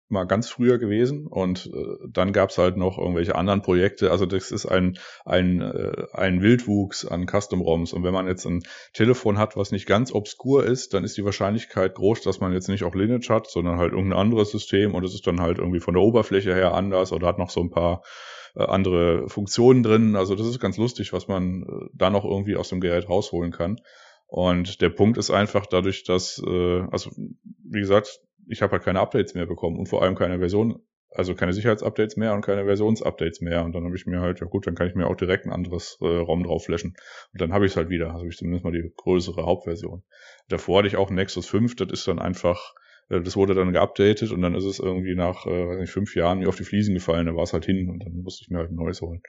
mal 0.09 0.25
ganz 0.25 0.49
früher 0.49 0.79
gewesen 0.79 1.27
und 1.27 1.67
äh, 1.67 2.09
dann 2.09 2.33
gab's 2.33 2.59
halt 2.59 2.77
noch 2.77 2.99
irgendwelche 2.99 3.35
anderen 3.35 3.63
Projekte. 3.63 4.11
Also 4.11 4.27
das 4.27 4.51
ist 4.51 4.67
ein, 4.67 4.99
ein, 5.25 5.61
äh, 5.61 6.07
ein 6.13 6.43
Wildwuchs 6.43 7.07
an 7.07 7.27
Custom-ROMs 7.27 7.93
und 7.93 8.05
wenn 8.05 8.13
man 8.13 8.27
jetzt 8.27 8.47
ein 8.47 8.63
Telefon 8.93 9.39
hat, 9.39 9.57
was 9.57 9.73
nicht 9.73 9.87
ganz 9.87 10.13
obskur 10.13 10.65
ist, 10.65 10.95
dann 10.95 11.05
ist 11.05 11.17
die 11.17 11.25
Wahrscheinlichkeit 11.25 11.95
groß, 11.95 12.23
dass 12.23 12.41
man 12.41 12.53
jetzt 12.53 12.69
nicht 12.69 12.85
auch 12.85 12.95
Lineage 12.95 13.29
hat, 13.31 13.51
sondern 13.51 13.79
halt 13.79 13.93
irgendein 13.93 14.19
anderes 14.19 14.51
System 14.51 14.95
und 14.95 15.05
es 15.05 15.15
ist 15.15 15.27
dann 15.27 15.41
halt 15.41 15.59
irgendwie 15.59 15.81
von 15.81 15.95
der 15.95 16.03
Oberfläche 16.03 16.55
her 16.55 16.75
anders 16.75 17.13
oder 17.13 17.27
hat 17.27 17.39
noch 17.39 17.51
so 17.51 17.61
ein 17.61 17.71
paar 17.71 18.03
äh, 18.57 18.65
andere 18.65 19.29
Funktionen 19.29 19.83
drin. 19.83 20.17
Also 20.17 20.35
das 20.35 20.47
ist 20.47 20.61
ganz 20.61 20.77
lustig, 20.77 21.13
was 21.13 21.29
man 21.29 21.63
äh, 21.63 21.89
da 21.95 22.11
noch 22.11 22.25
irgendwie 22.25 22.57
aus 22.57 22.69
dem 22.69 22.81
Gerät 22.81 23.09
rausholen 23.09 23.53
kann. 23.53 23.81
Und 24.27 24.81
der 24.81 24.89
Punkt 24.89 25.19
ist 25.19 25.31
einfach 25.31 25.67
dadurch, 25.67 26.05
dass, 26.05 26.43
äh, 26.45 26.81
also 26.91 27.11
wie 27.17 27.81
gesagt, 27.81 28.21
ich 28.49 28.63
habe 28.63 28.73
halt 28.73 28.85
keine 28.85 29.01
Updates 29.01 29.35
mehr 29.35 29.47
bekommen 29.47 29.79
und 29.79 29.89
vor 29.89 30.03
allem 30.03 30.15
keine 30.15 30.39
Version, 30.39 30.81
also 31.11 31.35
keine 31.35 31.53
Sicherheitsupdates 31.53 32.17
mehr 32.17 32.35
und 32.35 32.45
keine 32.45 32.65
Versionsupdates 32.65 33.41
mehr. 33.41 33.65
Und 33.65 33.73
dann 33.75 33.85
habe 33.85 33.95
ich 33.95 34.07
mir 34.07 34.21
halt, 34.21 34.41
ja 34.41 34.47
gut, 34.47 34.67
dann 34.67 34.75
kann 34.75 34.89
ich 34.89 34.95
mir 34.95 35.07
auch 35.07 35.17
direkt 35.17 35.47
ein 35.47 35.53
anderes 35.53 35.97
äh, 36.01 36.07
ROM 36.07 36.43
drauf 36.43 36.65
flashen. 36.65 36.97
Und 37.33 37.41
dann 37.41 37.53
habe 37.53 37.67
ich 37.67 37.73
es 37.73 37.77
halt 37.77 37.89
wieder. 37.89 38.13
Also 38.13 38.27
ich 38.27 38.37
zumindest 38.37 38.65
mal 38.65 38.73
die 38.73 38.93
größere 38.97 39.45
Hauptversion. 39.45 40.03
Davor 40.49 40.79
hatte 40.79 40.89
ich 40.89 40.97
auch 40.97 41.11
Nexus 41.11 41.47
5, 41.47 41.77
das 41.77 41.89
ist 41.93 42.09
dann 42.09 42.19
einfach, 42.19 42.75
äh, 43.09 43.21
das 43.21 43.37
wurde 43.37 43.55
dann 43.55 43.73
geupdatet 43.73 44.33
und 44.33 44.43
dann 44.43 44.55
ist 44.55 44.65
es 44.65 44.81
irgendwie 44.81 45.15
nach, 45.15 45.47
äh, 45.47 45.69
weiß 45.69 45.81
nicht, 45.81 45.93
fünf 45.93 46.17
Jahren 46.17 46.41
mir 46.41 46.49
auf 46.49 46.57
die 46.57 46.65
Fliesen 46.65 46.95
gefallen, 46.95 47.27
da 47.27 47.37
war 47.37 47.45
es 47.45 47.53
halt 47.53 47.65
hin 47.65 47.89
und 47.91 48.05
dann 48.05 48.23
musste 48.23 48.43
ich 48.43 48.51
mir 48.51 48.59
halt 48.59 48.73
ein 48.73 48.77
neues 48.77 49.01
holen. 49.01 49.23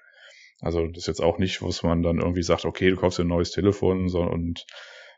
Also 0.61 0.87
das 0.87 1.03
ist 1.03 1.07
jetzt 1.07 1.21
auch 1.21 1.37
nicht, 1.37 1.61
was 1.61 1.83
man 1.83 2.01
dann 2.01 2.19
irgendwie 2.19 2.43
sagt, 2.43 2.65
okay, 2.65 2.89
du 2.89 2.95
kaufst 2.95 3.19
dir 3.19 3.23
ein 3.23 3.27
neues 3.27 3.51
Telefon 3.51 4.07
so, 4.09 4.21
und 4.21 4.65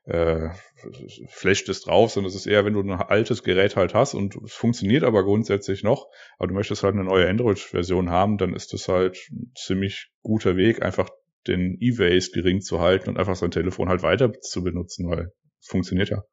äh, 0.07 0.49
es 0.83 1.81
drauf, 1.81 2.11
sondern 2.11 2.29
es 2.29 2.35
ist 2.35 2.45
eher, 2.45 2.65
wenn 2.65 2.73
du 2.73 2.81
ein 2.81 2.91
altes 2.91 3.43
Gerät 3.43 3.75
halt 3.75 3.93
hast 3.93 4.13
und 4.13 4.35
es 4.43 4.53
funktioniert 4.53 5.03
aber 5.03 5.23
grundsätzlich 5.23 5.83
noch, 5.83 6.07
aber 6.37 6.47
du 6.47 6.53
möchtest 6.53 6.83
halt 6.83 6.95
eine 6.95 7.03
neue 7.03 7.27
Android-Version 7.27 8.09
haben, 8.09 8.37
dann 8.37 8.53
ist 8.53 8.73
das 8.73 8.87
halt 8.87 9.17
ein 9.31 9.51
ziemlich 9.55 10.09
guter 10.21 10.55
Weg, 10.55 10.81
einfach 10.81 11.09
den 11.47 11.77
E-Waste 11.79 12.31
gering 12.31 12.61
zu 12.61 12.79
halten 12.79 13.09
und 13.09 13.17
einfach 13.17 13.35
sein 13.35 13.51
Telefon 13.51 13.89
halt 13.89 14.01
weiter 14.01 14.31
zu 14.33 14.63
benutzen, 14.63 15.09
weil 15.09 15.31
es 15.59 15.67
funktioniert 15.67 16.09
ja. 16.09 16.23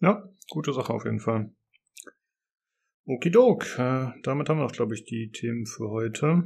Ja, 0.00 0.24
gute 0.48 0.72
Sache 0.72 0.92
auf 0.92 1.04
jeden 1.04 1.20
Fall. 1.20 1.50
Okidok, 3.06 3.78
äh, 3.78 4.08
damit 4.22 4.48
haben 4.48 4.58
wir 4.58 4.66
auch, 4.66 4.72
glaube 4.72 4.94
ich, 4.94 5.04
die 5.04 5.30
Themen 5.30 5.66
für 5.66 5.90
heute. 5.90 6.44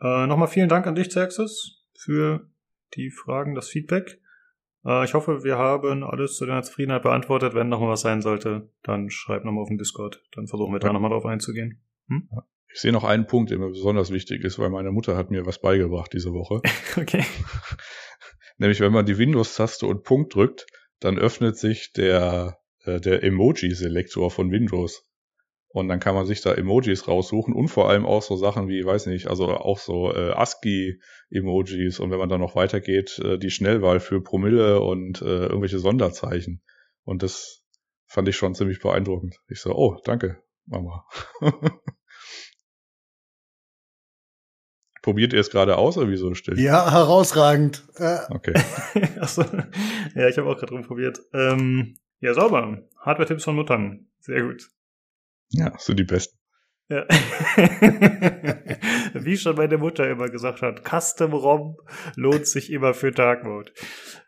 Äh, 0.00 0.26
Nochmal 0.26 0.48
vielen 0.48 0.68
Dank 0.68 0.86
an 0.86 0.94
dich, 0.94 1.08
Xerxes, 1.08 1.84
für 1.96 2.48
die 2.94 3.10
Fragen, 3.10 3.54
das 3.54 3.68
Feedback. 3.68 4.20
Äh, 4.84 5.04
ich 5.04 5.14
hoffe, 5.14 5.44
wir 5.44 5.58
haben 5.58 6.04
alles 6.04 6.36
zu 6.36 6.46
deiner 6.46 6.62
Zufriedenheit 6.62 7.02
beantwortet. 7.02 7.54
Wenn 7.54 7.68
noch 7.68 7.80
mal 7.80 7.90
was 7.90 8.00
sein 8.00 8.22
sollte, 8.22 8.70
dann 8.82 9.10
schreib 9.10 9.44
nochmal 9.44 9.62
auf 9.62 9.68
den 9.68 9.78
Discord. 9.78 10.22
Dann 10.32 10.46
versuchen 10.46 10.72
wir 10.72 10.80
ja. 10.80 10.86
da 10.86 10.92
nochmal 10.92 11.10
drauf 11.10 11.26
einzugehen. 11.26 11.82
Hm? 12.08 12.28
Ich 12.72 12.80
sehe 12.80 12.92
noch 12.92 13.04
einen 13.04 13.26
Punkt, 13.26 13.50
der 13.50 13.58
mir 13.58 13.68
besonders 13.68 14.10
wichtig 14.10 14.44
ist, 14.44 14.58
weil 14.58 14.70
meine 14.70 14.92
Mutter 14.92 15.16
hat 15.16 15.30
mir 15.30 15.46
was 15.46 15.60
beigebracht 15.60 16.12
diese 16.12 16.32
Woche. 16.32 16.60
okay. 16.96 17.24
Nämlich, 18.58 18.80
wenn 18.80 18.92
man 18.92 19.06
die 19.06 19.18
Windows-Taste 19.18 19.86
und 19.86 20.02
Punkt 20.02 20.34
drückt, 20.34 20.66
dann 21.00 21.18
öffnet 21.18 21.56
sich 21.56 21.92
der, 21.92 22.58
äh, 22.84 23.00
der 23.00 23.22
Emoji-Selektor 23.22 24.30
von 24.30 24.50
Windows. 24.50 25.07
Und 25.70 25.88
dann 25.88 26.00
kann 26.00 26.14
man 26.14 26.26
sich 26.26 26.40
da 26.40 26.54
Emojis 26.54 27.08
raussuchen 27.08 27.52
und 27.54 27.68
vor 27.68 27.90
allem 27.90 28.06
auch 28.06 28.22
so 28.22 28.36
Sachen 28.36 28.68
wie, 28.68 28.84
weiß 28.84 29.06
nicht, 29.06 29.26
also 29.28 29.48
auch 29.48 29.78
so 29.78 30.12
äh, 30.12 30.30
ASCII-Emojis 30.30 32.00
und 32.00 32.10
wenn 32.10 32.18
man 32.18 32.30
dann 32.30 32.40
noch 32.40 32.56
weitergeht, 32.56 33.18
äh, 33.18 33.38
die 33.38 33.50
Schnellwahl 33.50 34.00
für 34.00 34.22
Promille 34.22 34.80
und 34.80 35.20
äh, 35.20 35.46
irgendwelche 35.46 35.78
Sonderzeichen. 35.78 36.62
Und 37.04 37.22
das 37.22 37.62
fand 38.06 38.28
ich 38.28 38.36
schon 38.36 38.54
ziemlich 38.54 38.80
beeindruckend. 38.80 39.40
Ich 39.48 39.60
so, 39.60 39.74
oh, 39.74 40.00
danke, 40.04 40.42
Mama. 40.64 41.04
Probiert 45.02 45.32
ihr 45.32 45.40
es 45.40 45.50
gerade 45.50 45.76
aus 45.76 45.96
oder 45.96 46.10
wieso 46.10 46.34
still? 46.34 46.58
Ja, 46.58 46.90
herausragend. 46.90 47.84
Äh. 47.96 48.18
Okay. 48.30 48.54
Achso. 49.20 49.44
Ja, 50.14 50.28
ich 50.28 50.38
habe 50.38 50.48
auch 50.48 50.56
gerade 50.56 50.72
drum 50.72 50.82
probiert. 50.82 51.20
Ähm, 51.32 51.96
ja, 52.20 52.34
sauber. 52.34 52.82
Hardware-Tipps 52.98 53.44
von 53.44 53.54
Muttern. 53.54 54.08
Sehr 54.20 54.42
gut. 54.42 54.68
Ja, 55.50 55.72
so 55.78 55.94
die 55.94 56.04
besten. 56.04 56.38
Ja. 56.88 57.06
Wie 59.14 59.36
schon 59.36 59.56
meine 59.56 59.76
Mutter 59.76 60.08
immer 60.08 60.28
gesagt 60.28 60.62
hat, 60.62 60.82
Custom 60.88 61.34
ROM 61.34 61.76
lohnt 62.16 62.46
sich 62.46 62.72
immer 62.72 62.94
für 62.94 63.10
Dark 63.10 63.44
Mode. 63.44 63.72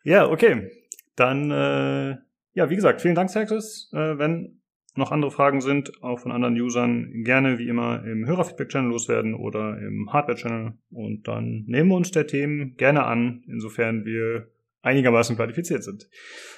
Ja, 0.03 0.29
okay. 0.29 0.71
Dann, 1.17 1.51
äh, 1.51 2.17
ja, 2.53 2.69
wie 2.71 2.77
gesagt, 2.77 3.01
vielen 3.01 3.15
Dank, 3.15 3.33
Texas. 3.33 3.91
Äh, 3.93 4.19
wenn 4.19 4.61
noch 4.97 5.13
andere 5.13 5.31
Fragen 5.31 5.61
sind, 5.61 6.03
auch 6.03 6.19
von 6.21 6.33
anderen 6.33 6.61
Usern, 6.61 7.23
gerne 7.25 7.59
wie 7.59 7.69
immer 7.69 8.05
im 8.05 8.27
Hörerfeedback-Channel 8.27 8.91
loswerden 8.91 9.35
oder 9.35 9.79
im 9.79 10.13
Hardware-Channel. 10.13 10.75
Und 10.91 11.29
dann 11.29 11.65
nehmen 11.67 11.91
wir 11.91 11.97
uns 11.97 12.11
der 12.11 12.27
Themen 12.27 12.77
gerne 12.77 13.05
an, 13.05 13.43
insofern 13.47 14.05
wir 14.05 14.49
einigermaßen 14.83 15.37
qualifiziert 15.37 15.85
sind. 15.85 16.09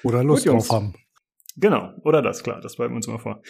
Oder 0.03 0.25
Lust 0.25 0.47
Gut, 0.47 0.55
drauf 0.55 0.71
haben. 0.71 0.95
Genau, 1.57 1.93
oder 2.03 2.23
das, 2.23 2.43
klar, 2.43 2.61
das 2.61 2.77
bleiben 2.77 2.95
wir 2.95 2.97
uns 2.97 3.07
immer 3.07 3.19
vor. 3.19 3.43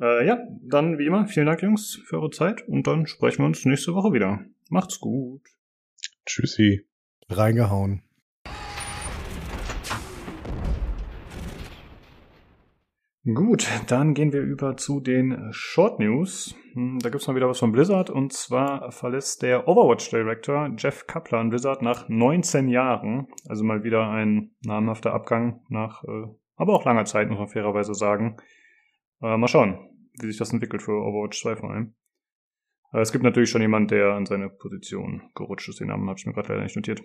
Äh, 0.00 0.26
ja, 0.26 0.38
dann 0.62 0.98
wie 0.98 1.06
immer, 1.06 1.26
vielen 1.26 1.46
Dank, 1.46 1.62
Jungs, 1.62 2.00
für 2.06 2.16
eure 2.16 2.30
Zeit 2.30 2.66
und 2.66 2.86
dann 2.86 3.06
sprechen 3.06 3.42
wir 3.42 3.46
uns 3.46 3.64
nächste 3.64 3.94
Woche 3.94 4.12
wieder. 4.12 4.44
Macht's 4.70 4.98
gut. 4.98 5.42
Tschüssi. 6.24 6.86
Reingehauen. 7.28 8.02
Gut, 13.34 13.68
dann 13.86 14.14
gehen 14.14 14.32
wir 14.32 14.40
über 14.40 14.78
zu 14.78 14.98
den 14.98 15.48
Short 15.50 16.00
News. 16.00 16.56
Hm, 16.72 17.00
da 17.00 17.10
gibt's 17.10 17.26
mal 17.26 17.36
wieder 17.36 17.48
was 17.48 17.58
von 17.58 17.70
Blizzard 17.70 18.08
und 18.08 18.32
zwar 18.32 18.90
verlässt 18.92 19.42
der 19.42 19.68
Overwatch 19.68 20.08
Director 20.08 20.70
Jeff 20.78 21.06
Kaplan 21.06 21.50
Blizzard 21.50 21.82
nach 21.82 22.08
19 22.08 22.68
Jahren. 22.68 23.28
Also 23.46 23.62
mal 23.62 23.84
wieder 23.84 24.08
ein 24.08 24.52
namhafter 24.64 25.12
Abgang 25.12 25.60
nach 25.68 26.02
äh, 26.04 26.28
aber 26.60 26.74
auch 26.74 26.84
langer 26.84 27.06
Zeit, 27.06 27.28
muss 27.28 27.38
man 27.38 27.48
fairerweise 27.48 27.94
sagen. 27.94 28.36
Äh, 29.22 29.36
mal 29.36 29.48
schauen, 29.48 29.78
wie 30.20 30.26
sich 30.26 30.36
das 30.36 30.52
entwickelt 30.52 30.82
für 30.82 30.92
Overwatch 30.92 31.40
2 31.40 31.56
vor 31.56 31.70
allem. 31.70 31.94
Äh, 32.92 33.00
es 33.00 33.12
gibt 33.12 33.24
natürlich 33.24 33.50
schon 33.50 33.62
jemand, 33.62 33.90
der 33.90 34.12
an 34.12 34.26
seine 34.26 34.50
Position 34.50 35.30
gerutscht 35.34 35.68
ist. 35.70 35.80
Den 35.80 35.88
Namen 35.88 36.08
habe 36.08 36.18
ich 36.18 36.26
mir 36.26 36.32
gerade 36.32 36.50
leider 36.50 36.62
nicht 36.62 36.76
notiert. 36.76 37.02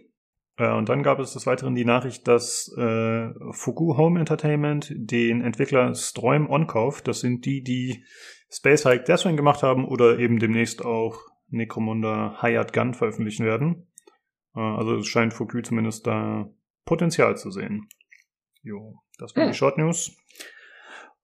Äh, 0.58 0.72
und 0.74 0.90
dann 0.90 1.04
gab 1.04 1.20
es 1.20 1.34
des 1.34 1.48
Weiteren 1.48 1.74
die 1.74 1.86
Nachricht, 1.86 2.28
dass 2.28 2.74
äh, 2.78 3.30
Fugu 3.52 3.98
Home 3.98 4.20
Entertainment 4.20 4.92
den 4.94 5.42
Entwickler 5.42 5.96
Stroim 5.96 6.50
onkauft. 6.50 7.08
Das 7.08 7.22
sind 7.22 7.46
die, 7.46 7.64
die 7.64 8.04
Space 8.52 8.86
Hike 8.86 9.06
Deathwing 9.06 9.38
gemacht 9.38 9.64
haben 9.64 9.86
oder 9.86 10.20
eben 10.20 10.40
demnächst 10.40 10.84
auch 10.84 11.18
Necromunda 11.48 12.42
Hired 12.42 12.74
Gun 12.74 12.94
veröffentlichen 12.94 13.46
werden. 13.46 13.88
Äh, 14.54 14.60
also 14.60 14.96
es 14.96 15.08
scheint 15.08 15.34
Fugu 15.34 15.62
zumindest 15.62 16.08
da 16.08 16.50
Potenzial 16.86 17.38
zu 17.38 17.52
sehen. 17.52 17.88
Jo. 18.66 18.96
Das 19.20 19.36
waren 19.36 19.50
die 19.50 19.54
Short 19.54 19.78
News. 19.78 20.18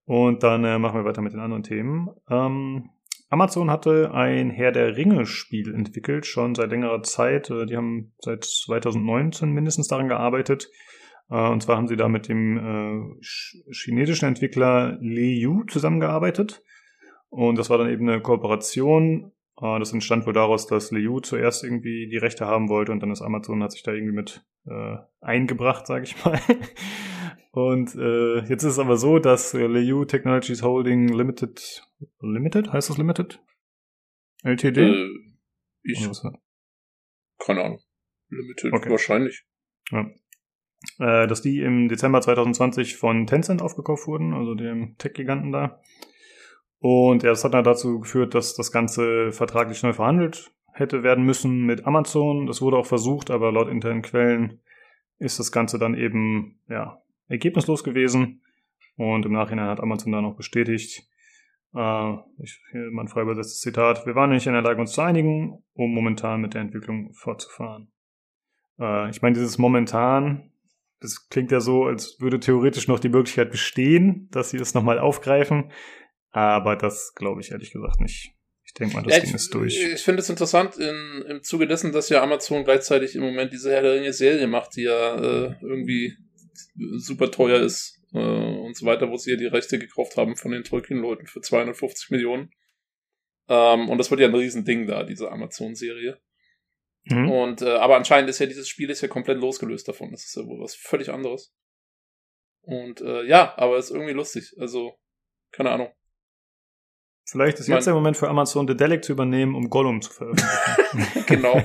Und 0.05 0.43
dann 0.43 0.63
äh, 0.63 0.77
machen 0.77 0.99
wir 0.99 1.05
weiter 1.05 1.23
mit 1.23 1.33
den 1.33 1.39
anderen 1.39 1.63
Themen. 1.63 2.09
Ähm, 2.29 2.91
Amazon 3.29 3.71
hatte 3.71 4.13
ein 4.13 4.51
Herr 4.51 4.71
der 4.71 4.95
Ringe-Spiel 4.95 5.73
entwickelt, 5.73 6.27
schon 6.27 6.53
seit 6.53 6.69
längerer 6.69 7.01
Zeit. 7.01 7.49
Äh, 7.49 7.65
die 7.65 7.75
haben 7.75 8.13
seit 8.19 8.43
2019 8.43 9.49
mindestens 9.49 9.87
daran 9.87 10.07
gearbeitet. 10.07 10.69
Äh, 11.31 11.47
und 11.49 11.63
zwar 11.63 11.77
haben 11.77 11.87
sie 11.87 11.95
da 11.95 12.09
mit 12.09 12.27
dem 12.27 12.57
äh, 12.57 13.23
chinesischen 13.71 14.25
Entwickler 14.27 14.97
Li 15.01 15.39
Yu 15.39 15.63
zusammengearbeitet. 15.63 16.61
Und 17.29 17.57
das 17.57 17.71
war 17.71 17.79
dann 17.79 17.89
eben 17.89 18.07
eine 18.07 18.21
Kooperation. 18.21 19.31
Äh, 19.59 19.79
das 19.79 19.93
entstand 19.93 20.27
wohl 20.27 20.33
daraus, 20.33 20.67
dass 20.67 20.91
Li 20.91 20.99
Yu 20.99 21.21
zuerst 21.21 21.63
irgendwie 21.63 22.07
die 22.07 22.17
Rechte 22.17 22.45
haben 22.45 22.69
wollte 22.69 22.91
und 22.91 22.99
dann 22.99 23.09
ist 23.09 23.23
Amazon 23.23 23.63
hat 23.63 23.71
sich 23.71 23.81
da 23.81 23.93
irgendwie 23.93 24.13
mit 24.13 24.45
äh, 24.67 24.97
eingebracht, 25.21 25.87
sage 25.87 26.03
ich 26.03 26.23
mal. 26.23 26.39
Und 27.51 27.95
äh, 27.95 28.39
jetzt 28.45 28.63
ist 28.63 28.73
es 28.73 28.79
aber 28.79 28.95
so, 28.95 29.19
dass 29.19 29.53
äh, 29.53 29.67
Liu 29.67 30.05
Technologies 30.05 30.63
Holding 30.63 31.09
Limited, 31.09 31.85
Limited, 32.21 32.71
heißt 32.71 32.89
das 32.89 32.97
Limited? 32.97 33.41
LTD? 34.43 34.77
Äh, 34.81 35.09
ich, 35.83 36.09
keine 37.39 37.63
Ahnung. 37.63 37.81
Limited, 38.29 38.71
okay. 38.73 38.89
wahrscheinlich. 38.89 39.45
Ja. 39.91 40.09
Äh, 40.99 41.27
dass 41.27 41.41
die 41.41 41.59
im 41.59 41.89
Dezember 41.89 42.21
2020 42.21 42.95
von 42.95 43.27
Tencent 43.27 43.61
aufgekauft 43.61 44.07
wurden, 44.07 44.33
also 44.33 44.55
dem 44.55 44.95
Tech-Giganten 44.97 45.51
da. 45.51 45.81
Und 46.79 47.23
ja, 47.23 47.29
das 47.29 47.43
hat 47.43 47.53
dann 47.53 47.65
dazu 47.65 47.99
geführt, 47.99 48.33
dass 48.33 48.55
das 48.55 48.71
Ganze 48.71 49.31
vertraglich 49.31 49.83
neu 49.83 49.93
verhandelt 49.93 50.51
hätte 50.73 51.03
werden 51.03 51.25
müssen 51.25 51.65
mit 51.65 51.85
Amazon. 51.85 52.47
Das 52.47 52.61
wurde 52.61 52.77
auch 52.77 52.85
versucht, 52.85 53.29
aber 53.29 53.51
laut 53.51 53.67
internen 53.67 54.01
Quellen 54.01 54.61
ist 55.19 55.37
das 55.37 55.51
Ganze 55.51 55.77
dann 55.77 55.95
eben 55.95 56.59
ja 56.69 57.01
ergebnislos 57.31 57.83
gewesen. 57.83 58.41
Und 58.97 59.25
im 59.25 59.31
Nachhinein 59.31 59.67
hat 59.67 59.79
Amazon 59.79 60.11
da 60.11 60.21
noch 60.21 60.35
bestätigt, 60.35 61.07
äh, 61.73 62.13
ich, 62.43 62.59
hier 62.71 62.89
mein 62.91 63.07
frei 63.07 63.21
übersetztes 63.21 63.61
Zitat, 63.61 64.05
wir 64.05 64.15
waren 64.15 64.29
nicht 64.31 64.45
in 64.45 64.53
der 64.53 64.61
Lage, 64.61 64.81
uns 64.81 64.91
zu 64.91 65.01
einigen, 65.01 65.63
um 65.73 65.93
momentan 65.93 66.41
mit 66.41 66.53
der 66.53 66.61
Entwicklung 66.61 67.13
fortzufahren. 67.13 67.91
Äh, 68.79 69.09
ich 69.09 69.21
meine, 69.21 69.33
dieses 69.33 69.57
momentan, 69.57 70.51
das 70.99 71.29
klingt 71.29 71.51
ja 71.51 71.61
so, 71.61 71.85
als 71.85 72.19
würde 72.19 72.39
theoretisch 72.39 72.87
noch 72.87 72.99
die 72.99 73.09
Möglichkeit 73.09 73.49
bestehen, 73.49 74.27
dass 74.31 74.49
sie 74.49 74.57
das 74.57 74.73
nochmal 74.73 74.99
aufgreifen. 74.99 75.71
Aber 76.31 76.75
das 76.75 77.13
glaube 77.15 77.41
ich 77.41 77.51
ehrlich 77.51 77.71
gesagt 77.71 77.99
nicht. 78.01 78.33
Ich 78.63 78.73
denke 78.73 78.95
mal, 78.95 79.03
das 79.03 79.17
ja, 79.17 79.23
Ding 79.23 79.33
ist 79.33 79.53
durch. 79.53 79.77
Ich 79.77 80.01
finde 80.01 80.21
es 80.21 80.29
interessant 80.29 80.77
in, 80.77 81.25
im 81.27 81.43
Zuge 81.43 81.67
dessen, 81.67 81.91
dass 81.91 82.07
ja 82.07 82.21
Amazon 82.21 82.63
gleichzeitig 82.63 83.15
im 83.15 83.21
Moment 83.21 83.51
diese 83.51 83.71
Herr 83.71 83.81
der 83.81 83.95
Ringe 83.95 84.13
Serie 84.13 84.47
macht, 84.47 84.77
die 84.77 84.83
ja 84.83 85.15
äh, 85.15 85.55
irgendwie 85.61 86.15
super 86.97 87.31
teuer 87.31 87.59
ist 87.59 87.99
äh, 88.13 88.17
und 88.17 88.75
so 88.75 88.85
weiter, 88.85 89.09
wo 89.09 89.17
sie 89.17 89.31
ja 89.31 89.37
die 89.37 89.45
Rechte 89.45 89.79
gekauft 89.79 90.17
haben 90.17 90.35
von 90.35 90.51
den 90.51 90.63
Tolkien-Leuten 90.63 91.27
für 91.27 91.41
250 91.41 92.11
Millionen. 92.11 92.51
Ähm, 93.47 93.89
und 93.89 93.97
das 93.97 94.11
wird 94.11 94.21
ja 94.21 94.27
ein 94.27 94.35
Riesending 94.35 94.87
da, 94.87 95.03
diese 95.03 95.31
Amazon-Serie. 95.31 96.19
Mhm. 97.05 97.29
Und 97.31 97.61
äh, 97.61 97.75
aber 97.75 97.95
anscheinend 97.95 98.29
ist 98.29 98.39
ja 98.39 98.45
dieses 98.45 98.67
Spiel 98.69 98.89
ist 98.89 99.01
ja 99.01 99.07
komplett 99.07 99.39
losgelöst 99.39 99.87
davon. 99.87 100.11
Das 100.11 100.23
ist 100.25 100.35
ja 100.35 100.45
wohl 100.45 100.59
was 100.59 100.75
völlig 100.75 101.09
anderes. 101.09 101.53
Und 102.61 103.01
äh, 103.01 103.23
ja, 103.23 103.53
aber 103.57 103.77
ist 103.77 103.89
irgendwie 103.89 104.13
lustig. 104.13 104.55
Also, 104.59 104.99
keine 105.51 105.71
Ahnung. 105.71 105.91
Vielleicht 107.25 107.59
ist 107.59 107.67
jetzt 107.67 107.87
der 107.87 107.93
Moment 107.93 108.17
für 108.17 108.27
Amazon, 108.27 108.67
Dedelic 108.67 109.03
zu 109.03 109.13
übernehmen, 109.13 109.55
um 109.55 109.69
Gollum 109.69 110.01
zu 110.01 110.11
veröffentlichen. 110.11 111.25
genau. 111.27 111.63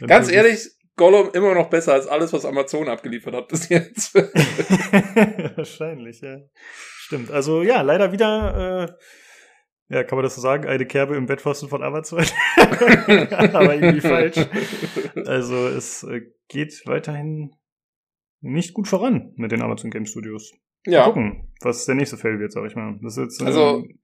Ganz 0.06 0.30
ehrlich, 0.30 0.70
Gollum 1.00 1.30
immer 1.32 1.54
noch 1.54 1.70
besser 1.70 1.94
als 1.94 2.06
alles, 2.06 2.30
was 2.34 2.44
Amazon 2.44 2.86
abgeliefert 2.86 3.34
hat 3.34 3.48
bis 3.48 3.70
jetzt. 3.70 4.14
Wahrscheinlich, 5.56 6.20
ja. 6.20 6.40
Stimmt. 6.98 7.30
Also 7.30 7.62
ja, 7.62 7.80
leider 7.80 8.12
wieder, 8.12 8.98
äh, 9.88 9.94
ja, 9.94 10.04
kann 10.04 10.16
man 10.16 10.24
das 10.24 10.34
so 10.34 10.42
sagen, 10.42 10.68
eine 10.68 10.84
Kerbe 10.84 11.16
im 11.16 11.24
Bettpfosten 11.24 11.70
von 11.70 11.82
Amazon. 11.82 12.22
Aber 12.58 13.74
irgendwie 13.74 14.02
falsch. 14.02 14.46
Also 15.24 15.68
es 15.68 16.02
äh, 16.02 16.20
geht 16.48 16.82
weiterhin 16.84 17.56
nicht 18.42 18.74
gut 18.74 18.86
voran 18.86 19.32
mit 19.36 19.52
den 19.52 19.62
Amazon 19.62 19.90
Game 19.90 20.04
Studios. 20.04 20.52
Ja. 20.84 21.06
Mal 21.06 21.12
gucken, 21.14 21.54
was 21.62 21.86
der 21.86 21.94
nächste 21.94 22.18
Fail 22.18 22.38
wird, 22.38 22.52
sag 22.52 22.66
ich 22.66 22.76
mal. 22.76 22.98
Das 23.02 23.16
ist 23.16 23.22
jetzt, 23.22 23.42
also, 23.42 23.84
hm? 23.84 23.98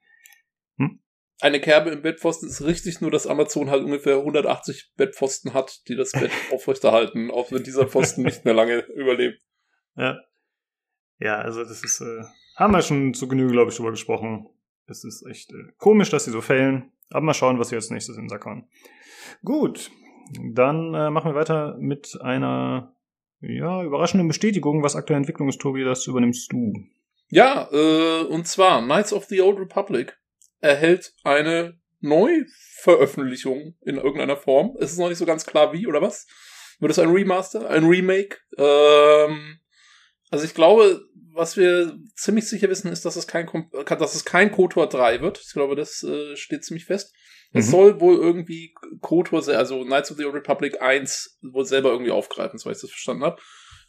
Eine 1.40 1.60
Kerbe 1.60 1.90
im 1.90 2.02
Bettpfosten 2.02 2.48
ist 2.48 2.64
richtig, 2.64 3.00
nur 3.00 3.10
dass 3.10 3.26
Amazon 3.26 3.70
halt 3.70 3.84
ungefähr 3.84 4.16
180 4.16 4.92
Bettpfosten 4.96 5.54
hat, 5.54 5.86
die 5.88 5.96
das 5.96 6.12
Bett 6.12 6.30
aufrechterhalten, 6.52 7.30
auch 7.30 7.52
wenn 7.52 7.62
dieser 7.62 7.86
Pfosten 7.86 8.22
nicht 8.22 8.44
mehr 8.44 8.54
lange 8.54 8.78
überlebt. 8.94 9.40
Ja. 9.96 10.18
Ja, 11.18 11.36
also 11.36 11.62
das 11.62 11.82
ist, 11.82 12.00
äh, 12.00 12.24
haben 12.56 12.72
wir 12.72 12.82
schon 12.82 13.14
zu 13.14 13.28
Genüge, 13.28 13.52
glaube 13.52 13.70
ich, 13.70 13.76
drüber 13.76 13.90
gesprochen. 13.90 14.48
Es 14.86 15.04
ist 15.04 15.26
echt 15.26 15.50
äh, 15.52 15.72
komisch, 15.78 16.10
dass 16.10 16.24
sie 16.24 16.30
so 16.30 16.40
fällen. 16.40 16.92
Aber 17.10 17.22
mal 17.22 17.34
schauen, 17.34 17.58
was 17.58 17.68
sie 17.68 17.76
als 17.76 17.90
nächstes 17.90 18.16
in 18.16 18.28
Sack 18.28 18.44
hauen. 18.44 18.68
Gut, 19.44 19.90
dann 20.52 20.94
äh, 20.94 21.10
machen 21.10 21.30
wir 21.30 21.34
weiter 21.34 21.76
mit 21.78 22.18
einer 22.20 22.94
ja, 23.40 23.82
überraschenden 23.82 24.28
Bestätigung, 24.28 24.82
was 24.82 24.96
aktuelle 24.96 25.18
Entwicklung 25.18 25.48
ist, 25.48 25.60
Tobi, 25.60 25.84
das 25.84 26.06
übernimmst 26.06 26.52
du. 26.52 26.72
Ja, 27.28 27.68
äh, 27.72 28.24
und 28.24 28.46
zwar 28.46 28.82
Knights 28.82 29.12
of 29.12 29.24
the 29.26 29.40
Old 29.40 29.58
Republic 29.58 30.18
erhält 30.60 31.12
eine 31.24 31.78
Neuveröffentlichung 32.00 33.76
in 33.82 33.96
irgendeiner 33.96 34.36
Form. 34.36 34.76
Es 34.78 34.92
ist 34.92 34.98
noch 34.98 35.08
nicht 35.08 35.18
so 35.18 35.26
ganz 35.26 35.46
klar 35.46 35.72
wie 35.72 35.86
oder 35.86 36.02
was. 36.02 36.26
Wird 36.78 36.92
es 36.92 36.98
ein 36.98 37.10
Remaster, 37.10 37.68
ein 37.70 37.86
Remake? 37.86 38.38
Ähm, 38.58 39.58
also 40.30 40.44
ich 40.44 40.54
glaube, 40.54 41.00
was 41.32 41.56
wir 41.56 41.96
ziemlich 42.14 42.48
sicher 42.48 42.68
wissen, 42.68 42.90
ist, 42.90 43.04
dass 43.04 43.16
es 43.16 43.26
kein, 43.26 43.48
dass 43.86 44.14
es 44.14 44.24
kein 44.24 44.52
KOTOR 44.52 44.88
3 44.88 45.20
wird. 45.20 45.40
Ich 45.44 45.52
glaube, 45.52 45.76
das 45.76 46.02
äh, 46.02 46.36
steht 46.36 46.64
ziemlich 46.64 46.84
fest. 46.84 47.14
Mhm. 47.52 47.60
Es 47.60 47.70
soll 47.70 48.00
wohl 48.00 48.16
irgendwie 48.16 48.74
KOTOR, 49.00 49.46
also 49.48 49.84
Knights 49.84 50.10
of 50.10 50.16
the 50.16 50.24
Republic 50.24 50.80
1 50.80 51.38
wohl 51.42 51.64
selber 51.64 51.90
irgendwie 51.90 52.10
aufgreifen, 52.10 52.58
so 52.58 52.70
ich 52.70 52.80
das 52.80 52.90
verstanden 52.90 53.24
habe. 53.24 53.40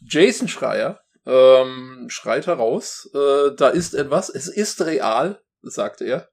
Jason 0.01 0.47
Schreier 0.47 1.01
ähm, 1.25 2.05
schreit 2.09 2.47
heraus, 2.47 3.09
äh, 3.13 3.51
da 3.55 3.69
ist 3.69 3.93
etwas, 3.93 4.29
es 4.29 4.47
ist 4.47 4.81
real, 4.85 5.41
sagte 5.61 6.05
er. 6.05 6.29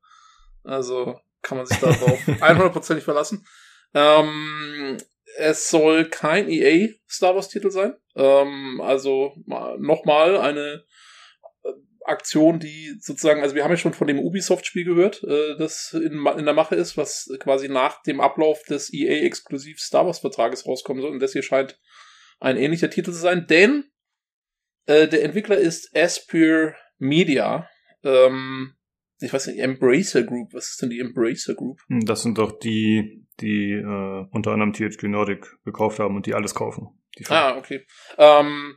Also 0.65 1.21
kann 1.43 1.59
man 1.59 1.67
sich 1.67 1.79
darauf 1.79 2.19
100%ig 2.27 3.01
verlassen. 3.05 3.47
Ähm, 3.95 4.99
es 5.37 5.69
soll 5.69 6.07
kein 6.07 6.49
EA 6.49 6.89
Star 7.09 7.35
Wars 7.35 7.49
Titel 7.49 7.71
sein. 7.71 7.95
Ähm, 8.17 8.81
also 8.83 9.35
nochmal 9.79 10.39
eine 10.39 10.85
äh, 11.65 11.69
Aktion, 12.05 12.59
die 12.61 12.97
sozusagen, 13.01 13.43
also 13.43 13.55
wir 13.55 13.65
haben 13.65 13.71
ja 13.71 13.77
schon 13.77 13.95
von 13.95 14.07
dem 14.07 14.19
Ubisoft-Spiel 14.19 14.85
gehört, 14.85 15.23
äh, 15.25 15.57
das 15.59 15.93
in, 15.93 16.25
in 16.27 16.45
der 16.45 16.55
Mache 16.55 16.77
ist, 16.77 16.97
was 16.97 17.31
quasi 17.41 17.69
nach 17.69 18.03
dem 18.03 18.21
Ablauf 18.21 18.63
des 18.65 18.93
EA-exklusiv 18.93 19.81
Star 19.81 20.07
Wars-Vertrages 20.07 20.67
rauskommen 20.67 21.03
soll. 21.03 21.13
Und 21.13 21.21
das 21.21 21.33
hier 21.33 21.43
scheint 21.43 21.79
ein 22.41 22.57
ähnlicher 22.57 22.91
Titel 22.91 23.13
zu 23.13 23.19
sein, 23.19 23.47
denn 23.47 23.91
äh, 24.87 25.09
der 25.09 25.23
Entwickler 25.23 25.57
ist 25.57 25.97
Aspire 25.97 26.75
Media. 26.99 27.69
Ähm, 28.03 28.75
ich 29.25 29.33
weiß 29.33 29.47
nicht, 29.49 29.59
Embracer 29.59 30.23
Group. 30.23 30.53
Was 30.53 30.71
ist 30.71 30.83
denn 30.83 30.91
die 30.91 31.01
Embracer 31.01 31.55
Group? 31.55 31.81
Hm, 31.89 32.05
das 32.05 32.23
sind 32.23 32.39
doch 32.39 32.59
die, 32.59 33.27
die 33.41 33.73
äh, 33.73 34.27
unter 34.31 34.53
anderem 34.53 34.73
THQ 34.73 35.05
Nordic 35.05 35.47
gekauft 35.65 35.99
haben 35.99 36.17
und 36.17 36.27
die 36.27 36.35
alles 36.35 36.55
kaufen. 36.55 36.89
Die 37.19 37.27
ah, 37.29 37.57
okay. 37.57 37.87
Ähm, 38.19 38.77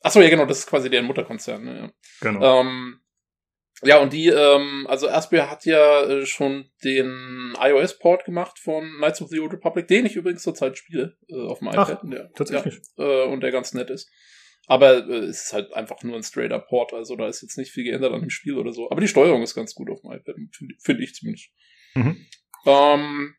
achso, 0.00 0.20
ja, 0.20 0.28
genau, 0.28 0.46
das 0.46 0.60
ist 0.60 0.66
quasi 0.66 0.90
deren 0.90 1.06
Mutterkonzern. 1.06 1.64
Ne, 1.64 1.78
ja. 1.78 1.90
Genau. 2.20 2.60
Ähm, 2.60 3.00
ja, 3.82 3.98
und 3.98 4.12
die, 4.12 4.28
ähm, 4.28 4.86
also 4.88 5.08
Aspia 5.08 5.50
hat 5.50 5.66
ja 5.66 6.04
äh, 6.04 6.26
schon 6.26 6.70
den 6.84 7.54
iOS-Port 7.60 8.24
gemacht 8.24 8.58
von 8.58 8.84
Knights 8.98 9.20
of 9.20 9.28
the 9.28 9.40
Old 9.40 9.52
Republic, 9.52 9.88
den 9.88 10.06
ich 10.06 10.16
übrigens 10.16 10.42
zurzeit 10.42 10.78
spiele 10.78 11.16
äh, 11.28 11.46
auf 11.46 11.58
dem 11.58 11.68
iPad. 11.68 12.00
Ach, 12.02 12.08
der, 12.08 12.32
tatsächlich. 12.32 12.80
Ja, 12.96 13.04
äh, 13.04 13.26
und 13.26 13.40
der 13.42 13.50
ganz 13.50 13.74
nett 13.74 13.90
ist. 13.90 14.10
Aber 14.66 15.06
äh, 15.08 15.24
es 15.24 15.46
ist 15.46 15.52
halt 15.52 15.72
einfach 15.74 16.02
nur 16.02 16.16
ein 16.16 16.22
straighter 16.22 16.58
Port, 16.58 16.92
also 16.92 17.16
da 17.16 17.28
ist 17.28 17.42
jetzt 17.42 17.58
nicht 17.58 17.70
viel 17.70 17.84
geändert 17.84 18.12
an 18.12 18.20
dem 18.20 18.30
Spiel 18.30 18.56
oder 18.56 18.72
so. 18.72 18.90
Aber 18.90 19.00
die 19.00 19.08
Steuerung 19.08 19.42
ist 19.42 19.54
ganz 19.54 19.74
gut 19.74 19.90
auf 19.90 20.00
dem 20.00 20.12
iPad, 20.12 20.36
finde 20.52 20.74
find 20.80 21.00
ich 21.00 21.14
zumindest. 21.14 21.50
Mhm. 21.94 22.26
Ähm, 22.66 23.34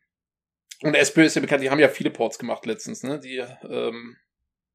und 0.82 0.94
SPÖ 0.94 1.24
ist 1.24 1.34
ja 1.34 1.40
bekannt, 1.40 1.62
die 1.62 1.70
haben 1.70 1.80
ja 1.80 1.88
viele 1.88 2.10
Ports 2.10 2.38
gemacht 2.38 2.66
letztens, 2.66 3.02
ne? 3.02 3.18
Die, 3.18 3.38
ähm, 3.38 4.16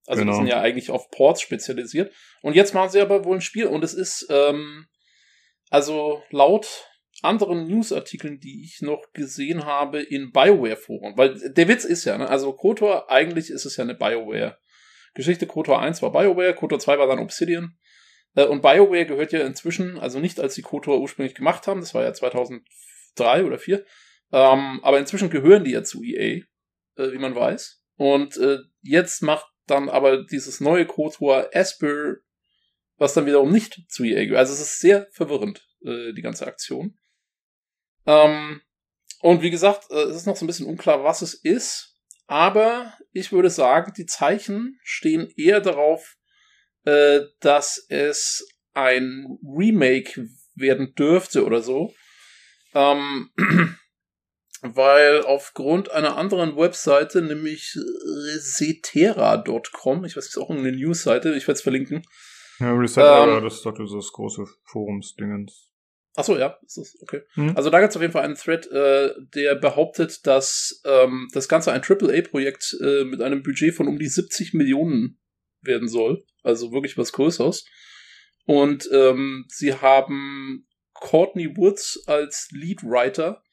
also 0.08 0.22
genau. 0.22 0.32
die 0.32 0.38
sind 0.38 0.48
ja 0.48 0.60
eigentlich 0.60 0.90
auf 0.90 1.10
Ports 1.12 1.42
spezialisiert. 1.42 2.14
Und 2.42 2.56
jetzt 2.56 2.74
machen 2.74 2.90
sie 2.90 3.02
aber 3.02 3.24
wohl 3.24 3.38
ein 3.38 3.42
Spiel 3.42 3.68
und 3.68 3.84
es 3.84 3.94
ist, 3.94 4.28
ähm, 4.30 4.88
also 5.70 6.22
laut 6.32 6.88
anderen 7.22 7.68
Newsartikeln, 7.68 8.40
die 8.40 8.64
ich 8.64 8.82
noch 8.82 9.12
gesehen 9.14 9.66
habe 9.66 10.02
in 10.02 10.32
BioWare-Foren, 10.32 11.18
weil 11.18 11.54
der 11.54 11.68
Witz 11.68 11.86
ist 11.86 12.06
ja, 12.06 12.18
ne? 12.18 12.28
also 12.28 12.52
KOTOR, 12.54 13.12
eigentlich 13.12 13.52
ist 13.52 13.66
es 13.66 13.78
ja 13.78 13.84
eine 13.84 13.94
BioWare 13.94 14.58
Geschichte. 15.14 15.48
KOTOR 15.48 15.80
1 15.80 16.02
war 16.02 16.12
BioWare, 16.12 16.54
KOTOR 16.54 16.80
2 16.80 17.00
war 17.00 17.08
dann 17.08 17.20
Obsidian. 17.20 17.78
Äh, 18.36 18.46
und 18.46 18.62
BioWare 18.62 19.06
gehört 19.06 19.32
ja 19.32 19.46
inzwischen, 19.46 19.98
also 20.00 20.20
nicht 20.20 20.40
als 20.40 20.56
die 20.56 20.62
KOTOR 20.62 21.00
ursprünglich 21.00 21.36
gemacht 21.36 21.68
haben, 21.68 21.82
das 21.82 21.94
war 21.94 22.04
ja 22.04 22.14
2003 22.14 23.44
oder 23.44 23.58
2004, 23.58 23.86
ähm, 24.32 24.80
aber 24.84 25.00
inzwischen 25.00 25.30
gehören 25.30 25.64
die 25.64 25.72
ja 25.72 25.84
zu 25.84 26.04
EA, 26.04 26.44
äh, 26.96 27.12
wie 27.12 27.18
man 27.18 27.36
weiß. 27.36 27.84
Und 27.98 28.38
äh, 28.38 28.60
jetzt 28.82 29.22
macht 29.22 29.46
dann 29.68 29.90
aber 29.90 30.24
dieses 30.24 30.60
neue 30.60 30.86
KOTOR 30.86 31.50
Asper, 31.54 32.16
was 32.98 33.14
dann 33.14 33.26
wiederum 33.26 33.52
nicht 33.52 33.82
zu 33.90 34.04
EA 34.04 34.26
gehört. 34.26 34.40
Also 34.40 34.54
es 34.54 34.62
ist 34.62 34.80
sehr 34.80 35.08
verwirrend, 35.12 35.68
äh, 35.84 36.14
die 36.14 36.22
ganze 36.22 36.48
Aktion. 36.48 36.98
Ähm, 38.06 38.62
und 39.22 39.42
wie 39.42 39.52
gesagt, 39.52 39.92
äh, 39.92 40.04
es 40.04 40.18
ist 40.18 40.26
noch 40.26 40.36
so 40.36 40.46
ein 40.46 40.48
bisschen 40.48 40.68
unklar, 40.68 41.04
was 41.04 41.22
es 41.22 41.34
ist. 41.34 41.91
Aber 42.32 42.94
ich 43.12 43.32
würde 43.34 43.50
sagen, 43.50 43.92
die 43.98 44.06
Zeichen 44.06 44.80
stehen 44.84 45.34
eher 45.36 45.60
darauf, 45.60 46.16
äh, 46.86 47.20
dass 47.42 47.86
es 47.90 48.48
ein 48.74 49.38
Remake 49.44 50.30
werden 50.56 50.96
dürfte 50.96 51.44
oder 51.44 51.62
so. 51.62 51.94
Ähm, 52.74 53.32
weil 54.62 55.24
aufgrund 55.24 55.92
einer 55.92 56.16
anderen 56.16 56.56
Webseite, 56.56 57.22
nämlich 57.22 57.76
resetera.com, 57.76 60.06
ich 60.06 60.16
weiß 60.16 60.24
nicht, 60.24 60.28
ist 60.28 60.38
auch 60.38 60.52
eine 60.52 60.72
Newsseite, 60.72 61.36
ich 61.36 61.50
werde 61.50 61.58
es 61.58 61.64
verlinken. 61.64 62.02
Ja, 62.60 62.72
Resetera, 62.72 63.40
ähm, 63.40 63.44
das 63.44 63.56
ist 63.56 63.66
doch 63.66 63.74
dieses 63.74 64.10
große 64.14 64.46
Forumsdingens. 64.64 65.71
Achso, 66.16 66.38
ja, 66.38 66.58
ist 66.66 66.78
das 66.78 66.98
okay. 67.02 67.22
Mhm. 67.36 67.56
Also 67.56 67.70
da 67.70 67.80
gibt 67.80 67.92
es 67.92 67.96
auf 67.96 68.02
jeden 68.02 68.12
Fall 68.12 68.24
einen 68.24 68.36
Thread, 68.36 68.68
äh, 68.68 69.14
der 69.34 69.56
behauptet, 69.56 70.28
dass 70.28 70.82
ähm, 70.86 71.30
das 71.34 71.48
Ganze 71.48 71.72
ein 71.72 71.82
AAA-Projekt 71.82 72.76
äh, 72.82 73.06
mit 73.06 73.22
einem 73.22 73.44
Budget 73.44 73.74
von 73.74 73.88
um 73.88 73.98
die 73.98 74.08
70 74.08 74.54
Millionen 74.54 75.20
werden 75.62 75.88
soll. 75.88 76.26
Also 76.44 76.72
wirklich 76.74 76.98
was 76.98 77.14
Größeres. 77.14 77.66
Und 78.46 78.90
ähm, 78.92 79.46
sie 79.48 79.74
haben 79.76 80.68
Courtney 80.94 81.56
Woods 81.56 82.04
als 82.08 82.50
Leadwriter, 82.52 83.44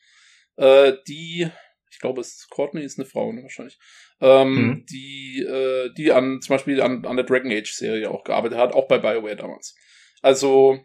äh, 0.57 0.95
die, 1.07 1.49
ich 1.91 1.99
glaube, 2.01 2.21
es 2.21 2.29
ist, 2.29 2.51
Courtney 2.51 2.83
ist 2.83 2.99
eine 2.99 3.07
Frau, 3.07 3.33
ne, 3.33 3.43
wahrscheinlich, 3.43 3.79
ähm, 4.21 4.55
mhm. 4.55 4.87
die, 4.91 5.45
äh, 5.49 5.93
die 5.95 6.11
an 6.13 6.41
zum 6.41 6.55
Beispiel 6.55 6.81
an, 6.81 7.05
an 7.05 7.17
der 7.17 7.25
Dragon 7.25 7.53
Age 7.53 7.71
Serie 7.73 8.11
auch 8.11 8.25
gearbeitet 8.25 8.59
hat, 8.59 8.73
auch 8.73 8.89
bei 8.89 8.99
BioWare 8.99 9.37
damals. 9.37 9.77
Also 10.21 10.81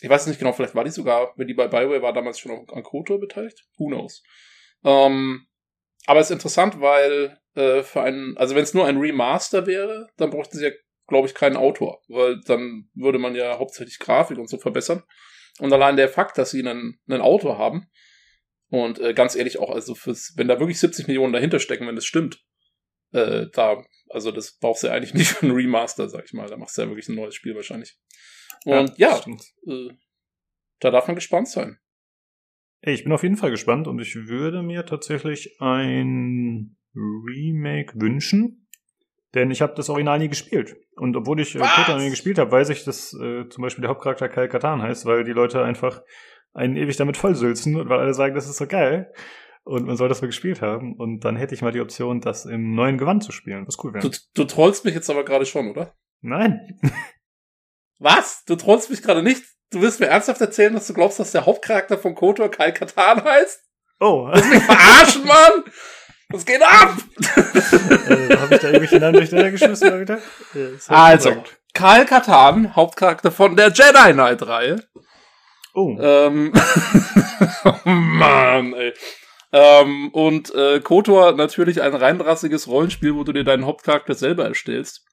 ich 0.00 0.08
weiß 0.08 0.26
nicht 0.26 0.38
genau, 0.38 0.52
vielleicht 0.52 0.74
war 0.74 0.84
die 0.84 0.90
sogar, 0.90 1.32
wenn 1.36 1.46
die 1.46 1.54
bei 1.54 1.68
Bioware 1.68 2.02
war, 2.02 2.12
damals 2.12 2.38
schon 2.38 2.68
an 2.68 2.82
KOTOR 2.82 3.20
beteiligt. 3.20 3.64
Who 3.78 3.88
knows? 3.88 4.22
Ähm, 4.84 5.46
aber 6.06 6.20
es 6.20 6.26
ist 6.26 6.34
interessant, 6.34 6.80
weil 6.80 7.38
äh, 7.54 7.82
für 7.82 8.02
einen, 8.02 8.36
also 8.36 8.54
wenn 8.54 8.64
es 8.64 8.74
nur 8.74 8.86
ein 8.86 8.98
Remaster 8.98 9.66
wäre, 9.66 10.08
dann 10.16 10.30
bräuchten 10.30 10.58
sie 10.58 10.66
ja, 10.66 10.72
glaube 11.06 11.28
ich, 11.28 11.34
keinen 11.34 11.56
Autor, 11.56 12.02
weil 12.08 12.40
dann 12.46 12.90
würde 12.94 13.18
man 13.18 13.34
ja 13.34 13.58
hauptsächlich 13.58 13.98
Grafik 13.98 14.38
und 14.38 14.48
so 14.48 14.58
verbessern. 14.58 15.02
Und 15.60 15.72
allein 15.72 15.96
der 15.96 16.08
Fakt, 16.08 16.36
dass 16.36 16.50
sie 16.50 16.60
einen, 16.60 16.98
einen 17.08 17.22
Autor 17.22 17.58
haben, 17.58 17.88
und 18.74 18.98
äh, 18.98 19.14
ganz 19.14 19.36
ehrlich 19.36 19.58
auch, 19.58 19.70
also 19.70 19.94
fürs, 19.94 20.32
wenn 20.36 20.48
da 20.48 20.58
wirklich 20.58 20.80
70 20.80 21.06
Millionen 21.06 21.32
dahinter 21.32 21.60
stecken, 21.60 21.86
wenn 21.86 21.94
das 21.94 22.06
stimmt, 22.06 22.42
äh, 23.12 23.46
da, 23.52 23.84
also 24.08 24.32
das 24.32 24.58
brauchst 24.58 24.82
du 24.82 24.88
ja 24.88 24.94
eigentlich 24.94 25.14
nicht 25.14 25.30
für 25.30 25.46
einen 25.46 25.54
Remaster, 25.54 26.08
sag 26.08 26.24
ich 26.24 26.32
mal. 26.32 26.48
Da 26.48 26.56
machst 26.56 26.76
du 26.76 26.82
ja 26.82 26.88
wirklich 26.88 27.08
ein 27.08 27.14
neues 27.14 27.36
Spiel 27.36 27.54
wahrscheinlich. 27.54 27.96
Und 28.64 28.98
ja, 28.98 29.20
ja 29.26 29.72
äh, 29.72 29.90
da 30.80 30.90
darf 30.90 31.06
man 31.06 31.16
gespannt 31.16 31.48
sein. 31.48 31.78
Ich 32.82 33.04
bin 33.04 33.12
auf 33.12 33.22
jeden 33.22 33.36
Fall 33.36 33.50
gespannt 33.50 33.88
und 33.88 33.98
ich 34.00 34.14
würde 34.14 34.62
mir 34.62 34.84
tatsächlich 34.84 35.60
ein 35.60 36.76
Remake 36.94 37.98
wünschen. 37.98 38.68
Denn 39.34 39.50
ich 39.50 39.62
habe 39.62 39.74
das 39.74 39.88
Original 39.88 40.18
nie 40.18 40.28
gespielt. 40.28 40.76
Und 40.94 41.16
obwohl 41.16 41.40
ich 41.40 41.56
äh, 41.56 41.58
Kotor 41.58 41.98
nie 41.98 42.10
gespielt 42.10 42.38
habe, 42.38 42.52
weiß 42.52 42.68
ich, 42.68 42.84
dass 42.84 43.12
äh, 43.14 43.48
zum 43.48 43.62
Beispiel 43.62 43.82
der 43.82 43.90
Hauptcharakter 43.90 44.28
Kyle 44.28 44.48
Katan 44.48 44.80
heißt, 44.80 45.06
weil 45.06 45.24
die 45.24 45.32
Leute 45.32 45.64
einfach 45.64 46.02
einen 46.52 46.76
ewig 46.76 46.96
damit 46.96 47.16
vollsülzen 47.16 47.74
und 47.74 47.88
weil 47.88 47.98
alle 47.98 48.14
sagen, 48.14 48.34
das 48.34 48.48
ist 48.48 48.58
so 48.58 48.66
geil. 48.66 49.12
Und 49.64 49.86
man 49.86 49.96
soll 49.96 50.08
das 50.08 50.20
mal 50.20 50.28
gespielt 50.28 50.62
haben. 50.62 50.94
Und 50.94 51.24
dann 51.24 51.36
hätte 51.36 51.54
ich 51.54 51.62
mal 51.62 51.72
die 51.72 51.80
Option, 51.80 52.20
das 52.20 52.44
im 52.44 52.74
neuen 52.74 52.98
Gewand 52.98 53.24
zu 53.24 53.32
spielen, 53.32 53.66
was 53.66 53.82
cool 53.82 53.94
wäre. 53.94 54.08
Du, 54.08 54.16
du 54.34 54.44
trollst 54.44 54.84
mich 54.84 54.94
jetzt 54.94 55.10
aber 55.10 55.24
gerade 55.24 55.46
schon, 55.46 55.70
oder? 55.70 55.94
Nein. 56.20 56.78
Was? 57.98 58.44
Du 58.46 58.56
trollst 58.56 58.90
mich 58.90 59.02
gerade 59.02 59.22
nicht? 59.22 59.42
Du 59.70 59.80
willst 59.80 60.00
mir 60.00 60.06
ernsthaft 60.06 60.40
erzählen, 60.40 60.74
dass 60.74 60.86
du 60.86 60.94
glaubst, 60.94 61.18
dass 61.18 61.32
der 61.32 61.46
Hauptcharakter 61.46 61.98
von 61.98 62.14
Kotor 62.14 62.50
Kyle 62.50 62.72
Katan 62.72 63.24
heißt? 63.24 63.60
Oh. 64.00 64.28
Willst 64.32 64.44
du 64.44 64.54
mich 64.54 64.62
verarschen, 64.62 65.26
Mann? 65.26 65.64
Was 66.30 66.44
geht 66.44 66.62
ab? 66.62 66.96
äh, 67.36 68.36
Habe 68.36 68.54
ich 68.54 68.60
da 68.60 68.68
irgendwelche 68.68 68.98
Namen 68.98 69.14
durcheinander 69.14 69.50
geschmissen 69.50 70.02
oder? 70.02 70.18
Ja, 70.54 70.68
also, 70.88 71.44
Kyle 71.74 72.06
Katan, 72.06 72.74
Hauptcharakter 72.74 73.30
von 73.30 73.56
der 73.56 73.68
Jedi 73.68 74.12
Knight-Reihe. 74.12 74.82
Oh. 75.74 75.96
Ähm, 76.00 76.52
oh 77.64 77.88
Mann, 77.88 78.74
ey. 78.74 78.94
Ähm, 79.52 80.10
und 80.12 80.52
äh, 80.54 80.80
KOTOR 80.80 81.32
natürlich 81.32 81.82
ein 81.82 81.94
reinrassiges 81.94 82.66
Rollenspiel, 82.66 83.14
wo 83.14 83.22
du 83.22 83.32
dir 83.32 83.44
deinen 83.44 83.66
Hauptcharakter 83.66 84.14
selber 84.14 84.44
erstellst. 84.46 85.04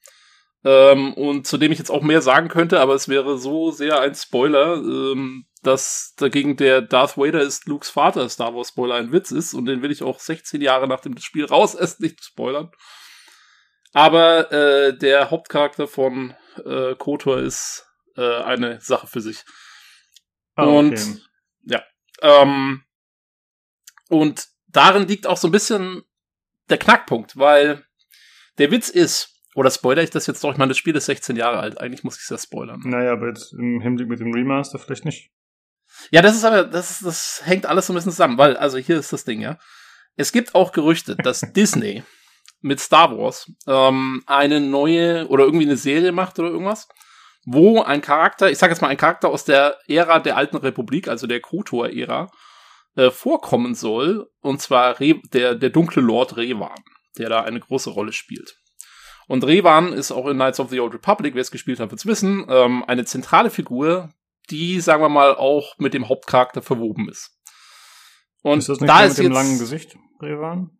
Ähm, 0.63 1.13
und 1.13 1.47
zu 1.47 1.57
dem 1.57 1.71
ich 1.71 1.79
jetzt 1.79 1.89
auch 1.89 2.03
mehr 2.03 2.21
sagen 2.21 2.47
könnte, 2.47 2.79
aber 2.79 2.93
es 2.93 3.09
wäre 3.09 3.37
so 3.37 3.71
sehr 3.71 3.99
ein 3.99 4.13
Spoiler, 4.13 4.75
ähm, 4.75 5.45
dass 5.63 6.13
dagegen 6.17 6.55
der 6.55 6.81
Darth 6.81 7.17
Vader 7.17 7.41
ist 7.41 7.67
Lukes 7.67 7.89
Vater 7.89 8.27
Star 8.29 8.55
Wars 8.55 8.69
Spoiler 8.69 8.95
ein 8.95 9.11
Witz 9.11 9.31
ist 9.31 9.53
und 9.53 9.65
den 9.65 9.81
will 9.81 9.91
ich 9.91 10.03
auch 10.03 10.19
16 10.19 10.61
Jahre 10.61 10.87
nach 10.87 11.01
dem 11.01 11.17
Spiel 11.17 11.45
raus 11.45 11.75
erst 11.79 11.99
nicht 11.99 12.23
spoilern. 12.23 12.71
Aber 13.93 14.51
äh, 14.51 14.97
der 14.97 15.31
Hauptcharakter 15.31 15.87
von 15.87 16.35
äh, 16.63 16.95
KOTOR 16.95 17.39
ist 17.39 17.85
äh, 18.15 18.41
eine 18.41 18.79
Sache 18.81 19.07
für 19.07 19.21
sich. 19.21 19.43
Ah, 20.55 20.65
okay. 20.65 20.77
Und 20.77 21.29
ja, 21.63 21.83
ähm, 22.21 22.83
und 24.09 24.47
darin 24.67 25.07
liegt 25.07 25.27
auch 25.27 25.37
so 25.37 25.47
ein 25.47 25.51
bisschen 25.51 26.03
der 26.69 26.77
Knackpunkt, 26.77 27.37
weil 27.37 27.85
der 28.57 28.71
Witz 28.71 28.89
ist, 28.89 29.30
oder 29.55 29.69
spoiler 29.69 30.01
ich 30.03 30.09
das 30.09 30.27
jetzt 30.27 30.43
doch? 30.43 30.51
Ich 30.51 30.57
meine, 30.57 30.69
das 30.69 30.77
Spiel 30.77 30.95
ist 30.95 31.05
16 31.05 31.35
Jahre 31.35 31.59
alt. 31.59 31.79
Eigentlich 31.79 32.03
muss 32.03 32.15
ich 32.15 32.23
es 32.23 32.29
ja 32.29 32.37
spoilern. 32.37 32.81
Naja, 32.85 33.11
aber 33.11 33.27
jetzt 33.27 33.53
im 33.53 33.81
Hinblick 33.81 34.07
mit 34.07 34.19
dem 34.19 34.33
Remaster 34.33 34.79
vielleicht 34.79 35.05
nicht. 35.05 35.31
Ja, 36.09 36.21
das 36.21 36.35
ist 36.35 36.45
aber, 36.45 36.63
das, 36.63 36.99
das 36.99 37.41
hängt 37.43 37.65
alles 37.65 37.87
so 37.87 37.93
ein 37.93 37.95
bisschen 37.95 38.11
zusammen, 38.11 38.37
weil, 38.37 38.55
also 38.55 38.77
hier 38.77 38.97
ist 38.97 39.11
das 39.11 39.25
Ding, 39.25 39.41
ja. 39.41 39.57
Es 40.15 40.31
gibt 40.31 40.55
auch 40.55 40.71
Gerüchte, 40.71 41.15
dass 41.15 41.41
Disney 41.53 42.03
mit 42.61 42.79
Star 42.79 43.17
Wars 43.17 43.51
ähm, 43.67 44.23
eine 44.25 44.61
neue 44.61 45.27
oder 45.27 45.43
irgendwie 45.43 45.65
eine 45.65 45.77
Serie 45.77 46.11
macht 46.11 46.39
oder 46.39 46.49
irgendwas, 46.49 46.87
wo 47.45 47.81
ein 47.81 48.01
Charakter, 48.01 48.49
ich 48.49 48.57
sag 48.57 48.69
jetzt 48.69 48.81
mal 48.81 48.87
ein 48.87 48.97
Charakter 48.97 49.29
aus 49.29 49.45
der 49.45 49.77
Ära 49.87 50.19
der 50.19 50.37
Alten 50.37 50.57
Republik, 50.57 51.07
also 51.07 51.27
der 51.27 51.41
KOTOR-Ära, 51.41 52.31
äh, 52.95 53.09
vorkommen 53.09 53.73
soll, 53.73 54.29
und 54.41 54.61
zwar 54.61 54.99
Re 54.99 55.15
der, 55.33 55.55
der 55.55 55.69
dunkle 55.69 56.01
Lord 56.01 56.37
Revan, 56.37 56.83
der 57.17 57.29
da 57.29 57.41
eine 57.41 57.59
große 57.59 57.89
Rolle 57.89 58.13
spielt. 58.13 58.60
Und 59.31 59.45
Revan 59.45 59.93
ist 59.93 60.11
auch 60.11 60.27
in 60.27 60.35
Knights 60.35 60.59
of 60.59 60.71
the 60.71 60.81
Old 60.81 60.93
Republic, 60.93 61.35
wer 61.35 61.41
es 61.41 61.51
gespielt 61.51 61.79
hat, 61.79 61.89
wird's 61.89 62.05
wissen, 62.05 62.45
ähm, 62.49 62.83
eine 62.85 63.05
zentrale 63.05 63.49
Figur, 63.49 64.09
die, 64.49 64.81
sagen 64.81 65.01
wir 65.01 65.07
mal, 65.07 65.35
auch 65.35 65.77
mit 65.77 65.93
dem 65.93 66.09
Hauptcharakter 66.09 66.61
verwoben 66.61 67.07
ist. 67.07 67.39
Und 68.41 68.59
ist 68.59 68.67
das 68.67 68.81
nicht 68.81 68.89
da 68.89 69.05
ist 69.05 69.17
mit 69.17 69.19
dem 69.19 69.31
jetzt, 69.31 69.41
langen 69.41 69.57
Gesicht, 69.57 69.95
Revan? 70.21 70.71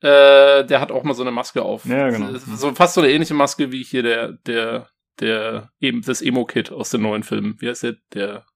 Äh, 0.00 0.64
der 0.64 0.80
hat 0.80 0.90
auch 0.90 1.04
mal 1.04 1.14
so 1.14 1.22
eine 1.22 1.30
Maske 1.30 1.62
auf. 1.62 1.84
Ja, 1.84 2.10
genau. 2.10 2.36
So 2.36 2.74
fast 2.74 2.94
so 2.94 3.02
eine 3.02 3.12
ähnliche 3.12 3.34
Maske 3.34 3.70
wie 3.70 3.84
hier 3.84 4.02
der, 4.02 4.32
der, 4.32 4.88
der, 5.20 5.70
eben 5.78 6.02
das 6.02 6.22
Emo-Kid 6.22 6.72
aus 6.72 6.90
den 6.90 7.02
neuen 7.02 7.22
Filmen. 7.22 7.54
Wie 7.60 7.68
heißt 7.68 7.84
der? 7.84 7.94
Der 8.12 8.46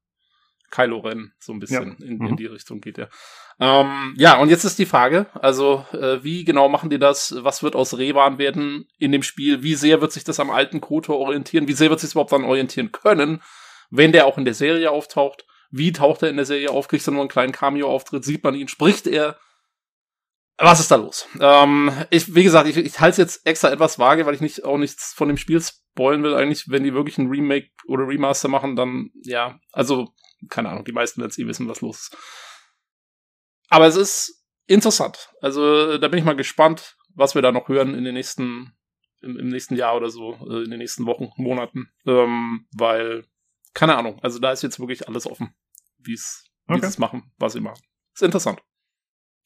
Kylo 0.70 0.98
Ren, 0.98 1.32
so 1.38 1.52
ein 1.52 1.60
bisschen 1.60 1.96
Ja. 2.00 2.06
in, 2.06 2.18
Mhm. 2.18 2.26
in 2.28 2.36
die 2.36 2.46
Richtung 2.46 2.80
geht 2.80 2.96
der. 2.96 3.08
Ähm, 3.58 4.14
ja, 4.16 4.38
und 4.38 4.48
jetzt 4.48 4.64
ist 4.64 4.78
die 4.78 4.86
Frage, 4.86 5.26
also 5.34 5.84
äh, 5.92 6.22
wie 6.24 6.44
genau 6.44 6.68
machen 6.68 6.88
die 6.90 6.98
das? 6.98 7.34
Was 7.40 7.62
wird 7.62 7.76
aus 7.76 7.98
Revan 7.98 8.38
werden 8.38 8.88
in 8.98 9.12
dem 9.12 9.22
Spiel? 9.22 9.62
Wie 9.62 9.74
sehr 9.74 10.00
wird 10.00 10.12
sich 10.12 10.24
das 10.24 10.40
am 10.40 10.50
alten 10.50 10.80
Kotor 10.80 11.18
orientieren? 11.18 11.68
Wie 11.68 11.72
sehr 11.74 11.90
wird 11.90 12.00
sich 12.00 12.12
überhaupt 12.12 12.32
dann 12.32 12.44
orientieren 12.44 12.90
können, 12.92 13.42
wenn 13.90 14.12
der 14.12 14.26
auch 14.26 14.38
in 14.38 14.44
der 14.46 14.54
Serie 14.54 14.90
auftaucht? 14.90 15.44
Wie 15.70 15.92
taucht 15.92 16.22
er 16.22 16.30
in 16.30 16.36
der 16.36 16.46
Serie 16.46 16.70
auf? 16.70 16.88
Kriegt 16.88 17.06
er 17.06 17.12
nur 17.12 17.20
einen 17.20 17.28
kleinen 17.28 17.52
Cameo-Auftritt? 17.52 18.24
Sieht 18.24 18.42
man 18.42 18.54
ihn? 18.54 18.68
Spricht 18.68 19.06
er? 19.06 19.36
Was 20.58 20.80
ist 20.80 20.90
da 20.90 20.96
los? 20.96 21.26
Ähm, 21.40 21.90
ich, 22.10 22.34
wie 22.34 22.42
gesagt, 22.42 22.68
ich, 22.68 22.76
ich 22.76 23.00
halte 23.00 23.12
es 23.12 23.16
jetzt 23.34 23.46
extra 23.46 23.70
etwas 23.70 23.98
vage, 23.98 24.26
weil 24.26 24.34
ich 24.34 24.40
nicht 24.42 24.64
auch 24.64 24.76
nichts 24.78 25.12
von 25.14 25.28
dem 25.28 25.36
Spiel 25.38 25.60
spoilen 25.62 26.22
will. 26.22 26.34
Eigentlich, 26.34 26.68
wenn 26.68 26.84
die 26.84 26.92
wirklich 26.92 27.16
ein 27.18 27.28
Remake 27.28 27.68
oder 27.86 28.06
Remaster 28.06 28.48
machen, 28.48 28.76
dann 28.76 29.10
ja, 29.22 29.58
also 29.72 30.08
keine 30.48 30.70
Ahnung, 30.70 30.84
die 30.84 30.92
meisten 30.92 31.20
werden 31.20 31.30
es 31.30 31.38
eh 31.38 31.46
wissen, 31.46 31.68
was 31.68 31.80
los 31.80 32.00
ist. 32.00 32.16
Aber 33.68 33.86
es 33.86 33.96
ist 33.96 34.44
interessant. 34.66 35.30
Also 35.40 35.98
da 35.98 36.08
bin 36.08 36.18
ich 36.18 36.24
mal 36.24 36.36
gespannt, 36.36 36.96
was 37.14 37.34
wir 37.34 37.42
da 37.42 37.52
noch 37.52 37.68
hören 37.68 37.94
in 37.94 38.04
den 38.04 38.14
nächsten, 38.14 38.72
im, 39.20 39.38
im 39.38 39.48
nächsten 39.48 39.76
Jahr 39.76 39.96
oder 39.96 40.10
so, 40.10 40.34
äh, 40.48 40.64
in 40.64 40.70
den 40.70 40.78
nächsten 40.78 41.06
Wochen, 41.06 41.30
Monaten. 41.36 41.92
Ähm, 42.06 42.66
weil, 42.76 43.26
keine 43.74 43.96
Ahnung, 43.96 44.18
also 44.22 44.38
da 44.38 44.52
ist 44.52 44.62
jetzt 44.62 44.80
wirklich 44.80 45.08
alles 45.08 45.26
offen, 45.26 45.54
wie 45.98 46.14
es 46.14 46.46
Okay. 46.68 46.88
machen, 46.98 47.32
was 47.36 47.54
sie 47.54 47.60
machen. 47.60 47.82
Ist 48.14 48.22
interessant. 48.22 48.62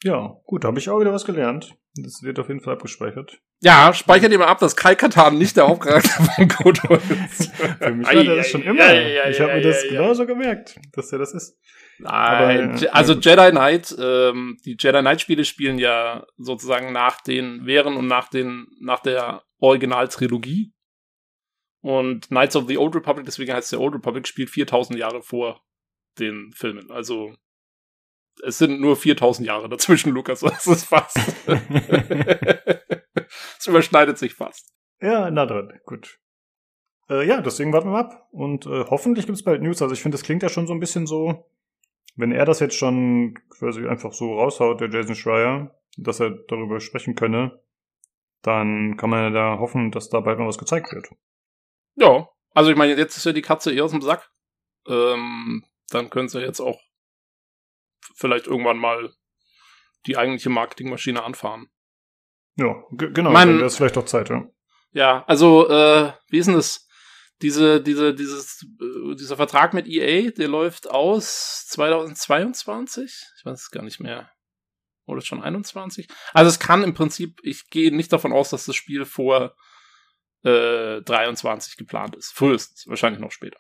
Ja, 0.03 0.37
gut, 0.45 0.65
habe 0.65 0.79
ich 0.79 0.91
auch 0.91 1.01
wieder 1.01 1.13
was 1.13 1.25
gelernt. 1.25 1.75
Das 1.95 2.23
wird 2.23 2.39
auf 2.39 2.49
jeden 2.49 2.61
Fall 2.61 2.75
abgespeichert. 2.75 3.41
Ja, 3.65 3.95
speichert 3.95 4.31
ihr 4.31 4.39
mal 4.39 4.49
ab, 4.49 4.59
dass 4.59 4.77
Kai 4.77 4.95
Katan 4.95 5.39
nicht 5.39 5.57
der 5.57 5.67
Hauptcharakter 5.67 6.23
von 6.37 6.49
Kotor 6.49 6.99
ist. 6.99 7.51
Für 7.57 7.93
mich 7.93 8.07
war 8.07 8.23
der 8.23 8.37
das 8.37 8.51
schon 8.51 8.63
immer. 8.63 8.83
Ei, 8.83 9.23
ei, 9.23 9.31
ich 9.31 9.41
habe 9.41 9.55
mir 9.55 9.63
das 9.63 9.85
ei, 9.85 9.87
ei. 9.87 9.89
genauso 9.89 10.27
gemerkt, 10.27 10.79
dass 10.93 11.09
der 11.09 11.19
das 11.19 11.33
ist. 11.33 11.59
Nein, 11.99 12.13
Aber, 12.13 12.83
äh, 12.83 12.89
also 12.89 13.15
ja. 13.15 13.21
Jedi 13.21 13.51
Knight, 13.53 13.97
ähm, 13.99 14.59
die 14.67 14.77
Jedi 14.79 15.01
Knight 15.01 15.23
Spiele 15.23 15.47
spielen 15.47 15.79
ja 15.79 16.27
sozusagen 16.37 16.93
nach 16.93 17.23
den, 17.23 17.65
während 17.65 17.97
und 17.97 18.07
nach 18.07 18.29
den, 18.29 18.67
nach 18.81 19.01
der 19.01 19.43
Originaltrilogie. 19.61 20.75
Und 21.81 22.29
Knights 22.29 22.57
of 22.57 22.67
the 22.69 22.77
Old 22.77 22.95
Republic, 22.95 23.25
deswegen 23.25 23.55
heißt 23.55 23.65
es 23.65 23.71
der 23.71 23.81
Old 23.81 23.95
Republic, 23.95 24.29
spielt 24.29 24.51
4000 24.51 24.99
Jahre 24.99 25.23
vor 25.23 25.63
den 26.19 26.53
Filmen. 26.55 26.91
Also, 26.91 27.35
es 28.43 28.59
sind 28.59 28.81
nur 28.81 28.97
4000 28.97 29.47
Jahre 29.47 29.69
dazwischen, 29.69 30.13
Lukas. 30.13 30.41
Das 30.43 30.67
ist 30.67 30.85
fast. 30.85 31.19
Es 33.59 33.67
überschneidet 33.67 34.19
sich 34.19 34.35
fast. 34.35 34.75
Ja, 35.01 35.31
na 35.31 35.47
dann, 35.47 35.73
gut. 35.87 36.21
Äh, 37.09 37.27
ja, 37.27 37.41
deswegen 37.41 37.73
warten 37.73 37.91
wir 37.91 37.99
ab. 37.99 38.29
Und 38.31 38.67
äh, 38.67 38.85
hoffentlich 38.91 39.27
gibt's 39.27 39.43
bald 39.43 39.63
News. 39.63 39.81
Also 39.81 39.95
ich 39.95 40.03
finde, 40.03 40.17
das 40.17 40.25
klingt 40.25 40.43
ja 40.43 40.51
schon 40.51 40.67
so 40.67 40.75
ein 40.75 40.81
bisschen 40.81 41.07
so, 41.07 41.51
wenn 42.17 42.33
er 42.33 42.45
das 42.45 42.61
jetzt 42.61 42.77
schon 42.77 43.39
quasi 43.49 43.87
einfach 43.87 44.13
so 44.13 44.39
raushaut, 44.39 44.81
der 44.81 44.91
Jason 44.91 45.15
Schreier, 45.15 45.75
dass 45.97 46.21
er 46.21 46.31
darüber 46.31 46.81
sprechen 46.81 47.15
könne, 47.15 47.61
dann 48.43 48.97
kann 48.97 49.11
man 49.11 49.21
ja 49.21 49.31
da 49.31 49.59
hoffen, 49.59 49.91
dass 49.91 50.11
da 50.11 50.21
bald 50.21 50.39
mal 50.39 50.47
was 50.47 50.59
gezeigt 50.59 50.93
wird. 50.93 51.09
Ja, 51.97 52.29
also 52.53 52.71
ich 52.71 52.77
meine, 52.77 52.95
jetzt 52.95 53.17
ist 53.17 53.25
ja 53.25 53.33
die 53.33 53.43
Katze 53.43 53.73
eh 53.73 53.81
aus 53.81 53.93
dem 53.93 54.03
Sack. 54.03 54.31
Ähm, 54.87 55.65
dann 55.91 56.11
können 56.11 56.29
sie 56.29 56.41
jetzt 56.41 56.61
auch 56.61 56.81
vielleicht 58.17 58.47
irgendwann 58.47 58.79
mal 58.79 59.13
die 60.07 60.17
eigentliche 60.17 60.51
Marketingmaschine 60.51 61.23
anfahren. 61.23 61.69
Ja, 62.57 62.75
genau, 62.91 63.31
Man- 63.31 63.57
wäre 63.57 63.67
es 63.67 63.77
vielleicht 63.77 63.97
auch 63.99 64.05
Zeit, 64.05 64.29
ja. 64.31 64.47
Ja, 64.93 65.25
also, 65.27 65.69
äh, 65.69 66.13
wie 66.29 66.39
ist 66.39 66.47
denn 66.47 66.55
das? 66.55 66.87
Diese, 67.43 67.83
diese, 67.83 68.15
dieses, 68.15 68.63
äh, 68.81 69.15
dieser 69.17 69.37
Vertrag 69.37 69.75
mit 69.75 69.89
EA, 69.89 70.31
der 70.31 70.47
läuft 70.47 70.89
aus 70.89 71.67
2022? 71.67 73.25
Ich 73.39 73.45
weiß 73.45 73.61
es 73.61 73.71
gar 73.71 73.83
nicht 73.83 73.99
mehr. 74.01 74.31
Oder 75.07 75.21
schon 75.21 75.43
21? 75.43 76.09
Also 76.33 76.49
es 76.49 76.61
kann 76.61 76.85
im 76.85 76.95
Prinzip, 76.95 77.41
ich 77.43 77.69
gehe 77.71 77.95
nicht 77.95 78.13
davon 78.13 78.33
aus, 78.33 78.51
dass 78.51 78.65
das 78.67 78.77
Spiel 78.77 79.05
vor 79.05 79.57
äh, 80.45 81.03
23 81.03 81.77
geplant 81.77 82.15
ist. 82.15 82.33
Frühestens, 82.33 82.87
wahrscheinlich 82.87 83.21
noch 83.21 83.33
später. 83.33 83.59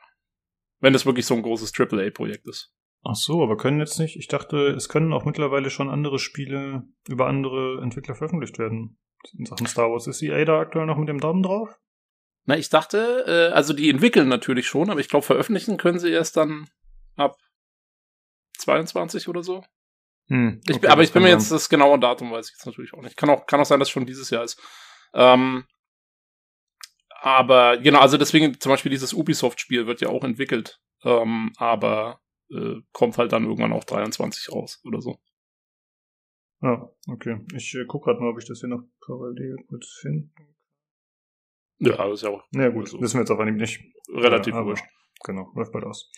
Wenn 0.80 0.92
das 0.92 1.04
wirklich 1.04 1.26
so 1.26 1.34
ein 1.34 1.42
großes 1.42 1.72
AAA-Projekt 1.78 2.46
ist. 2.46 2.72
Ach 3.04 3.14
so, 3.14 3.42
aber 3.42 3.56
können 3.56 3.80
jetzt 3.80 3.98
nicht. 3.98 4.16
Ich 4.16 4.28
dachte, 4.28 4.68
es 4.68 4.88
können 4.88 5.12
auch 5.12 5.24
mittlerweile 5.24 5.68
schon 5.70 5.90
andere 5.90 6.18
Spiele 6.18 6.84
über 7.06 7.26
andere 7.26 7.80
Entwickler 7.82 8.14
veröffentlicht 8.14 8.58
werden. 8.58 8.98
In 9.38 9.46
Sachen 9.46 9.66
Star 9.66 9.90
Wars. 9.90 10.06
Ist 10.06 10.22
EA 10.22 10.44
da 10.44 10.60
aktuell 10.60 10.86
noch 10.86 10.96
mit 10.96 11.08
dem 11.08 11.20
Daumen 11.20 11.42
drauf? 11.42 11.68
Na, 12.46 12.56
ich 12.56 12.68
dachte, 12.68 13.24
äh, 13.26 13.54
also 13.54 13.72
die 13.72 13.90
entwickeln 13.90 14.28
natürlich 14.28 14.66
schon, 14.66 14.90
aber 14.90 15.00
ich 15.00 15.08
glaube, 15.08 15.24
veröffentlichen 15.24 15.76
können 15.76 15.98
sie 15.98 16.10
erst 16.10 16.36
dann 16.36 16.68
ab 17.16 17.36
22 18.58 19.28
oder 19.28 19.42
so. 19.42 19.64
Hm, 20.28 20.60
Ich, 20.66 20.76
okay, 20.76 20.86
aber 20.88 21.02
das 21.02 21.08
ich 21.08 21.12
bin 21.12 21.22
mir 21.22 21.30
jetzt 21.30 21.50
das 21.50 21.68
genaue 21.68 21.98
Datum 21.98 22.30
weiß 22.30 22.48
ich 22.48 22.54
jetzt 22.54 22.66
natürlich 22.66 22.94
auch 22.94 23.02
nicht. 23.02 23.16
Kann 23.16 23.30
auch, 23.30 23.46
kann 23.46 23.60
auch 23.60 23.66
sein, 23.66 23.78
dass 23.78 23.88
es 23.88 23.92
schon 23.92 24.06
dieses 24.06 24.30
Jahr 24.30 24.44
ist. 24.44 24.60
Ähm, 25.12 25.64
aber 27.20 27.78
genau, 27.78 28.00
also 28.00 28.18
deswegen 28.18 28.58
zum 28.60 28.70
Beispiel 28.70 28.90
dieses 28.90 29.14
Ubisoft-Spiel 29.14 29.86
wird 29.86 30.00
ja 30.00 30.08
auch 30.08 30.24
entwickelt, 30.24 30.80
ähm, 31.04 31.52
aber 31.56 32.20
äh, 32.50 32.80
kommt 32.92 33.18
halt 33.18 33.32
dann 33.32 33.44
irgendwann 33.44 33.72
auch 33.72 33.84
23 33.84 34.52
raus 34.52 34.80
oder 34.84 35.00
so. 35.00 35.18
Ja, 36.62 36.90
okay. 37.08 37.40
Ich 37.54 37.74
äh, 37.74 37.84
guck 37.86 38.04
grad 38.04 38.20
mal, 38.20 38.30
ob 38.30 38.38
ich 38.38 38.46
das 38.46 38.60
hier 38.60 38.68
noch 38.68 38.82
parallel 39.04 39.56
kurz 39.68 39.98
finde. 40.00 40.30
Ja, 41.78 41.96
das 41.96 42.14
ist 42.14 42.22
ja 42.22 42.30
auch. 42.30 42.42
Ja, 42.52 42.68
gut, 42.70 42.88
so. 42.88 43.00
wissen 43.00 43.16
wir 43.16 43.20
jetzt 43.22 43.30
aber 43.30 43.44
nicht. 43.44 43.80
relativ 44.08 44.54
Ja, 44.54 44.64
wurscht. 44.64 44.84
Genau, 45.24 45.52
läuft 45.54 45.72
bald 45.72 45.84
aus. 45.84 46.10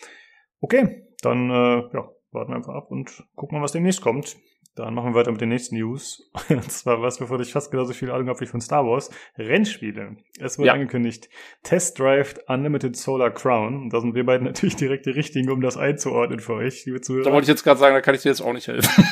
Okay, 0.59 1.07
dann 1.21 1.49
äh, 1.49 1.89
ja, 1.93 2.09
warten 2.31 2.51
wir 2.51 2.55
einfach 2.55 2.75
ab 2.75 2.91
und 2.91 3.25
gucken 3.35 3.57
mal, 3.57 3.63
was 3.63 3.73
demnächst 3.73 4.01
kommt. 4.01 4.37
Dann 4.77 4.93
machen 4.93 5.11
wir 5.11 5.15
weiter 5.19 5.31
mit 5.31 5.41
den 5.41 5.49
nächsten 5.49 5.75
News. 5.75 6.31
Und 6.49 6.71
zwar 6.71 7.01
was, 7.01 7.17
bevor 7.17 7.39
ich 7.39 7.51
fast 7.51 7.71
genauso 7.71 7.93
viel 7.93 8.11
Ahnung 8.11 8.29
habe 8.29 8.39
wie 8.41 8.45
von 8.45 8.61
Star 8.61 8.85
Wars. 8.85 9.09
Rennspiele. 9.37 10.17
Es 10.39 10.57
wurde 10.57 10.67
Ja. 10.67 10.73
angekündigt. 10.73 11.29
Test 11.63 11.99
Drive 11.99 12.35
Unlimited 12.47 12.95
Solar 12.95 13.31
Crown. 13.31 13.75
Und 13.83 13.93
da 13.93 14.01
sind 14.01 14.13
wir 14.15 14.25
beiden 14.25 14.45
natürlich 14.47 14.75
direkt 14.75 15.05
die 15.05 15.11
richtigen, 15.11 15.49
um 15.49 15.61
das 15.61 15.77
einzuordnen 15.77 16.39
für 16.39 16.53
euch, 16.53 16.85
liebe 16.85 17.01
Zuhörer. 17.01 17.25
Da 17.25 17.31
wollte 17.31 17.45
ich 17.45 17.49
jetzt 17.49 17.63
gerade 17.63 17.79
sagen, 17.79 17.95
da 17.95 18.01
kann 18.01 18.15
ich 18.15 18.21
dir 18.21 18.29
jetzt 18.29 18.41
auch 18.41 18.53
nicht 18.53 18.67
helfen. 18.67 19.03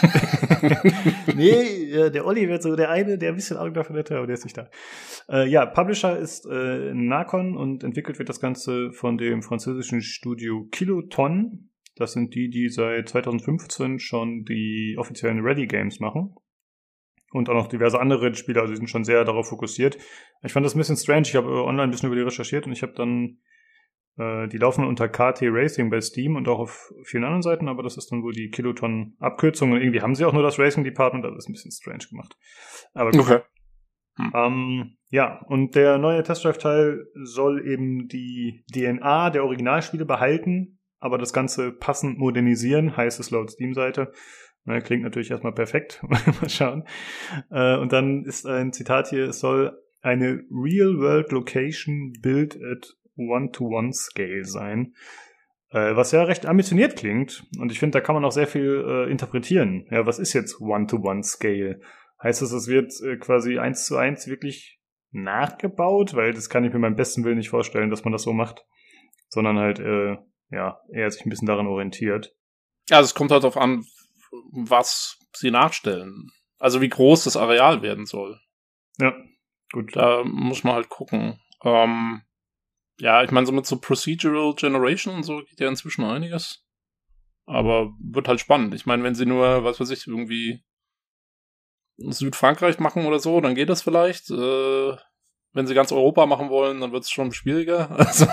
nee, 1.35 1.91
äh, 1.91 2.11
der 2.11 2.25
Olli 2.25 2.47
wird 2.49 2.63
so 2.63 2.75
der 2.75 2.89
eine, 2.89 3.17
der 3.17 3.29
ein 3.29 3.35
bisschen 3.35 3.57
Ahnung 3.57 3.73
davon 3.73 3.95
hätte, 3.95 4.17
aber 4.17 4.27
der 4.27 4.35
ist 4.35 4.43
nicht 4.43 4.57
da. 4.57 4.69
Äh, 5.29 5.47
ja, 5.49 5.65
Publisher 5.65 6.17
ist 6.17 6.45
äh, 6.45 6.93
Nacon 6.93 7.57
und 7.57 7.83
entwickelt 7.83 8.19
wird 8.19 8.29
das 8.29 8.39
Ganze 8.39 8.91
von 8.91 9.17
dem 9.17 9.41
französischen 9.41 10.01
Studio 10.01 10.67
Kiloton. 10.71 11.69
Das 11.95 12.13
sind 12.13 12.35
die, 12.35 12.49
die 12.49 12.69
seit 12.69 13.09
2015 13.09 13.99
schon 13.99 14.43
die 14.43 14.95
offiziellen 14.97 15.39
Ready 15.39 15.67
Games 15.67 15.99
machen. 15.99 16.35
Und 17.31 17.49
auch 17.49 17.53
noch 17.53 17.67
diverse 17.67 17.99
andere 17.99 18.33
Spiele, 18.35 18.61
also 18.61 18.71
die 18.71 18.77
sind 18.77 18.89
schon 18.89 19.03
sehr 19.03 19.25
darauf 19.25 19.49
fokussiert. 19.49 19.97
Ich 20.43 20.53
fand 20.53 20.65
das 20.65 20.75
ein 20.75 20.77
bisschen 20.77 20.95
strange. 20.95 21.23
Ich 21.23 21.35
habe 21.35 21.49
äh, 21.49 21.63
online 21.63 21.83
ein 21.83 21.91
bisschen 21.91 22.07
über 22.07 22.15
die 22.15 22.21
recherchiert 22.21 22.65
und 22.65 22.71
ich 22.71 22.81
habe 22.81 22.93
dann 22.93 23.39
äh, 24.17 24.47
die 24.47 24.57
laufen 24.57 24.85
unter 24.85 25.09
KT 25.09 25.43
Racing 25.43 25.89
bei 25.89 25.99
Steam 25.99 26.35
und 26.35 26.47
auch 26.47 26.59
auf 26.59 26.93
vielen 27.03 27.23
anderen 27.23 27.41
Seiten, 27.41 27.67
aber 27.67 27.83
das 27.83 27.97
ist 27.97 28.11
dann 28.11 28.23
wohl 28.23 28.33
die 28.33 28.49
Kiloton-Abkürzung. 28.49 29.71
Und 29.71 29.81
irgendwie 29.81 30.01
haben 30.01 30.15
sie 30.15 30.25
auch 30.25 30.33
nur 30.33 30.43
das 30.43 30.57
Racing 30.59 30.83
Department, 30.83 31.25
das 31.25 31.35
ist 31.35 31.49
ein 31.49 31.53
bisschen 31.53 31.71
strange 31.71 32.05
gemacht. 32.09 32.37
Aber 32.93 33.11
gut. 33.11 33.21
Okay. 33.21 33.39
Ähm, 34.33 34.97
ja, 35.09 35.41
und 35.47 35.75
der 35.75 35.97
neue 35.97 36.23
Test 36.23 36.45
Drive 36.45 36.57
Teil 36.57 37.05
soll 37.15 37.67
eben 37.67 38.07
die 38.07 38.63
DNA 38.73 39.29
der 39.31 39.43
Originalspiele 39.43 40.05
behalten, 40.05 40.74
aber 41.05 41.19
das 41.19 41.33
Ganze 41.33 41.71
passend 41.71 42.17
modernisieren, 42.17 42.97
heißt 42.97 43.19
es 43.19 43.29
laut 43.29 43.51
Steam-Seite. 43.51 44.11
Klingt 44.83 45.03
natürlich 45.03 45.29
erstmal 45.29 45.53
perfekt. 45.53 46.03
Mal 46.07 46.49
schauen. 46.49 46.83
Äh, 47.51 47.77
und 47.77 47.93
dann 47.93 48.23
ist 48.25 48.47
ein 48.47 48.73
Zitat 48.73 49.09
hier, 49.09 49.29
es 49.29 49.39
soll 49.39 49.79
eine 50.01 50.43
Real-World 50.49 51.31
Location 51.31 52.13
Built 52.23 52.55
at 52.55 52.95
One-to-One-Scale 53.15 54.45
sein. 54.45 54.95
Äh, 55.69 55.95
was 55.95 56.11
ja 56.11 56.23
recht 56.23 56.47
ambitioniert 56.47 56.95
klingt. 56.95 57.45
Und 57.59 57.71
ich 57.71 57.77
finde, 57.77 57.99
da 57.99 58.01
kann 58.01 58.15
man 58.15 58.25
auch 58.25 58.31
sehr 58.31 58.47
viel 58.47 58.83
äh, 58.87 59.11
interpretieren. 59.11 59.85
Ja, 59.91 60.07
was 60.07 60.17
ist 60.17 60.33
jetzt 60.33 60.59
One-to-One-Scale? 60.59 61.81
Heißt 62.23 62.41
das, 62.41 62.51
es 62.51 62.67
wird 62.67 62.91
äh, 63.03 63.17
quasi 63.17 63.59
eins 63.59 63.85
zu 63.85 63.97
eins 63.97 64.27
wirklich 64.27 64.79
nachgebaut? 65.11 66.15
Weil 66.15 66.33
das 66.33 66.49
kann 66.49 66.63
ich 66.65 66.73
mir 66.73 66.79
beim 66.79 66.95
besten 66.95 67.23
Willen 67.23 67.37
nicht 67.37 67.49
vorstellen, 67.49 67.91
dass 67.91 68.03
man 68.03 68.11
das 68.11 68.23
so 68.23 68.33
macht. 68.33 68.65
Sondern 69.29 69.59
halt, 69.59 69.79
ja, 70.49 70.79
eher 70.91 71.09
sich 71.09 71.25
ein 71.25 71.29
bisschen 71.29 71.47
daran 71.47 71.67
orientiert. 71.67 72.33
Also 72.89 73.05
es 73.05 73.15
kommt 73.15 73.31
halt 73.31 73.43
darauf 73.43 73.57
an, 73.57 73.85
was 74.51 75.19
sie 75.33 75.51
nachstellen. 75.51 76.31
Also 76.59 76.81
wie 76.81 76.89
groß 76.89 77.25
das 77.25 77.37
Areal 77.37 77.81
werden 77.81 78.05
soll. 78.05 78.39
Ja, 78.99 79.13
gut. 79.71 79.95
Da 79.95 80.23
muss 80.23 80.63
man 80.63 80.75
halt 80.75 80.89
gucken. 80.89 81.39
Ähm, 81.63 82.21
ja, 82.99 83.23
ich 83.23 83.31
meine, 83.31 83.45
so 83.45 83.51
mit 83.51 83.65
so 83.65 83.79
Procedural 83.79 84.53
Generation 84.55 85.15
und 85.15 85.23
so 85.23 85.43
geht 85.43 85.59
ja 85.59 85.67
inzwischen 85.67 86.05
einiges. 86.05 86.65
Aber 87.45 87.93
wird 87.99 88.27
halt 88.27 88.39
spannend. 88.39 88.73
Ich 88.73 88.85
meine, 88.85 89.03
wenn 89.03 89.15
sie 89.15 89.25
nur, 89.25 89.63
was 89.63 89.79
weiß 89.79 89.89
ich, 89.91 90.07
irgendwie 90.07 90.63
Südfrankreich 91.97 92.79
machen 92.79 93.05
oder 93.05 93.19
so, 93.19 93.39
dann 93.41 93.55
geht 93.55 93.69
das 93.69 93.81
vielleicht. 93.81 94.29
Äh, 94.31 94.95
wenn 95.55 95.67
sie 95.67 95.73
ganz 95.73 95.91
Europa 95.91 96.25
machen 96.25 96.49
wollen, 96.49 96.81
dann 96.81 96.91
wird 96.91 97.03
es 97.03 97.09
schon 97.09 97.31
schwieriger. 97.31 97.89
Also 97.97 98.25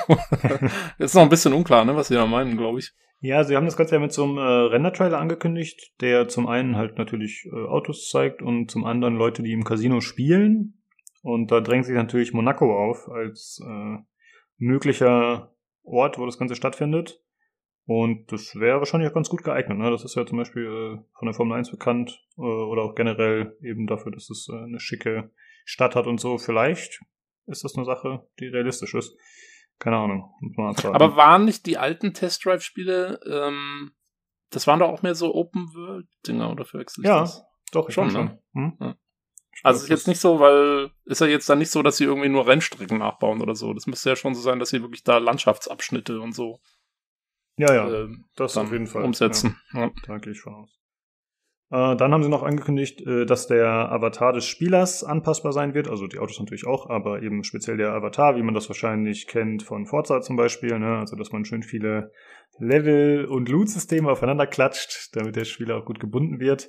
ist 0.98 1.14
noch 1.14 1.22
ein 1.22 1.28
bisschen 1.28 1.52
unklar, 1.54 1.84
ne, 1.84 1.96
was 1.96 2.08
sie 2.08 2.14
da 2.14 2.26
meinen, 2.26 2.56
glaube 2.56 2.80
ich. 2.80 2.92
Ja, 3.20 3.44
sie 3.44 3.56
haben 3.56 3.64
das 3.64 3.76
Ganze 3.76 3.94
ja 3.94 4.00
mit 4.00 4.12
so 4.12 4.24
einem 4.24 4.38
äh, 4.38 4.40
Render-Trailer 4.40 5.18
angekündigt, 5.18 5.94
der 6.00 6.26
zum 6.26 6.48
einen 6.48 6.76
halt 6.76 6.98
natürlich 6.98 7.48
äh, 7.52 7.66
Autos 7.68 8.10
zeigt 8.10 8.42
und 8.42 8.70
zum 8.70 8.84
anderen 8.84 9.16
Leute, 9.16 9.44
die 9.44 9.52
im 9.52 9.62
Casino 9.62 10.00
spielen. 10.00 10.82
Und 11.22 11.52
da 11.52 11.60
drängt 11.60 11.86
sich 11.86 11.94
natürlich 11.94 12.32
Monaco 12.32 12.76
auf 12.76 13.08
als 13.08 13.60
äh, 13.64 13.98
möglicher 14.58 15.54
Ort, 15.84 16.18
wo 16.18 16.26
das 16.26 16.38
Ganze 16.38 16.56
stattfindet. 16.56 17.22
Und 17.86 18.32
das 18.32 18.56
wäre 18.56 18.78
wahrscheinlich 18.78 19.10
auch 19.10 19.14
ganz 19.14 19.28
gut 19.28 19.44
geeignet. 19.44 19.78
Ne? 19.78 19.90
Das 19.90 20.04
ist 20.04 20.16
ja 20.16 20.26
zum 20.26 20.38
Beispiel 20.38 20.64
äh, 20.64 21.04
von 21.16 21.26
der 21.26 21.34
Formel 21.34 21.56
1 21.56 21.70
bekannt 21.70 22.20
äh, 22.36 22.40
oder 22.40 22.82
auch 22.82 22.96
generell 22.96 23.56
eben 23.62 23.86
dafür, 23.86 24.10
dass 24.10 24.28
es 24.30 24.48
äh, 24.52 24.56
eine 24.56 24.80
schicke 24.80 25.30
Stadt 25.64 25.94
hat 25.94 26.08
und 26.08 26.18
so. 26.18 26.38
Vielleicht 26.38 27.00
ist 27.46 27.64
das 27.64 27.74
eine 27.76 27.84
Sache, 27.84 28.26
die 28.40 28.46
realistisch 28.46 28.94
ist. 28.94 29.16
Keine 29.78 29.96
Ahnung. 29.96 30.32
Aber 30.92 31.16
waren 31.16 31.44
nicht 31.44 31.66
die 31.66 31.78
alten 31.78 32.14
Test 32.14 32.44
Drive-Spiele, 32.44 33.20
ähm, 33.26 33.92
das 34.50 34.66
waren 34.66 34.78
doch 34.80 34.90
auch 34.90 35.02
mehr 35.02 35.14
so 35.14 35.34
Open-World-Dinger, 35.34 36.50
oder 36.50 36.64
verwechsel 36.64 37.02
ich 37.04 37.08
Ja, 37.08 37.20
das? 37.20 37.42
Doch, 37.72 37.90
Schon, 37.90 38.10
schon. 38.10 38.24
ne? 38.26 38.38
Hm? 38.52 38.76
Ja. 38.80 38.96
Also 39.62 39.86
jetzt 39.86 40.08
nicht 40.08 40.20
so, 40.20 40.40
weil 40.40 40.90
ist 41.04 41.20
ja 41.20 41.26
jetzt 41.26 41.48
dann 41.48 41.58
nicht 41.58 41.70
so, 41.70 41.82
dass 41.82 41.96
sie 41.96 42.04
irgendwie 42.04 42.28
nur 42.28 42.46
Rennstrecken 42.46 42.98
nachbauen 42.98 43.40
oder 43.42 43.54
so. 43.54 43.72
Das 43.74 43.86
müsste 43.86 44.10
ja 44.10 44.16
schon 44.16 44.34
so 44.34 44.40
sein, 44.40 44.58
dass 44.58 44.70
sie 44.70 44.82
wirklich 44.82 45.04
da 45.04 45.18
Landschaftsabschnitte 45.18 46.20
und 46.20 46.32
so 46.34 46.60
Ja, 47.56 47.72
ja, 47.72 47.88
ähm, 48.02 48.24
das 48.36 48.56
auf 48.56 48.72
jeden 48.72 48.86
Fall. 48.86 49.04
umsetzen. 49.04 49.58
Ja. 49.72 49.80
Ja, 49.86 49.90
da 50.06 50.18
gehe 50.18 50.32
ich 50.32 50.40
von 50.40 50.54
aus. 50.54 50.81
Äh, 51.72 51.96
dann 51.96 52.12
haben 52.12 52.22
sie 52.22 52.28
noch 52.28 52.42
angekündigt, 52.42 53.00
äh, 53.00 53.24
dass 53.24 53.46
der 53.46 53.66
Avatar 53.66 54.34
des 54.34 54.44
Spielers 54.44 55.02
anpassbar 55.02 55.52
sein 55.52 55.72
wird. 55.72 55.88
Also 55.88 56.06
die 56.06 56.18
Autos 56.18 56.38
natürlich 56.38 56.66
auch, 56.66 56.90
aber 56.90 57.22
eben 57.22 57.44
speziell 57.44 57.78
der 57.78 57.94
Avatar, 57.94 58.36
wie 58.36 58.42
man 58.42 58.54
das 58.54 58.68
wahrscheinlich 58.68 59.26
kennt 59.26 59.62
von 59.62 59.86
Forza 59.86 60.20
zum 60.20 60.36
Beispiel. 60.36 60.78
Ne? 60.78 60.98
Also 60.98 61.16
dass 61.16 61.32
man 61.32 61.46
schön 61.46 61.62
viele 61.62 62.12
Level- 62.58 63.24
und 63.24 63.48
Loot-Systeme 63.48 64.10
aufeinander 64.10 64.46
klatscht, 64.46 65.16
damit 65.16 65.34
der 65.34 65.46
Spieler 65.46 65.78
auch 65.78 65.86
gut 65.86 65.98
gebunden 65.98 66.40
wird. 66.40 66.68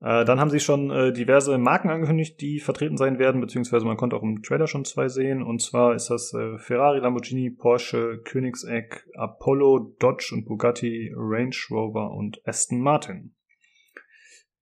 Äh, 0.00 0.24
dann 0.24 0.38
haben 0.38 0.50
sie 0.50 0.60
schon 0.60 1.12
diverse 1.14 1.58
Marken 1.58 1.90
angekündigt, 1.90 2.40
die 2.40 2.60
vertreten 2.60 2.96
sein 2.96 3.18
werden, 3.18 3.40
beziehungsweise 3.40 3.86
man 3.86 3.96
konnte 3.96 4.14
auch 4.14 4.22
im 4.22 4.40
Trailer 4.44 4.68
schon 4.68 4.84
zwei 4.84 5.08
sehen. 5.08 5.42
Und 5.42 5.62
zwar 5.62 5.96
ist 5.96 6.10
das 6.10 6.32
Ferrari, 6.58 7.00
Lamborghini, 7.00 7.50
Porsche, 7.50 8.22
Koenigsegg, 8.30 9.04
Apollo, 9.16 9.96
Dodge 9.98 10.30
und 10.32 10.44
Bugatti, 10.44 11.12
Range 11.16 11.56
Rover 11.72 12.12
und 12.12 12.40
Aston 12.46 12.80
Martin. 12.80 13.32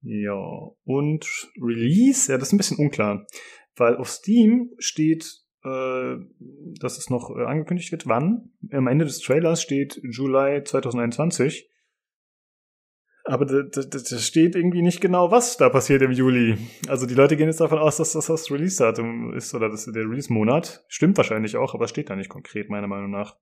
Ja, 0.09 0.71
und 0.85 1.27
Release, 1.61 2.31
ja, 2.31 2.39
das 2.39 2.49
ist 2.49 2.53
ein 2.53 2.59
bisschen 2.59 2.79
unklar, 2.79 3.27
weil 3.75 3.97
auf 3.97 4.09
Steam 4.09 4.71
steht, 4.79 5.25
äh, 5.65 6.17
dass 6.81 6.97
es 6.97 7.11
noch 7.11 7.35
äh, 7.37 7.45
angekündigt 7.45 7.91
wird, 7.91 8.07
wann. 8.07 8.53
Am 8.71 8.87
Ende 8.87 9.05
des 9.05 9.19
Trailers 9.19 9.61
steht 9.61 10.01
Juli 10.05 10.63
2021. 10.63 11.69
Aber 13.25 13.47
da, 13.47 13.83
steht 14.21 14.55
irgendwie 14.55 14.83
nicht 14.83 15.01
genau, 15.01 15.33
was 15.33 15.57
da 15.57 15.69
passiert 15.69 16.03
im 16.03 16.13
Juli. 16.13 16.57
Also 16.87 17.07
die 17.07 17.15
Leute 17.15 17.37
gehen 17.37 17.49
jetzt 17.49 17.61
davon 17.61 17.81
aus, 17.81 17.97
dass 17.97 18.13
das 18.13 18.27
das 18.27 18.49
Release-Datum 18.49 19.35
ist 19.35 19.53
oder 19.55 19.69
das 19.69 19.87
der 19.87 20.05
Release-Monat. 20.05 20.85
Stimmt 20.87 21.17
wahrscheinlich 21.17 21.57
auch, 21.57 21.75
aber 21.75 21.89
steht 21.89 22.11
da 22.11 22.15
nicht 22.15 22.31
konkret, 22.31 22.71
meiner 22.71 22.87
Meinung 22.87 23.11
nach. 23.11 23.37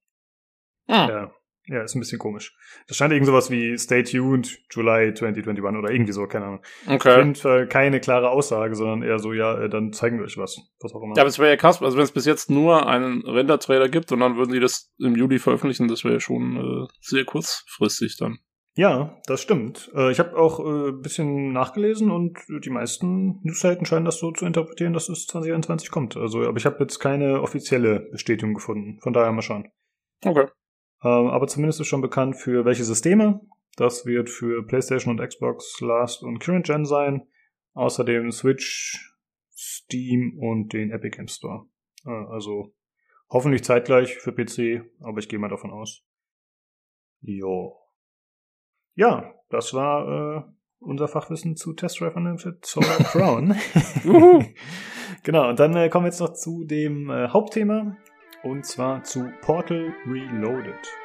Hm. 0.87 1.09
Ja, 1.11 1.35
ja, 1.67 1.83
ist 1.83 1.95
ein 1.95 2.01
bisschen 2.01 2.19
komisch. 2.19 2.55
Das 2.89 2.97
scheint 2.97 3.13
irgend 3.13 3.27
sowas 3.27 3.51
wie 3.51 3.77
Stay 3.79 4.03
tuned, 4.03 4.59
July 4.71 5.15
2021 5.15 5.63
oder 5.79 5.91
irgendwie 5.91 6.13
so, 6.13 6.27
keine 6.27 6.45
Ahnung. 6.47 6.61
Auf 6.87 6.95
Okay. 6.95 7.19
jeden 7.19 7.35
Fall 7.35 7.67
keine 7.69 8.01
klare 8.01 8.31
Aussage, 8.31 8.75
sondern 8.75 9.03
eher 9.03 9.19
so, 9.19 9.33
ja, 9.33 9.59
äh, 9.63 9.69
dann 9.69 9.93
zeigen 9.93 10.19
wir 10.19 10.25
euch 10.25 10.37
was. 10.37 10.59
Was 10.81 10.93
auch 10.95 11.03
immer. 11.03 11.15
Ja, 11.17 11.23
aber 11.23 11.29
es 11.29 11.39
wäre 11.39 11.51
ja 11.51 11.57
krass, 11.57 11.81
also 11.83 11.97
wenn 11.97 12.05
es 12.05 12.13
bis 12.13 12.27
jetzt 12.27 12.51
nur 12.51 12.87
einen 12.87 13.23
Render-Trailer 13.23 13.89
gibt 13.89 14.13
und 14.13 14.21
dann 14.21 14.37
würden 14.37 14.53
die 14.53 14.61
das 14.61 14.93
im 14.99 15.17
Juli 15.17 15.39
veröffentlichen, 15.39 15.89
das 15.89 16.05
wäre 16.05 16.15
ja 16.15 16.21
schon 16.21 16.57
äh, 16.57 16.87
sehr 17.01 17.25
kurzfristig 17.25 18.17
dann. 18.19 18.39
Ja, 18.77 19.21
das 19.27 19.41
stimmt. 19.41 19.91
Äh, 19.95 20.11
ich 20.11 20.19
habe 20.19 20.37
auch 20.37 20.59
äh, 20.59 20.89
ein 20.89 21.01
bisschen 21.01 21.53
nachgelesen 21.53 22.11
und 22.11 22.39
die 22.49 22.71
meisten 22.71 23.39
Newsseiten 23.43 23.87
scheinen 23.87 24.05
das 24.05 24.19
so 24.19 24.33
zu 24.33 24.47
interpretieren, 24.47 24.93
dass 24.93 25.09
es 25.09 25.27
2021 25.29 25.91
kommt. 25.93 26.17
Also, 26.17 26.43
aber 26.43 26.59
ich 26.59 26.67
habe 26.67 26.79
jetzt 26.81 26.99
keine 26.99 27.41
offizielle 27.41 28.01
Bestätigung 28.11 28.55
gefunden. 28.55 28.99
Von 29.01 29.13
daher 29.13 29.31
mal 29.31 29.43
schauen. 29.43 29.69
Okay. 30.25 30.47
Ähm, 31.05 31.29
aber 31.29 31.47
zumindest 31.47 31.81
ist 31.81 31.87
schon 31.87 32.01
bekannt, 32.01 32.37
für 32.37 32.65
welche 32.65 32.85
Systeme. 32.85 33.41
Das 33.77 34.07
wird 34.07 34.31
für 34.31 34.67
PlayStation 34.67 35.11
und 35.19 35.27
Xbox 35.27 35.81
Last 35.81 36.23
und 36.23 36.39
Current 36.39 36.67
Gen 36.67 36.85
sein. 36.85 37.27
Außerdem 37.75 38.31
Switch, 38.31 39.15
Steam 39.53 40.39
und 40.39 40.73
den 40.73 40.91
Epic 40.91 41.17
Game 41.17 41.29
Store. 41.29 41.67
Äh, 42.07 42.11
also 42.11 42.75
hoffentlich 43.31 43.65
zeitgleich 43.65 44.17
für 44.17 44.33
PC, 44.33 44.85
aber 45.01 45.19
ich 45.19 45.29
gehe 45.29 45.39
mal 45.39 45.49
davon 45.49 45.71
aus. 45.71 46.03
Jo. 47.21 47.77
Ja, 48.95 49.35
das 49.51 49.75
war 49.75 50.09
äh, 50.09 50.43
unser 50.79 51.09
Fachwissen 51.09 51.57
zu 51.57 51.73
Test 51.73 52.01
Drive 52.01 52.17
Unlimited 52.17 52.65
Solar 52.65 52.99
Crown. 52.99 53.57
Genau, 55.25 55.49
und 55.49 55.59
dann 55.59 55.75
äh, 55.75 55.89
kommen 55.89 56.05
wir 56.05 56.11
jetzt 56.11 56.21
noch 56.21 56.35
zu 56.35 56.65
dem 56.65 57.09
äh, 57.09 57.29
Hauptthema. 57.29 57.97
Und 58.45 58.67
zwar 58.67 59.03
zu 59.03 59.33
Portal 59.41 59.95
Reloaded. 60.07 61.04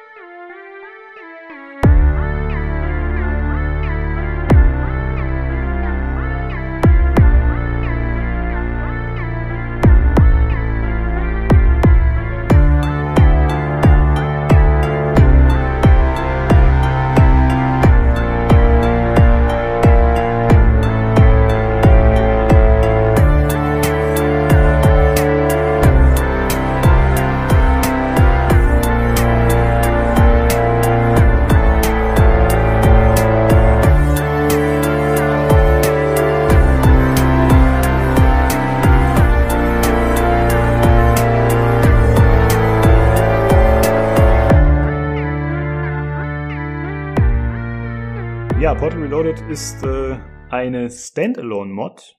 Reloaded 49.20 49.50
ist 49.50 49.84
äh, 49.84 50.18
eine 50.48 50.88
Standalone-Mod. 50.88 52.16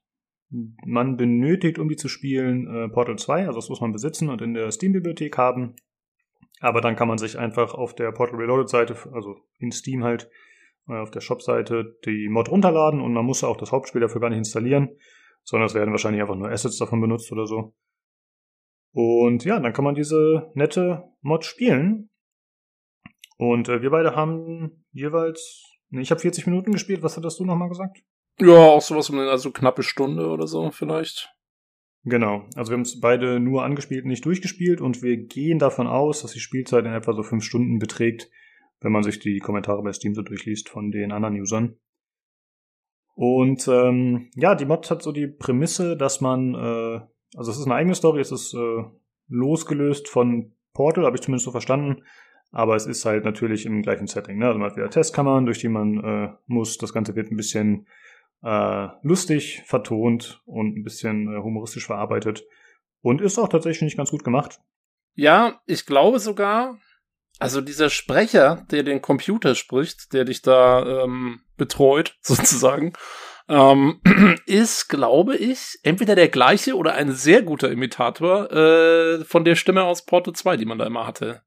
Man 0.86 1.18
benötigt, 1.18 1.80
um 1.80 1.90
die 1.90 1.96
zu 1.96 2.08
spielen, 2.08 2.68
äh, 2.68 2.90
Portal 2.90 3.18
2, 3.18 3.48
also 3.48 3.58
das 3.58 3.70
muss 3.70 3.82
man 3.82 3.92
besitzen 3.92 4.30
und 4.30 4.40
in 4.44 4.54
der 4.54 4.70
Steam-Bibliothek 4.70 5.36
haben. 5.36 5.76
Aber 6.60 6.80
dann 6.80 6.96
kann 6.96 7.08
man 7.08 7.18
sich 7.18 7.40
einfach 7.40 7.74
auf 7.74 7.96
der 7.96 8.12
Portal 8.12 8.38
Reloaded-Seite, 8.38 8.96
also 9.14 9.36
in 9.58 9.72
Steam 9.72 10.04
halt, 10.04 10.30
äh, 10.88 10.94
auf 10.94 11.10
der 11.10 11.22
Shop-Seite 11.22 11.98
die 12.06 12.30
Mod 12.30 12.52
runterladen 12.52 13.02
und 13.02 13.14
man 13.14 13.26
muss 13.26 13.44
auch 13.44 13.58
das 13.58 13.72
Hauptspiel 13.72 14.02
dafür 14.02 14.22
gar 14.22 14.30
nicht 14.30 14.38
installieren, 14.38 14.90
sondern 15.42 15.66
es 15.66 15.74
werden 15.74 15.90
wahrscheinlich 15.90 16.22
einfach 16.22 16.36
nur 16.36 16.52
Assets 16.52 16.78
davon 16.78 17.02
benutzt 17.02 17.32
oder 17.32 17.48
so. 17.48 17.74
Und 18.94 19.44
ja, 19.44 19.60
dann 19.60 19.74
kann 19.74 19.86
man 19.86 19.96
diese 19.96 20.52
nette 20.54 21.10
Mod 21.22 21.46
spielen. 21.46 22.12
Und 23.38 23.70
äh, 23.70 23.82
wir 23.82 23.90
beide 23.90 24.16
haben 24.16 24.86
jeweils 24.92 25.71
ich 25.92 26.12
habe 26.12 26.22
40 26.22 26.48
Minuten 26.48 26.72
gespielt. 26.72 27.04
Was 27.04 27.18
hattest 27.18 27.40
du 27.40 27.46
nochmal 27.46 27.70
gesagt? 27.70 28.02
Ja, 28.40 28.56
auch 28.56 28.82
sowas 28.82 29.10
um 29.10 29.20
also 29.20 29.52
knappe 29.52 29.84
Stunde 29.84 30.28
oder 30.28 30.48
so 30.48 30.72
vielleicht. 30.72 31.34
Genau. 32.04 32.48
Also 32.56 32.72
wir 32.72 32.78
haben 32.78 32.82
es 32.82 33.00
beide 33.00 33.40
nur 33.40 33.64
angespielt, 33.64 34.06
nicht 34.06 34.26
durchgespielt 34.26 34.82
und 34.82 35.04
wir 35.04 35.18
gehen 35.18 35.60
davon 35.60 35.88
aus, 35.88 36.22
dass 36.22 36.32
die 36.32 36.40
Spielzeit 36.40 36.86
in 36.86 36.94
etwa 36.94 37.14
so 37.14 37.22
fünf 37.22 37.44
Stunden 37.44 37.78
beträgt, 37.78 38.30
wenn 38.80 38.92
man 38.92 39.04
sich 39.04 39.20
die 39.20 39.38
Kommentare 39.40 39.84
bei 39.84 39.94
Steam 39.94 40.16
so 40.16 40.24
durchliest 40.24 40.70
von 40.70 40.92
den 40.92 41.12
anderen 41.12 41.40
Usern. 41.40 41.78
Und 43.14 43.68
ähm, 43.68 44.32
ja, 44.36 44.56
die 44.56 44.66
Mod 44.66 44.90
hat 44.90 45.04
so 45.04 45.12
die 45.12 45.28
Prämisse, 45.28 45.96
dass 45.96 46.22
man, 46.22 46.56
äh, 46.56 47.02
also 47.36 47.52
es 47.52 47.60
ist 47.60 47.66
eine 47.66 47.76
eigene 47.76 47.94
Story, 47.94 48.22
es 48.22 48.32
ist 48.32 48.56
äh, 48.56 48.84
losgelöst 49.28 50.08
von 50.08 50.56
Portal, 50.74 51.06
habe 51.06 51.18
ich 51.18 51.22
zumindest 51.22 51.46
so 51.46 51.52
verstanden. 51.52 52.04
Aber 52.52 52.76
es 52.76 52.86
ist 52.86 53.06
halt 53.06 53.24
natürlich 53.24 53.66
im 53.66 53.82
gleichen 53.82 54.08
Setting. 54.08 54.38
Ne? 54.38 54.48
Also 54.48 54.60
man 54.60 54.70
hat 54.70 54.78
wieder 54.78 54.90
Testkammern, 54.90 55.46
durch 55.46 55.60
die 55.60 55.70
man 55.70 56.04
äh, 56.04 56.30
muss. 56.48 56.78
Das 56.78 56.94
Ganze 56.94 57.16
wird 57.16 57.32
ein 57.32 57.38
bisschen 57.38 57.88
äh, 58.44 58.88
lustig 59.04 59.64
vertont 59.66 60.42
und 60.46 60.78
ein 60.78 60.84
bisschen 60.84 61.34
äh, 61.34 61.42
humoristisch 61.42 61.86
verarbeitet. 61.86 62.44
Und 63.02 63.22
ist 63.22 63.40
auch 63.40 63.50
tatsächlich 63.50 63.84
nicht 63.84 63.98
ganz 63.98 64.12
gut 64.12 64.24
gemacht. 64.24 64.60
Ja, 65.16 65.62
ich 65.66 65.86
glaube 65.86 66.20
sogar, 66.20 66.78
also 67.40 67.62
dieser 67.62 67.90
Sprecher, 67.90 68.66
der 68.70 68.84
den 68.84 69.02
Computer 69.02 69.56
spricht, 69.56 70.14
der 70.14 70.26
dich 70.26 70.42
da 70.42 71.04
ähm, 71.04 71.42
betreut, 71.58 72.18
sozusagen, 72.22 72.94
ähm, 73.48 74.02
ist, 74.46 74.90
glaube 74.90 75.38
ich, 75.38 75.80
entweder 75.84 76.16
der 76.16 76.30
gleiche 76.30 76.76
oder 76.76 76.94
ein 76.94 77.12
sehr 77.12 77.44
guter 77.44 77.72
Imitator 77.72 78.52
äh, 78.52 79.24
von 79.24 79.46
der 79.46 79.56
Stimme 79.56 79.84
aus 79.84 80.06
Porto 80.06 80.32
2, 80.32 80.58
die 80.58 80.66
man 80.66 80.78
da 80.78 80.86
immer 80.86 81.08
hatte. 81.08 81.44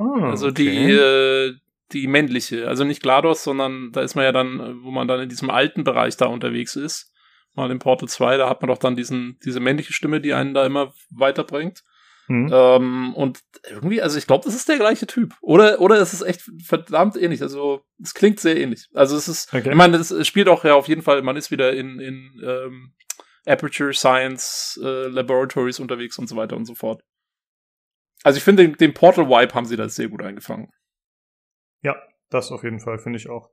Ah, 0.00 0.30
also 0.30 0.48
okay. 0.48 0.64
die, 0.64 0.90
äh, 0.92 1.54
die 1.92 2.06
männliche. 2.06 2.68
Also 2.68 2.84
nicht 2.84 3.02
GLaDOS, 3.02 3.44
sondern 3.44 3.92
da 3.92 4.00
ist 4.00 4.14
man 4.14 4.24
ja 4.24 4.32
dann, 4.32 4.82
wo 4.82 4.90
man 4.90 5.08
dann 5.08 5.20
in 5.20 5.28
diesem 5.28 5.50
alten 5.50 5.84
Bereich 5.84 6.16
da 6.16 6.26
unterwegs 6.26 6.76
ist. 6.76 7.12
Mal 7.54 7.70
in 7.70 7.80
Portal 7.80 8.08
2, 8.08 8.36
da 8.36 8.48
hat 8.48 8.62
man 8.62 8.68
doch 8.68 8.78
dann 8.78 8.96
diesen, 8.96 9.38
diese 9.44 9.60
männliche 9.60 9.92
Stimme, 9.92 10.20
die 10.20 10.32
einen 10.32 10.54
da 10.54 10.64
immer 10.64 10.92
weiterbringt. 11.10 11.82
Hm. 12.28 12.48
Ähm, 12.52 13.14
und 13.14 13.40
irgendwie, 13.68 14.00
also 14.00 14.16
ich 14.16 14.28
glaube, 14.28 14.44
das 14.44 14.54
ist 14.54 14.68
der 14.68 14.78
gleiche 14.78 15.08
Typ. 15.08 15.34
Oder, 15.40 15.80
oder 15.80 15.96
es 15.96 16.12
ist 16.12 16.22
echt 16.22 16.48
verdammt 16.64 17.16
ähnlich. 17.16 17.42
Also 17.42 17.82
es 18.00 18.14
klingt 18.14 18.38
sehr 18.38 18.56
ähnlich. 18.56 18.88
Also 18.94 19.16
es 19.16 19.26
ist, 19.26 19.52
Okay. 19.52 19.68
ich 19.68 19.74
meine, 19.74 19.96
es 19.96 20.26
spielt 20.26 20.48
auch 20.48 20.64
ja 20.64 20.74
auf 20.74 20.86
jeden 20.86 21.02
Fall, 21.02 21.22
man 21.22 21.36
ist 21.36 21.50
wieder 21.50 21.72
in, 21.72 21.98
in 21.98 22.40
ähm, 22.42 22.92
Aperture 23.46 23.92
Science 23.92 24.78
äh, 24.82 25.08
Laboratories 25.08 25.80
unterwegs 25.80 26.18
und 26.18 26.28
so 26.28 26.36
weiter 26.36 26.56
und 26.56 26.66
so 26.66 26.76
fort. 26.76 27.02
Also 28.22 28.36
ich 28.36 28.44
finde, 28.44 28.64
den, 28.64 28.76
den 28.76 28.94
Portal-Wipe 28.94 29.54
haben 29.54 29.64
sie 29.64 29.76
da 29.76 29.88
sehr 29.88 30.08
gut 30.08 30.22
eingefangen. 30.22 30.68
Ja, 31.82 31.96
das 32.28 32.52
auf 32.52 32.62
jeden 32.62 32.80
Fall, 32.80 32.98
finde 32.98 33.18
ich 33.18 33.28
auch. 33.28 33.50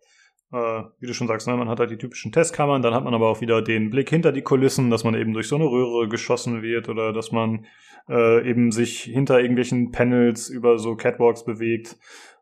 Äh, 0.51 0.83
wie 0.99 1.07
du 1.07 1.13
schon 1.13 1.27
sagst, 1.27 1.47
ne, 1.47 1.57
man 1.57 1.67
hat 1.69 1.79
halt 1.79 1.91
die 1.91 1.97
typischen 1.97 2.31
Testkammern, 2.31 2.81
dann 2.81 2.93
hat 2.93 3.03
man 3.03 3.13
aber 3.13 3.27
auch 3.29 3.41
wieder 3.41 3.61
den 3.61 3.89
Blick 3.89 4.09
hinter 4.09 4.31
die 4.31 4.41
Kulissen, 4.41 4.89
dass 4.89 5.03
man 5.03 5.15
eben 5.15 5.33
durch 5.33 5.47
so 5.47 5.55
eine 5.55 5.65
Röhre 5.65 6.07
geschossen 6.07 6.61
wird 6.61 6.87
oder 6.87 7.11
dass 7.11 7.31
man 7.31 7.65
äh, 8.09 8.49
eben 8.49 8.71
sich 8.71 9.01
hinter 9.01 9.39
irgendwelchen 9.41 9.91
Panels 9.91 10.49
über 10.49 10.77
so 10.77 10.95
Catwalks 10.95 11.43
bewegt. 11.43 11.97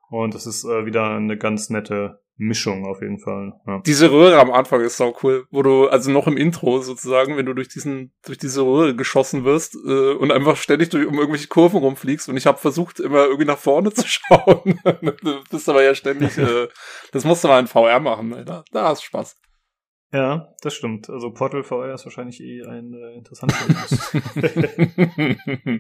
Und 0.10 0.36
das 0.36 0.46
ist 0.46 0.66
äh, 0.66 0.86
wieder 0.86 1.16
eine 1.16 1.38
ganz 1.38 1.70
nette 1.70 2.22
Mischung 2.38 2.86
auf 2.86 3.02
jeden 3.02 3.20
Fall. 3.20 3.54
Ja. 3.66 3.82
Diese 3.86 4.12
Röhre 4.12 4.40
am 4.40 4.52
Anfang 4.52 4.82
ist 4.82 4.98
sau 4.98 5.16
cool, 5.24 5.46
wo 5.52 5.64
du, 5.64 5.88
also 5.88 6.12
noch 6.12 6.28
im 6.28 6.36
Intro 6.36 6.82
sozusagen, 6.82 7.38
wenn 7.38 7.46
du 7.46 7.54
durch 7.54 7.70
diesen, 7.70 8.12
durch 8.26 8.38
diese 8.38 8.62
Röhre 8.62 8.96
geschossen 8.96 9.46
wirst 9.46 9.76
äh, 9.76 10.14
und 10.14 10.32
einfach 10.32 10.58
ständig 10.58 10.90
durch, 10.90 11.08
um 11.08 11.18
irgendwelche 11.18 11.48
Kurven 11.48 11.80
rumfliegst 11.80 12.28
und 12.28 12.36
ich 12.36 12.46
habe 12.46 12.58
versucht, 12.58 13.00
immer 13.00 13.26
irgendwie 13.26 13.46
nach 13.46 13.58
vorne 13.58 13.94
zu 13.94 14.06
schauen. 14.08 14.80
du 14.84 15.44
bist 15.50 15.70
aber 15.70 15.84
ja 15.84 15.96
ständig, 15.96 16.38
äh, 16.38 16.68
das 17.12 17.24
musst 17.24 17.44
du 17.44 17.48
mal 17.48 17.60
in 17.60 17.68
VR 17.68 18.02
machen, 18.02 18.30
ne? 18.30 18.44
da, 18.44 18.66
da 18.72 18.90
hast 18.90 19.04
Spaß. 19.04 19.38
ja, 20.12 20.54
das 20.62 20.74
stimmt. 20.74 21.10
Also 21.10 21.32
Portal 21.32 21.64
VR 21.64 21.94
ist 21.94 22.06
wahrscheinlich 22.06 22.42
eh 22.42 22.64
ein 22.64 22.94
äh, 22.94 23.16
interessanter 23.16 23.56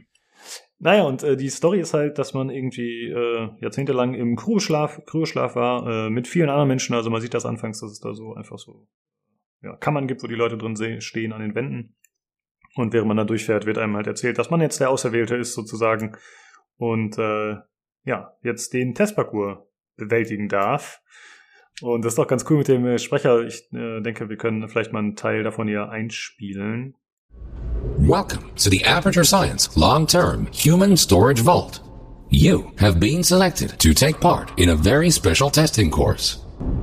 Naja, 0.77 1.03
und 1.03 1.23
äh, 1.23 1.37
die 1.37 1.49
Story 1.49 1.79
ist 1.79 1.93
halt, 1.93 2.17
dass 2.19 2.33
man 2.33 2.49
irgendwie 2.49 3.09
äh, 3.09 3.49
jahrzehntelang 3.61 4.13
im 4.13 4.35
Crewschlaf, 4.35 5.05
Crewschlaf 5.05 5.55
war, 5.55 6.07
äh, 6.07 6.09
mit 6.09 6.27
vielen 6.27 6.49
anderen 6.49 6.67
Menschen. 6.67 6.95
Also 6.95 7.09
man 7.09 7.21
sieht 7.21 7.33
das 7.33 7.45
anfangs, 7.45 7.79
dass 7.79 7.91
es 7.91 7.99
da 7.99 8.13
so 8.13 8.33
einfach 8.33 8.57
so 8.57 8.87
ja, 9.61 9.75
Kammern 9.77 10.07
gibt, 10.07 10.21
wo 10.21 10.27
die 10.27 10.35
Leute 10.35 10.57
drin 10.57 11.01
stehen 11.01 11.33
an 11.33 11.41
den 11.41 11.55
Wänden. 11.55 11.95
Und 12.75 12.91
während 12.91 13.07
man 13.07 13.17
da 13.17 13.23
durchfährt, 13.23 13.65
wird 13.65 13.77
einem 13.77 13.95
halt 13.95 14.07
erzählt, 14.07 14.37
dass 14.37 14.49
man 14.49 14.59
jetzt 14.59 14.81
der 14.81 14.89
Auserwählte 14.89 15.35
ist, 15.35 15.53
sozusagen. 15.53 16.17
Und 16.75 17.17
äh, 17.17 17.55
ja, 18.03 18.37
jetzt 18.43 18.73
den 18.73 18.93
Testparcours 18.93 19.59
bewältigen 19.95 20.49
darf. 20.49 21.01
Und 21.81 22.03
das 22.03 22.13
ist 22.13 22.17
doch 22.17 22.27
ganz 22.27 22.45
cool 22.49 22.59
mit 22.59 22.67
dem 22.67 22.85
äh, 22.85 22.99
Sprecher. 22.99 23.45
Ich 23.45 23.71
äh, 23.73 24.01
denke, 24.01 24.29
wir 24.29 24.37
können 24.37 24.67
vielleicht 24.67 24.91
mal 24.91 24.99
einen 24.99 25.15
Teil 25.15 25.43
davon 25.43 25.67
hier 25.67 25.89
einspielen. 25.89 26.95
Welcome 28.05 28.53
to 28.57 28.69
the 28.69 28.83
Aperture 28.83 29.23
Science 29.23 29.75
Long-Term 29.75 30.45
Human 30.51 30.95
Storage 30.95 31.39
Vault. 31.39 31.79
You 32.29 32.71
have 32.77 32.99
been 32.99 33.23
selected 33.23 33.79
to 33.79 33.95
take 33.95 34.21
part 34.21 34.51
in 34.59 34.69
a 34.69 34.75
very 34.75 35.09
special 35.09 35.49
testing 35.49 35.89
course. 35.89 36.37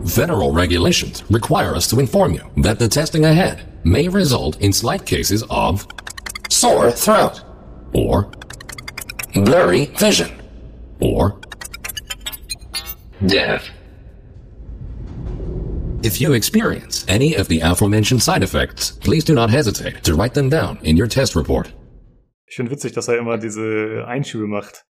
Federal 0.04 0.52
regulations 0.52 1.22
require 1.30 1.76
us 1.76 1.88
to 1.90 2.00
inform 2.00 2.32
you 2.32 2.42
that 2.56 2.80
the 2.80 2.88
testing 2.88 3.24
ahead 3.24 3.84
may 3.84 4.08
result 4.08 4.60
in 4.60 4.72
slight 4.72 5.06
cases 5.06 5.44
of 5.48 5.86
sore 6.50 6.90
throat, 6.90 7.40
or 7.94 8.28
blurry 9.32 9.84
vision, 9.84 10.32
or 10.98 11.38
death. 13.26 13.68
If 16.04 16.20
you 16.20 16.32
experience 16.32 17.06
any 17.08 17.36
of 17.36 17.46
the 17.46 17.60
aforementioned 17.60 18.20
side 18.22 18.42
effects, 18.42 18.90
please 18.90 19.24
do 19.24 19.34
not 19.34 19.50
hesitate 19.50 20.02
to 20.02 20.16
write 20.16 20.34
them 20.34 20.50
down 20.50 20.78
in 20.82 21.00
your 21.00 21.06
test 21.08 21.36
report. 21.36 21.72
Ich 22.44 22.56
finde 22.56 22.72
witzig, 22.72 22.92
dass 22.92 23.06
er 23.06 23.18
immer 23.18 23.38
diese 23.38 24.04
Einschübe 24.08 24.48
macht. 24.48 24.84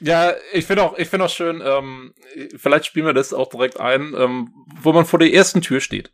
Ja, 0.00 0.34
ich 0.52 0.66
finde 0.66 0.82
auch, 0.82 0.98
ich 0.98 1.08
finde 1.08 1.26
auch 1.26 1.30
schön, 1.30 1.62
ähm, 1.64 2.12
vielleicht 2.56 2.86
spielen 2.86 3.06
wir 3.06 3.12
das 3.12 3.32
auch 3.32 3.48
direkt 3.48 3.78
ein, 3.78 4.14
ähm, 4.18 4.52
wo 4.82 4.92
man 4.92 5.06
vor 5.06 5.20
der 5.20 5.32
ersten 5.32 5.62
Tür 5.62 5.80
steht. 5.80 6.10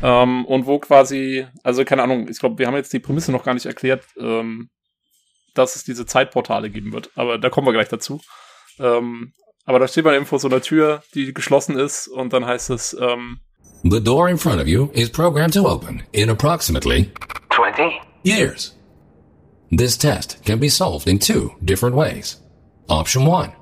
Ähm, 0.00 0.44
und 0.44 0.66
wo 0.66 0.78
quasi, 0.78 1.48
also 1.64 1.84
keine 1.84 2.04
Ahnung, 2.04 2.28
ich 2.28 2.38
glaube, 2.38 2.58
wir 2.58 2.68
haben 2.68 2.76
jetzt 2.76 2.92
die 2.92 3.00
Prämisse 3.00 3.32
noch 3.32 3.42
gar 3.42 3.54
nicht 3.54 3.66
erklärt, 3.66 4.04
ähm, 4.20 4.70
dass 5.54 5.74
es 5.74 5.82
diese 5.82 6.06
Zeitportale 6.06 6.70
geben 6.70 6.92
wird. 6.92 7.10
Aber 7.16 7.38
da 7.38 7.50
kommen 7.50 7.66
wir 7.66 7.72
gleich 7.72 7.88
dazu. 7.88 8.20
Ähm, 8.78 9.32
aber 9.64 9.78
da 9.78 9.88
steht 9.88 10.04
man 10.04 10.14
eben 10.14 10.26
vor 10.26 10.38
so 10.38 10.48
einer 10.48 10.60
Tür, 10.60 11.02
die 11.14 11.32
geschlossen 11.32 11.78
ist, 11.78 12.08
und 12.08 12.32
dann 12.32 12.46
heißt 12.46 12.70
es, 12.70 12.96
ähm, 13.00 13.40
The 13.82 14.00
door 14.00 14.30
in 14.30 14.38
front 14.38 14.60
of 14.62 14.66
you 14.66 14.88
is 14.94 15.10
programmed 15.10 15.52
to 15.54 15.66
open 15.66 16.02
in 16.12 16.30
approximately 16.30 17.10
20, 17.50 18.00
years. 18.22 18.74
This 19.70 19.98
test 19.98 20.42
can 20.44 20.58
be 20.58 20.70
solved 20.70 21.06
in 21.06 21.18
two 21.18 21.52
different 21.62 21.94
ways. 21.94 22.40
Option 22.88 23.26
1. 23.26 23.52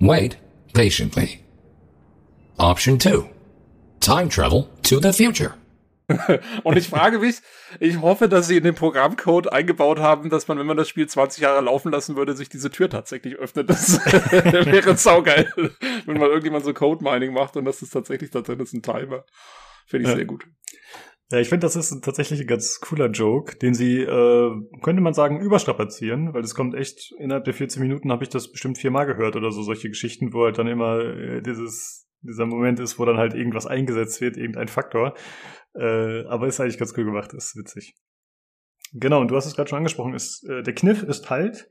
Wait 0.00 0.36
patiently. 0.72 1.42
Option 2.58 2.98
2. 2.98 3.28
Time 4.00 4.28
travel 4.28 4.70
to 4.84 4.98
the 5.00 5.12
future. 5.12 5.54
Und 6.64 6.76
ich 6.76 6.88
frage 6.88 7.18
mich, 7.18 7.36
ich 7.78 8.00
hoffe, 8.00 8.28
dass 8.28 8.48
sie 8.48 8.56
in 8.56 8.64
den 8.64 8.74
Programmcode 8.74 9.52
eingebaut 9.52 9.98
haben, 9.98 10.30
dass 10.30 10.48
man, 10.48 10.58
wenn 10.58 10.66
man 10.66 10.76
das 10.76 10.88
Spiel 10.88 11.06
20 11.08 11.42
Jahre 11.42 11.60
laufen 11.60 11.92
lassen 11.92 12.16
würde, 12.16 12.34
sich 12.34 12.48
diese 12.48 12.70
Tür 12.70 12.90
tatsächlich 12.90 13.36
öffnet. 13.36 13.70
Das 13.70 14.04
wäre 14.04 14.96
saugeil, 14.96 15.52
wenn 16.06 16.18
mal 16.18 16.28
irgendjemand 16.28 16.64
so 16.64 16.74
Code-Mining 16.74 17.32
macht 17.32 17.56
und 17.56 17.64
das 17.64 17.82
ist 17.82 17.90
tatsächlich 17.90 18.30
da 18.30 18.40
drin 18.40 18.60
ist 18.60 18.72
ein 18.72 18.82
Timer. 18.82 19.24
Finde 19.86 20.04
ich 20.04 20.10
Ja. 20.10 20.16
sehr 20.16 20.26
gut. 20.26 20.46
Ja, 21.32 21.38
ich 21.38 21.48
finde, 21.48 21.64
das 21.64 21.76
ist 21.76 22.02
tatsächlich 22.02 22.40
ein 22.40 22.46
ganz 22.48 22.80
cooler 22.80 23.06
Joke, 23.08 23.56
den 23.56 23.72
sie, 23.72 24.00
äh, 24.00 24.50
könnte 24.82 25.00
man 25.00 25.14
sagen, 25.14 25.40
überstrapazieren, 25.40 26.34
weil 26.34 26.42
es 26.42 26.56
kommt 26.56 26.74
echt, 26.74 27.12
innerhalb 27.20 27.44
der 27.44 27.54
14 27.54 27.80
Minuten 27.80 28.10
habe 28.10 28.24
ich 28.24 28.30
das 28.30 28.50
bestimmt 28.50 28.78
viermal 28.78 29.06
gehört 29.06 29.36
oder 29.36 29.52
so, 29.52 29.62
solche 29.62 29.88
Geschichten, 29.88 30.32
wo 30.32 30.44
halt 30.44 30.58
dann 30.58 30.66
immer 30.66 30.98
äh, 30.98 31.40
dieses, 31.40 32.08
dieser 32.22 32.46
Moment 32.46 32.80
ist, 32.80 32.98
wo 32.98 33.04
dann 33.04 33.16
halt 33.16 33.34
irgendwas 33.34 33.66
eingesetzt 33.66 34.20
wird, 34.20 34.36
irgendein 34.36 34.66
Faktor. 34.66 35.14
Äh, 35.74 36.24
aber 36.26 36.46
ist 36.46 36.60
eigentlich 36.60 36.78
ganz 36.78 36.96
cool 36.96 37.04
gemacht, 37.04 37.32
ist 37.32 37.56
witzig. 37.56 37.94
Genau, 38.92 39.20
und 39.20 39.28
du 39.28 39.36
hast 39.36 39.46
es 39.46 39.54
gerade 39.54 39.68
schon 39.68 39.78
angesprochen, 39.78 40.14
ist, 40.14 40.44
äh, 40.48 40.62
der 40.62 40.74
Kniff 40.74 41.02
ist 41.02 41.30
halt, 41.30 41.68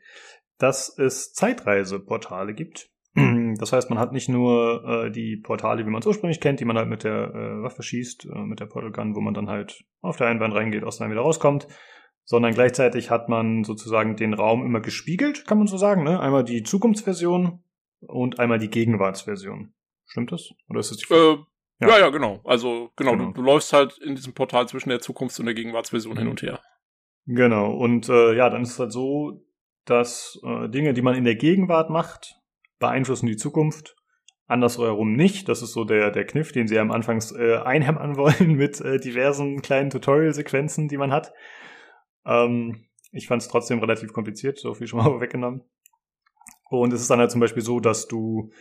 dass 0.58 0.98
es 0.98 1.34
Zeitreiseportale 1.34 2.54
gibt, 2.54 2.90
das 3.60 3.74
heißt, 3.74 3.90
man 3.90 4.00
hat 4.00 4.14
nicht 4.14 4.30
nur 4.30 4.84
äh, 4.86 5.12
die 5.12 5.38
Portale, 5.38 5.86
wie 5.86 5.90
man 5.90 6.02
es 6.02 6.08
ursprünglich 6.08 6.40
kennt, 6.40 6.60
die 6.60 6.66
man 6.66 6.78
halt 6.78 6.90
mit 6.90 7.04
der 7.04 7.34
äh, 7.34 7.64
Waffe 7.64 7.84
schießt, 7.84 8.26
äh, 8.26 8.40
mit 8.40 8.60
der 8.60 8.68
Portal 8.68 8.92
Gun, 8.92 9.16
wo 9.16 9.22
man 9.22 9.34
dann 9.34 9.50
halt 9.50 9.84
auf 10.02 10.18
der 10.18 10.28
Einwand 10.28 10.54
reingeht, 10.54 10.84
aus 10.84 10.98
der 10.98 11.10
wieder 11.10 11.22
rauskommt, 11.22 11.68
sondern 12.24 12.54
gleichzeitig 12.54 13.10
hat 13.10 13.30
man 13.30 13.64
sozusagen 13.64 14.16
den 14.16 14.34
Raum 14.34 14.66
immer 14.66 14.82
gespiegelt, 14.82 15.46
kann 15.48 15.58
man 15.58 15.68
so 15.68 15.78
sagen. 15.78 16.04
Ne? 16.04 16.20
Einmal 16.20 16.44
die 16.44 16.64
Zukunftsversion 16.64 17.64
und 18.02 18.40
einmal 18.40 18.60
die 18.60 18.70
Gegenwartsversion. 18.70 19.74
Stimmt 20.06 20.32
das? 20.32 20.52
Oder 20.70 20.80
ist 20.80 20.92
das 20.92 20.98
die 21.00 21.14
äh, 21.14 21.38
ja. 21.80 21.88
ja, 21.88 22.00
ja, 22.00 22.10
genau. 22.10 22.42
Also 22.44 22.92
genau, 22.96 23.12
genau. 23.12 23.26
Du, 23.28 23.34
du, 23.34 23.42
läufst 23.42 23.74
halt 23.74 23.98
in 24.00 24.16
diesem 24.16 24.34
Portal 24.34 24.68
zwischen 24.68 24.90
der 24.90 25.00
Zukunfts- 25.00 25.40
und 25.40 25.46
der 25.46 25.56
Gegenwartsversion 25.56 26.14
mhm. 26.14 26.20
hin 26.20 26.28
und 26.28 26.42
her. 26.42 26.60
Genau. 27.26 27.72
Und 27.72 28.10
äh, 28.10 28.36
ja, 28.36 28.50
dann 28.50 28.64
ist 28.64 28.72
es 28.72 28.80
halt 28.80 28.92
so, 28.92 29.44
dass 29.86 30.40
äh, 30.44 30.70
Dinge, 30.70 30.94
die 30.94 31.02
man 31.02 31.16
in 31.16 31.24
der 31.24 31.36
Gegenwart 31.36 31.90
macht, 31.90 32.36
beeinflussen 32.80 33.28
die 33.28 33.38
Zukunft. 33.38 33.96
Andersherum 34.48 35.14
nicht. 35.14 35.48
Das 35.48 35.62
ist 35.62 35.74
so 35.74 35.84
der, 35.84 36.10
der 36.10 36.26
Kniff, 36.26 36.52
den 36.52 36.68
sie 36.68 36.80
am 36.80 36.92
Anfang 36.92 37.22
äh, 37.38 37.58
einhämmern 37.58 38.18
wollen 38.18 38.54
mit 38.54 38.82
äh, 38.82 39.00
diversen 39.00 39.62
kleinen 39.62 39.90
Tutorial-Sequenzen, 39.90 40.88
die 40.88 40.98
man 40.98 41.12
hat. 41.12 41.34
Ähm, 42.26 42.86
ich 43.12 43.28
fand 43.28 43.42
es 43.42 43.48
trotzdem 43.48 43.80
relativ 43.80 44.12
kompliziert, 44.14 44.58
so 44.58 44.74
viel 44.74 44.88
schon 44.88 45.00
mal 45.00 45.20
weggenommen. 45.22 45.64
Und 46.70 46.94
es 46.94 47.02
ist 47.02 47.10
dann 47.10 47.20
halt 47.20 47.32
zum 47.32 47.42
Beispiel 47.42 47.64
so, 47.64 47.80
dass 47.80 48.08
du 48.08 48.52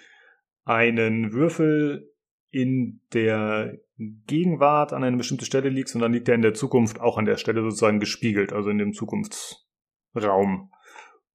einen 0.64 1.32
Würfel 1.32 2.10
in 2.50 3.00
der 3.12 3.78
Gegenwart 4.26 4.92
an 4.92 5.04
eine 5.04 5.16
bestimmte 5.16 5.44
Stelle 5.44 5.68
liegst 5.68 5.94
und 5.94 6.00
dann 6.00 6.12
liegt 6.12 6.28
er 6.28 6.34
in 6.34 6.42
der 6.42 6.54
Zukunft 6.54 7.00
auch 7.00 7.18
an 7.18 7.24
der 7.24 7.36
Stelle 7.36 7.62
sozusagen 7.62 8.00
gespiegelt, 8.00 8.52
also 8.52 8.70
in 8.70 8.78
dem 8.78 8.92
Zukunftsraum. 8.92 10.70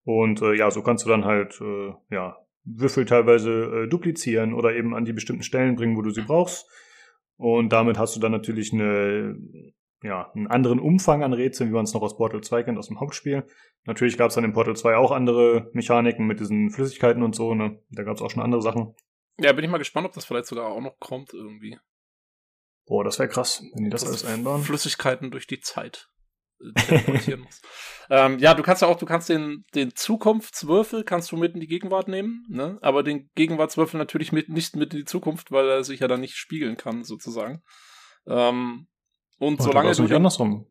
Und 0.05 0.41
äh, 0.41 0.55
ja, 0.55 0.71
so 0.71 0.81
kannst 0.81 1.05
du 1.05 1.09
dann 1.09 1.25
halt 1.25 1.59
äh, 1.61 1.93
ja 2.09 2.37
Würfel 2.65 3.05
teilweise 3.05 3.83
äh, 3.83 3.87
duplizieren 3.87 4.53
oder 4.53 4.73
eben 4.75 4.95
an 4.95 5.05
die 5.05 5.13
bestimmten 5.13 5.43
Stellen 5.43 5.75
bringen, 5.75 5.97
wo 5.97 6.01
du 6.01 6.11
sie 6.11 6.21
brauchst. 6.21 6.67
Und 7.35 7.73
damit 7.73 7.97
hast 7.97 8.15
du 8.15 8.19
dann 8.19 8.31
natürlich 8.31 8.71
eine, 8.73 9.37
ja, 10.01 10.31
einen 10.33 10.47
anderen 10.47 10.79
Umfang 10.79 11.23
an 11.23 11.33
Rätseln, 11.33 11.69
wie 11.69 11.73
man 11.73 11.83
es 11.83 11.93
noch 11.93 12.01
aus 12.01 12.17
Portal 12.17 12.41
2 12.41 12.63
kennt, 12.63 12.77
aus 12.77 12.87
dem 12.87 12.99
Hauptspiel. 12.99 13.43
Natürlich 13.85 14.17
gab 14.17 14.29
es 14.29 14.35
dann 14.35 14.45
in 14.45 14.53
Portal 14.53 14.75
2 14.75 14.95
auch 14.95 15.11
andere 15.11 15.69
Mechaniken 15.73 16.25
mit 16.25 16.39
diesen 16.39 16.69
Flüssigkeiten 16.69 17.23
und 17.23 17.35
so, 17.35 17.53
ne? 17.53 17.79
Da 17.89 18.03
gab 18.03 18.15
es 18.15 18.21
auch 18.21 18.29
schon 18.29 18.43
andere 18.43 18.61
Sachen. 18.61 18.95
Ja, 19.39 19.51
bin 19.53 19.65
ich 19.65 19.71
mal 19.71 19.77
gespannt, 19.77 20.05
ob 20.05 20.13
das 20.13 20.25
vielleicht 20.25 20.45
sogar 20.45 20.67
auch 20.67 20.81
noch 20.81 20.99
kommt 20.99 21.33
irgendwie. 21.33 21.79
Boah, 22.85 23.03
das 23.03 23.17
wäre 23.19 23.29
krass, 23.29 23.63
wenn 23.73 23.85
die 23.85 23.89
das, 23.89 24.01
das 24.01 24.09
alles 24.09 24.25
einbauen. 24.25 24.61
Flüssigkeiten 24.61 25.31
durch 25.31 25.47
die 25.47 25.59
Zeit 25.59 26.09
äh, 26.61 27.35
muss. 27.37 27.61
ähm, 28.09 28.39
ja, 28.39 28.53
du 28.53 28.63
kannst 28.63 28.81
ja 28.81 28.87
auch, 28.87 28.97
du 28.97 29.05
kannst 29.05 29.29
den, 29.29 29.65
den 29.73 29.95
Zukunftswürfel 29.95 31.03
kannst 31.03 31.31
du 31.31 31.37
mit 31.37 31.53
in 31.53 31.61
die 31.61 31.67
Gegenwart 31.67 32.07
nehmen, 32.07 32.45
ne? 32.49 32.77
Aber 32.81 33.03
den 33.03 33.29
Gegenwartswürfel 33.35 33.97
natürlich 33.97 34.31
mit, 34.31 34.49
nicht 34.49 34.75
mit 34.75 34.93
in 34.93 34.99
die 34.99 35.05
Zukunft, 35.05 35.51
weil 35.51 35.67
er 35.67 35.83
sich 35.83 36.01
ja 36.01 36.07
dann 36.07 36.21
nicht 36.21 36.35
spiegeln 36.35 36.77
kann, 36.77 37.03
sozusagen. 37.03 37.63
Ähm, 38.27 38.87
und 39.39 39.59
oh, 39.59 39.63
solange 39.63 39.91
du. 39.93 40.03
nicht 40.03 40.13
andersrum. 40.13 40.67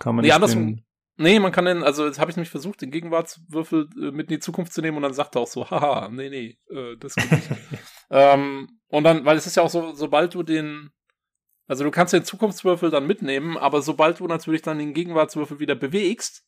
Kann 0.00 0.14
man 0.14 0.22
nee, 0.22 0.28
nicht 0.28 0.34
andersrum. 0.34 0.84
Nee, 1.20 1.40
man 1.40 1.50
kann 1.50 1.64
den, 1.64 1.82
also 1.82 2.06
jetzt 2.06 2.20
habe 2.20 2.30
ich 2.30 2.36
nämlich 2.36 2.50
versucht, 2.50 2.80
den 2.80 2.92
Gegenwartswürfel 2.92 3.88
äh, 3.96 4.12
mit 4.12 4.30
in 4.30 4.36
die 4.36 4.38
Zukunft 4.38 4.72
zu 4.72 4.80
nehmen 4.80 4.96
und 4.96 5.02
dann 5.02 5.14
sagt 5.14 5.34
er 5.34 5.42
auch 5.42 5.48
so, 5.48 5.68
haha, 5.68 6.08
nee, 6.10 6.30
nee, 6.30 6.58
äh, 6.70 6.96
das 6.96 7.16
geht 7.16 7.30
nicht. 7.32 7.50
ähm, 8.10 8.80
und 8.86 9.02
dann, 9.02 9.24
weil 9.24 9.36
es 9.36 9.46
ist 9.46 9.56
ja 9.56 9.64
auch 9.64 9.70
so, 9.70 9.92
sobald 9.94 10.34
du 10.34 10.44
den, 10.44 10.90
also 11.66 11.82
du 11.82 11.90
kannst 11.90 12.12
den 12.12 12.24
Zukunftswürfel 12.24 12.90
dann 12.90 13.08
mitnehmen, 13.08 13.58
aber 13.58 13.82
sobald 13.82 14.20
du 14.20 14.28
natürlich 14.28 14.62
dann 14.62 14.78
den 14.78 14.94
Gegenwartswürfel 14.94 15.58
wieder 15.58 15.74
bewegst, 15.74 16.44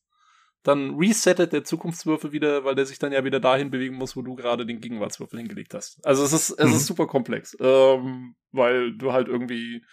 dann 0.63 0.95
resettet 0.95 1.51
der 1.51 1.65
Zukunftswürfel 1.65 2.31
wieder, 2.31 2.63
weil 2.63 2.75
der 2.75 2.85
sich 2.85 2.97
dann 2.97 3.11
ja 3.11 3.25
wieder 3.25 3.41
dahin 3.41 3.71
bewegen 3.71 3.95
muss, 3.95 4.15
wo 4.15 4.21
du 4.21 4.35
gerade 4.35 4.65
den 4.65 4.79
Gegenwartswürfel 4.79 5.39
hingelegt 5.39 5.73
hast. 5.73 5.99
Also 6.05 6.23
es 6.23 6.31
ist, 6.31 6.51
es 6.51 6.69
mhm. 6.69 6.75
ist 6.75 6.85
super 6.85 7.07
komplex, 7.07 7.57
ähm, 7.59 8.35
weil 8.51 8.95
du 8.95 9.11
halt 9.11 9.27
irgendwie 9.27 9.83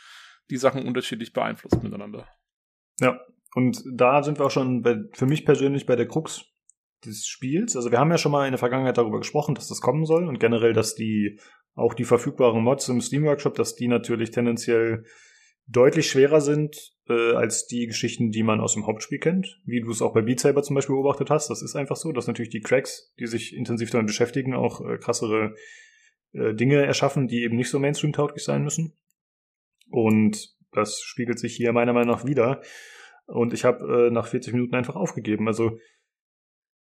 die 0.50 0.56
Sachen 0.56 0.86
unterschiedlich 0.86 1.32
beeinflusst 1.32 1.82
miteinander. 1.82 2.28
Ja, 3.00 3.18
und 3.54 3.82
da 3.92 4.22
sind 4.22 4.38
wir 4.38 4.46
auch 4.46 4.50
schon 4.50 4.82
bei, 4.82 4.96
für 5.12 5.26
mich 5.26 5.44
persönlich 5.44 5.86
bei 5.86 5.96
der 5.96 6.06
Krux 6.06 6.44
des 7.04 7.26
Spiels. 7.26 7.76
Also 7.76 7.90
wir 7.90 7.98
haben 7.98 8.10
ja 8.10 8.18
schon 8.18 8.32
mal 8.32 8.46
in 8.46 8.52
der 8.52 8.58
Vergangenheit 8.58 8.98
darüber 8.98 9.18
gesprochen, 9.18 9.54
dass 9.54 9.68
das 9.68 9.80
kommen 9.80 10.04
soll 10.04 10.26
und 10.28 10.40
generell, 10.40 10.72
dass 10.72 10.94
die 10.94 11.38
auch 11.74 11.94
die 11.94 12.04
verfügbaren 12.04 12.62
Mods 12.62 12.88
im 12.88 13.00
Steam 13.00 13.24
Workshop, 13.24 13.54
dass 13.54 13.76
die 13.76 13.88
natürlich 13.88 14.32
tendenziell 14.32 15.04
deutlich 15.68 16.10
schwerer 16.10 16.40
sind 16.40 16.94
äh, 17.08 17.34
als 17.34 17.66
die 17.66 17.86
Geschichten, 17.86 18.30
die 18.30 18.42
man 18.42 18.60
aus 18.60 18.74
dem 18.74 18.86
Hauptspiel 18.86 19.18
kennt, 19.18 19.60
wie 19.64 19.80
du 19.80 19.90
es 19.90 20.02
auch 20.02 20.14
bei 20.14 20.22
Beat 20.22 20.40
Saber 20.40 20.62
zum 20.62 20.74
Beispiel 20.74 20.94
beobachtet 20.94 21.30
hast. 21.30 21.50
Das 21.50 21.62
ist 21.62 21.76
einfach 21.76 21.96
so, 21.96 22.10
dass 22.12 22.26
natürlich 22.26 22.50
die 22.50 22.60
Cracks, 22.60 23.14
die 23.18 23.26
sich 23.26 23.54
intensiv 23.54 23.90
damit 23.90 24.06
beschäftigen, 24.06 24.54
auch 24.54 24.80
äh, 24.80 24.96
krassere 24.96 25.54
äh, 26.32 26.54
Dinge 26.54 26.84
erschaffen, 26.84 27.28
die 27.28 27.42
eben 27.42 27.56
nicht 27.56 27.70
so 27.70 27.78
Mainstream-tauglich 27.78 28.44
sein 28.44 28.64
müssen. 28.64 28.94
Und 29.90 30.56
das 30.72 31.00
spiegelt 31.00 31.38
sich 31.38 31.54
hier 31.54 31.72
meiner 31.72 31.92
Meinung 31.92 32.14
nach 32.14 32.26
wieder. 32.26 32.62
Und 33.28 33.54
ich 33.54 33.64
habe 33.64 34.08
äh, 34.08 34.10
nach 34.10 34.26
40 34.26 34.52
Minuten 34.52 34.74
einfach 34.74 34.96
aufgegeben. 34.96 35.46
Also 35.46 35.78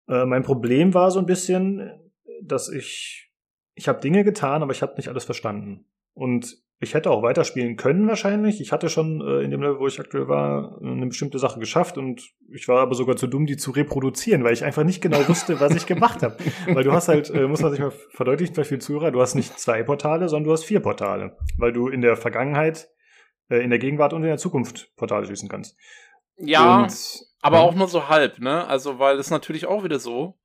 äh, 0.09 0.25
mein 0.25 0.43
Problem 0.43 0.93
war 0.95 1.11
so 1.11 1.21
ein 1.21 1.27
bisschen, 1.27 1.91
dass 2.43 2.69
ich 2.69 3.33
ich 3.75 3.89
habe 3.89 4.01
Dinge 4.01 4.25
getan, 4.25 4.63
aber 4.63 4.73
ich 4.73 4.83
habe 4.83 4.95
nicht 4.97 5.09
alles 5.09 5.25
verstanden. 5.25 5.87
Und 6.15 6.59
ich 6.79 6.95
hätte 6.95 7.11
auch 7.11 7.23
weiterspielen 7.23 7.77
können 7.77 8.09
wahrscheinlich. 8.09 8.61
Ich 8.61 8.73
hatte 8.73 8.89
schon 8.89 9.21
äh, 9.21 9.43
in 9.43 9.51
dem 9.51 9.63
Level, 9.63 9.79
wo 9.79 9.87
ich 9.87 10.01
aktuell 10.01 10.27
war, 10.27 10.79
eine 10.83 11.07
bestimmte 11.07 11.39
Sache 11.39 11.61
geschafft 11.61 11.97
und 11.97 12.35
ich 12.53 12.67
war 12.67 12.81
aber 12.81 12.95
sogar 12.95 13.17
zu 13.17 13.29
dumm, 13.29 13.47
die 13.47 13.57
zu 13.57 13.71
reproduzieren, 13.71 14.43
weil 14.43 14.53
ich 14.53 14.65
einfach 14.65 14.83
nicht 14.83 15.01
genau 15.01 15.27
wusste, 15.29 15.61
was 15.61 15.77
ich 15.77 15.87
gemacht 15.87 16.23
habe. 16.23 16.37
Weil 16.67 16.83
du 16.83 16.93
hast 16.93 17.09
halt, 17.09 17.31
äh, 17.31 17.47
muss 17.47 17.63
man 17.63 17.71
sich 17.71 17.81
mal 17.81 17.93
verdeutlichen, 18.11 18.55
bei 18.55 18.65
viel 18.65 18.81
Zuhörer, 18.81 19.13
du 19.13 19.21
hast 19.21 19.37
nicht 19.37 19.59
zwei 19.59 19.83
Portale, 19.85 20.29
sondern 20.29 20.47
du 20.47 20.53
hast 20.53 20.65
vier 20.65 20.81
Portale, 20.81 21.37
weil 21.57 21.73
du 21.73 21.89
in 21.89 22.01
der 22.01 22.17
Vergangenheit, 22.17 22.91
äh, 23.49 23.59
in 23.59 23.71
der 23.71 23.79
Gegenwart 23.79 24.13
und 24.13 24.23
in 24.23 24.29
der 24.29 24.39
Zukunft 24.39 24.95
Portale 24.97 25.25
schließen 25.27 25.49
kannst. 25.49 25.79
Ja, 26.37 26.83
und, 26.83 26.95
aber 27.41 27.59
ja. 27.59 27.63
auch 27.63 27.75
nur 27.75 27.89
so 27.89 28.09
halb, 28.09 28.39
ne? 28.39 28.67
Also, 28.67 28.99
weil 28.99 29.19
es 29.19 29.31
natürlich 29.31 29.67
auch 29.67 29.85
wieder 29.85 29.99
so, 29.99 30.39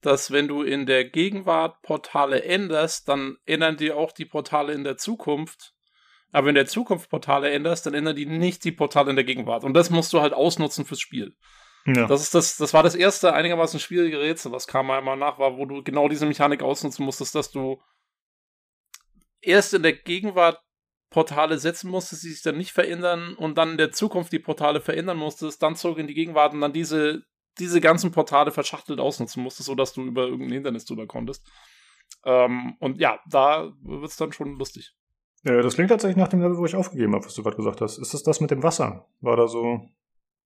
dass 0.00 0.30
wenn 0.30 0.48
du 0.48 0.62
in 0.62 0.86
der 0.86 1.04
Gegenwart 1.04 1.82
Portale 1.82 2.42
änderst, 2.44 3.08
dann 3.08 3.36
ändern 3.44 3.76
die 3.76 3.92
auch 3.92 4.12
die 4.12 4.26
Portale 4.26 4.72
in 4.72 4.84
der 4.84 4.96
Zukunft. 4.96 5.74
Aber 6.32 6.46
wenn 6.46 6.54
du 6.54 6.60
in 6.60 6.66
der 6.66 6.72
Zukunft 6.72 7.08
Portale 7.08 7.50
änderst, 7.50 7.86
dann 7.86 7.94
ändern 7.94 8.16
die 8.16 8.26
nicht 8.26 8.64
die 8.64 8.72
Portale 8.72 9.10
in 9.10 9.16
der 9.16 9.24
Gegenwart. 9.24 9.64
Und 9.64 9.74
das 9.74 9.90
musst 9.90 10.12
du 10.12 10.20
halt 10.20 10.34
ausnutzen 10.34 10.84
fürs 10.84 11.00
Spiel. 11.00 11.34
Ja. 11.86 12.06
Das 12.06 12.20
ist 12.20 12.34
das, 12.34 12.56
das 12.56 12.74
war 12.74 12.82
das 12.82 12.96
erste 12.96 13.32
einigermaßen 13.32 13.78
schwierige 13.78 14.20
Rätsel, 14.20 14.50
was 14.50 14.66
kam 14.66 14.90
einmal 14.90 15.16
nach, 15.16 15.38
war, 15.38 15.56
wo 15.56 15.64
du 15.66 15.82
genau 15.82 16.08
diese 16.08 16.26
Mechanik 16.26 16.62
ausnutzen 16.62 17.04
musstest, 17.04 17.34
dass 17.34 17.52
du 17.52 17.80
erst 19.40 19.72
in 19.72 19.82
der 19.84 19.92
Gegenwart 19.92 20.60
Portale 21.10 21.58
setzen 21.58 21.90
musstest, 21.90 22.24
die 22.24 22.30
sich 22.30 22.42
dann 22.42 22.56
nicht 22.56 22.72
verändern 22.72 23.34
und 23.34 23.56
dann 23.56 23.72
in 23.72 23.78
der 23.78 23.92
Zukunft 23.92 24.32
die 24.32 24.38
Portale 24.38 24.80
verändern 24.80 25.16
musstest, 25.16 25.62
dann 25.62 25.76
zurück 25.76 25.98
in 25.98 26.06
die 26.06 26.14
Gegenwart 26.14 26.52
und 26.52 26.60
dann 26.60 26.72
diese, 26.72 27.22
diese 27.58 27.80
ganzen 27.80 28.10
Portale 28.10 28.50
verschachtelt 28.50 29.00
ausnutzen 29.00 29.42
musstest, 29.42 29.66
sodass 29.66 29.92
du 29.92 30.02
über 30.02 30.24
irgendein 30.24 30.52
Hindernis 30.52 30.84
drüber 30.84 31.06
konntest. 31.06 31.46
Ähm, 32.24 32.76
und 32.80 32.98
ja, 32.98 33.20
da 33.30 33.72
wird 33.82 34.10
es 34.10 34.16
dann 34.16 34.32
schon 34.32 34.56
lustig. 34.58 34.94
Ja, 35.44 35.62
das 35.62 35.74
klingt 35.74 35.90
tatsächlich 35.90 36.16
nach 36.16 36.28
dem 36.28 36.40
Level, 36.40 36.58
wo 36.58 36.66
ich 36.66 36.74
aufgegeben 36.74 37.14
habe, 37.14 37.24
was 37.24 37.34
du 37.34 37.42
gerade 37.42 37.56
gesagt 37.56 37.80
hast. 37.80 37.98
Ist 37.98 38.14
das 38.14 38.24
das 38.24 38.40
mit 38.40 38.50
dem 38.50 38.64
Wasser? 38.64 39.06
War 39.20 39.36
da 39.36 39.46
so 39.46 39.88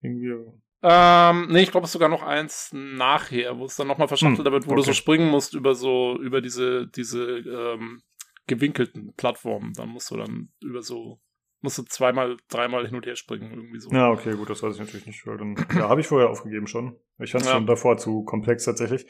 irgendwie. 0.03 0.35
Ähm, 0.83 1.49
nee, 1.51 1.63
ich 1.63 1.71
glaube, 1.71 1.85
es 1.85 1.91
ist 1.91 1.95
sogar 1.95 2.11
noch 2.11 2.23
eins 2.23 2.71
nachher, 2.73 3.59
wo 3.59 3.65
es 3.65 3.77
dann 3.77 3.87
nochmal 3.87 4.09
verschachtelt 4.09 4.47
hm, 4.47 4.53
wird, 4.53 4.67
wo 4.67 4.73
okay. 4.73 4.81
du 4.81 4.83
so 4.83 4.93
springen 4.93 5.31
musst 5.31 5.55
über 5.55 5.75
so, 5.75 6.19
über 6.21 6.41
diese, 6.41 6.87
diese 6.89 7.39
ähm, 7.39 8.03
gewinkelten 8.51 9.15
Plattformen. 9.17 9.73
Dann 9.75 9.89
musst 9.89 10.11
du 10.11 10.17
dann 10.17 10.51
über 10.61 10.83
so, 10.83 11.21
musst 11.61 11.79
du 11.79 11.83
zweimal, 11.85 12.37
dreimal 12.49 12.85
hin 12.87 12.97
und 12.97 13.07
her 13.07 13.17
springen, 13.17 13.53
irgendwie 13.53 13.79
so. 13.79 13.91
Ja, 13.91 14.11
okay, 14.11 14.35
gut, 14.35 14.51
das 14.51 14.63
weiß 14.63 14.75
ich 14.75 14.81
natürlich 14.81 15.07
nicht. 15.07 15.27
Weil 15.27 15.39
dann, 15.39 15.57
ja, 15.75 15.89
habe 15.89 16.01
ich 16.01 16.09
vorher 16.09 16.29
aufgegeben 16.29 16.67
schon. 16.67 16.99
Ich 17.19 17.31
fand 17.31 17.43
es 17.43 17.49
ja. 17.49 17.55
schon 17.55 17.67
davor 17.67 17.97
zu 17.97 18.25
komplex 18.25 18.65
tatsächlich. 18.65 19.07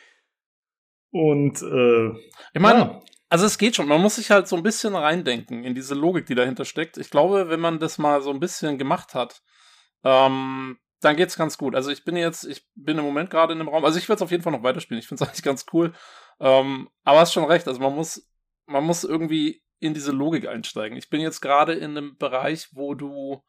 Und 1.10 1.60
äh, 1.62 2.10
ich 2.52 2.60
meine, 2.60 2.78
ja. 2.78 3.00
also 3.30 3.46
es 3.46 3.58
geht 3.58 3.74
schon. 3.74 3.88
Man 3.88 4.00
muss 4.00 4.16
sich 4.16 4.30
halt 4.30 4.46
so 4.46 4.56
ein 4.56 4.62
bisschen 4.62 4.94
reindenken 4.94 5.64
in 5.64 5.74
diese 5.74 5.94
Logik, 5.94 6.26
die 6.26 6.34
dahinter 6.34 6.64
steckt. 6.64 6.98
Ich 6.98 7.10
glaube, 7.10 7.48
wenn 7.48 7.60
man 7.60 7.80
das 7.80 7.98
mal 7.98 8.20
so 8.20 8.30
ein 8.30 8.40
bisschen 8.40 8.78
gemacht 8.78 9.14
hat, 9.14 9.42
ähm, 10.04 10.78
dann 11.00 11.16
geht's 11.16 11.36
ganz 11.36 11.56
gut. 11.56 11.74
Also 11.74 11.90
ich 11.90 12.04
bin 12.04 12.14
jetzt, 12.14 12.44
ich 12.44 12.66
bin 12.74 12.98
im 12.98 13.04
Moment 13.04 13.30
gerade 13.30 13.54
in 13.54 13.60
einem 13.60 13.68
Raum, 13.68 13.84
also 13.84 13.98
ich 13.98 14.08
werde 14.08 14.18
es 14.18 14.22
auf 14.22 14.30
jeden 14.30 14.42
Fall 14.42 14.52
noch 14.52 14.62
weiterspielen. 14.62 15.00
Ich 15.00 15.08
finde 15.08 15.24
es 15.24 15.28
eigentlich 15.28 15.42
ganz 15.42 15.64
cool. 15.72 15.94
Ähm, 16.40 16.90
aber 17.04 17.20
hast 17.20 17.32
schon 17.32 17.44
recht, 17.44 17.66
also 17.66 17.80
man 17.80 17.94
muss 17.94 18.29
man 18.70 18.84
muss 18.84 19.04
irgendwie 19.04 19.62
in 19.78 19.94
diese 19.94 20.12
Logik 20.12 20.46
einsteigen. 20.46 20.96
Ich 20.96 21.10
bin 21.10 21.20
jetzt 21.20 21.40
gerade 21.40 21.74
in 21.74 21.96
einem 21.96 22.16
Bereich, 22.16 22.68
wo 22.72 22.94
du 22.94 23.42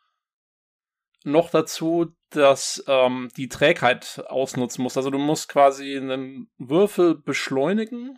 noch 1.24 1.50
dazu 1.50 2.16
dass 2.32 2.84
ähm, 2.88 3.30
die 3.36 3.50
Trägheit 3.50 4.24
ausnutzen 4.28 4.84
musst. 4.84 4.98
Also 4.98 5.10
du 5.10 5.18
musst 5.18 5.50
quasi 5.50 5.98
einen 5.98 6.50
Würfel 6.58 7.16
beschleunigen 7.16 8.18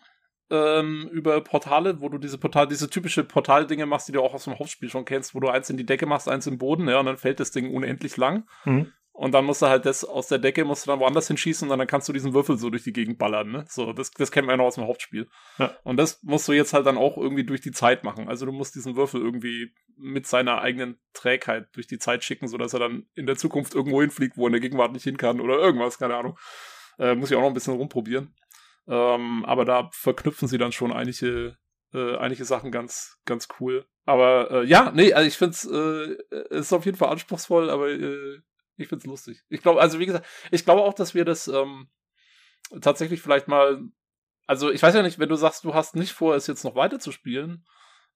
ähm, 0.49 1.09
über 1.11 1.41
Portale, 1.41 1.99
wo 1.99 2.09
du 2.09 2.19
diese 2.19 2.37
Portal, 2.37 2.67
diese 2.67 2.89
typische 2.89 3.23
Portaldinge 3.23 3.85
machst, 3.85 4.07
die 4.07 4.11
du 4.11 4.21
auch 4.21 4.33
aus 4.33 4.43
dem 4.43 4.57
Hauptspiel 4.59 4.89
schon 4.89 5.05
kennst, 5.05 5.33
wo 5.33 5.39
du 5.39 5.49
eins 5.49 5.69
in 5.69 5.77
die 5.77 5.85
Decke 5.85 6.05
machst, 6.05 6.29
eins 6.29 6.47
im 6.47 6.59
Boden, 6.59 6.87
ja, 6.87 6.99
und 6.99 7.07
dann 7.07 7.17
fällt 7.17 7.39
das 7.39 7.51
Ding 7.51 7.73
unendlich 7.73 8.17
lang. 8.17 8.47
Mhm. 8.65 8.93
Und 9.15 9.31
dann 9.31 9.45
musst 9.45 9.61
du 9.61 9.67
halt 9.67 9.85
das 9.85 10.03
aus 10.03 10.27
der 10.27 10.39
Decke, 10.39 10.65
musst 10.65 10.85
du 10.85 10.91
dann 10.91 10.99
woanders 10.99 11.27
hinschießen 11.27 11.69
und 11.69 11.77
dann 11.77 11.87
kannst 11.87 12.09
du 12.09 12.13
diesen 12.13 12.33
Würfel 12.33 12.57
so 12.57 12.71
durch 12.71 12.83
die 12.83 12.93
Gegend 12.93 13.19
ballern, 13.19 13.51
ne? 13.51 13.65
So, 13.69 13.93
das, 13.93 14.09
das 14.09 14.31
kennt 14.31 14.47
man 14.47 14.53
ja 14.53 14.57
noch 14.57 14.65
aus 14.65 14.75
dem 14.75 14.87
Hauptspiel. 14.87 15.29
Ja. 15.59 15.77
Und 15.83 15.97
das 15.97 16.23
musst 16.23 16.47
du 16.47 16.51
jetzt 16.51 16.73
halt 16.73 16.87
dann 16.87 16.97
auch 16.97 17.15
irgendwie 17.15 17.43
durch 17.43 17.61
die 17.61 17.71
Zeit 17.71 18.03
machen. 18.03 18.27
Also 18.27 18.47
du 18.47 18.51
musst 18.51 18.73
diesen 18.73 18.95
Würfel 18.95 19.21
irgendwie 19.21 19.71
mit 19.97 20.25
seiner 20.25 20.61
eigenen 20.61 20.99
Trägheit 21.13 21.67
durch 21.73 21.85
die 21.85 21.99
Zeit 21.99 22.23
schicken, 22.23 22.47
sodass 22.47 22.73
er 22.73 22.79
dann 22.79 23.05
in 23.13 23.27
der 23.27 23.35
Zukunft 23.35 23.75
irgendwo 23.75 24.01
hinfliegt, 24.01 24.35
wo 24.35 24.45
er 24.45 24.47
in 24.47 24.53
der 24.53 24.61
Gegenwart 24.61 24.93
nicht 24.93 25.03
hin 25.03 25.17
kann 25.17 25.39
oder 25.39 25.59
irgendwas, 25.59 25.99
keine 25.99 26.15
Ahnung. 26.15 26.35
Äh, 26.97 27.13
muss 27.13 27.29
ich 27.29 27.37
auch 27.37 27.41
noch 27.41 27.49
ein 27.49 27.53
bisschen 27.53 27.75
rumprobieren. 27.75 28.33
Ähm, 28.87 29.45
aber 29.45 29.63
da 29.63 29.89
verknüpfen 29.93 30.47
sie 30.47 30.57
dann 30.57 30.71
schon 30.71 30.91
einige, 30.91 31.55
äh, 31.93 32.17
einige 32.17 32.45
Sachen 32.45 32.71
ganz, 32.71 33.19
ganz 33.25 33.47
cool. 33.59 33.85
Aber 34.05 34.49
äh, 34.49 34.65
ja, 34.65 34.91
nee, 34.93 35.13
also 35.13 35.27
ich 35.27 35.37
finde 35.37 35.51
es 35.51 35.65
äh, 35.65 36.57
ist 36.57 36.73
auf 36.73 36.85
jeden 36.85 36.97
Fall 36.97 37.09
anspruchsvoll, 37.09 37.69
aber 37.69 37.89
äh, 37.89 38.39
ich 38.77 38.87
find's 38.87 39.05
lustig. 39.05 39.43
Ich 39.49 39.61
glaube, 39.61 39.81
also 39.81 39.99
wie 39.99 40.05
gesagt, 40.05 40.25
ich 40.51 40.65
glaube 40.65 40.81
auch, 40.81 40.93
dass 40.93 41.13
wir 41.13 41.25
das 41.25 41.47
ähm, 41.47 41.87
tatsächlich 42.81 43.21
vielleicht 43.21 43.47
mal. 43.47 43.81
Also 44.45 44.71
ich 44.71 44.83
weiß 44.83 44.93
ja 44.93 45.03
nicht, 45.03 45.19
wenn 45.19 45.29
du 45.29 45.35
sagst, 45.35 45.63
du 45.63 45.73
hast 45.73 45.95
nicht 45.95 46.11
vor, 46.11 46.35
es 46.35 46.47
jetzt 46.47 46.65
noch 46.65 46.75
weiter 46.75 46.99
zu 46.99 47.11
spielen, 47.11 47.65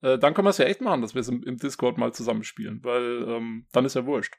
äh, 0.02 0.18
dann 0.18 0.34
können 0.34 0.46
wir 0.46 0.50
es 0.50 0.58
ja 0.58 0.66
echt 0.66 0.80
machen, 0.80 1.00
dass 1.00 1.14
wir 1.14 1.20
es 1.20 1.28
im, 1.28 1.42
im 1.42 1.56
Discord 1.56 1.96
mal 1.96 2.12
zusammenspielen, 2.12 2.84
weil 2.84 3.24
ähm, 3.28 3.66
dann 3.72 3.84
ist 3.84 3.94
ja 3.94 4.04
wurscht. 4.04 4.36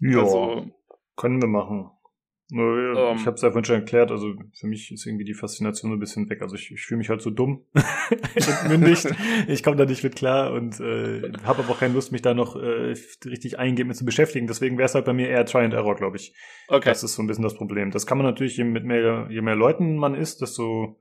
Ja, 0.00 0.20
Also, 0.20 0.70
können 1.16 1.40
wir 1.40 1.48
machen. 1.48 1.90
Nö, 2.48 2.94
Ähm. 2.96 3.16
ich 3.16 3.26
habe 3.26 3.34
es 3.34 3.42
ja 3.42 3.50
vorhin 3.50 3.64
schon 3.64 3.76
erklärt, 3.76 4.12
also 4.12 4.32
für 4.54 4.68
mich 4.68 4.92
ist 4.92 5.04
irgendwie 5.04 5.24
die 5.24 5.34
Faszination 5.34 5.90
so 5.90 5.96
ein 5.96 6.00
bisschen 6.00 6.30
weg. 6.30 6.42
Also 6.42 6.54
ich, 6.54 6.70
ich 6.70 6.86
fühle 6.86 6.98
mich 6.98 7.08
halt 7.08 7.20
so 7.20 7.30
dumm, 7.30 7.64
entmündigt. 8.34 9.08
ich 9.48 9.64
komme 9.64 9.76
da 9.76 9.84
nicht 9.84 10.04
mit 10.04 10.14
klar 10.14 10.52
und 10.52 10.78
äh, 10.78 11.32
habe 11.42 11.64
aber 11.64 11.70
auch 11.70 11.80
keine 11.80 11.94
Lust, 11.94 12.12
mich 12.12 12.22
da 12.22 12.34
noch 12.34 12.54
äh, 12.54 12.94
richtig 13.24 13.58
eingehend 13.58 13.88
mit 13.88 13.96
zu 13.96 14.04
beschäftigen. 14.04 14.46
Deswegen 14.46 14.78
wäre 14.78 14.86
es 14.86 14.94
halt 14.94 15.06
bei 15.06 15.12
mir 15.12 15.28
eher 15.28 15.44
Try 15.44 15.64
and 15.64 15.74
Error, 15.74 15.96
glaube 15.96 16.18
ich. 16.18 16.34
okay. 16.68 16.88
Das 16.88 17.02
ist 17.02 17.14
so 17.14 17.22
ein 17.22 17.26
bisschen 17.26 17.42
das 17.42 17.54
Problem. 17.54 17.90
Das 17.90 18.06
kann 18.06 18.16
man 18.16 18.26
natürlich, 18.26 18.56
je 18.56 18.64
mit 18.64 18.84
mehr, 18.84 19.26
je 19.28 19.40
mehr 19.40 19.56
Leuten 19.56 19.96
man 19.96 20.14
ist, 20.14 20.40
desto 20.40 21.00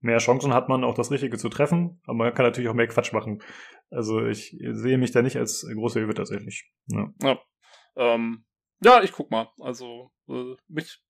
mehr 0.00 0.18
Chancen 0.18 0.54
hat 0.54 0.70
man 0.70 0.84
auch 0.84 0.94
das 0.94 1.10
Richtige 1.10 1.36
zu 1.36 1.50
treffen. 1.50 2.00
Aber 2.04 2.16
man 2.16 2.34
kann 2.34 2.46
natürlich 2.46 2.70
auch 2.70 2.74
mehr 2.74 2.88
Quatsch 2.88 3.12
machen. 3.12 3.42
Also 3.90 4.24
ich 4.26 4.56
sehe 4.58 4.96
mich 4.96 5.12
da 5.12 5.20
nicht 5.20 5.36
als 5.36 5.66
große 5.70 5.98
Hilfe 5.98 6.14
tatsächlich. 6.14 6.72
Ja. 6.86 7.38
Ähm, 7.94 8.44
ja, 8.82 9.02
ich 9.02 9.12
guck 9.12 9.30
mal. 9.30 9.48
Also, 9.60 10.10
äh, 10.28 10.54
mich 10.68 11.00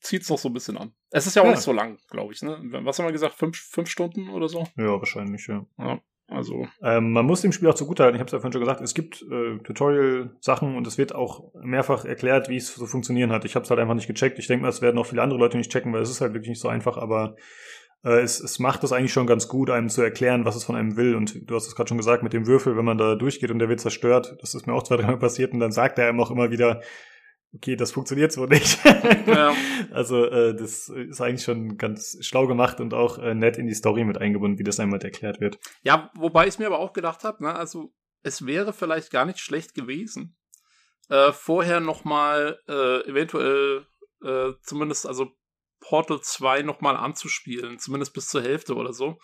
zieht's 0.00 0.28
noch 0.28 0.38
so 0.38 0.48
ein 0.48 0.52
bisschen 0.54 0.76
an. 0.76 0.94
Es 1.10 1.26
ist 1.26 1.34
ja 1.36 1.42
auch 1.42 1.46
Ja. 1.46 1.52
nicht 1.52 1.62
so 1.62 1.72
lang, 1.72 1.98
glaube 2.10 2.32
ich, 2.32 2.42
ne? 2.42 2.58
Was 2.84 2.98
haben 2.98 3.06
wir 3.06 3.12
gesagt? 3.12 3.34
Fünf, 3.34 3.56
fünf 3.56 3.88
Stunden 3.88 4.28
oder 4.30 4.48
so? 4.48 4.66
ja, 4.76 4.98
wahrscheinlich, 4.98 5.46
ja. 5.46 5.66
Also, 6.28 6.66
Ähm, 6.82 7.12
man 7.12 7.24
muss 7.24 7.42
dem 7.42 7.52
Spiel 7.52 7.68
auch 7.68 7.74
zugutehalten, 7.74 8.16
ich 8.16 8.20
habe 8.20 8.26
es 8.26 8.32
ja 8.32 8.40
vorhin 8.40 8.52
schon 8.52 8.60
gesagt, 8.60 8.80
es 8.80 8.94
gibt 8.94 9.22
äh, 9.22 9.58
Tutorial-Sachen 9.62 10.76
und 10.76 10.84
es 10.86 10.98
wird 10.98 11.14
auch 11.14 11.52
mehrfach 11.54 12.04
erklärt, 12.04 12.48
wie 12.48 12.56
es 12.56 12.74
so 12.74 12.84
funktionieren 12.86 13.30
hat. 13.30 13.44
Ich 13.44 13.54
habe 13.54 13.62
es 13.62 13.70
halt 13.70 13.78
einfach 13.78 13.94
nicht 13.94 14.08
gecheckt. 14.08 14.38
Ich 14.40 14.48
denke 14.48 14.62
mal, 14.62 14.68
es 14.68 14.82
werden 14.82 14.98
auch 14.98 15.06
viele 15.06 15.22
andere 15.22 15.38
Leute 15.38 15.56
nicht 15.56 15.70
checken, 15.70 15.92
weil 15.92 16.02
es 16.02 16.10
ist 16.10 16.20
halt 16.20 16.34
wirklich 16.34 16.48
nicht 16.50 16.60
so 16.60 16.68
einfach, 16.68 16.96
aber 16.96 17.36
es, 18.02 18.40
es 18.40 18.58
macht 18.58 18.84
es 18.84 18.92
eigentlich 18.92 19.12
schon 19.12 19.26
ganz 19.26 19.48
gut, 19.48 19.70
einem 19.70 19.88
zu 19.88 20.02
erklären, 20.02 20.44
was 20.44 20.56
es 20.56 20.64
von 20.64 20.76
einem 20.76 20.96
will. 20.96 21.16
Und 21.16 21.50
du 21.50 21.54
hast 21.54 21.66
es 21.66 21.74
gerade 21.74 21.88
schon 21.88 21.98
gesagt, 21.98 22.22
mit 22.22 22.32
dem 22.32 22.46
Würfel, 22.46 22.76
wenn 22.76 22.84
man 22.84 22.98
da 22.98 23.14
durchgeht 23.14 23.50
und 23.50 23.58
der 23.58 23.68
wird 23.68 23.80
zerstört, 23.80 24.36
das 24.40 24.54
ist 24.54 24.66
mir 24.66 24.74
auch 24.74 24.84
zwei, 24.84 24.96
dreimal 24.96 25.18
passiert 25.18 25.52
und 25.52 25.60
dann 25.60 25.72
sagt 25.72 25.98
er 25.98 26.08
einem 26.08 26.20
auch 26.20 26.30
immer 26.30 26.50
wieder, 26.50 26.82
okay, 27.56 27.76
das 27.76 27.92
funktioniert 27.92 28.32
so 28.32 28.46
nicht. 28.46 28.78
Ja. 29.26 29.54
Also 29.90 30.24
äh, 30.26 30.54
das 30.54 30.88
ist 30.88 31.20
eigentlich 31.20 31.42
schon 31.42 31.76
ganz 31.78 32.16
schlau 32.20 32.46
gemacht 32.46 32.80
und 32.80 32.94
auch 32.94 33.18
äh, 33.18 33.34
nett 33.34 33.58
in 33.58 33.66
die 33.66 33.74
Story 33.74 34.04
mit 34.04 34.18
eingebunden, 34.18 34.58
wie 34.58 34.62
das 34.62 34.78
einmal 34.78 35.00
erklärt 35.02 35.40
wird. 35.40 35.58
Ja, 35.82 36.10
wobei 36.14 36.46
ich 36.46 36.58
mir 36.58 36.66
aber 36.66 36.78
auch 36.78 36.92
gedacht 36.92 37.24
habe, 37.24 37.42
ne, 37.42 37.54
also 37.54 37.92
es 38.22 38.46
wäre 38.46 38.72
vielleicht 38.72 39.10
gar 39.10 39.24
nicht 39.24 39.40
schlecht 39.40 39.74
gewesen, 39.74 40.36
äh, 41.08 41.32
vorher 41.32 41.80
nochmal 41.80 42.58
äh, 42.68 43.08
eventuell 43.08 43.86
äh, 44.22 44.52
zumindest, 44.62 45.06
also 45.06 45.32
Portal 45.88 46.20
2 46.20 46.62
nochmal 46.62 46.96
anzuspielen, 46.96 47.78
zumindest 47.78 48.12
bis 48.12 48.28
zur 48.28 48.42
Hälfte 48.42 48.74
oder 48.74 48.92
so. 48.92 49.18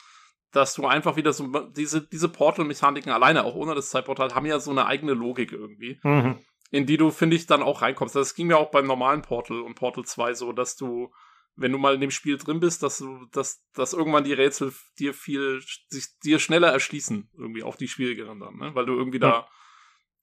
Dass 0.52 0.74
du 0.74 0.86
einfach 0.86 1.16
wieder 1.16 1.32
so, 1.32 1.48
diese, 1.70 2.06
diese 2.06 2.28
Portal-Mechaniken 2.28 3.10
alleine, 3.10 3.44
auch 3.44 3.54
ohne 3.54 3.74
das 3.74 3.88
Zeitportal, 3.90 4.34
haben 4.34 4.46
ja 4.46 4.60
so 4.60 4.70
eine 4.70 4.86
eigene 4.86 5.14
Logik 5.14 5.50
irgendwie, 5.50 5.98
Mhm. 6.04 6.38
in 6.70 6.86
die 6.86 6.98
du, 6.98 7.10
finde 7.10 7.36
ich, 7.36 7.46
dann 7.46 7.62
auch 7.62 7.82
reinkommst. 7.82 8.14
Das 8.14 8.34
ging 8.34 8.46
mir 8.48 8.58
auch 8.58 8.70
beim 8.70 8.86
normalen 8.86 9.22
Portal 9.22 9.60
und 9.60 9.74
Portal 9.74 10.04
2 10.04 10.34
so, 10.34 10.52
dass 10.52 10.76
du, 10.76 11.10
wenn 11.56 11.72
du 11.72 11.78
mal 11.78 11.94
in 11.94 12.00
dem 12.00 12.10
Spiel 12.10 12.36
drin 12.36 12.60
bist, 12.60 12.82
dass 12.82 12.98
du, 12.98 13.26
dass, 13.32 13.64
dass 13.74 13.92
irgendwann 13.92 14.24
die 14.24 14.34
Rätsel 14.34 14.72
dir 14.98 15.14
viel, 15.14 15.62
sich 15.88 16.06
dir 16.22 16.38
schneller 16.38 16.70
erschließen, 16.70 17.30
irgendwie 17.36 17.62
auch 17.62 17.76
die 17.76 17.88
schwierigeren 17.88 18.38
dann, 18.38 18.56
ne? 18.56 18.74
Weil 18.74 18.86
du 18.86 18.92
irgendwie 18.92 19.18
da, 19.18 19.48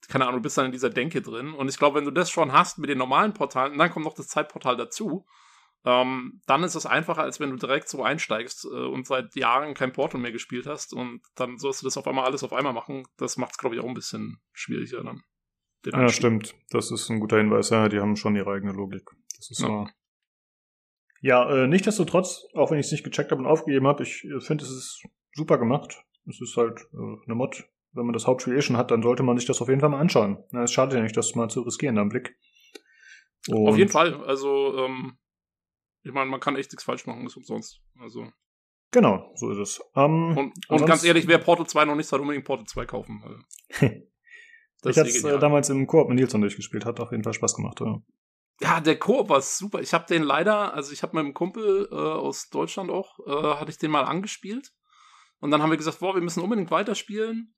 keine 0.08 0.24
Ahnung, 0.24 0.38
du 0.38 0.42
bist 0.44 0.56
dann 0.56 0.66
in 0.66 0.72
dieser 0.72 0.90
Denke 0.90 1.22
drin. 1.22 1.52
Und 1.52 1.68
ich 1.68 1.76
glaube, 1.76 1.98
wenn 1.98 2.04
du 2.04 2.12
das 2.12 2.30
schon 2.30 2.52
hast 2.52 2.78
mit 2.78 2.88
den 2.88 2.98
normalen 2.98 3.34
Portalen, 3.34 3.76
dann 3.76 3.90
kommt 3.90 4.06
noch 4.06 4.14
das 4.14 4.28
Zeitportal 4.28 4.76
dazu, 4.76 5.26
ähm, 5.84 6.40
dann 6.46 6.62
ist 6.62 6.74
es 6.74 6.84
einfacher, 6.86 7.22
als 7.22 7.40
wenn 7.40 7.50
du 7.50 7.56
direkt 7.56 7.88
so 7.88 8.02
einsteigst 8.02 8.64
äh, 8.66 8.68
und 8.68 9.06
seit 9.06 9.34
Jahren 9.34 9.74
kein 9.74 9.92
Portal 9.92 10.20
mehr 10.20 10.32
gespielt 10.32 10.66
hast 10.66 10.92
und 10.92 11.22
dann 11.34 11.58
sollst 11.58 11.80
du 11.82 11.86
das 11.86 11.96
auf 11.96 12.06
einmal 12.06 12.24
alles 12.26 12.42
auf 12.44 12.52
einmal 12.52 12.72
machen. 12.74 13.04
Das 13.16 13.36
macht 13.36 13.52
es, 13.52 13.58
glaube 13.58 13.74
ich, 13.76 13.80
auch 13.82 13.86
ein 13.88 13.94
bisschen 13.94 14.40
schwieriger 14.52 15.02
dann. 15.02 15.22
Ja, 15.86 16.08
stimmt. 16.10 16.54
Das 16.70 16.90
ist 16.90 17.08
ein 17.08 17.20
guter 17.20 17.38
Hinweis. 17.38 17.70
Ja, 17.70 17.88
die 17.88 18.00
haben 18.00 18.16
schon 18.16 18.36
ihre 18.36 18.50
eigene 18.52 18.72
Logik. 18.72 19.08
Das 19.38 19.50
ist 19.50 19.60
Ja. 19.60 19.68
wahr. 19.68 19.92
Ja, 21.22 21.50
äh, 21.50 21.66
nichtsdestotrotz, 21.66 22.46
auch 22.54 22.70
wenn 22.70 22.78
ich 22.78 22.86
es 22.86 22.92
nicht 22.92 23.04
gecheckt 23.04 23.30
habe 23.30 23.40
und 23.42 23.46
aufgegeben 23.48 23.86
habe, 23.86 24.02
ich 24.02 24.24
äh, 24.24 24.40
finde, 24.40 24.64
es 24.64 24.70
ist 24.70 25.02
super 25.32 25.58
gemacht. 25.58 26.02
Es 26.26 26.40
ist 26.40 26.56
halt 26.56 26.80
äh, 26.92 26.96
eine 27.26 27.34
Mod. 27.34 27.64
Wenn 27.92 28.04
man 28.04 28.12
das 28.12 28.26
Hauptspiel 28.26 28.56
eh 28.56 28.62
schon 28.62 28.76
hat, 28.76 28.90
dann 28.90 29.02
sollte 29.02 29.22
man 29.22 29.36
sich 29.36 29.46
das 29.46 29.60
auf 29.60 29.68
jeden 29.68 29.80
Fall 29.80 29.88
mal 29.88 29.98
anschauen. 30.00 30.42
Na, 30.50 30.62
es 30.62 30.72
schadet 30.72 30.94
ja 30.94 31.02
nicht, 31.02 31.16
das 31.16 31.34
mal 31.34 31.48
zu 31.48 31.62
riskieren 31.62 31.98
am 31.98 32.08
Blick. 32.08 32.36
Auf 33.50 33.70
Und- 33.72 33.78
jeden 33.78 33.90
Fall. 33.90 34.22
Also, 34.24 34.76
ähm, 34.78 35.18
ich 36.02 36.12
meine, 36.12 36.30
man 36.30 36.40
kann 36.40 36.56
echt 36.56 36.72
nichts 36.72 36.84
falsch 36.84 37.06
machen, 37.06 37.26
ist 37.26 37.36
umsonst. 37.36 37.80
Also. 37.98 38.30
Genau, 38.92 39.30
so 39.34 39.50
ist 39.50 39.58
es. 39.58 39.80
Ähm, 39.94 40.36
Und, 40.36 40.54
und 40.68 40.86
ganz 40.86 41.04
ehrlich, 41.04 41.28
wer 41.28 41.38
Portal 41.38 41.66
2 41.66 41.84
noch 41.84 41.94
nicht 41.94 42.10
hat, 42.10 42.20
unbedingt 42.20 42.44
Portal 42.44 42.66
2 42.66 42.86
kaufen. 42.86 43.44
Ich 44.82 44.96
hatte 44.96 45.10
ist 45.10 45.24
eh 45.24 45.28
es 45.28 45.34
äh, 45.34 45.38
damals 45.38 45.68
im 45.68 45.86
Koop 45.86 46.08
mit 46.08 46.16
Nilsson 46.16 46.40
durchgespielt, 46.40 46.86
hat 46.86 47.00
auf 47.00 47.10
jeden 47.10 47.22
Fall 47.22 47.34
Spaß 47.34 47.54
gemacht. 47.54 47.80
Ja. 47.80 48.00
Ja, 48.62 48.80
der 48.80 48.98
Koop 48.98 49.28
war 49.28 49.40
super. 49.40 49.80
Ich 49.80 49.94
habe 49.94 50.06
den 50.06 50.22
leider, 50.22 50.74
also 50.74 50.92
ich 50.92 51.02
habe 51.02 51.16
mit 51.16 51.24
einem 51.24 51.34
Kumpel 51.34 51.88
äh, 51.90 51.94
aus 51.94 52.48
Deutschland 52.50 52.90
auch, 52.90 53.18
äh, 53.26 53.56
hatte 53.56 53.70
ich 53.70 53.78
den 53.78 53.90
mal 53.90 54.04
angespielt. 54.04 54.72
Und 55.40 55.50
dann 55.50 55.62
haben 55.62 55.70
wir 55.70 55.78
gesagt, 55.78 56.00
boah, 56.00 56.14
wir 56.14 56.20
müssen 56.20 56.42
unbedingt 56.42 56.70
weiterspielen. 56.70 57.54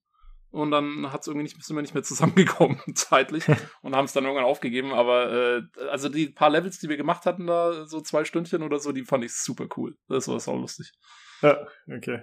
Und 0.52 0.70
dann 0.70 1.10
hat's 1.10 1.26
irgendwie 1.26 1.44
nicht, 1.44 1.64
sind 1.64 1.76
wir 1.76 1.82
nicht 1.82 1.94
mehr 1.94 2.02
zusammengekommen 2.02 2.78
zeitlich 2.94 3.44
und 3.82 3.96
haben 3.96 4.04
es 4.04 4.12
dann 4.12 4.24
irgendwann 4.24 4.44
aufgegeben. 4.44 4.92
Aber 4.92 5.32
äh, 5.32 5.62
also 5.90 6.10
die 6.10 6.28
paar 6.28 6.50
Levels, 6.50 6.78
die 6.78 6.90
wir 6.90 6.98
gemacht 6.98 7.24
hatten, 7.24 7.46
da 7.46 7.86
so 7.86 8.02
zwei 8.02 8.24
Stündchen 8.24 8.62
oder 8.62 8.78
so, 8.78 8.92
die 8.92 9.04
fand 9.04 9.24
ich 9.24 9.34
super 9.34 9.66
cool. 9.76 9.96
Das 10.08 10.28
war 10.28 10.38
sau 10.38 10.56
lustig. 10.56 10.92
Ja, 11.40 11.66
okay. 11.88 12.22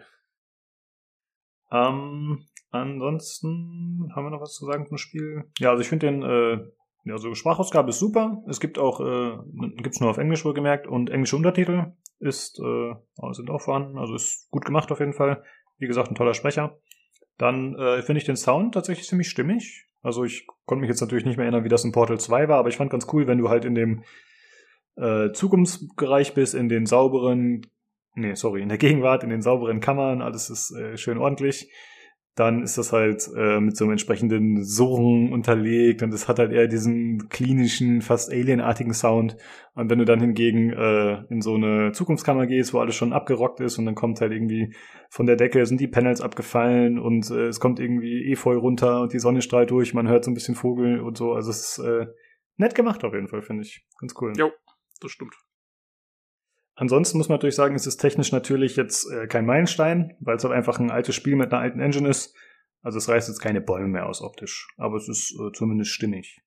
Ähm, 1.72 2.46
ansonsten 2.70 4.12
haben 4.16 4.26
wir 4.26 4.30
noch 4.30 4.42
was 4.42 4.54
zu 4.54 4.66
sagen 4.66 4.86
zum 4.88 4.98
Spiel? 4.98 5.46
Ja, 5.58 5.72
also 5.72 5.82
ich 5.82 5.90
finde 5.90 6.06
den, 6.06 6.22
äh, 6.22 6.54
ja, 7.06 7.14
also 7.14 7.34
Sprachausgabe 7.34 7.90
ist 7.90 8.00
super. 8.00 8.44
Es 8.48 8.60
gibt 8.60 8.78
auch, 8.78 9.00
äh, 9.00 9.38
gibt's 9.82 10.00
nur 10.00 10.12
auf 10.12 10.20
Englisch 10.20 10.46
wohlgemerkt 10.46 10.86
und 10.86 11.10
englische 11.10 11.36
Untertitel 11.36 11.94
ist, 12.20 12.60
äh, 12.60 12.94
sind 13.32 13.50
auch 13.50 13.62
vorhanden. 13.62 13.98
Also 13.98 14.14
ist 14.14 14.50
gut 14.52 14.66
gemacht 14.66 14.92
auf 14.92 15.00
jeden 15.00 15.14
Fall. 15.14 15.44
Wie 15.80 15.88
gesagt, 15.88 16.10
ein 16.10 16.16
toller 16.16 16.34
Sprecher. 16.34 16.78
Dann 17.40 17.74
äh, 17.74 18.04
finde 18.04 18.20
ich 18.20 18.26
den 18.26 18.36
Sound 18.36 18.76
tatsächlich 18.76 19.08
ziemlich 19.08 19.30
stimmig. 19.30 19.88
Also 20.04 20.24
ich 20.24 20.46
konnte 20.66 20.82
mich 20.82 20.90
jetzt 20.90 21.02
natürlich 21.02 21.26
nicht 21.26 21.38
mehr 21.38 21.46
erinnern, 21.46 21.64
wie 21.64 21.70
das 21.70 21.84
in 21.84 21.92
Portal 21.92 22.20
2 22.20 22.48
war, 22.48 22.60
aber 22.60 22.70
ich 22.70 22.78
fand 22.78 22.92
ganz 22.92 23.08
cool, 23.12 23.26
wenn 23.26 23.40
du 23.40 23.50
halt 23.50 23.66
in 23.66 23.74
dem 23.74 24.04
äh, 24.96 25.32
Zukunftsbereich 25.32 26.36
bist, 26.36 26.54
in 26.54 26.70
den 26.70 26.86
sauberen 26.86 27.66
nee, 28.20 28.36
sorry, 28.36 28.62
in 28.62 28.70
der 28.70 28.78
Gegenwart, 28.78 29.24
in 29.24 29.30
den 29.30 29.42
sauberen 29.42 29.80
Kammern, 29.80 30.22
alles 30.22 30.50
ist 30.50 30.72
äh, 30.72 30.98
schön 30.98 31.18
ordentlich. 31.18 31.72
Dann 32.40 32.64
ist 32.64 32.78
das 32.78 32.94
halt 32.94 33.30
äh, 33.36 33.60
mit 33.60 33.76
so 33.76 33.84
einem 33.84 33.92
entsprechenden 33.92 34.64
Surren 34.64 35.34
unterlegt 35.34 36.02
und 36.04 36.14
es 36.14 36.30
hat 36.30 36.40
halt 36.40 36.54
eher 36.54 36.68
diesen 36.68 37.28
klinischen, 37.28 38.02
fast 38.02 38.32
alienartigen 38.32 38.94
Sound. 38.94 39.36
Und 39.76 39.90
wenn 39.90 40.00
du 40.00 40.06
dann 40.06 40.22
hingegen 40.22 40.72
äh, 40.72 41.24
in 41.30 41.42
so 41.42 41.56
eine 41.56 41.92
Zukunftskammer 41.92 42.48
gehst, 42.48 42.74
wo 42.74 42.80
alles 42.80 42.96
schon 42.96 43.12
abgerockt 43.12 43.60
ist 43.60 43.78
und 43.78 43.86
dann 43.86 43.96
kommt 43.96 44.22
halt 44.22 44.32
irgendwie 44.32 44.74
von 45.10 45.26
der 45.26 45.36
Decke 45.36 45.66
sind 45.66 45.82
die 45.82 45.90
Panels 45.90 46.22
abgefallen 46.22 46.98
und 46.98 47.30
äh, 47.30 47.48
es 47.48 47.60
kommt 47.60 47.82
irgendwie 47.82 48.32
Efeu 48.32 48.56
runter 48.56 49.02
und 49.02 49.12
die 49.12 49.20
Sonne 49.20 49.42
strahlt 49.42 49.72
durch, 49.72 49.94
man 49.94 50.08
hört 50.08 50.24
so 50.24 50.32
ein 50.32 50.36
bisschen 50.36 50.56
Vogel 50.56 51.02
und 51.02 51.18
so. 51.18 51.34
Also 51.34 51.50
es 51.50 51.78
ist 51.78 51.86
äh, 51.86 52.06
nett 52.56 52.74
gemacht 52.74 53.04
auf 53.04 53.14
jeden 53.14 53.28
Fall, 53.28 53.42
finde 53.42 53.64
ich. 53.64 53.86
Ganz 54.00 54.14
cool. 54.22 54.32
Jo, 54.38 54.50
das 55.02 55.12
stimmt. 55.12 55.36
Ansonsten 56.80 57.18
muss 57.18 57.28
man 57.28 57.36
natürlich 57.36 57.56
sagen, 57.56 57.76
es 57.76 57.86
ist 57.86 57.98
technisch 57.98 58.32
natürlich 58.32 58.78
jetzt 58.78 59.12
äh, 59.12 59.28
kein 59.28 59.46
Meilenstein, 59.46 60.16
weil 60.22 60.38
es 60.38 60.46
halt 60.46 60.54
einfach 60.54 60.80
ein 60.80 60.92
altes 60.92 61.14
Spiel 61.14 61.36
mit 61.36 61.52
einer 61.52 61.62
alten 61.62 61.82
Engine 61.82 62.08
ist. 62.08 62.34
Also 62.82 63.00
es 63.00 63.10
reißt 63.10 63.28
jetzt 63.28 63.42
keine 63.42 63.60
Bäume 63.60 63.90
mehr 63.90 64.06
aus 64.06 64.22
optisch, 64.22 64.66
aber 64.78 64.96
es 64.96 65.10
ist 65.10 65.38
äh, 65.38 65.52
zumindest 65.52 65.92
stimmig. 65.92 66.40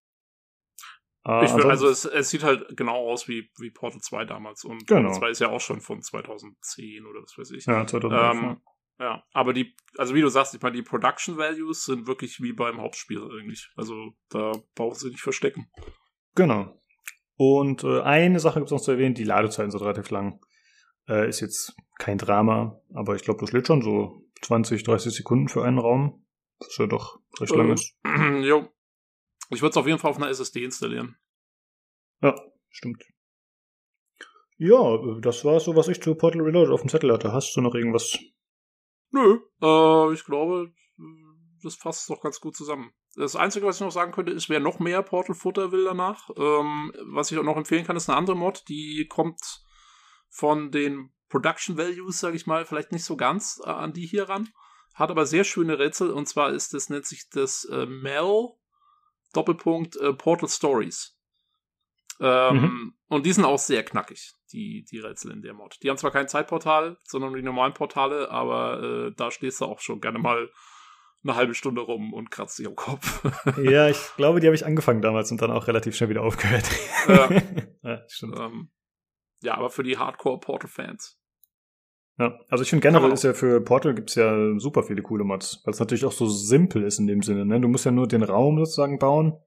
Äh, 1.26 1.42
will, 1.54 1.66
also 1.70 1.86
es, 1.86 2.06
es 2.06 2.30
sieht 2.30 2.44
halt 2.44 2.78
genau 2.78 3.10
aus 3.10 3.28
wie, 3.28 3.50
wie 3.58 3.70
Portal 3.70 4.00
2 4.00 4.24
damals. 4.24 4.64
Und 4.64 4.86
Genau. 4.86 5.10
Portal 5.10 5.20
2 5.20 5.30
ist 5.32 5.40
ja 5.40 5.50
auch 5.50 5.60
schon 5.60 5.82
von 5.82 6.00
2010 6.00 7.04
oder 7.04 7.20
was 7.20 7.36
weiß 7.36 7.50
ich. 7.50 7.66
ja, 7.66 7.86
2011, 7.86 8.42
ähm, 8.42 8.60
Ja, 8.98 9.22
aber 9.34 9.52
die, 9.52 9.76
also 9.98 10.14
wie 10.14 10.22
du 10.22 10.28
sagst, 10.28 10.54
ich 10.54 10.62
meine, 10.62 10.76
die 10.76 10.82
Production 10.82 11.36
Values 11.36 11.84
sind 11.84 12.06
wirklich 12.06 12.40
wie 12.40 12.54
beim 12.54 12.80
Hauptspiel 12.80 13.20
eigentlich. 13.20 13.70
Also 13.76 14.14
da 14.30 14.52
brauchen 14.74 14.94
sie 14.94 15.10
nicht 15.10 15.20
verstecken. 15.20 15.70
Genau. 16.34 16.81
Und 17.36 17.84
äh, 17.84 18.00
eine 18.02 18.40
Sache 18.40 18.60
gibt 18.60 18.66
es 18.66 18.72
noch 18.72 18.80
zu 18.80 18.92
erwähnen, 18.92 19.14
die 19.14 19.24
Ladezeiten 19.24 19.70
sind 19.70 19.80
relativ 19.80 20.10
lang. 20.10 20.40
Äh, 21.08 21.28
ist 21.28 21.40
jetzt 21.40 21.74
kein 21.98 22.18
Drama, 22.18 22.80
aber 22.94 23.16
ich 23.16 23.22
glaube, 23.22 23.40
das 23.40 23.52
lädt 23.52 23.66
schon 23.66 23.82
so 23.82 24.24
20, 24.42 24.82
30 24.82 25.14
Sekunden 25.14 25.48
für 25.48 25.64
einen 25.64 25.78
Raum. 25.78 26.24
Was 26.58 26.76
ja 26.78 26.86
doch 26.86 27.18
recht 27.40 27.54
lang 27.54 27.72
ist. 27.72 27.96
Äh, 28.04 28.40
jo. 28.46 28.68
Ich 29.50 29.60
würde 29.60 29.70
es 29.70 29.76
auf 29.76 29.86
jeden 29.86 29.98
Fall 29.98 30.10
auf 30.10 30.16
einer 30.16 30.28
SSD 30.28 30.64
installieren. 30.64 31.16
Ja, 32.22 32.34
stimmt. 32.70 33.02
Ja, 34.56 34.94
äh, 34.94 35.20
das 35.20 35.44
war 35.44 35.58
so, 35.58 35.74
was 35.74 35.88
ich 35.88 36.00
zu 36.00 36.14
Portal 36.14 36.42
Reload 36.42 36.70
auf 36.72 36.82
dem 36.82 36.88
Zettel 36.88 37.12
hatte. 37.12 37.32
Hast 37.32 37.54
du 37.56 37.60
noch 37.60 37.74
irgendwas? 37.74 38.18
Nö, 39.10 39.40
äh, 39.60 40.14
ich 40.14 40.24
glaube, 40.24 40.72
das 41.62 41.74
fasst 41.74 42.08
doch 42.08 42.20
ganz 42.20 42.40
gut 42.40 42.56
zusammen. 42.56 42.92
Das 43.14 43.36
Einzige, 43.36 43.66
was 43.66 43.76
ich 43.76 43.82
noch 43.82 43.90
sagen 43.90 44.12
könnte, 44.12 44.32
ist, 44.32 44.48
wer 44.48 44.60
noch 44.60 44.78
mehr 44.78 45.02
Portal-Futter 45.02 45.70
will 45.70 45.84
danach. 45.84 46.30
Ähm, 46.36 46.92
was 47.04 47.30
ich 47.30 47.38
auch 47.38 47.42
noch 47.42 47.56
empfehlen 47.56 47.84
kann, 47.84 47.96
ist 47.96 48.08
eine 48.08 48.16
andere 48.16 48.36
Mod, 48.36 48.64
die 48.68 49.06
kommt 49.08 49.62
von 50.30 50.70
den 50.70 51.12
Production 51.28 51.76
Values, 51.76 52.20
sage 52.20 52.36
ich 52.36 52.46
mal, 52.46 52.64
vielleicht 52.64 52.92
nicht 52.92 53.04
so 53.04 53.16
ganz 53.16 53.60
äh, 53.64 53.68
an 53.68 53.92
die 53.92 54.06
hier 54.06 54.28
ran. 54.28 54.48
Hat 54.94 55.10
aber 55.10 55.26
sehr 55.26 55.44
schöne 55.44 55.78
Rätsel 55.78 56.10
und 56.10 56.26
zwar 56.26 56.50
ist 56.50 56.74
das, 56.74 56.88
nennt 56.88 57.06
sich 57.06 57.28
das 57.30 57.64
äh, 57.64 57.86
Mel 57.86 58.48
Doppelpunkt 59.32 59.96
äh, 59.96 60.12
Portal 60.12 60.48
Stories. 60.48 61.18
Ähm, 62.20 62.56
mhm. 62.56 62.94
Und 63.08 63.26
die 63.26 63.32
sind 63.32 63.44
auch 63.44 63.58
sehr 63.58 63.82
knackig, 63.84 64.34
die, 64.52 64.84
die 64.84 64.98
Rätsel 64.98 65.32
in 65.32 65.42
der 65.42 65.54
Mod. 65.54 65.78
Die 65.82 65.90
haben 65.90 65.96
zwar 65.96 66.10
kein 66.10 66.28
Zeitportal, 66.28 66.98
sondern 67.04 67.34
die 67.34 67.42
normalen 67.42 67.74
Portale, 67.74 68.30
aber 68.30 68.82
äh, 68.82 69.14
da 69.16 69.30
stehst 69.30 69.60
du 69.60 69.64
auch 69.64 69.80
schon 69.80 70.00
gerne 70.00 70.18
mal 70.18 70.50
eine 71.24 71.36
halbe 71.36 71.54
Stunde 71.54 71.82
rum 71.82 72.12
und 72.12 72.30
kratzt 72.30 72.58
dich 72.58 72.66
am 72.66 72.74
Kopf. 72.74 73.24
ja, 73.62 73.88
ich 73.88 73.98
glaube, 74.16 74.40
die 74.40 74.46
habe 74.46 74.56
ich 74.56 74.66
angefangen 74.66 75.02
damals 75.02 75.30
und 75.30 75.40
dann 75.40 75.50
auch 75.50 75.66
relativ 75.68 75.94
schnell 75.94 76.10
wieder 76.10 76.22
aufgehört. 76.22 76.68
Ja, 77.08 77.28
ja 77.82 78.02
stimmt. 78.08 78.38
Ähm, 78.38 78.70
ja, 79.42 79.56
aber 79.56 79.70
für 79.70 79.82
die 79.82 79.98
Hardcore-Portal-Fans. 79.98 81.18
Ja, 82.18 82.38
also 82.48 82.62
ich 82.62 82.70
finde 82.70 82.86
generell 82.86 83.10
ist 83.12 83.24
ja 83.24 83.32
für 83.32 83.60
Portal 83.60 83.94
gibt's 83.94 84.14
ja 84.14 84.58
super 84.58 84.82
viele 84.82 85.02
coole 85.02 85.24
Mods, 85.24 85.62
weil 85.64 85.72
es 85.72 85.80
natürlich 85.80 86.04
auch 86.04 86.12
so 86.12 86.26
simpel 86.26 86.84
ist 86.84 86.98
in 86.98 87.06
dem 87.06 87.22
Sinne. 87.22 87.46
Ne? 87.46 87.60
Du 87.60 87.68
musst 87.68 87.86
ja 87.86 87.90
nur 87.90 88.06
den 88.06 88.22
Raum 88.22 88.58
sozusagen 88.58 88.98
bauen 88.98 89.38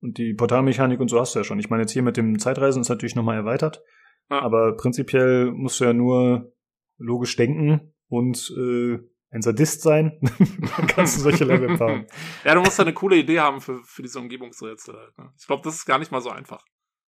und 0.00 0.16
die 0.18 0.34
Portalmechanik 0.34 1.00
und 1.00 1.08
so 1.08 1.18
hast 1.18 1.34
du 1.34 1.40
ja 1.40 1.44
schon. 1.44 1.58
Ich 1.58 1.68
meine, 1.68 1.82
jetzt 1.82 1.92
hier 1.92 2.02
mit 2.02 2.16
dem 2.16 2.38
Zeitreisen 2.38 2.80
ist 2.80 2.88
natürlich 2.88 3.16
nochmal 3.16 3.36
erweitert, 3.36 3.82
ja. 4.30 4.40
aber 4.40 4.76
prinzipiell 4.76 5.50
musst 5.50 5.80
du 5.80 5.84
ja 5.84 5.92
nur 5.92 6.52
logisch 6.96 7.34
denken 7.36 7.92
und 8.08 8.54
äh, 8.56 8.98
ein 9.36 9.42
Sadist 9.42 9.82
sein, 9.82 10.18
dann 10.76 10.86
kannst 10.86 11.16
du 11.16 11.22
solche 11.22 11.44
Level 11.44 11.76
bauen. 11.76 12.06
ja, 12.44 12.54
du 12.54 12.60
musst 12.60 12.78
ja 12.78 12.84
eine 12.84 12.94
coole 12.94 13.16
Idee 13.16 13.40
haben 13.40 13.60
für, 13.60 13.82
für 13.84 14.02
diese 14.02 14.18
Umgebungsrätsel 14.18 14.96
halt. 14.96 15.18
Ne? 15.18 15.32
Ich 15.38 15.46
glaube, 15.46 15.62
das 15.62 15.76
ist 15.76 15.86
gar 15.86 15.98
nicht 15.98 16.10
mal 16.10 16.20
so 16.20 16.30
einfach. 16.30 16.64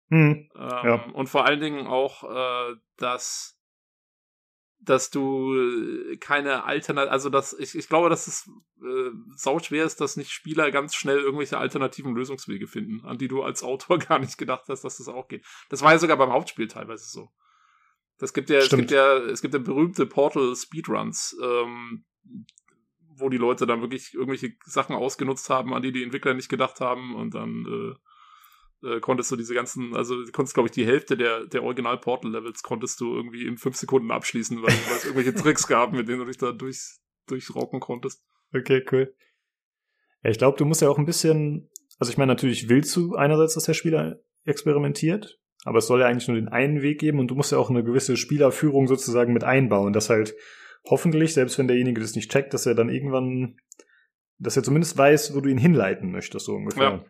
Hm. 0.10 0.50
Ähm, 0.56 0.60
ja. 0.60 1.06
Und 1.14 1.28
vor 1.28 1.46
allen 1.46 1.60
Dingen 1.60 1.88
auch, 1.88 2.24
äh, 2.24 2.76
dass 2.98 3.58
dass 4.80 5.10
du 5.10 5.56
äh, 5.56 6.18
keine 6.18 6.64
Alternative, 6.64 7.12
also 7.12 7.30
dass 7.30 7.54
ich, 7.54 7.76
ich 7.76 7.90
glaube, 7.90 8.10
dass 8.10 8.28
es 8.28 8.50
äh, 8.82 9.12
sau 9.36 9.60
schwer 9.60 9.84
ist, 9.86 10.02
dass 10.02 10.18
nicht 10.18 10.32
Spieler 10.32 10.72
ganz 10.72 10.96
schnell 10.96 11.18
irgendwelche 11.18 11.58
alternativen 11.58 12.16
Lösungswege 12.16 12.68
finden, 12.68 13.06
an 13.06 13.18
die 13.18 13.28
du 13.28 13.44
als 13.44 13.64
Autor 13.64 13.98
gar 14.00 14.20
nicht 14.20 14.38
gedacht 14.38 14.66
hast, 14.68 14.84
dass 14.84 14.98
das 14.98 15.08
auch 15.08 15.28
geht. 15.28 15.46
Das 15.70 15.82
war 15.82 15.92
ja 15.92 16.00
sogar 16.00 16.18
beim 16.18 16.32
Hauptspiel 16.32 16.68
teilweise 16.68 17.10
so. 17.10 17.30
Das 18.20 18.34
gibt 18.34 18.50
ja, 18.50 18.58
es 18.58 18.70
gibt 18.70 18.92
ja, 18.92 19.18
es 19.18 19.42
gibt 19.42 19.54
ja 19.54 19.60
berühmte 19.60 20.06
Portal 20.06 20.56
Speedruns, 20.56 21.38
ähm, 21.42 22.06
wo 23.16 23.30
die 23.30 23.38
Leute 23.38 23.66
dann 23.66 23.82
wirklich 23.82 24.14
irgendwelche 24.14 24.54
Sachen 24.66 24.96
ausgenutzt 24.96 25.50
haben, 25.50 25.74
an 25.74 25.82
die 25.82 25.92
die 25.92 26.04
Entwickler 26.04 26.34
nicht 26.34 26.50
gedacht 26.50 26.80
haben 26.80 27.16
und 27.16 27.36
dann 27.36 27.96
äh, 28.84 28.88
äh, 28.88 29.00
konntest 29.00 29.32
du 29.32 29.36
diese 29.36 29.54
ganzen, 29.54 29.96
also 29.96 30.16
konntest 30.32 30.56
glaube 30.56 30.68
ich 30.68 30.74
die 30.74 30.86
Hälfte 30.86 31.18
der 31.18 31.46
der 31.46 31.64
Original 31.64 31.98
Portal 31.98 32.32
Levels 32.32 32.64
konntest 32.64 33.00
du 33.02 33.16
irgendwie 33.16 33.46
in 33.46 33.58
fünf 33.58 33.76
Sekunden 33.76 34.12
abschließen, 34.12 34.58
weil, 34.62 34.74
weil 34.74 34.98
es 34.98 35.06
irgendwelche 35.06 35.34
Tricks 35.42 35.68
gab, 35.68 35.94
mit 35.94 36.08
denen 36.08 36.20
du 36.20 36.26
dich 36.26 36.38
da 36.38 36.52
durch 36.52 36.98
durchrocken 37.28 37.80
konntest. 37.80 38.24
Okay, 38.54 38.84
cool. 38.92 39.14
Ja, 40.24 40.32
ich 40.32 40.38
glaube, 40.38 40.58
du 40.58 40.66
musst 40.66 40.82
ja 40.82 40.90
auch 40.90 40.98
ein 40.98 41.06
bisschen, 41.06 41.70
also 42.00 42.12
ich 42.12 42.18
meine, 42.18 42.32
natürlich 42.32 42.70
willst 42.70 42.96
du 42.96 43.16
einerseits, 43.16 43.54
dass 43.54 43.66
der 43.66 43.74
Spieler 43.74 44.20
experimentiert, 44.46 45.40
aber 45.68 45.80
es 45.80 45.88
soll 45.88 46.00
ja 46.00 46.08
eigentlich 46.08 46.30
nur 46.30 46.38
den 46.38 46.48
einen 46.48 46.82
Weg 46.82 46.98
geben 47.00 47.20
und 47.20 47.28
du 47.28 47.36
musst 47.36 47.52
ja 47.52 47.58
auch 47.58 47.70
eine 47.70 47.84
gewisse 47.84 48.16
Spielerführung 48.16 48.88
sozusagen 48.88 49.34
mit 49.34 49.44
einbauen, 49.44 49.92
dass 49.92 50.10
halt 50.10 50.34
hoffentlich, 50.86 51.34
selbst 51.34 51.58
wenn 51.58 51.68
derjenige 51.68 52.00
das 52.00 52.16
nicht 52.16 52.32
checkt, 52.32 52.54
dass 52.54 52.66
er 52.66 52.74
dann 52.74 52.88
irgendwann, 52.88 53.58
dass 54.40 54.56
er 54.56 54.64
zumindest 54.64 54.98
weiß, 54.98 55.36
wo 55.36 55.42
du 55.42 55.50
ihn 55.50 55.58
hinleiten 55.58 56.10
möchtest, 56.10 56.46
so 56.46 56.54
ungefähr. 56.54 57.04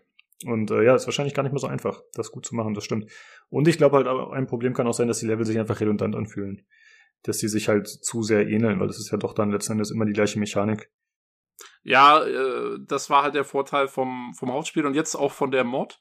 Ja. 0.44 0.50
Und 0.50 0.72
äh, 0.72 0.84
ja, 0.84 0.96
ist 0.96 1.06
wahrscheinlich 1.06 1.36
gar 1.36 1.44
nicht 1.44 1.52
mehr 1.52 1.60
so 1.60 1.68
einfach, 1.68 2.02
das 2.14 2.32
gut 2.32 2.48
zu 2.48 2.56
machen, 2.56 2.74
das 2.74 2.84
stimmt. 2.84 3.12
Und 3.50 3.68
ich 3.68 3.78
glaube 3.78 3.98
halt, 3.98 4.08
ein 4.08 4.48
Problem 4.48 4.74
kann 4.74 4.88
auch 4.88 4.94
sein, 4.94 5.08
dass 5.08 5.20
die 5.20 5.28
Level 5.28 5.46
sich 5.46 5.60
einfach 5.60 5.80
redundant 5.80 6.16
anfühlen. 6.16 6.66
Dass 7.22 7.38
die 7.38 7.50
sich 7.50 7.70
halt 7.70 7.88
zu 7.88 8.24
sehr 8.24 8.48
ähneln, 8.48 8.80
weil 8.80 8.88
das 8.88 8.98
ist 8.98 9.12
ja 9.12 9.20
doch 9.20 9.34
dann 9.34 9.52
letzten 9.52 9.74
Endes 9.74 9.92
immer 9.92 10.06
die 10.06 10.14
gleiche 10.14 10.40
Mechanik. 10.40 10.92
Ja, 11.84 12.26
äh, 12.26 12.80
das 12.88 13.12
war 13.12 13.22
halt 13.22 13.36
der 13.36 13.44
Vorteil 13.44 13.88
vom, 13.88 14.34
vom 14.36 14.52
Hauptspiel 14.52 14.88
und 14.88 14.96
jetzt 14.96 15.14
auch 15.16 15.32
von 15.32 15.52
der 15.52 15.64
Mod 15.64 16.00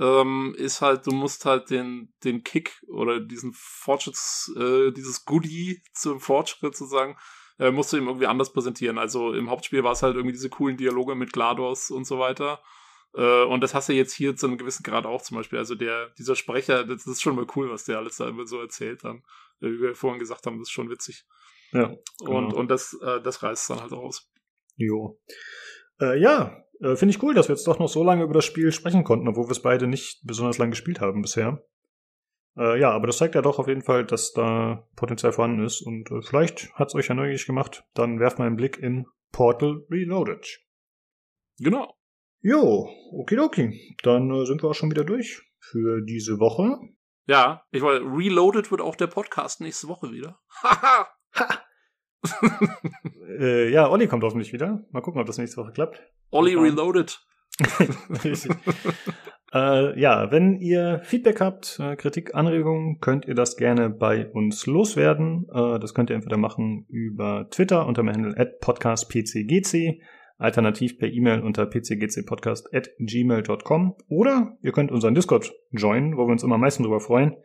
ähm, 0.00 0.54
ist 0.56 0.80
halt, 0.80 1.06
du 1.06 1.12
musst 1.12 1.44
halt 1.44 1.68
den, 1.68 2.12
den 2.24 2.42
Kick 2.42 2.82
oder 2.88 3.20
diesen 3.20 3.52
Fortschritts, 3.54 4.50
äh, 4.56 4.92
dieses 4.92 5.26
Goodie 5.26 5.82
zum 5.92 6.20
Fortschritt 6.20 6.74
sozusagen, 6.74 7.18
äh, 7.58 7.70
musst 7.70 7.92
du 7.92 7.98
ihm 7.98 8.06
irgendwie 8.06 8.26
anders 8.26 8.52
präsentieren. 8.52 8.96
Also 8.96 9.34
im 9.34 9.50
Hauptspiel 9.50 9.84
war 9.84 9.92
es 9.92 10.02
halt 10.02 10.16
irgendwie 10.16 10.32
diese 10.32 10.48
coolen 10.48 10.78
Dialoge 10.78 11.14
mit 11.14 11.34
GLaDOS 11.34 11.90
und 11.90 12.06
so 12.06 12.18
weiter. 12.18 12.62
Äh, 13.12 13.44
und 13.44 13.60
das 13.60 13.74
hast 13.74 13.90
du 13.90 13.92
jetzt 13.92 14.14
hier 14.14 14.34
zu 14.36 14.46
einem 14.46 14.56
gewissen 14.56 14.84
Grad 14.84 15.04
auch 15.04 15.20
zum 15.20 15.36
Beispiel. 15.36 15.58
Also 15.58 15.74
der, 15.74 16.08
dieser 16.18 16.34
Sprecher, 16.34 16.84
das 16.84 17.06
ist 17.06 17.20
schon 17.20 17.36
mal 17.36 17.46
cool, 17.54 17.70
was 17.70 17.84
der 17.84 17.98
alles 17.98 18.16
da 18.16 18.26
immer 18.26 18.46
so 18.46 18.58
erzählt 18.58 19.04
dann. 19.04 19.18
Äh, 19.60 19.66
wie 19.66 19.80
wir 19.82 19.94
vorhin 19.94 20.18
gesagt 20.18 20.46
haben, 20.46 20.58
das 20.58 20.68
ist 20.68 20.72
schon 20.72 20.88
witzig. 20.88 21.26
Ja. 21.72 21.94
Genau. 22.20 22.38
Und, 22.38 22.54
und 22.54 22.70
das, 22.70 22.94
äh, 23.02 23.20
das 23.20 23.42
reißt 23.42 23.68
dann 23.68 23.80
halt 23.82 23.92
aus. 23.92 24.30
Jo. 24.76 25.20
Äh, 26.00 26.18
ja, 26.18 26.56
äh, 26.80 26.96
Finde 26.96 27.14
ich 27.14 27.22
cool, 27.22 27.34
dass 27.34 27.48
wir 27.48 27.54
jetzt 27.54 27.66
doch 27.66 27.78
noch 27.78 27.88
so 27.88 28.02
lange 28.02 28.24
über 28.24 28.34
das 28.34 28.44
Spiel 28.44 28.72
sprechen 28.72 29.04
konnten, 29.04 29.28
obwohl 29.28 29.46
wir 29.46 29.52
es 29.52 29.62
beide 29.62 29.86
nicht 29.86 30.20
besonders 30.24 30.58
lange 30.58 30.70
gespielt 30.70 31.00
haben 31.00 31.22
bisher. 31.22 31.62
Äh, 32.56 32.80
ja, 32.80 32.90
aber 32.90 33.06
das 33.06 33.18
zeigt 33.18 33.34
ja 33.34 33.42
doch 33.42 33.58
auf 33.58 33.68
jeden 33.68 33.82
Fall, 33.82 34.04
dass 34.04 34.32
da 34.32 34.88
Potenzial 34.96 35.32
vorhanden 35.32 35.64
ist 35.64 35.82
und 35.82 36.10
äh, 36.10 36.22
vielleicht 36.22 36.72
hat 36.74 36.88
es 36.88 36.94
euch 36.94 37.08
ja 37.08 37.14
neugierig 37.14 37.46
gemacht. 37.46 37.84
Dann 37.94 38.18
werft 38.18 38.38
mal 38.38 38.46
einen 38.46 38.56
Blick 38.56 38.78
in 38.78 39.06
Portal 39.32 39.84
Reloaded. 39.90 40.60
Genau. 41.58 41.94
Jo, 42.40 42.88
okidoki. 43.12 43.96
Dann 44.02 44.30
äh, 44.30 44.46
sind 44.46 44.62
wir 44.62 44.70
auch 44.70 44.74
schon 44.74 44.90
wieder 44.90 45.04
durch 45.04 45.42
für 45.58 46.00
diese 46.00 46.40
Woche. 46.40 46.78
Ja, 47.26 47.64
ich 47.70 47.82
wollte, 47.82 48.04
Reloaded 48.04 48.70
wird 48.70 48.80
auch 48.80 48.96
der 48.96 49.06
Podcast 49.06 49.60
nächste 49.60 49.88
Woche 49.88 50.10
wieder. 50.10 50.40
Haha! 50.62 51.08
ha! 51.34 51.62
Äh, 53.38 53.70
ja, 53.70 53.88
Olli 53.88 54.06
kommt 54.06 54.22
hoffentlich 54.22 54.52
wieder. 54.52 54.84
Mal 54.90 55.00
gucken, 55.00 55.20
ob 55.20 55.26
das 55.26 55.38
nächste 55.38 55.56
Woche 55.58 55.72
klappt. 55.72 56.02
Olli 56.30 56.54
Reloaded. 56.54 57.18
äh, 59.52 60.00
ja, 60.00 60.30
wenn 60.30 60.58
ihr 60.60 61.00
Feedback 61.04 61.40
habt, 61.40 61.78
äh, 61.80 61.96
Kritik, 61.96 62.34
Anregungen, 62.34 63.00
könnt 63.00 63.26
ihr 63.26 63.34
das 63.34 63.56
gerne 63.56 63.90
bei 63.90 64.28
uns 64.30 64.66
loswerden. 64.66 65.46
Äh, 65.52 65.78
das 65.78 65.94
könnt 65.94 66.10
ihr 66.10 66.16
entweder 66.16 66.36
machen 66.36 66.86
über 66.88 67.48
Twitter 67.50 67.86
unter 67.86 68.02
dem 68.02 68.10
Handle 68.10 68.36
at 68.36 68.60
podcastpcgc, 68.60 70.00
alternativ 70.38 70.98
per 70.98 71.08
E-Mail 71.08 71.40
unter 71.40 71.66
pcgcpodcast 71.66 72.74
at 72.74 72.90
gmail.com 72.98 73.94
oder 74.08 74.56
ihr 74.62 74.72
könnt 74.72 74.90
unseren 74.90 75.14
Discord 75.14 75.52
joinen, 75.70 76.16
wo 76.16 76.26
wir 76.26 76.32
uns 76.32 76.42
immer 76.42 76.54
am 76.54 76.62
meisten 76.62 76.82
drüber 76.82 77.00
freuen. 77.00 77.36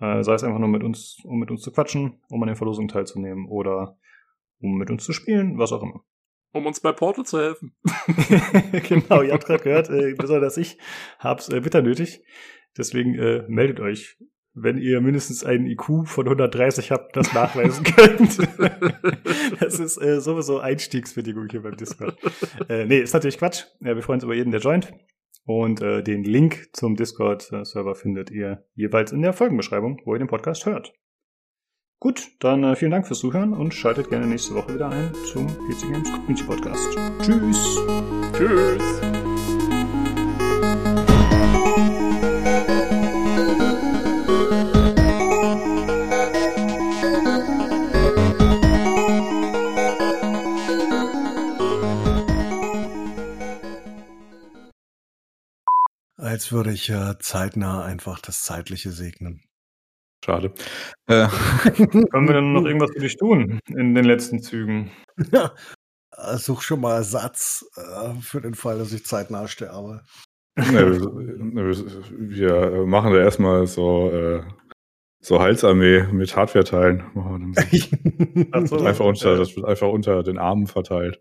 Äh, 0.00 0.22
sei 0.24 0.34
es 0.34 0.42
einfach 0.42 0.58
nur 0.58 0.68
mit 0.68 0.82
uns, 0.82 1.18
um 1.24 1.38
mit 1.38 1.50
uns 1.50 1.62
zu 1.62 1.70
quatschen, 1.70 2.20
um 2.28 2.42
an 2.42 2.48
den 2.48 2.56
Verlosungen 2.56 2.88
teilzunehmen 2.88 3.46
oder 3.48 3.96
um 4.60 4.76
mit 4.76 4.90
uns 4.90 5.04
zu 5.04 5.12
spielen, 5.12 5.58
was 5.58 5.72
auch 5.72 5.82
immer. 5.82 6.04
Um 6.52 6.66
uns 6.66 6.80
bei 6.80 6.92
Portal 6.92 7.24
zu 7.24 7.38
helfen. 7.40 7.74
genau, 8.88 9.22
ihr 9.22 9.32
habt 9.32 9.46
gerade 9.46 9.62
gehört, 9.62 9.90
äh, 9.90 10.14
besonders 10.14 10.56
ich 10.56 10.78
hab's 11.18 11.48
äh, 11.48 11.60
bitter 11.60 11.82
nötig. 11.82 12.22
Deswegen 12.76 13.14
äh, 13.14 13.44
meldet 13.48 13.80
euch, 13.80 14.18
wenn 14.54 14.78
ihr 14.78 15.00
mindestens 15.00 15.44
einen 15.44 15.66
IQ 15.66 16.06
von 16.06 16.26
130 16.26 16.92
habt, 16.92 17.16
das 17.16 17.32
nachweisen 17.32 17.84
könnt. 17.96 18.38
das 19.60 19.80
ist 19.80 20.00
äh, 20.00 20.20
sowieso 20.20 20.60
Einstiegsbedingung 20.60 21.48
hier 21.50 21.62
beim 21.62 21.76
Discord. 21.76 22.16
Äh, 22.68 22.86
nee, 22.86 23.00
ist 23.00 23.14
natürlich 23.14 23.38
Quatsch. 23.38 23.64
Ja, 23.80 23.94
wir 23.96 24.02
freuen 24.02 24.16
uns 24.16 24.24
über 24.24 24.34
jeden, 24.34 24.52
der 24.52 24.60
joint. 24.60 24.92
Und 25.44 25.82
äh, 25.82 26.02
den 26.02 26.24
Link 26.24 26.68
zum 26.72 26.96
Discord-Server 26.96 27.94
findet 27.94 28.30
ihr 28.30 28.64
jeweils 28.74 29.12
in 29.12 29.22
der 29.22 29.32
Folgenbeschreibung, 29.32 30.00
wo 30.04 30.14
ihr 30.14 30.18
den 30.18 30.28
Podcast 30.28 30.64
hört. 30.66 30.94
Gut, 32.04 32.32
dann 32.38 32.62
äh, 32.64 32.76
vielen 32.76 32.90
Dank 32.90 33.06
fürs 33.06 33.20
Zuhören 33.20 33.54
und 33.54 33.72
schaltet 33.72 34.10
gerne 34.10 34.26
nächste 34.26 34.54
Woche 34.54 34.74
wieder 34.74 34.90
ein 34.90 35.10
zum 35.32 35.46
PC 35.46 35.90
Games 35.90 36.12
Community 36.12 36.44
Podcast. 36.44 36.98
Tschüss. 37.22 37.78
Tschüss. 38.36 38.82
als 56.18 56.52
würde 56.52 56.72
ich 56.72 56.90
äh, 56.90 57.14
zeitnah 57.20 57.82
einfach 57.82 58.20
das 58.20 58.42
Zeitliche 58.42 58.90
segnen. 58.92 59.40
Schade. 60.24 60.54
Äh, 61.06 61.28
Können 62.10 62.26
wir 62.28 62.32
denn 62.32 62.54
noch 62.54 62.64
irgendwas 62.64 62.90
für 62.92 63.00
dich 63.00 63.18
tun 63.18 63.60
in 63.68 63.94
den 63.94 64.06
letzten 64.06 64.40
Zügen? 64.40 64.90
Äh, 65.18 65.48
Such 66.38 66.62
schon 66.62 66.80
mal 66.80 66.94
Ersatz 66.94 67.66
äh, 67.76 68.14
für 68.22 68.40
den 68.40 68.54
Fall, 68.54 68.78
dass 68.78 68.94
ich 68.94 69.04
zeitnah 69.04 69.46
sterbe. 69.48 70.00
ne, 70.56 70.98
wir, 70.98 72.70
wir 72.72 72.86
machen 72.86 73.12
da 73.12 73.18
erstmal 73.18 73.66
so, 73.66 74.10
äh, 74.12 74.42
so 75.20 75.40
Halsarmee 75.40 76.04
mit 76.10 76.34
Hardware-Teilen. 76.34 77.02
So. 78.66 78.78
Einfach 78.78 79.04
unter, 79.04 79.36
das 79.36 79.54
wird 79.56 79.66
einfach 79.66 79.88
unter 79.88 80.22
den 80.22 80.38
Armen 80.38 80.66
verteilt. 80.66 81.20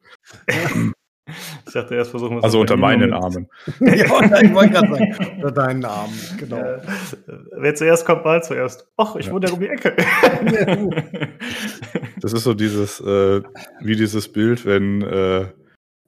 Ich 1.65 1.73
dachte 1.73 1.95
erst 1.95 2.11
versuchen 2.11 2.31
wir 2.31 2.37
es 2.39 2.43
Also 2.43 2.59
unter 2.59 2.73
ein 2.73 2.79
meinen 2.81 3.13
Armen. 3.13 3.47
ja, 3.79 3.93
ich 3.93 4.09
wollte 4.53 4.73
gerade 4.73 4.87
sagen, 4.89 5.15
unter 5.37 5.51
deinen 5.51 5.79
Namen, 5.79 6.13
genau. 6.37 6.57
Ja. 6.57 6.81
Wer 7.57 7.75
zuerst 7.75 8.05
kommt, 8.05 8.25
mal 8.25 8.43
zuerst. 8.43 8.87
Och, 8.99 9.15
ich 9.15 9.27
Ja. 9.27 9.31
wohne 9.31 9.47
ja 9.47 9.53
um 9.53 9.59
die 9.59 9.67
Ecke. 9.69 9.95
Das 12.21 12.31
ist 12.31 12.43
so 12.43 12.53
dieses, 12.53 13.01
äh, 13.01 13.41
wie 13.81 13.95
dieses 13.97 14.31
Bild, 14.31 14.65
wenn, 14.65 15.01
äh, 15.01 15.47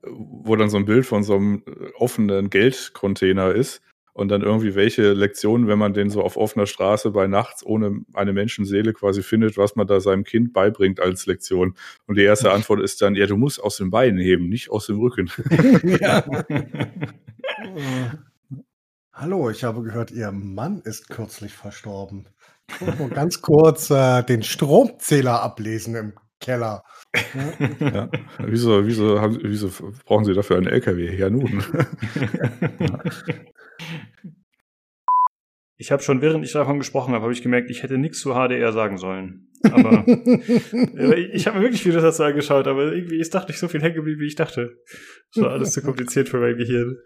wo 0.04 0.56
dann 0.56 0.70
so 0.70 0.78
ein 0.78 0.86
Bild 0.86 1.06
von 1.06 1.24
so 1.24 1.36
einem 1.36 1.62
offenen 1.98 2.50
Geldcontainer 2.50 3.52
ist 3.52 3.82
und 4.16 4.30
dann 4.30 4.42
irgendwie 4.42 4.76
welche 4.76 5.12
Lektionen, 5.12 5.68
wenn 5.68 5.78
man 5.78 5.94
den 5.94 6.10
so 6.10 6.24
auf 6.24 6.38
offener 6.38 6.68
Straße 6.68 7.12
bei 7.12 7.28
nachts 7.28 7.66
ohne 7.66 8.00
eine 8.14 8.32
Menschenseele 8.32 8.94
quasi 8.94 9.22
findet, 9.22 9.58
was 9.58 9.76
man 9.76 9.88
da 9.88 10.00
seinem 10.00 10.24
Kind 10.24 10.54
beibringt 10.54 11.02
als 11.02 11.26
Lektion. 11.26 11.76
Und 12.08 12.18
die 12.18 12.24
erste 12.24 12.54
Antwort 12.54 12.80
ist 12.80 13.02
dann, 13.02 13.16
ja, 13.16 13.26
du 13.26 13.36
musst 13.36 13.62
aus 13.62 13.76
den 13.76 13.90
Beinen 13.90 14.18
heben, 14.18 14.48
nicht 14.48 14.70
aus 14.70 14.88
dem 14.88 15.00
Rücken. 15.02 15.30
ja. 16.00 16.24
Hallo, 19.12 19.50
ich 19.50 19.66
habe 19.66 19.84
gehört, 19.84 20.12
Ihr 20.12 20.32
Mann 20.32 20.80
ist 20.80 21.10
kürzlich 21.10 21.52
verstorben. 21.52 22.30
Nur 22.98 23.10
ganz 23.10 23.42
kurz 23.42 23.90
äh, 23.90 24.24
den 24.24 24.44
Stromzähler 24.44 25.42
ablesen 25.42 25.96
im 25.96 26.14
Keller. 26.40 26.84
Ja. 27.34 27.68
Ja. 27.80 28.10
Wieso, 28.40 28.86
wieso, 28.86 29.20
haben, 29.20 29.40
wieso 29.42 29.70
brauchen 30.06 30.26
Sie 30.26 30.34
dafür 30.34 30.58
einen 30.58 30.68
LKW? 30.68 31.16
Ja, 31.18 31.30
nun. 31.30 31.64
Ich 35.78 35.92
habe 35.92 36.02
schon, 36.02 36.22
während 36.22 36.46
ich 36.46 36.54
davon 36.54 36.80
gesprochen 36.80 37.14
habe, 37.14 37.24
habe 37.24 37.34
ich 37.34 37.42
gemerkt, 37.42 37.70
ich 37.70 37.84
hätte 37.84 37.98
nichts 37.98 38.20
zu 38.20 38.34
HDR 38.34 38.72
sagen 38.72 38.98
sollen. 38.98 39.50
Aber 39.64 40.08
äh, 40.08 41.20
ich 41.34 41.48
habe 41.48 41.58
mir 41.58 41.64
wirklich 41.64 41.84
vieles 41.84 42.02
dazu 42.02 42.24
angeschaut, 42.24 42.68
aber 42.68 42.94
irgendwie 42.94 43.20
ist 43.20 43.36
doch 43.36 43.48
nicht 43.48 43.60
so 43.60 43.68
viel 43.68 43.82
hängen 43.82 43.96
geblieben, 43.96 44.22
wie 44.22 44.28
ich 44.28 44.36
dachte. 44.36 44.78
Das 45.34 45.44
war 45.44 45.52
alles 45.52 45.72
zu 45.72 45.82
kompliziert 45.82 46.30
für 46.30 46.40
mein 46.40 46.58
Gehirn. 46.58 46.98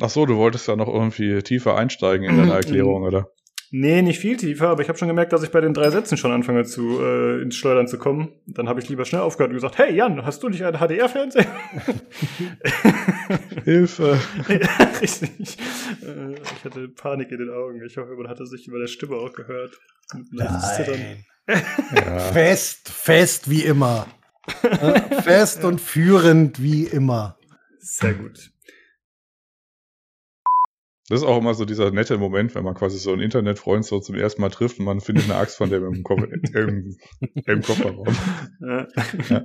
Ach 0.00 0.10
so, 0.10 0.26
du 0.26 0.36
wolltest 0.36 0.68
da 0.68 0.76
noch 0.76 0.88
irgendwie 0.88 1.42
tiefer 1.42 1.76
einsteigen 1.76 2.28
in 2.28 2.36
deiner 2.36 2.54
Erklärung, 2.54 3.02
oder? 3.02 3.30
Nee, 3.72 4.02
nicht 4.02 4.18
viel 4.18 4.36
tiefer, 4.36 4.68
aber 4.68 4.82
ich 4.82 4.88
habe 4.88 4.98
schon 4.98 5.06
gemerkt, 5.06 5.32
dass 5.32 5.44
ich 5.44 5.52
bei 5.52 5.60
den 5.60 5.74
drei 5.74 5.90
Sätzen 5.90 6.16
schon 6.16 6.32
anfange 6.32 6.64
zu 6.64 7.00
äh, 7.00 7.40
ins 7.40 7.54
Schleudern 7.54 7.86
zu 7.86 7.98
kommen. 7.98 8.32
Dann 8.46 8.68
habe 8.68 8.80
ich 8.80 8.88
lieber 8.88 9.04
schnell 9.04 9.20
aufgehört 9.20 9.50
und 9.50 9.54
gesagt, 9.54 9.78
hey 9.78 9.94
Jan, 9.94 10.24
hast 10.24 10.42
du 10.42 10.48
nicht 10.48 10.64
einen 10.64 10.78
HDR-Fernseher? 10.78 11.46
Hilfe! 13.64 14.18
ja, 14.48 14.84
richtig. 15.00 15.56
Äh, 16.02 16.34
ich 16.34 16.64
hatte 16.64 16.88
Panik 16.88 17.30
in 17.30 17.38
den 17.38 17.50
Augen. 17.50 17.80
Ich 17.86 17.96
hoffe, 17.96 18.16
man 18.16 18.28
hatte 18.28 18.44
sich 18.44 18.66
über 18.66 18.80
der 18.80 18.88
Stimme 18.88 19.14
auch 19.14 19.32
gehört. 19.32 19.78
Zittern. 20.76 21.24
Ja. 21.48 22.18
Fest, 22.18 22.90
fest 22.90 23.50
wie 23.50 23.62
immer. 23.62 24.06
Äh, 24.62 25.22
fest 25.22 25.64
und 25.64 25.80
führend 25.80 26.62
wie 26.62 26.84
immer. 26.84 27.38
Sehr 27.80 28.14
gut. 28.14 28.50
Das 31.10 31.22
ist 31.22 31.26
auch 31.26 31.38
immer 31.38 31.54
so 31.54 31.64
dieser 31.64 31.90
nette 31.90 32.16
Moment, 32.18 32.54
wenn 32.54 32.62
man 32.62 32.74
quasi 32.74 32.96
so 32.98 33.12
einen 33.12 33.20
Internetfreund 33.20 33.84
so 33.84 33.98
zum 33.98 34.14
ersten 34.14 34.40
Mal 34.40 34.50
trifft 34.50 34.78
und 34.78 34.84
man 34.84 35.00
findet 35.00 35.24
eine 35.24 35.34
Axt 35.34 35.56
von 35.56 35.68
dem 35.68 35.84
im, 35.84 36.04
Ko 36.04 36.14
im, 36.14 36.96
im 37.46 37.62
Kofferraum. 37.62 38.06
Ja. 38.60 38.86
Ja. 39.28 39.42